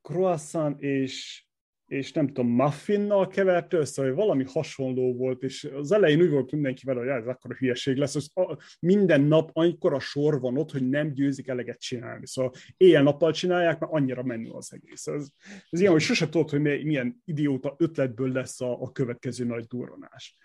croissant 0.02 0.82
és 0.82 1.46
és 1.92 2.12
nem 2.12 2.28
tudom, 2.28 2.48
muffinnal 2.48 3.28
keverte 3.28 3.78
össze, 3.78 4.02
vagy 4.02 4.14
valami 4.14 4.44
hasonló 4.48 5.16
volt, 5.16 5.44
és 5.44 5.64
az 5.64 5.92
elején 5.92 6.22
úgy 6.22 6.30
volt 6.30 6.52
mindenkivel, 6.52 6.96
hogy 6.96 7.08
ez 7.08 7.28
akkor 7.28 7.52
a 7.52 7.56
hülyeség 7.56 7.98
lesz, 7.98 8.34
hogy 8.34 8.58
minden 8.80 9.22
nap 9.22 9.50
annyira 9.54 10.00
sor 10.00 10.40
van 10.40 10.58
ott, 10.58 10.72
hogy 10.72 10.90
nem 10.90 11.14
győzik 11.14 11.48
eleget 11.48 11.80
csinálni. 11.80 12.28
Szóval 12.28 12.52
éjjel-nappal 12.78 13.32
csinálják, 13.32 13.80
mert 13.80 13.92
annyira 13.92 14.24
menő 14.24 14.50
az 14.50 14.74
egész. 14.74 15.08
Ez, 15.08 15.28
ez 15.70 15.80
ilyen, 15.80 15.92
hogy 15.92 16.02
sose 16.02 16.30
tudod, 16.30 16.50
hogy 16.50 16.62
milyen 16.62 17.22
idióta 17.26 17.76
ötletből 17.78 18.32
lesz 18.32 18.62
a, 18.62 18.82
a 18.82 18.92
következő 18.92 19.46
nagy 19.46 19.66
durranás. 19.66 20.38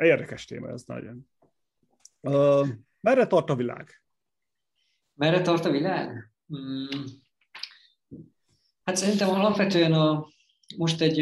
Érdekes 0.00 0.44
téma 0.44 0.70
ez 0.70 0.82
nagyon. 0.82 1.30
Uh, 2.20 2.68
merre 3.00 3.26
tart 3.26 3.50
a 3.50 3.56
világ? 3.56 4.02
Merre 5.14 5.42
tart 5.42 5.64
a 5.64 5.70
világ? 5.70 6.30
Hmm. 6.46 6.88
Hát 8.84 8.96
szerintem 8.96 9.28
alapvetően 9.28 9.92
a, 9.92 10.32
most 10.76 11.00
egy, 11.00 11.20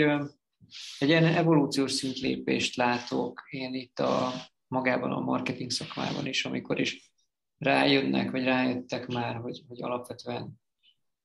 egy 0.99 1.09
ilyen 1.09 1.25
evolúciós 1.25 1.93
szintlépést 1.93 2.77
látok 2.77 3.43
én 3.51 3.75
itt 3.75 3.99
a 3.99 4.33
magában 4.67 5.13
a 5.13 5.21
marketing 5.21 5.71
szakmában 5.71 6.27
is, 6.27 6.45
amikor 6.45 6.81
is 6.81 7.13
rájönnek, 7.59 8.31
vagy 8.31 8.45
rájöttek 8.45 9.07
már, 9.07 9.37
hogy, 9.37 9.63
hogy 9.69 9.83
alapvetően 9.83 10.61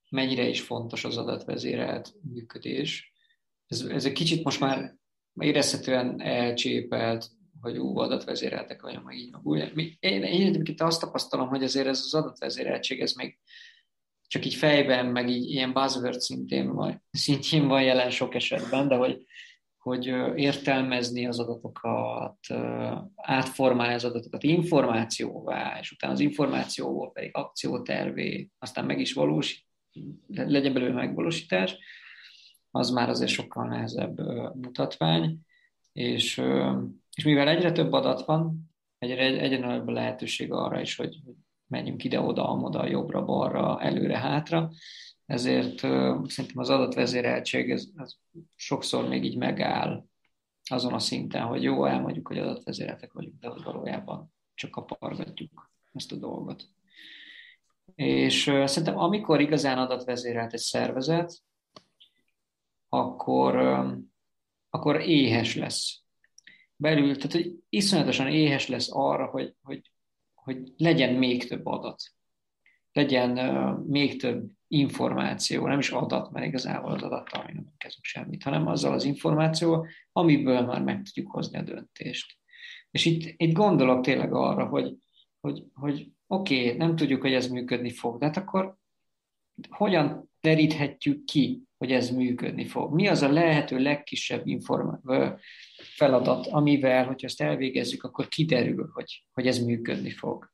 mennyire 0.09 0.47
is 0.47 0.61
fontos 0.61 1.03
az 1.03 1.17
adatvezérelt 1.17 2.13
működés. 2.33 3.13
Ez, 3.67 3.81
ez 3.81 4.05
egy 4.05 4.13
kicsit 4.13 4.43
most 4.43 4.59
már 4.59 4.95
érezhetően 5.33 6.21
elcsépelt, 6.21 7.29
hogy 7.61 7.77
ú, 7.77 7.97
adatvezéreltek 7.97 8.81
vagyok, 8.81 9.03
meg 9.03 9.17
így, 9.17 9.31
meg 9.31 9.45
úgy. 9.45 9.73
Én, 9.99 10.23
én, 10.23 10.23
én 10.23 10.75
azt 10.77 11.01
tapasztalom, 11.01 11.47
hogy 11.47 11.63
azért 11.63 11.87
ez 11.87 11.99
az 11.99 12.13
adatvezéreltség, 12.13 13.01
ez 13.01 13.13
még 13.13 13.37
csak 14.27 14.45
így 14.45 14.53
fejben, 14.53 15.05
meg 15.05 15.29
így 15.29 15.49
ilyen 15.49 15.73
buzzword 15.73 16.19
szintén 16.19 16.73
van, 16.73 17.03
szintén 17.11 17.67
van 17.67 17.83
jelen 17.83 18.09
sok 18.09 18.35
esetben, 18.35 18.87
de 18.87 18.95
hogy, 18.95 19.25
hogy 19.77 20.05
értelmezni 20.35 21.27
az 21.27 21.39
adatokat, 21.39 22.37
átformálni 23.15 23.93
az 23.93 24.05
adatokat 24.05 24.43
információvá, 24.43 25.77
és 25.79 25.91
utána 25.91 26.13
az 26.13 26.19
információból 26.19 27.11
pedig 27.11 27.29
akciótervé, 27.33 28.49
aztán 28.59 28.85
meg 28.85 28.99
is 28.99 29.13
valós, 29.13 29.67
legyen 30.27 30.73
belőle 30.73 30.93
megvalósítás, 30.93 31.77
az 32.71 32.89
már 32.89 33.09
azért 33.09 33.31
sokkal 33.31 33.67
nehezebb 33.67 34.17
mutatvány, 34.55 35.39
és, 35.93 36.41
és 37.15 37.23
mivel 37.23 37.47
egyre 37.47 37.71
több 37.71 37.93
adat 37.93 38.25
van, 38.25 38.71
egyre, 38.97 39.23
egyre 39.23 39.65
nagyobb 39.65 39.87
lehetőség 39.87 40.51
arra 40.51 40.81
is, 40.81 40.95
hogy, 40.95 41.17
menjünk 41.67 42.03
ide-oda, 42.03 42.49
amoda, 42.49 42.87
jobbra-balra, 42.87 43.81
előre-hátra. 43.81 44.69
Ezért 45.25 45.79
szerintem 46.29 46.55
az 46.55 46.69
adatvezéreltség 46.69 47.71
ez, 47.71 47.85
ez 47.95 48.13
sokszor 48.55 49.07
még 49.07 49.23
így 49.23 49.37
megáll 49.37 50.05
azon 50.69 50.93
a 50.93 50.99
szinten, 50.99 51.43
hogy 51.43 51.63
jó, 51.63 51.85
elmondjuk, 51.85 52.27
hogy 52.27 52.37
adatvezéreltek 52.37 53.13
vagyunk, 53.13 53.39
de 53.39 53.49
valójában 53.63 54.33
csak 54.53 54.71
kapargatjuk 54.71 55.71
ezt 55.93 56.11
a 56.11 56.15
dolgot. 56.15 56.67
És 57.95 58.43
szerintem 58.43 58.97
amikor 58.97 59.41
igazán 59.41 59.77
adatvezérelt 59.77 60.53
egy 60.53 60.59
szervezet, 60.59 61.41
akkor, 62.89 63.55
akkor 64.69 65.01
éhes 65.01 65.55
lesz. 65.55 66.01
Belül, 66.75 67.15
tehát 67.15 67.31
hogy 67.31 67.55
iszonyatosan 67.69 68.27
éhes 68.27 68.67
lesz 68.67 68.89
arra, 68.91 69.25
hogy, 69.25 69.55
hogy 69.61 69.91
hogy 70.47 70.73
legyen 70.77 71.13
még 71.13 71.47
több 71.47 71.65
adat, 71.65 72.03
legyen 72.91 73.31
még 73.87 74.19
több 74.19 74.49
információ, 74.67 75.67
nem 75.67 75.79
is 75.79 75.89
adat, 75.89 76.31
mert 76.31 76.45
igazából 76.45 76.91
az 76.91 77.03
adattal 77.03 77.43
még 77.45 77.55
nem 77.55 77.73
kezdünk 77.77 78.05
semmit, 78.05 78.43
hanem 78.43 78.67
azzal 78.67 78.93
az 78.93 79.03
információ, 79.03 79.87
amiből 80.11 80.61
már 80.61 80.83
meg 80.83 81.01
tudjuk 81.01 81.31
hozni 81.31 81.57
a 81.57 81.61
döntést. 81.61 82.37
És 82.91 83.05
itt, 83.05 83.33
itt 83.37 83.53
gondolok 83.53 84.01
tényleg 84.01 84.33
arra, 84.33 84.65
hogy, 84.65 84.95
hogy, 85.39 85.63
hogy 85.73 86.11
oké, 86.27 86.65
okay, 86.65 86.77
nem 86.77 86.95
tudjuk, 86.95 87.21
hogy 87.21 87.33
ez 87.33 87.47
működni 87.47 87.91
fog, 87.91 88.19
de 88.19 88.25
hát 88.25 88.37
akkor 88.37 88.77
hogyan 89.69 90.31
teríthetjük 90.39 91.23
ki, 91.23 91.66
hogy 91.77 91.91
ez 91.91 92.09
működni 92.09 92.65
fog? 92.65 92.93
Mi 92.93 93.07
az 93.07 93.21
a 93.21 93.31
lehető 93.31 93.77
legkisebb 93.79 94.47
inform- 94.47 95.01
feladat, 95.95 96.47
amivel, 96.47 97.05
hogyha 97.05 97.27
ezt 97.27 97.41
elvégezzük, 97.41 98.03
akkor 98.03 98.27
kiderül, 98.27 98.89
hogy, 98.93 99.25
hogy 99.33 99.47
ez 99.47 99.59
működni 99.59 100.09
fog. 100.09 100.51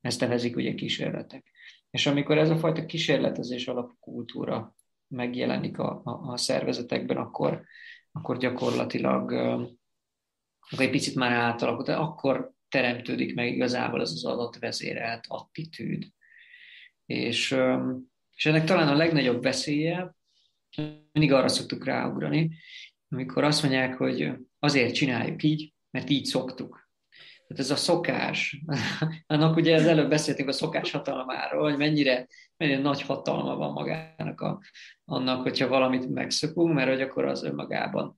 Ezt 0.00 0.20
nevezik 0.20 0.56
ugye 0.56 0.74
kísérletek. 0.74 1.50
És 1.90 2.06
amikor 2.06 2.38
ez 2.38 2.50
a 2.50 2.56
fajta 2.56 2.84
kísérletezés 2.84 3.68
alapú 3.68 3.94
kultúra 4.00 4.74
megjelenik 5.08 5.78
a, 5.78 6.00
a, 6.04 6.32
a 6.32 6.36
szervezetekben, 6.36 7.16
akkor, 7.16 7.64
akkor 8.12 8.38
gyakorlatilag 8.38 9.32
akkor 10.70 10.84
egy 10.84 10.90
picit 10.90 11.14
már 11.14 11.32
átalakul, 11.32 11.84
de 11.84 11.94
akkor 11.94 12.52
teremtődik 12.68 13.34
meg 13.34 13.54
igazából 13.54 14.00
az 14.00 14.12
az 14.12 14.24
adatvezérelt 14.24 15.24
attitűd. 15.28 16.04
És, 17.06 17.56
és 18.34 18.46
ennek 18.46 18.64
talán 18.64 18.88
a 18.88 18.96
legnagyobb 18.96 19.42
veszélye, 19.42 20.14
mindig 21.12 21.32
arra 21.32 21.48
szoktuk 21.48 21.84
ráugrani, 21.84 22.50
amikor 23.08 23.44
azt 23.44 23.62
mondják, 23.62 23.96
hogy 23.96 24.32
azért 24.58 24.94
csináljuk 24.94 25.42
így, 25.42 25.72
mert 25.90 26.10
így 26.10 26.24
szoktuk. 26.24 26.88
Tehát 27.46 27.62
ez 27.62 27.70
a 27.70 27.76
szokás, 27.76 28.62
annak 29.26 29.56
ugye 29.56 29.74
az 29.74 29.86
előbb 29.86 30.08
beszéltünk 30.08 30.48
a 30.48 30.52
szokás 30.52 30.90
hatalmáról, 30.90 31.62
hogy 31.62 31.76
mennyire, 31.76 32.26
mennyire 32.56 32.78
nagy 32.80 33.02
hatalma 33.02 33.56
van 33.56 33.72
magának 33.72 34.40
a, 34.40 34.60
annak, 35.04 35.42
hogyha 35.42 35.68
valamit 35.68 36.08
megszokunk, 36.08 36.74
mert 36.74 36.88
hogy 36.88 37.00
akkor 37.00 37.24
az 37.24 37.44
önmagában 37.44 38.16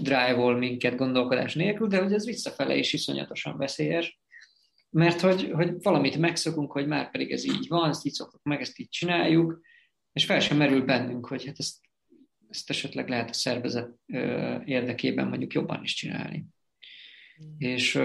drive-ol 0.00 0.56
minket 0.56 0.96
gondolkodás 0.96 1.54
nélkül, 1.54 1.88
de 1.88 2.02
hogy 2.02 2.12
ez 2.12 2.24
visszafele 2.24 2.76
is 2.76 2.92
iszonyatosan 2.92 3.56
veszélyes, 3.56 4.20
mert 4.90 5.20
hogy, 5.20 5.50
hogy 5.52 5.82
valamit 5.82 6.16
megszokunk, 6.16 6.72
hogy 6.72 6.86
már 6.86 7.10
pedig 7.10 7.30
ez 7.30 7.44
így 7.44 7.68
van, 7.68 7.88
ezt 7.88 8.06
így 8.06 8.12
szoktuk 8.12 8.42
meg, 8.42 8.60
ezt 8.60 8.78
így 8.78 8.88
csináljuk, 8.88 9.60
és 10.16 10.24
fel 10.24 10.40
sem 10.40 10.56
merül 10.56 10.84
bennünk, 10.84 11.26
hogy 11.26 11.44
hát 11.46 11.58
ezt 11.58 11.86
ezt 12.48 12.70
esetleg 12.70 13.08
lehet 13.08 13.30
a 13.30 13.32
szervezet 13.32 13.90
érdekében 14.64 15.28
mondjuk 15.28 15.52
jobban 15.52 15.82
is 15.82 15.94
csinálni. 15.94 16.44
Mm. 17.44 17.54
És, 17.58 18.00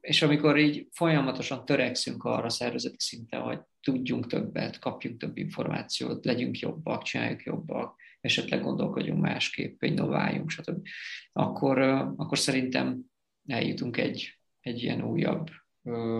és 0.00 0.22
amikor 0.22 0.58
így 0.58 0.88
folyamatosan 0.90 1.64
törekszünk 1.64 2.24
arra 2.24 2.48
szervezeti 2.48 2.96
szinten, 2.98 3.40
hogy 3.40 3.58
tudjunk 3.80 4.26
többet, 4.26 4.78
kapjunk 4.78 5.20
több 5.20 5.36
információt, 5.36 6.24
legyünk 6.24 6.58
jobbak, 6.58 7.02
csináljuk 7.02 7.42
jobbak, 7.42 8.00
esetleg 8.20 8.62
gondolkodjunk 8.62 9.20
másképp, 9.20 9.82
innováljunk, 9.82 10.50
stb., 10.50 10.86
akkor, 11.32 11.78
akkor 12.16 12.38
szerintem 12.38 13.00
eljutunk 13.46 13.96
egy, 13.96 14.38
egy 14.60 14.82
ilyen 14.82 15.02
újabb 15.02 15.50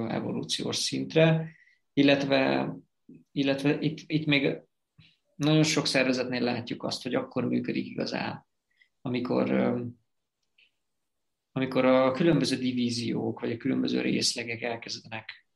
evolúciós 0.09 0.77
szintre, 0.77 1.51
illetve, 1.93 2.73
illetve 3.33 3.81
itt, 3.81 3.99
itt 4.07 4.27
még 4.27 4.61
nagyon 5.35 5.63
sok 5.63 5.87
szervezetnél 5.87 6.43
látjuk 6.43 6.83
azt, 6.83 7.03
hogy 7.03 7.15
akkor 7.15 7.45
működik 7.45 7.87
igazán, 7.87 8.47
amikor, 9.01 9.53
amikor 11.53 11.85
a 11.85 12.13
különböző 12.13 12.57
divíziók, 12.57 13.41
vagy 13.41 13.53
a 13.53 13.57
különböző 13.57 14.01
részlegek 14.01 14.63
elkezdenek 14.63 15.49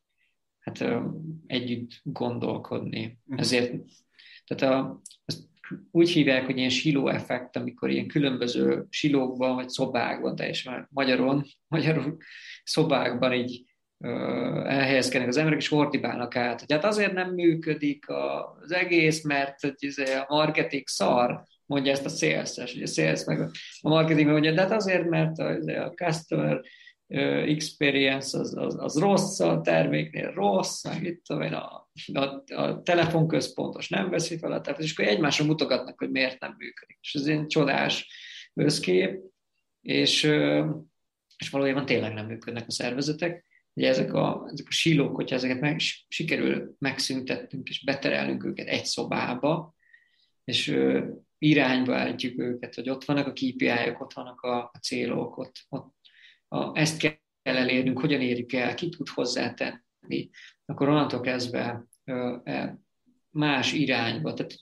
hát, 0.59 0.85
együtt 1.47 1.99
gondolkodni. 2.03 3.19
Uh-huh. 3.23 3.39
Ezért, 3.39 3.73
tehát 4.45 4.73
a, 4.75 5.01
ezt 5.25 5.51
úgy 5.91 6.09
hívják, 6.09 6.45
hogy 6.45 6.57
ilyen 6.57 6.69
siló 6.69 7.07
effekt, 7.07 7.55
amikor 7.55 7.89
ilyen 7.89 8.07
különböző 8.07 8.85
silókban, 8.89 9.55
vagy 9.55 9.69
szobákban, 9.69 10.35
teljesen 10.35 10.87
magyaron, 10.89 11.45
magyarul 11.67 12.17
szobákban 12.63 13.33
így 13.33 13.72
elhelyezkednek 14.65 15.29
az 15.29 15.37
emberek, 15.37 15.59
és 15.59 15.71
ordibálnak 15.71 16.35
át, 16.35 16.59
hogy 16.59 16.71
hát 16.71 16.85
azért 16.85 17.13
nem 17.13 17.33
működik 17.33 18.05
az 18.09 18.71
egész, 18.71 19.23
mert 19.23 19.57
izé, 19.77 20.03
a 20.03 20.25
marketing 20.29 20.87
szar, 20.87 21.43
mondja 21.65 21.91
ezt 21.91 22.05
a 22.05 22.09
sales 22.09 22.73
ugye 22.75 22.83
a 22.83 22.87
sales 22.87 23.23
meg 23.23 23.41
a 23.81 23.89
marketing 23.89 24.29
mondja, 24.29 24.53
de 24.53 24.61
hát 24.61 24.71
azért, 24.71 25.09
mert 25.09 25.39
a, 25.39 25.49
a 25.85 25.93
customer 25.93 26.61
experience 27.47 28.39
az, 28.39 28.57
az, 28.57 28.75
az 28.79 28.99
rossz, 28.99 29.39
a 29.39 29.61
terméknél 29.61 30.31
rossz, 30.31 30.83
meg 30.83 31.03
itt 31.03 31.27
a, 31.27 31.89
a, 32.13 32.43
a 32.55 32.81
telefonközpontos 32.81 33.89
nem 33.89 34.09
veszi 34.09 34.37
fel 34.37 34.51
a 34.51 34.61
telefon, 34.61 34.85
és 34.85 34.91
akkor 34.91 35.07
egymásra 35.07 35.45
mutogatnak, 35.45 35.99
hogy 35.99 36.11
miért 36.11 36.39
nem 36.39 36.55
működik. 36.57 36.97
És 37.01 37.13
ez 37.13 37.25
egy 37.25 37.47
csodás 37.47 38.07
összkép, 38.53 39.19
és, 39.81 40.23
és 41.37 41.49
valójában 41.51 41.85
tényleg 41.85 42.13
nem 42.13 42.25
működnek 42.25 42.67
a 42.67 42.71
szervezetek. 42.71 43.45
Ugye 43.73 43.87
ezek 43.87 44.13
a, 44.13 44.49
ezek 44.51 44.67
a 44.67 44.71
sílók, 44.71 45.15
hogyha 45.15 45.35
ezeket 45.35 45.59
meg, 45.59 45.79
sikerül 46.07 46.75
megszüntettünk, 46.79 47.69
és 47.69 47.83
beterelünk 47.83 48.45
őket 48.45 48.67
egy 48.67 48.85
szobába, 48.85 49.75
és 50.43 50.67
ö, 50.67 51.07
irányba 51.37 51.95
állítjuk 51.95 52.39
őket, 52.39 52.75
hogy 52.75 52.89
ott 52.89 53.05
vannak 53.05 53.27
a 53.27 53.31
KPI-ok, 53.31 54.01
ott 54.01 54.13
vannak 54.13 54.41
a, 54.41 54.57
a 54.73 54.77
célok, 54.81 55.37
ott, 55.37 55.65
ott 55.69 55.95
a, 56.47 56.79
ezt 56.79 56.97
kell 56.97 57.15
elérnünk, 57.41 57.99
hogyan 57.99 58.21
érjük 58.21 58.53
el, 58.53 58.73
ki 58.73 58.89
tud 58.89 59.07
hozzátenni, 59.07 60.29
akkor 60.65 60.89
onnantól 60.89 61.19
kezdve 61.21 61.85
ö, 62.03 62.37
e, 62.43 62.79
más 63.29 63.73
irányba, 63.73 64.33
tehát 64.33 64.55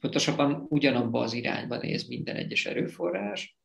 pontosabban 0.00 0.66
ugyanabba 0.68 1.20
az 1.20 1.32
irányba 1.32 1.76
néz 1.76 2.08
minden 2.08 2.36
egyes 2.36 2.66
erőforrás, 2.66 3.58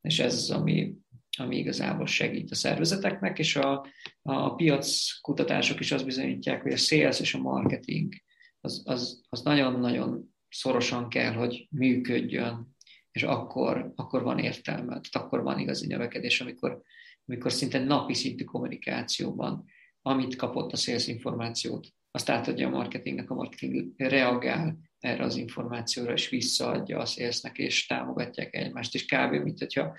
és 0.00 0.18
ez 0.18 0.34
az, 0.34 0.50
ami, 0.50 0.94
ami 1.38 1.56
igazából 1.56 2.06
segít 2.06 2.50
a 2.50 2.54
szervezeteknek, 2.54 3.38
és 3.38 3.56
a, 3.56 3.86
a 4.22 4.54
piac 4.54 5.20
kutatások 5.20 5.80
is 5.80 5.92
azt 5.92 6.04
bizonyítják, 6.04 6.62
hogy 6.62 6.72
a 6.72 6.76
sales 6.76 7.20
és 7.20 7.34
a 7.34 7.38
marketing 7.38 8.14
az, 8.60 8.82
az, 8.84 9.20
az 9.28 9.42
nagyon-nagyon 9.42 10.34
szorosan 10.48 11.08
kell, 11.08 11.32
hogy 11.32 11.68
működjön, 11.70 12.76
és 13.12 13.22
akkor, 13.22 13.92
akkor 13.94 14.22
van 14.22 14.38
értelme, 14.38 14.86
tehát 14.86 15.10
akkor 15.14 15.42
van 15.42 15.58
igazi 15.58 15.86
növekedés, 15.86 16.40
amikor, 16.40 16.82
amikor 17.26 17.52
szinte 17.52 17.78
napi 17.78 18.14
szintű 18.14 18.44
kommunikációban, 18.44 19.64
amit 20.02 20.36
kapott 20.36 20.72
a 20.72 20.76
sales 20.76 21.06
információt, 21.06 21.88
azt 22.14 22.30
átadja 22.30 22.66
a 22.66 22.70
marketingnek, 22.70 23.30
a 23.30 23.34
marketing 23.34 23.92
reagál 23.96 24.78
erre 24.98 25.24
az 25.24 25.36
információra, 25.36 26.12
és 26.12 26.28
visszaadja 26.28 26.98
a 26.98 27.06
szélsznek, 27.06 27.58
és 27.58 27.86
támogatják 27.86 28.54
egymást, 28.54 28.94
és 28.94 29.04
kb. 29.04 29.32
mint 29.32 29.58
hogyha 29.58 29.96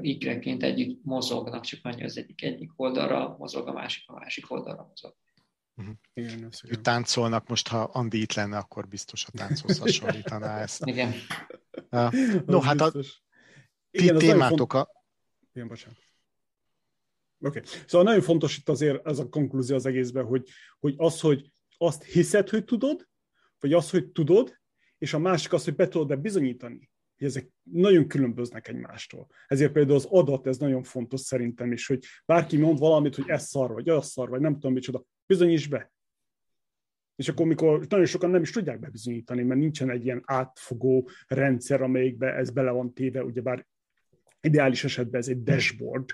ikreként 0.00 0.62
együtt 0.62 1.04
mozognak, 1.04 1.64
csak 1.64 1.80
annyi 1.82 2.04
az 2.04 2.16
egyik 2.16 2.42
egyik 2.42 2.70
oldalra 2.76 3.36
mozog, 3.38 3.68
a 3.68 3.72
másik 3.72 4.04
a 4.06 4.12
másik 4.12 4.50
oldalra 4.50 4.86
mozog. 4.88 5.16
Uh-huh. 5.76 5.94
Igen, 6.12 6.48
Ők 6.68 6.80
táncolnak, 6.80 7.48
most 7.48 7.68
ha 7.68 7.82
Andi 7.82 8.20
itt 8.20 8.34
lenne, 8.34 8.58
akkor 8.58 8.88
biztos 8.88 9.26
a 9.26 9.30
tánchoz 9.30 9.78
hasonlítaná 9.78 10.60
ezt. 10.60 10.86
Igen. 10.86 11.12
Uh, 11.90 12.44
no, 12.46 12.60
hát 12.60 12.80
a 12.80 12.92
ti 13.90 14.12
témátok 14.12 14.72
a... 14.72 14.88
Igen, 15.52 15.68
bocsánat. 15.68 16.07
Oké. 17.40 17.58
Okay. 17.58 17.70
Szóval 17.86 18.06
nagyon 18.06 18.22
fontos 18.22 18.58
itt 18.58 18.68
azért 18.68 19.06
ez 19.06 19.18
a 19.18 19.28
konklúzió 19.28 19.76
az 19.76 19.86
egészben, 19.86 20.24
hogy, 20.24 20.48
hogy 20.78 20.94
az, 20.96 21.20
hogy 21.20 21.52
azt 21.76 22.04
hiszed, 22.04 22.48
hogy 22.48 22.64
tudod, 22.64 23.08
vagy 23.60 23.72
az, 23.72 23.90
hogy 23.90 24.10
tudod, 24.10 24.56
és 24.98 25.14
a 25.14 25.18
másik 25.18 25.52
az, 25.52 25.64
hogy 25.64 25.74
be 25.74 25.88
tudod-e 25.88 26.16
bizonyítani, 26.16 26.90
hogy 27.18 27.26
ezek 27.26 27.50
nagyon 27.62 28.08
különböznek 28.08 28.68
egymástól. 28.68 29.26
Ezért 29.46 29.72
például 29.72 29.96
az 29.96 30.06
adat, 30.10 30.46
ez 30.46 30.58
nagyon 30.58 30.82
fontos 30.82 31.20
szerintem 31.20 31.72
is, 31.72 31.86
hogy 31.86 32.04
bárki 32.26 32.56
mond 32.56 32.78
valamit, 32.78 33.14
hogy 33.14 33.28
ez 33.28 33.46
szar, 33.46 33.72
vagy 33.72 33.88
az 33.88 34.06
szar, 34.06 34.28
vagy 34.28 34.40
nem 34.40 34.52
tudom 34.52 34.72
micsoda, 34.72 35.04
bizonyíts 35.26 35.68
be. 35.68 35.92
És 37.16 37.28
akkor, 37.28 37.46
mikor 37.46 37.86
nagyon 37.88 38.06
sokan 38.06 38.30
nem 38.30 38.42
is 38.42 38.50
tudják 38.50 38.78
bebizonyítani, 38.78 39.42
mert 39.42 39.60
nincsen 39.60 39.90
egy 39.90 40.04
ilyen 40.04 40.22
átfogó 40.24 41.08
rendszer, 41.26 41.82
amelyikbe 41.82 42.34
ez 42.34 42.50
bele 42.50 42.70
van 42.70 42.94
téve, 42.94 43.24
ugyebár 43.24 43.66
ideális 44.40 44.84
esetben 44.84 45.20
ez 45.20 45.28
egy 45.28 45.42
dashboard, 45.42 46.10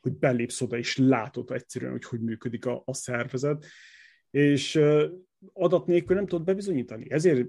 hogy 0.00 0.12
belépsz 0.12 0.60
oda, 0.60 0.78
és 0.78 0.96
látod 0.96 1.50
egyszerűen, 1.50 1.92
hogy 1.92 2.04
hogy 2.04 2.20
működik 2.20 2.66
a, 2.66 2.82
a 2.84 2.94
szervezet, 2.94 3.66
és 4.30 4.80
adat 5.52 5.86
nélkül 5.86 6.16
nem 6.16 6.26
tudod 6.26 6.44
bebizonyítani. 6.44 7.10
Ezért 7.10 7.48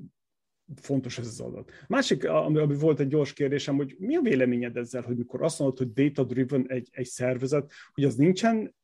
fontos 0.75 1.17
ez 1.17 1.27
az 1.27 1.39
adat. 1.39 1.71
Másik, 1.87 2.25
ami, 2.25 2.57
ami 2.57 2.75
volt 2.75 2.99
egy 2.99 3.07
gyors 3.07 3.33
kérdésem, 3.33 3.75
hogy 3.75 3.95
mi 3.99 4.15
a 4.15 4.21
véleményed 4.21 4.77
ezzel, 4.77 5.01
hogy 5.01 5.17
mikor 5.17 5.43
azt 5.43 5.59
mondod, 5.59 5.77
hogy 5.77 5.93
data-driven 5.93 6.69
egy, 6.69 6.89
egy 6.91 7.05
szervezet, 7.05 7.71
hogy 7.93 8.03
az 8.03 8.15
nincsen 8.15 8.75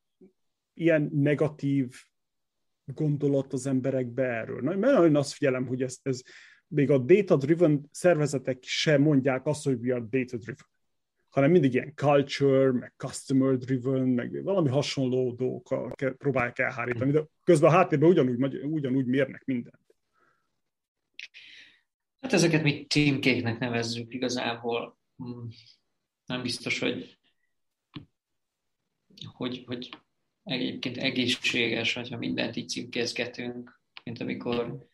ilyen 0.74 1.10
negatív 1.14 1.94
gondolat 2.86 3.54
az 3.54 3.66
emberekbe 3.66 4.24
erről. 4.24 4.62
Na, 4.62 4.76
mert 4.76 4.94
nagyon 4.94 5.16
azt 5.16 5.34
figyelem, 5.34 5.68
hogy 5.68 5.82
ez, 5.82 5.98
ez 6.02 6.22
még 6.68 6.90
a 6.90 6.98
data-driven 6.98 7.90
szervezetek 7.92 8.64
sem 8.64 9.02
mondják 9.02 9.46
azt, 9.46 9.64
hogy 9.64 9.80
we 9.82 9.94
are 9.94 10.06
data-driven 10.10 10.66
hanem 11.36 11.52
mindig 11.52 11.74
ilyen 11.74 11.94
culture, 11.95 12.72
meg 12.72 12.94
customer 12.98 13.57
driven, 13.57 14.07
meg 14.07 14.44
valami 14.44 14.70
hasonló 14.70 15.32
dolgokkal 15.32 15.95
próbálják 16.18 16.60
elhárítani, 16.60 17.12
de 17.12 17.24
közben 17.44 17.70
a 17.70 17.74
háttérben 17.74 18.10
ugyanúgy, 18.10 18.56
ugyanúgy 18.64 19.06
mérnek 19.06 19.45
mindent. 19.45 19.80
Hát 22.22 22.34
ezeket 22.34 22.64
mi 22.64 22.86
címkéknek 22.86 23.60
nevezzük 23.60 24.14
igazából. 24.14 24.98
Hmm. 25.16 25.49
Nem 26.26 26.41
biztos, 26.41 26.80
hogy, 26.80 27.18
hogy, 29.34 29.64
hogy 29.66 29.90
egyébként 30.44 30.98
egészséges, 30.98 31.94
hogyha 31.94 32.18
mindent 32.18 32.56
így 32.56 32.70
címkézgetünk, 32.70 33.82
mint 34.03 34.20
amikor 34.20 34.88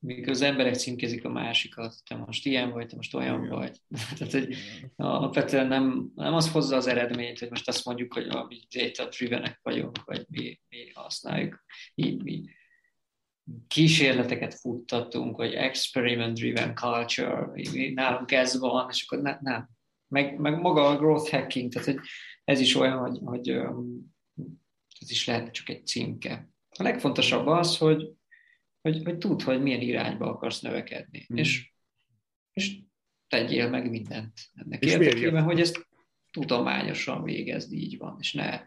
mikor 0.00 0.28
az 0.28 0.42
emberek 0.42 0.74
címkézik 0.74 1.24
a 1.24 1.28
másikat, 1.28 1.94
te 2.08 2.16
most 2.16 2.46
ilyen 2.46 2.70
vagy, 2.70 2.86
te 2.86 2.96
most 2.96 3.14
olyan 3.14 3.44
Igen. 3.44 3.56
vagy. 3.56 3.80
Tehát, 4.18 4.32
hogy 4.32 4.56
alapvetően 4.96 5.66
nem, 5.66 6.10
nem 6.14 6.34
az 6.34 6.50
hozza 6.50 6.76
az 6.76 6.86
eredményt, 6.86 7.38
hogy 7.38 7.50
most 7.50 7.68
azt 7.68 7.84
mondjuk, 7.84 8.12
hogy 8.12 8.26
mi 8.48 8.58
data 8.78 9.08
drivenek 9.08 9.60
vagyunk, 9.62 10.04
vagy 10.04 10.26
mi, 10.28 10.60
mi 10.68 10.90
használjuk, 10.94 11.64
így 11.94 12.22
mi 12.22 12.44
kísérleteket 13.68 14.54
futtatunk, 14.54 15.36
hogy 15.36 15.52
experiment 15.52 16.38
driven 16.38 16.74
culture, 16.74 17.50
mi, 17.52 17.88
nálunk 17.88 18.32
ez 18.32 18.58
van, 18.58 18.88
és 18.90 19.06
akkor 19.06 19.22
ne, 19.22 19.38
nem. 19.40 19.68
Meg, 20.08 20.38
meg 20.38 20.60
maga 20.60 20.88
a 20.88 20.96
growth 20.96 21.30
hacking, 21.30 21.72
tehát 21.72 21.88
hogy 21.88 21.98
ez 22.44 22.60
is 22.60 22.74
olyan, 22.74 22.98
hogy, 22.98 23.18
hogy 23.24 23.48
ez 25.00 25.10
is 25.10 25.26
lehet 25.26 25.52
csak 25.52 25.68
egy 25.68 25.86
címke. 25.86 26.48
A 26.78 26.82
legfontosabb 26.82 27.46
az, 27.46 27.78
hogy 27.78 28.17
hogy, 28.80 29.02
hogy 29.04 29.18
tudd, 29.18 29.42
hogy 29.42 29.62
milyen 29.62 29.80
irányba 29.80 30.26
akarsz 30.26 30.60
növekedni. 30.60 31.26
Mm. 31.32 31.36
És, 31.36 31.72
és 32.52 32.78
tegyél 33.28 33.68
meg 33.68 33.90
mindent 33.90 34.32
ennek 34.54 34.84
és 34.84 34.92
érdekében, 34.92 35.42
hogy 35.42 35.60
ezt 35.60 35.86
tudományosan 36.30 37.22
végezd, 37.22 37.72
így 37.72 37.98
van, 37.98 38.16
és 38.20 38.32
ne, 38.32 38.60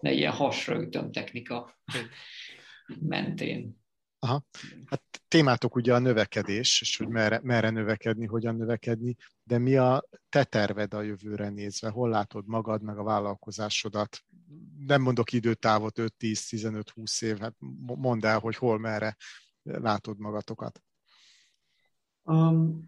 ne 0.00 0.12
ilyen 0.12 0.32
hasraütöm 0.32 1.12
technika 1.12 1.80
mentén. 3.00 3.84
Aha. 4.18 4.44
Hát 4.84 5.02
témátok 5.28 5.74
ugye 5.74 5.94
a 5.94 5.98
növekedés, 5.98 6.80
és 6.80 6.96
hogy 6.96 7.08
merre, 7.08 7.40
merre 7.42 7.70
növekedni, 7.70 8.26
hogyan 8.26 8.56
növekedni, 8.56 9.16
de 9.42 9.58
mi 9.58 9.76
a 9.76 10.04
te 10.28 10.44
terved 10.44 10.94
a 10.94 11.02
jövőre 11.02 11.48
nézve? 11.48 11.88
Hol 11.88 12.08
látod 12.08 12.46
magad, 12.46 12.82
meg 12.82 12.98
a 12.98 13.02
vállalkozásodat? 13.02 14.18
Nem 14.86 15.02
mondok 15.02 15.32
időtávot, 15.32 15.98
5-10-15-20 16.18 17.22
év, 17.22 17.38
hát 17.38 17.54
mondd 17.78 18.26
el, 18.26 18.38
hogy 18.38 18.56
hol, 18.56 18.78
merre 18.78 19.16
látod 19.66 20.18
magatokat? 20.18 20.82
Um, 22.22 22.84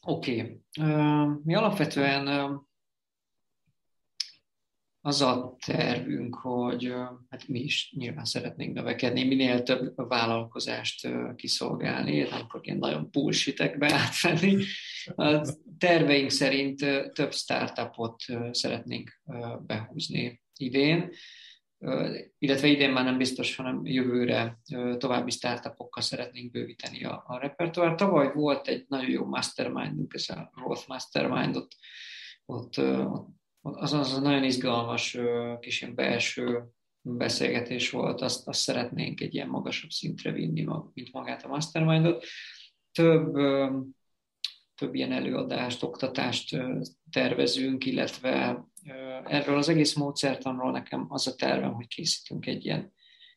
Oké. 0.00 0.40
Okay. 0.40 0.60
Uh, 0.80 1.44
mi 1.44 1.54
alapvetően 1.54 2.28
uh, 2.28 2.60
az 5.00 5.20
a 5.20 5.56
tervünk, 5.66 6.34
hogy 6.34 6.88
uh, 6.88 7.08
hát 7.28 7.48
mi 7.48 7.60
is 7.60 7.92
nyilván 7.96 8.24
szeretnénk 8.24 8.74
növekedni, 8.74 9.24
minél 9.24 9.62
több 9.62 10.08
vállalkozást 10.08 11.06
uh, 11.06 11.34
kiszolgálni, 11.34 12.18
nem 12.18 12.40
akkor 12.40 12.60
ilyen 12.62 12.78
nagyon 12.78 13.08
bullshitekbe 13.10 13.92
átvenni. 13.94 14.64
A 15.16 15.46
terveink 15.78 16.30
szerint 16.30 16.82
uh, 16.82 17.12
több 17.12 17.32
startupot 17.32 18.22
uh, 18.28 18.52
szeretnénk 18.52 19.20
uh, 19.24 19.60
behúzni 19.66 20.42
idén 20.56 21.10
illetve 22.38 22.66
idén 22.66 22.90
már 22.90 23.04
nem 23.04 23.18
biztos, 23.18 23.56
hanem 23.56 23.86
jövőre 23.86 24.58
további 24.98 25.30
startupokkal 25.30 26.02
szeretnénk 26.02 26.50
bővíteni 26.50 27.04
a, 27.04 27.24
a 27.26 27.38
repertoár. 27.38 27.94
Tavaly 27.94 28.32
volt 28.34 28.68
egy 28.68 28.84
nagyon 28.88 29.10
jó 29.10 29.24
mastermindunk, 29.24 30.14
ez 30.14 30.28
a 30.28 30.50
Growth 30.54 30.88
Mastermind, 30.88 31.56
ott, 31.56 31.76
ott 32.46 32.74
az, 33.60 33.92
az 33.92 34.18
nagyon 34.18 34.44
izgalmas 34.44 35.18
kis 35.60 35.82
ilyen 35.82 35.94
belső 35.94 36.64
beszélgetés 37.02 37.90
volt, 37.90 38.20
azt, 38.20 38.48
azt 38.48 38.60
szeretnénk 38.60 39.20
egy 39.20 39.34
ilyen 39.34 39.48
magasabb 39.48 39.90
szintre 39.90 40.32
vinni, 40.32 40.66
mint 40.94 41.12
magát 41.12 41.44
a 41.44 41.48
mastermindot. 41.48 42.24
Több, 42.92 43.34
több 44.74 44.94
ilyen 44.94 45.12
előadást, 45.12 45.82
oktatást 45.82 46.56
tervezünk, 47.10 47.86
illetve 47.86 48.64
erről 49.24 49.56
az 49.56 49.68
egész 49.68 49.94
módszertanról 49.94 50.70
nekem 50.70 51.06
az 51.08 51.26
a 51.26 51.34
tervem, 51.34 51.72
hogy 51.72 51.86
készítünk 51.86 52.46
egy 52.46 52.64
ilyen, 52.64 52.92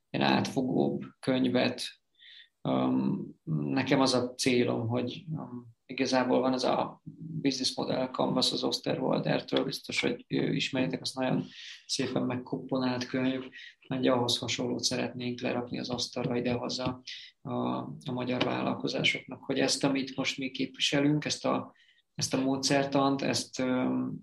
ilyen 0.09 0.27
átfogóbb 0.27 1.01
könyvet. 1.19 1.81
Nekem 3.43 4.01
az 4.01 4.13
a 4.13 4.33
célom, 4.33 4.87
hogy 4.87 5.25
igazából 5.85 6.39
van 6.39 6.53
ez 6.53 6.63
a 6.63 7.01
business 7.41 7.75
model 7.75 8.07
canvas 8.07 8.51
az 8.51 8.63
Osterwaldertől, 8.63 9.63
biztos, 9.63 10.01
hogy 10.01 10.25
ismeritek, 10.27 11.01
az 11.01 11.13
nagyon 11.13 11.45
szépen 11.85 12.23
megkomponált 12.23 13.05
könyv, 13.05 13.43
mert 13.87 14.07
ahhoz 14.07 14.37
hasonlót 14.37 14.83
szeretnénk 14.83 15.41
lerakni 15.41 15.79
az 15.79 15.89
asztalra 15.89 16.37
idehaza 16.37 17.01
a, 17.41 17.53
a 17.85 18.11
magyar 18.11 18.43
vállalkozásoknak, 18.43 19.43
hogy 19.43 19.59
ezt, 19.59 19.83
amit 19.83 20.15
most 20.15 20.37
mi 20.37 20.51
képviselünk, 20.51 21.25
ezt 21.25 21.45
a, 21.45 21.73
ezt 22.21 22.33
a 22.33 22.41
módszertant, 22.41 23.21
ezt, 23.21 23.63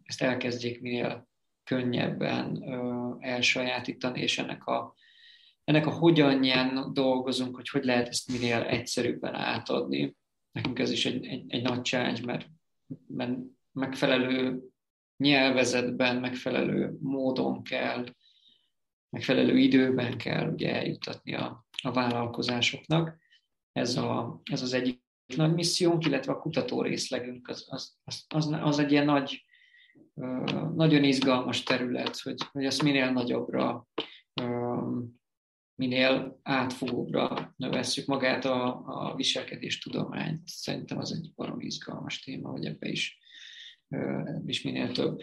ezt 0.02 0.22
elkezdjék 0.22 0.80
minél 0.80 1.28
könnyebben 1.64 2.64
elsajátítani, 3.20 4.20
és 4.20 4.38
ennek 4.38 4.66
a, 4.66 4.94
ennek 5.64 5.86
a 5.86 5.90
hogyanján 5.90 6.92
dolgozunk, 6.92 7.54
hogy 7.54 7.68
hogy 7.68 7.84
lehet 7.84 8.08
ezt 8.08 8.32
minél 8.32 8.62
egyszerűbben 8.62 9.34
átadni. 9.34 10.16
Nekünk 10.52 10.78
ez 10.78 10.90
is 10.90 11.06
egy, 11.06 11.26
egy, 11.26 11.44
egy 11.48 11.62
nagy 11.62 11.84
challenge, 11.84 12.24
mert, 12.24 12.46
mert 13.06 13.38
megfelelő 13.72 14.60
nyelvezetben, 15.16 16.16
megfelelő 16.16 16.96
módon 17.00 17.62
kell, 17.62 18.06
megfelelő 19.10 19.58
időben 19.58 20.18
kell 20.18 20.52
ugye 20.52 20.74
eljutatni 20.74 21.34
a, 21.34 21.66
a 21.82 21.92
vállalkozásoknak. 21.92 23.16
Ez, 23.72 23.96
a, 23.96 24.40
ez 24.44 24.62
az 24.62 24.72
egyik 24.72 25.06
nagy 25.36 25.54
missziónk, 25.54 26.04
illetve 26.04 26.32
a 26.32 26.38
kutató 26.38 26.82
részlegünk 26.82 27.48
az, 27.48 27.66
az, 27.68 27.96
az, 28.28 28.56
az, 28.60 28.78
egy 28.78 28.92
ilyen 28.92 29.04
nagy, 29.04 29.44
nagyon 30.74 31.04
izgalmas 31.04 31.62
terület, 31.62 32.18
hogy, 32.20 32.42
hogy 32.52 32.64
ezt 32.64 32.82
minél 32.82 33.10
nagyobbra, 33.10 33.88
minél 35.74 36.40
átfogóbbra 36.42 37.54
növesszük 37.56 38.06
magát 38.06 38.44
a, 38.44 38.82
a 38.86 39.14
viselkedés 39.14 39.78
tudományt. 39.78 40.40
Szerintem 40.44 40.98
az 40.98 41.12
egy 41.12 41.32
valami 41.34 41.64
izgalmas 41.64 42.20
téma, 42.20 42.50
hogy 42.50 42.64
ebbe 42.64 42.88
is, 42.88 43.18
is 44.46 44.62
minél 44.62 44.92
több 44.92 45.22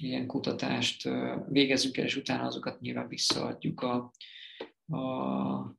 ilyen 0.00 0.26
kutatást 0.26 1.08
végezzük 1.48 1.96
el, 1.96 2.04
és 2.04 2.16
utána 2.16 2.46
azokat 2.46 2.80
nyilván 2.80 3.08
visszaadjuk 3.08 3.82
a, 3.82 4.12
a 4.96 5.76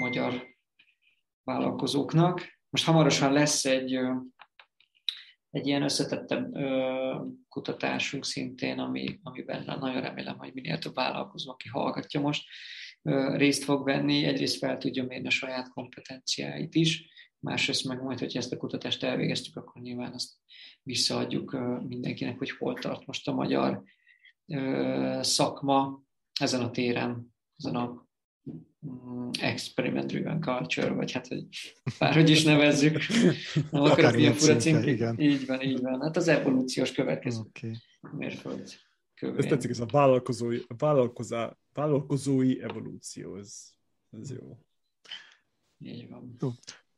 magyar 0.00 0.46
vállalkozóknak. 1.44 2.59
Most 2.70 2.84
hamarosan 2.84 3.32
lesz 3.32 3.64
egy, 3.64 3.98
egy 5.50 5.66
ilyen 5.66 5.82
összetettebb 5.82 6.52
kutatásunk 7.48 8.24
szintén, 8.24 8.78
ami, 8.78 9.20
amiben 9.22 9.64
nagyon 9.64 10.00
remélem, 10.00 10.38
hogy 10.38 10.54
minél 10.54 10.78
több 10.78 10.94
vállalkozó, 10.94 11.50
aki 11.50 11.68
hallgatja 11.68 12.20
most, 12.20 12.48
részt 13.36 13.64
fog 13.64 13.84
venni, 13.84 14.24
egyrészt 14.24 14.58
fel 14.58 14.78
tudja 14.78 15.04
mérni 15.04 15.26
a 15.26 15.30
saját 15.30 15.68
kompetenciáit 15.68 16.74
is, 16.74 17.08
másrészt 17.38 17.84
meg 17.84 18.02
majd, 18.02 18.18
hogy 18.18 18.36
ezt 18.36 18.52
a 18.52 18.56
kutatást 18.56 19.02
elvégeztük, 19.02 19.56
akkor 19.56 19.82
nyilván 19.82 20.12
azt 20.12 20.32
visszaadjuk 20.82 21.58
mindenkinek, 21.88 22.38
hogy 22.38 22.50
hol 22.50 22.74
tart 22.74 23.06
most 23.06 23.28
a 23.28 23.32
magyar 23.32 23.82
szakma 25.20 26.02
ezen 26.40 26.60
a 26.60 26.70
téren, 26.70 27.34
ezen 27.56 27.76
a 27.76 28.08
experiment-driven 29.40 30.40
culture, 30.40 30.90
vagy 30.90 31.12
hát, 31.12 31.26
hogy 31.26 31.46
bárhogy 31.98 32.30
is 32.30 32.44
nevezzük. 32.44 32.98
Nem 33.70 33.82
akarok 33.82 34.18
ilyen 34.18 34.32
fura 34.32 34.56
címkét. 34.56 35.12
Így 35.16 35.46
van, 35.46 35.60
így 35.60 35.80
van. 35.80 36.00
Hát 36.00 36.16
az 36.16 36.28
evolúciós 36.28 36.92
következő 36.92 37.40
okay. 37.40 37.76
mérföld. 38.12 38.78
Ez 39.14 39.44
tetszik, 39.44 39.70
ez 39.70 39.80
a 39.80 39.86
vállalkozói, 39.86 40.58
a 40.68 40.74
vállalkozá, 40.78 41.56
vállalkozói 41.72 42.62
evolúció, 42.62 43.36
ez, 43.36 43.74
ez 44.10 44.30
jó. 44.30 44.58
Így 45.78 46.08
van. 46.08 46.36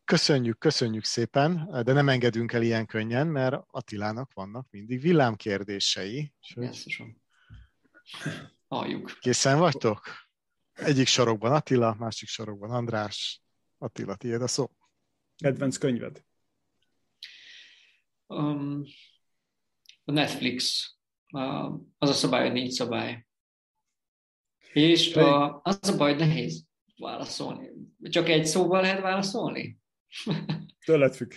Köszönjük, 0.05 0.59
köszönjük 0.59 1.05
szépen, 1.05 1.69
de 1.85 1.93
nem 1.93 2.09
engedünk 2.09 2.53
el 2.53 2.62
ilyen 2.62 2.87
könnyen, 2.87 3.27
mert 3.27 3.65
Attilának 3.70 4.33
vannak 4.33 4.66
mindig 4.70 5.01
villámkérdései. 5.01 6.33
Sőt, 6.41 6.87
Halljuk. 8.69 9.16
Készen 9.20 9.59
vagytok? 9.59 10.03
Egyik 10.73 11.07
sorokban 11.07 11.53
Attila, 11.53 11.94
másik 11.99 12.28
sorokban 12.28 12.70
András. 12.70 13.43
Attila, 13.78 14.16
tiéd 14.16 14.43
a 14.43 14.47
szó. 14.47 14.70
Kedvenc 15.36 15.77
könyved? 15.77 16.24
Um, 18.27 18.85
a 20.05 20.12
Netflix. 20.12 20.90
Uh, 21.32 21.81
az 21.99 22.09
a 22.09 22.12
szabály, 22.12 22.43
hogy 22.43 22.53
négy 22.53 22.70
szabály. 22.70 23.27
És 24.73 25.16
a, 25.16 25.61
az 25.62 25.89
a 25.89 25.97
baj, 25.97 26.15
nehéz 26.15 26.66
válaszolni. 26.97 27.70
Csak 28.03 28.28
egy 28.28 28.47
szóval 28.47 28.81
lehet 28.81 29.01
válaszolni? 29.01 29.78
Tőled 30.86 31.15
függ. 31.15 31.32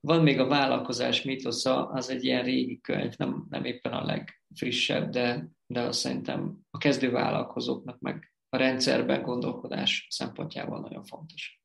Van 0.00 0.22
még 0.22 0.40
a 0.40 0.46
vállalkozás 0.46 1.22
mitosza, 1.22 1.88
az 1.88 2.10
egy 2.10 2.24
ilyen 2.24 2.44
régi 2.44 2.80
könyv, 2.80 3.14
nem, 3.16 3.46
nem 3.48 3.64
éppen 3.64 3.92
a 3.92 4.04
legfrissebb, 4.04 5.10
de, 5.10 5.48
de 5.66 5.80
azt 5.80 5.98
szerintem 5.98 6.58
a 6.70 6.78
kezdő 6.78 7.10
vállalkozóknak 7.10 7.98
meg 8.00 8.35
a 8.56 8.58
rendszerben 8.58 9.22
gondolkodás 9.22 10.06
szempontjából 10.10 10.80
nagyon 10.80 11.04
fontos. 11.04 11.62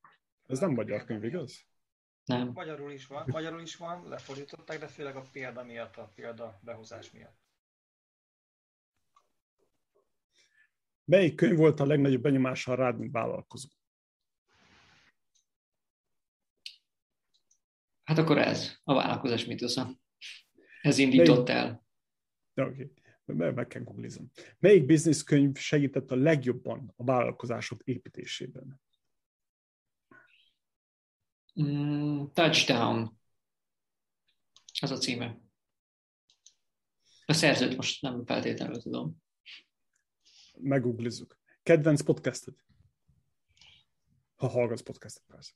Ez 0.47 0.59
nem 0.59 0.71
magyar 0.71 1.03
könyv, 1.03 1.23
igaz? 1.23 1.65
Nem. 2.25 2.51
Magyarul 2.53 2.91
is 2.91 3.07
van, 3.07 3.23
magyarul 3.27 3.61
is 3.61 3.75
van, 3.75 4.07
lefordították, 4.07 4.79
de 4.79 4.87
főleg 4.87 5.15
a 5.15 5.21
példa 5.31 5.63
miatt, 5.63 5.95
a 5.95 6.11
példa 6.15 6.59
behozás 6.61 7.11
miatt. 7.11 7.39
Melyik 11.05 11.35
könyv 11.35 11.57
volt 11.57 11.79
a 11.79 11.85
legnagyobb 11.85 12.21
benyomással 12.21 12.75
rád, 12.75 12.97
mint 12.97 13.11
vállalkozó? 13.11 13.69
Hát 18.03 18.17
akkor 18.17 18.37
ez, 18.37 18.75
a 18.83 18.93
vállalkozás 18.93 19.45
mitosza. 19.45 19.99
Ez 20.81 20.97
indított 20.97 21.47
Melyik... 21.47 21.63
el. 21.63 21.85
Oké, 22.53 22.71
okay. 22.71 22.93
Meg 23.33 23.67
kell 23.67 23.83
googlizom. 23.83 24.31
Melyik 24.59 24.85
bizniszkönyv 24.85 25.57
segített 25.57 26.11
a 26.11 26.15
legjobban 26.15 26.93
a 26.95 27.03
vállalkozások 27.03 27.81
építésében? 27.83 28.81
Mm, 31.61 32.25
touchdown. 32.33 33.19
Az 34.81 34.91
a 34.91 34.97
címe. 34.97 35.41
A 37.25 37.33
szerzőt 37.33 37.75
most 37.75 38.01
nem 38.01 38.25
feltétlenül 38.25 38.81
tudom. 38.81 39.23
Meguglizzuk. 40.59 41.39
Kedvenc 41.63 42.01
podcasted? 42.01 42.55
Ha 44.35 44.47
hallgatsz 44.47 44.81
podcastet, 44.81 45.23
persze. 45.27 45.53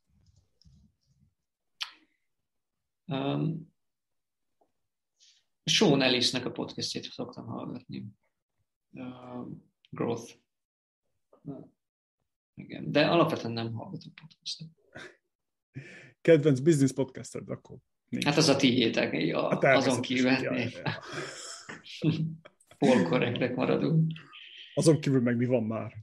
Um, 3.06 3.74
Sean 5.65 6.01
Ellisnek 6.01 6.45
a 6.45 6.51
podcastjét 6.51 7.03
szoktam 7.03 7.45
hallgatni. 7.45 8.05
Um, 8.91 9.71
growth. 9.89 10.33
Uh, 11.41 11.67
igen, 12.53 12.91
de 12.91 13.07
alapvetően 13.07 13.53
nem 13.53 13.73
hallgatok 13.73 14.15
podcastet. 14.15 14.67
Kedvenc 16.21 16.59
business 16.59 16.91
podcasted, 16.93 17.49
akkor 17.49 17.77
nincs. 18.09 18.25
Hát 18.25 18.37
az 18.37 18.47
a 18.47 18.55
tiétek, 18.55 19.13
ja, 19.13 19.49
hát 19.49 19.63
azon 19.63 20.01
kívül. 20.01 20.31
Ja, 20.31 20.53
ja, 20.53 20.69
ja. 20.83 21.03
Polkorrektek 22.77 23.55
maradunk. 23.55 24.11
Azon 24.73 24.99
kívül 24.99 25.21
meg 25.21 25.37
mi 25.37 25.45
van 25.45 25.63
már. 25.63 25.93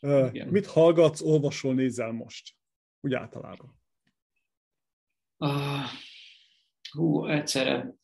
Uh, 0.00 0.50
mit 0.50 0.66
hallgatsz, 0.66 1.20
olvasol, 1.20 1.74
nézel 1.74 2.12
most? 2.12 2.56
Úgy 3.00 3.14
általában. 3.14 3.80
Uh, 5.36 5.84
hú, 6.90 7.26
egyszerre 7.26 7.94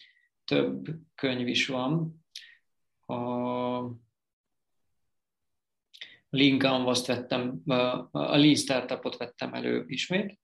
több 0.50 0.88
könyv 1.14 1.48
is 1.48 1.66
van. 1.66 2.24
A 3.06 3.16
Lean 6.28 6.58
Canvas-t 6.58 7.06
vettem, 7.06 7.62
a 8.10 8.36
Lean 8.36 8.54
Startupot 8.54 9.16
vettem 9.16 9.54
elő 9.54 9.84
ismét. 9.86 10.40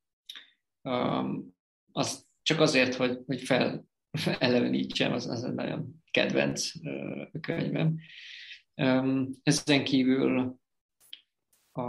Az 1.92 2.26
csak 2.42 2.60
azért, 2.60 2.94
hogy, 2.94 3.22
hogy 3.26 3.42
fel 3.42 3.86
elevenítsem, 4.38 5.12
az, 5.12 5.26
az 5.26 5.44
egy 5.44 5.54
nagyon 5.54 6.02
kedvenc 6.10 6.70
könyvem. 7.40 7.98
Ezen 9.42 9.84
kívül 9.84 10.58
a 11.72 11.82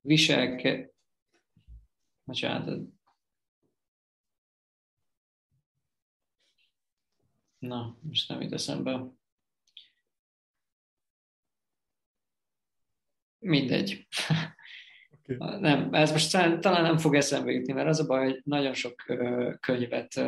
viselke, 0.00 0.90
Bocsánat. 2.24 2.80
Na, 7.62 7.96
most 8.00 8.28
nem 8.28 8.40
jut 8.40 8.52
eszembe. 8.52 9.06
Mindegy. 13.38 14.06
Okay. 15.22 15.60
Nem, 15.60 15.94
ez 15.94 16.10
most 16.10 16.30
talán 16.60 16.82
nem 16.82 16.98
fog 16.98 17.14
eszembe 17.14 17.52
jutni, 17.52 17.72
mert 17.72 17.88
az 17.88 18.00
a 18.00 18.06
baj, 18.06 18.24
hogy 18.24 18.40
nagyon 18.44 18.74
sok 18.74 18.94
könyvet 19.60 20.20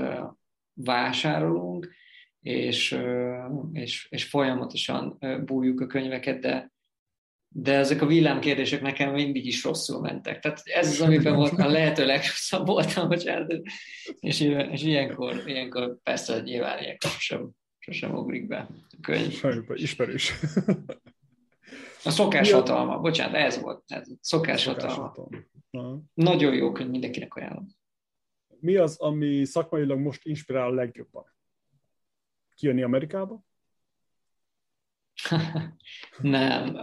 vásárolunk, 0.73 1.95
és, 2.41 2.99
és, 3.73 4.07
és 4.11 4.25
folyamatosan 4.25 5.19
bújjuk 5.45 5.81
a 5.81 5.87
könyveket, 5.87 6.41
de 6.41 6.73
de 7.57 7.73
ezek 7.73 8.03
a 8.03 8.07
villámkérdések 8.07 8.81
nekem 8.81 9.13
mindig 9.13 9.47
is 9.47 9.65
rosszul 9.65 10.01
mentek. 10.01 10.39
Tehát 10.41 10.63
ez 10.65 10.89
az, 10.89 11.01
amiben 11.01 11.37
volt 11.37 11.59
a 11.59 11.69
lehető 11.69 12.07
legrosszabb 12.07 12.67
voltam, 12.67 13.09
bocsánat, 13.09 13.53
és, 14.21 14.41
és 14.71 14.83
ilyenkor, 14.83 15.43
ilyenkor 15.47 15.99
persze 16.03 16.41
nyilván 16.41 16.83
ilyenkor 16.83 17.11
sosem, 17.11 17.51
sosem 17.79 18.15
ugrik 18.15 18.47
be 18.47 18.69
a 18.91 18.97
könyv. 19.01 19.33
Sajnálom, 19.33 19.67
ismerős. 19.75 20.33
A 22.05 22.11
szokás 22.11 22.49
ja. 22.49 22.57
hatalma, 22.57 22.99
bocsánat, 22.99 23.35
ez 23.35 23.61
volt. 23.61 23.83
Ez 23.87 24.09
szokás, 24.21 24.61
szokás 24.61 24.95
hatalma. 24.95 25.13
hatalma. 25.71 26.03
Nagyon 26.15 26.55
jó 26.55 26.73
könyv, 26.73 26.91
mindenkinek 26.91 27.35
ajánlom. 27.35 27.67
Mi 28.61 28.77
az, 28.77 28.99
ami 28.99 29.45
szakmailag 29.45 29.99
most 29.99 30.27
inspirál 30.27 30.71
legjobban? 30.71 31.25
Kijönni 32.55 32.83
Amerikába? 32.83 33.45
Nem. 36.21 36.77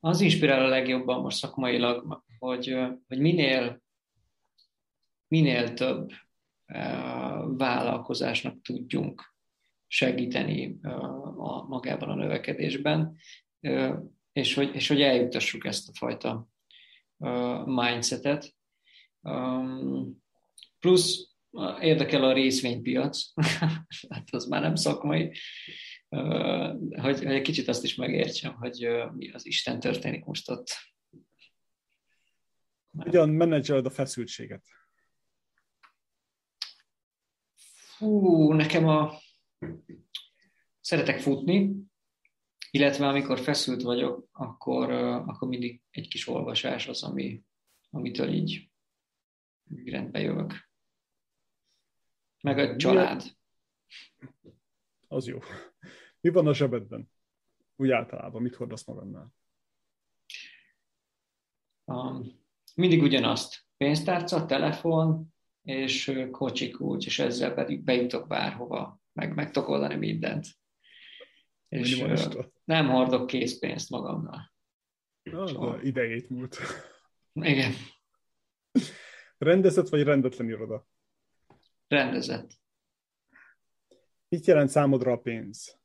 Az 0.00 0.20
inspirál 0.20 0.64
a 0.64 0.68
legjobban 0.68 1.20
most 1.20 1.36
szakmailag, 1.36 2.22
hogy, 2.38 2.76
hogy 3.08 3.18
minél, 3.18 3.82
minél 5.28 5.74
több 5.74 6.10
vállalkozásnak 7.56 8.62
tudjunk 8.62 9.34
segíteni 9.86 10.78
a, 11.36 11.66
magában 11.66 12.08
a 12.08 12.14
növekedésben, 12.14 13.16
és 14.32 14.54
hogy, 14.54 14.74
és 14.74 14.88
hogy 14.88 15.02
eljutassuk 15.02 15.64
ezt 15.64 15.88
a 15.88 15.92
fajta 15.94 16.48
mindsetet. 17.64 18.54
Plusz 20.78 21.36
érdekel 21.80 22.24
a 22.24 22.32
részvénypiac, 22.32 23.32
hát 24.10 24.28
az 24.30 24.46
már 24.46 24.60
nem 24.60 24.74
szakmai, 24.74 25.32
hogy, 26.08 27.18
hogy 27.18 27.24
egy 27.24 27.42
kicsit 27.42 27.68
azt 27.68 27.84
is 27.84 27.94
megértsem, 27.94 28.54
hogy 28.54 28.88
mi 29.12 29.30
az 29.30 29.46
Isten 29.46 29.80
történik 29.80 30.24
most 30.24 30.50
ott. 30.50 30.68
Hogyan 32.98 33.28
menedzseled 33.28 33.86
a 33.86 33.90
feszültséget? 33.90 34.64
Fú, 37.96 38.52
nekem 38.52 38.88
a... 38.88 39.12
Szeretek 40.80 41.20
futni, 41.20 41.74
illetve 42.70 43.06
amikor 43.08 43.38
feszült 43.40 43.82
vagyok, 43.82 44.28
akkor, 44.32 44.90
akkor 44.90 45.48
mindig 45.48 45.82
egy 45.90 46.08
kis 46.08 46.28
olvasás 46.28 46.88
az, 46.88 47.02
ami, 47.02 47.42
amitől 47.90 48.28
így, 48.28 48.70
rendbe 49.84 50.20
jövök. 50.20 50.70
Meg 52.40 52.58
a 52.58 52.76
család. 52.76 53.22
Az 55.08 55.26
jó. 55.26 55.38
Mi 56.20 56.30
van 56.30 56.46
a 56.46 56.54
zsebedben? 56.54 57.10
Úgy 57.76 57.90
általában, 57.90 58.42
mit 58.42 58.54
hordasz 58.54 58.84
magadnál? 58.84 59.34
Um, 61.84 62.40
mindig 62.74 63.02
ugyanazt. 63.02 63.64
Pénztárca, 63.76 64.46
telefon 64.46 65.34
és 65.62 66.12
kocsi 66.30 66.70
kulcs, 66.70 67.06
és 67.06 67.18
ezzel 67.18 67.54
pedig 67.54 67.84
bejutok 67.84 68.26
bárhova, 68.28 69.00
meg, 69.12 69.34
meg 69.34 69.50
tudok 69.50 69.68
oldani 69.68 69.96
mindent. 69.96 70.46
És 71.68 72.00
uh, 72.00 72.44
nem 72.64 72.88
hordok 72.88 73.26
készpénzt 73.26 73.90
magamnal. 73.90 74.54
Az 75.22 75.50
Soha. 75.50 75.82
idejét 75.82 76.28
múlt. 76.28 76.58
Igen. 77.32 77.72
Rendezett 79.38 79.88
vagy 79.88 80.02
rendetlen 80.02 80.48
iroda? 80.48 80.86
Rendezett. 81.88 82.50
Mit 84.28 84.46
jelent 84.46 84.68
számodra 84.68 85.12
a 85.12 85.18
pénz? 85.18 85.78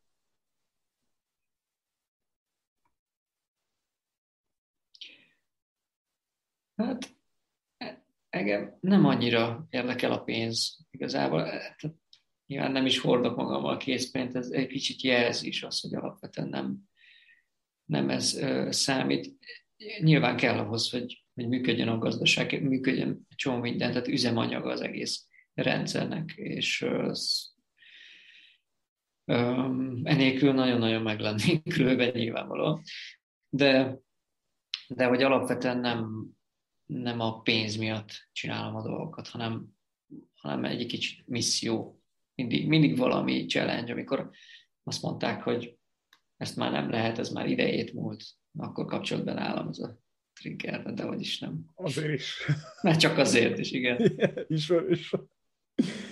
Hát 6.85 7.15
engem 8.29 8.77
nem 8.79 9.05
annyira 9.05 9.67
érdekel 9.69 10.11
a 10.11 10.23
pénz 10.23 10.85
igazából. 10.91 11.43
Tehát 11.43 11.95
nyilván 12.45 12.71
nem 12.71 12.85
is 12.85 12.99
hordok 12.99 13.35
magammal 13.35 13.77
készpénzt, 13.77 14.35
ez 14.35 14.49
egy 14.49 14.67
kicsit 14.67 15.01
jelzi 15.01 15.47
is 15.47 15.63
azt, 15.63 15.81
hogy 15.81 15.95
alapvetően 15.95 16.47
nem, 16.47 16.77
nem 17.85 18.09
ez 18.09 18.37
ö, 18.37 18.67
számít. 18.71 19.37
Nyilván 19.99 20.37
kell 20.37 20.57
ahhoz, 20.57 20.89
hogy, 20.89 21.25
hogy 21.33 21.47
működjön 21.47 21.87
a 21.87 21.97
gazdaság, 21.97 22.63
működjön 22.63 23.27
csomó 23.35 23.59
minden, 23.59 23.91
tehát 23.91 24.07
üzemanyag 24.07 24.65
az 24.65 24.81
egész 24.81 25.27
rendszernek, 25.53 26.31
és 26.35 26.81
az, 26.81 27.51
enélkül 30.03 30.53
nagyon-nagyon 30.53 31.01
meg 31.01 31.19
lennénk 31.19 31.75
lőve 31.75 32.09
nyilvánvalóan. 32.09 32.81
De, 33.49 33.99
de 34.87 35.05
hogy 35.05 35.23
alapvetően 35.23 35.77
nem, 35.77 36.29
nem 36.91 37.19
a 37.19 37.41
pénz 37.41 37.75
miatt 37.75 38.11
csinálom 38.31 38.75
a 38.75 38.81
dolgokat, 38.81 39.27
hanem, 39.27 39.65
hanem 40.33 40.65
egy 40.65 40.85
kicsit 40.85 41.27
misszió. 41.27 42.01
Mindig, 42.35 42.67
mindig 42.67 42.97
valami 42.97 43.45
challenge, 43.45 43.91
amikor 43.91 44.29
azt 44.83 45.01
mondták, 45.01 45.43
hogy 45.43 45.77
ezt 46.37 46.55
már 46.55 46.71
nem 46.71 46.89
lehet, 46.89 47.17
ez 47.17 47.29
már 47.29 47.47
idejét 47.47 47.93
múlt, 47.93 48.23
akkor 48.57 48.85
kapcsolt 48.85 49.23
be 49.23 49.33
nálam 49.33 49.67
az 49.67 49.83
a 49.83 49.99
trigger, 50.33 50.93
de 50.93 51.03
hogy 51.03 51.21
is 51.21 51.39
nem. 51.39 51.65
Azért 51.75 52.13
is. 52.13 52.45
Mert 52.81 52.99
csak 52.99 53.17
azért 53.17 53.57
is, 53.57 53.71
igen. 53.71 53.99
igen 53.99 54.45
is, 54.47 54.71
is. 54.89 55.13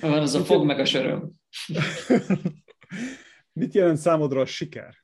Van 0.02 0.22
az 0.22 0.34
a 0.34 0.44
fog 0.44 0.66
meg 0.66 0.80
a 0.80 0.86
söröm. 0.86 1.32
Mit 3.54 3.74
jelent 3.74 3.98
számodra 3.98 4.42
a 4.42 4.46
siker? 4.46 4.96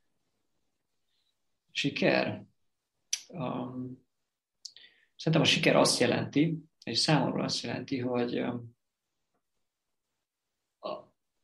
Siker? 1.72 2.46
Um, 3.28 4.05
Szerintem 5.26 5.50
a 5.50 5.54
siker 5.54 5.76
azt 5.76 6.00
jelenti, 6.00 6.58
és 6.84 7.00
számomra 7.00 7.44
azt 7.44 7.64
jelenti, 7.64 8.00
hogy 8.00 8.38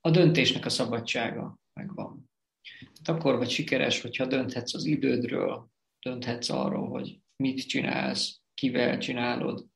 a 0.02 0.10
döntésnek 0.12 0.66
a 0.66 0.70
szabadsága 0.70 1.60
megvan. 1.74 2.32
Tehát 2.80 3.20
akkor 3.20 3.38
vagy 3.38 3.50
sikeres, 3.50 4.02
hogyha 4.02 4.26
dönthetsz 4.26 4.74
az 4.74 4.86
idődről, 4.86 5.70
dönthetsz 6.00 6.50
arról, 6.50 6.90
hogy 6.90 7.22
mit 7.36 7.68
csinálsz, 7.68 8.42
kivel 8.54 8.98
csinálod, 8.98 9.68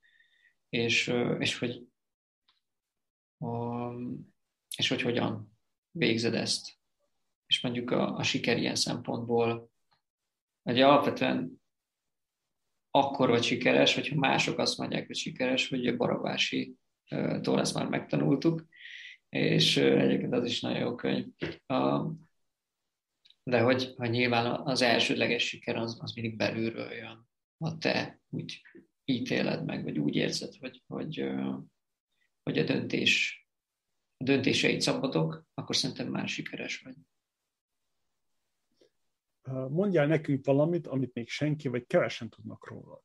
és, 0.70 1.14
és 1.40 1.58
hogy 1.58 1.88
és 4.78 4.90
hogy 4.90 5.02
hogyan 5.02 5.58
végzed 5.92 6.34
ezt. 6.34 6.78
És 7.46 7.62
mondjuk 7.62 7.92
a, 7.92 8.16
a 8.16 8.24
siker 8.24 8.58
ilyen 8.58 8.76
szempontból, 8.76 9.72
hogy 10.62 10.82
alapvetően 10.82 11.64
akkor 12.96 13.30
vagy 13.30 13.44
sikeres, 13.44 13.96
hogyha 13.96 14.16
mások 14.16 14.60
azt 14.60 14.78
mondják, 14.78 15.08
hogy 15.08 15.16
sikeres, 15.16 15.70
hogy 15.70 15.88
a 15.88 15.96
Barabási 15.96 16.76
tól 17.42 17.60
ezt 17.60 17.74
már 17.74 17.88
megtanultuk, 17.88 18.66
és 19.30 19.78
egyébként 19.78 20.34
az 20.34 20.46
is 20.46 20.62
nagyon 20.62 20.80
jó 20.80 20.96
könyv. 20.96 21.26
De 23.44 23.60
hogy, 23.60 23.94
hogy 23.96 24.10
nyilván 24.10 24.46
az 24.46 24.82
elsődleges 24.82 25.48
siker 25.48 25.76
az, 25.76 25.98
az 26.02 26.14
mindig 26.14 26.36
belülről 26.38 26.92
jön. 26.92 27.28
Ha 27.58 27.78
te 27.78 28.22
úgy 28.30 28.62
ítéled 29.06 29.66
meg, 29.66 29.84
vagy 29.84 30.00
úgy 30.00 30.16
érzed, 30.16 30.56
hogy, 30.56 30.84
hogy, 30.88 31.32
hogy 32.44 32.58
a 32.58 32.64
döntés 32.64 33.46
a 34.18 34.24
döntéseid 34.24 34.82
szabadok, 34.82 35.46
akkor 35.54 35.76
szerintem 35.76 36.08
már 36.08 36.28
sikeres 36.28 36.82
vagy. 36.82 36.96
Mondjál 39.52 40.08
nekünk 40.08 40.46
valamit, 40.46 40.88
amit 40.88 41.14
még 41.14 41.30
senki 41.30 41.68
vagy 41.68 41.88
kevesen 41.88 42.30
tudnak 42.30 42.68
rólad. 42.68 43.02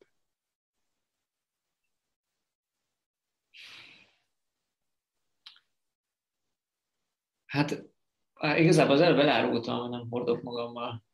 Hát 7.47 7.85
igazából 8.41 8.95
az 8.95 9.01
előbb 9.01 9.19
elárultam, 9.19 9.81
hogy 9.81 9.91
nem 9.91 10.09
hordok 10.11 10.43
magammal 10.43 11.05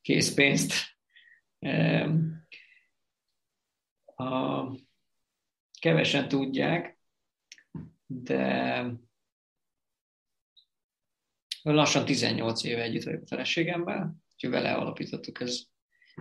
készpénzt. 0.00 0.72
A, 4.04 4.64
kevesen 5.80 6.28
tudják, 6.28 6.98
de 8.06 9.05
lassan 11.74 12.04
18 12.04 12.64
éve 12.64 12.82
együtt 12.82 13.02
vagyok 13.02 13.22
a 13.22 13.26
feleségemmel, 13.26 14.16
úgyhogy 14.32 14.50
vele 14.50 14.72
alapítottuk 14.72 15.40
ez. 15.40 15.60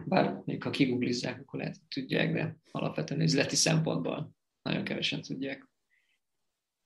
Bár 0.05 0.41
még 0.45 0.63
ha 0.63 0.69
kiguglizzák, 0.69 1.39
akkor 1.39 1.59
lehet, 1.59 1.75
hogy 1.75 2.03
tudják, 2.03 2.33
de 2.33 2.57
alapvetően 2.71 3.21
üzleti 3.21 3.55
szempontból 3.55 4.35
nagyon 4.61 4.83
kevesen 4.83 5.21
tudják. 5.21 5.67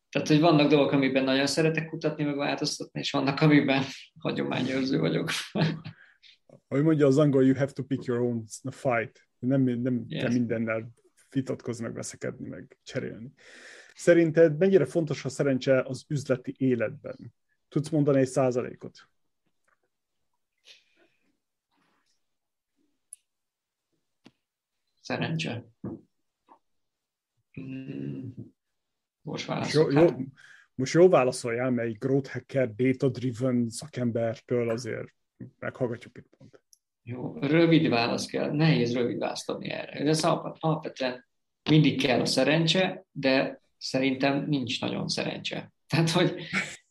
Tehát, 0.10 0.28
hogy 0.28 0.40
vannak 0.40 0.70
dolgok, 0.70 0.92
amiben 0.92 1.24
nagyon 1.24 1.48
szeretek 1.48 1.90
kutatni, 1.90 2.24
meg 2.24 2.36
változtatni, 2.36 3.00
és 3.00 3.12
vannak, 3.12 3.42
amiben 3.42 3.84
hagyományőrző 4.20 5.00
vagyok. 5.00 5.30
Ahogy 6.68 6.84
mondja 6.84 7.08
az 7.08 7.18
angol, 7.18 7.46
you 7.46 7.56
have 7.56 7.72
to 7.72 7.84
pick 7.84 8.04
your 8.04 8.22
own 8.22 8.44
fight. 8.70 9.28
Nem, 9.40 9.62
nem 9.62 10.04
yes. 10.08 10.22
kell 10.22 10.32
mindennel 10.32 10.92
vitatkozni, 11.30 11.84
meg 11.84 11.94
veszekedni, 11.94 12.48
meg 12.48 12.78
cserélni. 12.84 13.32
Szerinted 13.94 14.58
mennyire 14.58 14.86
fontos 14.86 15.26
a 15.26 15.30
szerencse 15.30 15.82
az 15.82 16.06
üzleti 16.08 16.56
életben? 16.58 17.34
Tudsz 17.70 17.90
mondani 17.90 18.20
egy 18.20 18.28
százalékot? 18.28 19.10
Szerencse. 25.02 25.66
Mm. 27.62 28.30
Most 29.22 29.48
most 29.48 29.74
jó, 29.74 29.92
jó, 29.92 30.08
most 30.76 30.94
jó 30.94 31.10
válaszoljál, 31.10 31.70
mert 31.70 31.88
egy 31.88 31.98
growth 31.98 32.32
hacker, 32.32 32.76
data-driven 32.76 33.70
szakembertől 33.70 34.70
azért 34.70 35.14
meghallgatjuk 35.60 36.18
itt 36.18 36.28
pont. 36.38 36.62
Jó, 37.04 37.38
rövid 37.40 37.90
válasz 37.90 38.26
kell, 38.26 38.52
nehéz 38.52 38.94
rövid 38.94 39.18
választ 39.18 39.50
adni 39.50 39.70
erre. 39.70 39.92
Ez 39.92 40.24
alapvetően 40.24 41.26
mindig 41.70 42.02
kell 42.02 42.20
a 42.20 42.26
szerencse, 42.26 43.06
de 43.12 43.62
szerintem 43.78 44.46
nincs 44.46 44.82
nagyon 44.82 45.08
szerencse. 45.08 45.72
Tehát, 45.88 46.10
hogy 46.10 46.42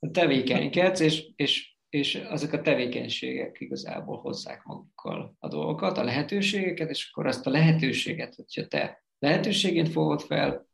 tevékenykedsz, 0.00 1.00
és, 1.00 1.30
és, 1.36 1.76
és 1.88 2.14
azok 2.14 2.52
a 2.52 2.60
tevékenységek 2.60 3.60
igazából 3.60 4.18
hozzák 4.18 4.62
magukkal 4.64 5.36
a 5.38 5.48
dolgokat, 5.48 5.98
a 5.98 6.04
lehetőségeket, 6.04 6.90
és 6.90 7.10
akkor 7.10 7.26
azt 7.26 7.46
a 7.46 7.50
lehetőséget, 7.50 8.34
hogyha 8.34 8.66
te 8.66 9.04
lehetőségét 9.18 9.88
fogod 9.88 10.20
fel, 10.20 10.66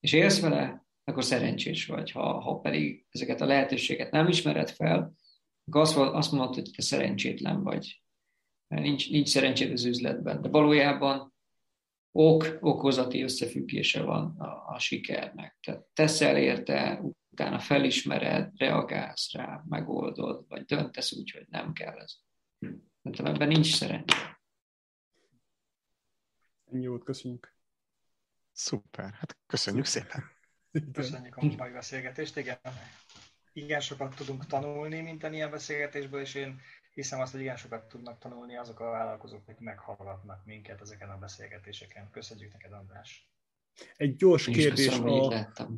és 0.00 0.12
élsz 0.12 0.40
vele, 0.40 0.86
akkor 1.04 1.24
szerencsés 1.24 1.86
vagy. 1.86 2.10
Ha, 2.10 2.40
ha 2.40 2.58
pedig 2.58 3.06
ezeket 3.10 3.40
a 3.40 3.46
lehetőséget 3.46 4.10
nem 4.10 4.28
ismered 4.28 4.70
fel, 4.70 5.14
akkor 5.64 5.80
azt, 5.80 5.96
azt 5.96 6.32
mondod, 6.32 6.54
hogy 6.54 6.70
te 6.76 6.82
szerencsétlen 6.82 7.62
vagy. 7.62 8.02
Nincs, 8.66 9.10
nincs 9.10 9.28
szerencsét 9.28 9.72
az 9.72 9.84
üzletben. 9.84 10.42
De 10.42 10.48
valójában 10.48 11.34
ok-okozati 12.12 13.22
összefüggése 13.22 14.02
van 14.02 14.36
a, 14.38 14.74
a 14.74 14.78
sikernek. 14.78 15.56
Tehát 15.60 15.86
teszel 15.92 16.36
érte, 16.36 17.02
utána 17.38 17.58
felismered, 17.58 18.52
reagálsz 18.56 19.32
rá, 19.32 19.62
megoldod, 19.68 20.44
vagy 20.48 20.64
döntesz 20.64 21.12
úgy, 21.12 21.30
hogy 21.30 21.46
nem 21.48 21.72
kell 21.72 21.98
ez. 21.98 22.12
Szerintem 23.02 23.34
ebben 23.34 23.48
nincs 23.48 23.76
szerencse. 23.76 24.40
Ennyi 26.72 26.86
volt, 26.86 27.04
köszönjük. 27.04 27.56
Szuper, 28.52 29.12
hát 29.12 29.36
köszönjük 29.46 29.84
szépen. 29.84 30.24
Köszönjük 30.92 31.36
a 31.36 31.44
mai 31.56 31.70
beszélgetést, 31.70 32.36
igen. 32.36 32.58
Igen 33.52 33.80
sokat 33.80 34.14
tudunk 34.14 34.46
tanulni 34.46 35.00
minden 35.00 35.34
ilyen 35.34 35.50
beszélgetésből, 35.50 36.20
és 36.20 36.34
én 36.34 36.60
hiszem 36.94 37.20
azt, 37.20 37.32
hogy 37.32 37.40
igen 37.40 37.56
sokat 37.56 37.88
tudnak 37.88 38.18
tanulni 38.18 38.56
azok 38.56 38.80
a 38.80 38.90
vállalkozók, 38.90 39.42
akik 39.46 39.58
meghallgatnak 39.58 40.44
minket 40.44 40.80
ezeken 40.80 41.10
a 41.10 41.18
beszélgetéseken. 41.18 42.10
Köszönjük 42.10 42.52
neked, 42.52 42.72
András. 42.72 43.30
Egy 43.96 44.16
gyors 44.16 44.44
kérdés. 44.44 44.86
Köszönöm, 44.86 45.08
a, 45.08 45.68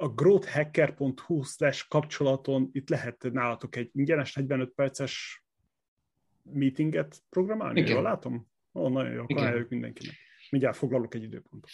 a 0.00 0.08
growthhacker.hu 0.08 1.42
kapcsolaton 1.88 2.68
itt 2.72 2.88
lehet 2.88 3.26
nálatok 3.32 3.76
egy 3.76 3.90
ingyenes 3.92 4.34
45 4.34 4.72
perces 4.74 5.44
meetinget 6.42 7.22
programálni, 7.28 7.80
Igen. 7.80 7.92
jól 7.92 8.02
látom? 8.02 8.46
Ó, 8.74 8.88
nagyon 8.88 9.12
jó, 9.12 9.22
akkor 9.22 9.66
mindenkinek. 9.68 10.14
Mindjárt 10.50 10.76
foglalok 10.76 11.14
egy 11.14 11.22
időpontot. 11.22 11.70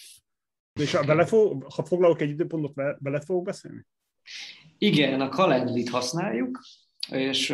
És 0.72 0.98
bele 1.06 1.26
fog, 1.26 1.72
ha 1.72 1.84
foglalok 1.84 2.20
egy 2.20 2.30
időpontot, 2.30 2.74
bele 3.02 3.20
fogok 3.20 3.44
beszélni? 3.44 3.86
Igen, 4.78 5.20
a 5.20 5.28
calendly 5.28 5.84
használjuk, 5.84 6.60
és 7.10 7.50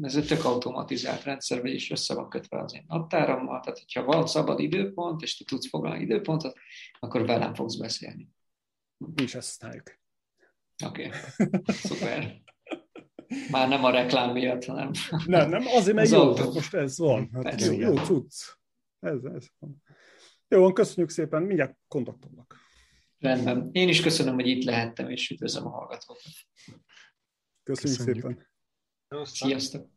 ez 0.00 0.16
egy 0.16 0.26
tök 0.26 0.44
automatizált 0.44 1.24
rendszer, 1.24 1.60
vagyis 1.60 1.90
össze 1.90 2.14
van 2.14 2.28
kötve 2.28 2.58
az 2.62 2.74
én 2.74 2.84
naptárammal, 2.88 3.60
tehát 3.60 3.78
hogyha 3.78 4.04
van 4.04 4.26
szabad 4.26 4.60
időpont, 4.60 5.22
és 5.22 5.36
te 5.36 5.44
tudsz 5.44 5.68
foglalni 5.68 6.02
időpontot, 6.02 6.58
akkor 6.98 7.26
velem 7.26 7.54
fogsz 7.54 7.76
beszélni. 7.76 8.28
Mi 8.96 9.22
is 9.22 9.34
ezt 9.34 9.48
használjuk. 9.48 9.98
Oké, 10.84 11.06
okay. 11.06 11.18
szuper. 11.66 12.42
Már 13.50 13.68
nem 13.68 13.84
a 13.84 13.90
reklám 13.90 14.32
miatt, 14.32 14.64
hanem... 14.64 14.90
Nem, 15.26 15.48
nem, 15.48 15.66
azért, 15.66 15.96
mert 15.96 16.10
jó, 16.10 16.36
most 16.36 16.74
ez 16.74 16.98
van. 16.98 17.30
Hát 17.44 17.60
jó, 17.60 17.72
jó 17.72 17.94
tudsz. 17.94 18.58
Ez, 18.98 19.24
ez 19.24 19.46
van. 19.58 19.82
Jó, 20.48 20.60
van, 20.60 20.74
köszönjük 20.74 21.10
szépen, 21.10 21.42
mindjárt 21.42 21.78
kontaktolnak. 21.88 22.56
Rendben. 23.18 23.68
Én 23.72 23.88
is 23.88 24.00
köszönöm, 24.00 24.34
hogy 24.34 24.46
itt 24.46 24.64
lehettem, 24.64 25.10
és 25.10 25.30
üdvözlöm 25.30 25.66
a 25.66 25.70
hallgatókat. 25.70 26.22
Köszönjük, 27.62 27.98
köszönjük. 27.98 28.48
szépen. 29.08 29.24
Sziasztok. 29.24 29.88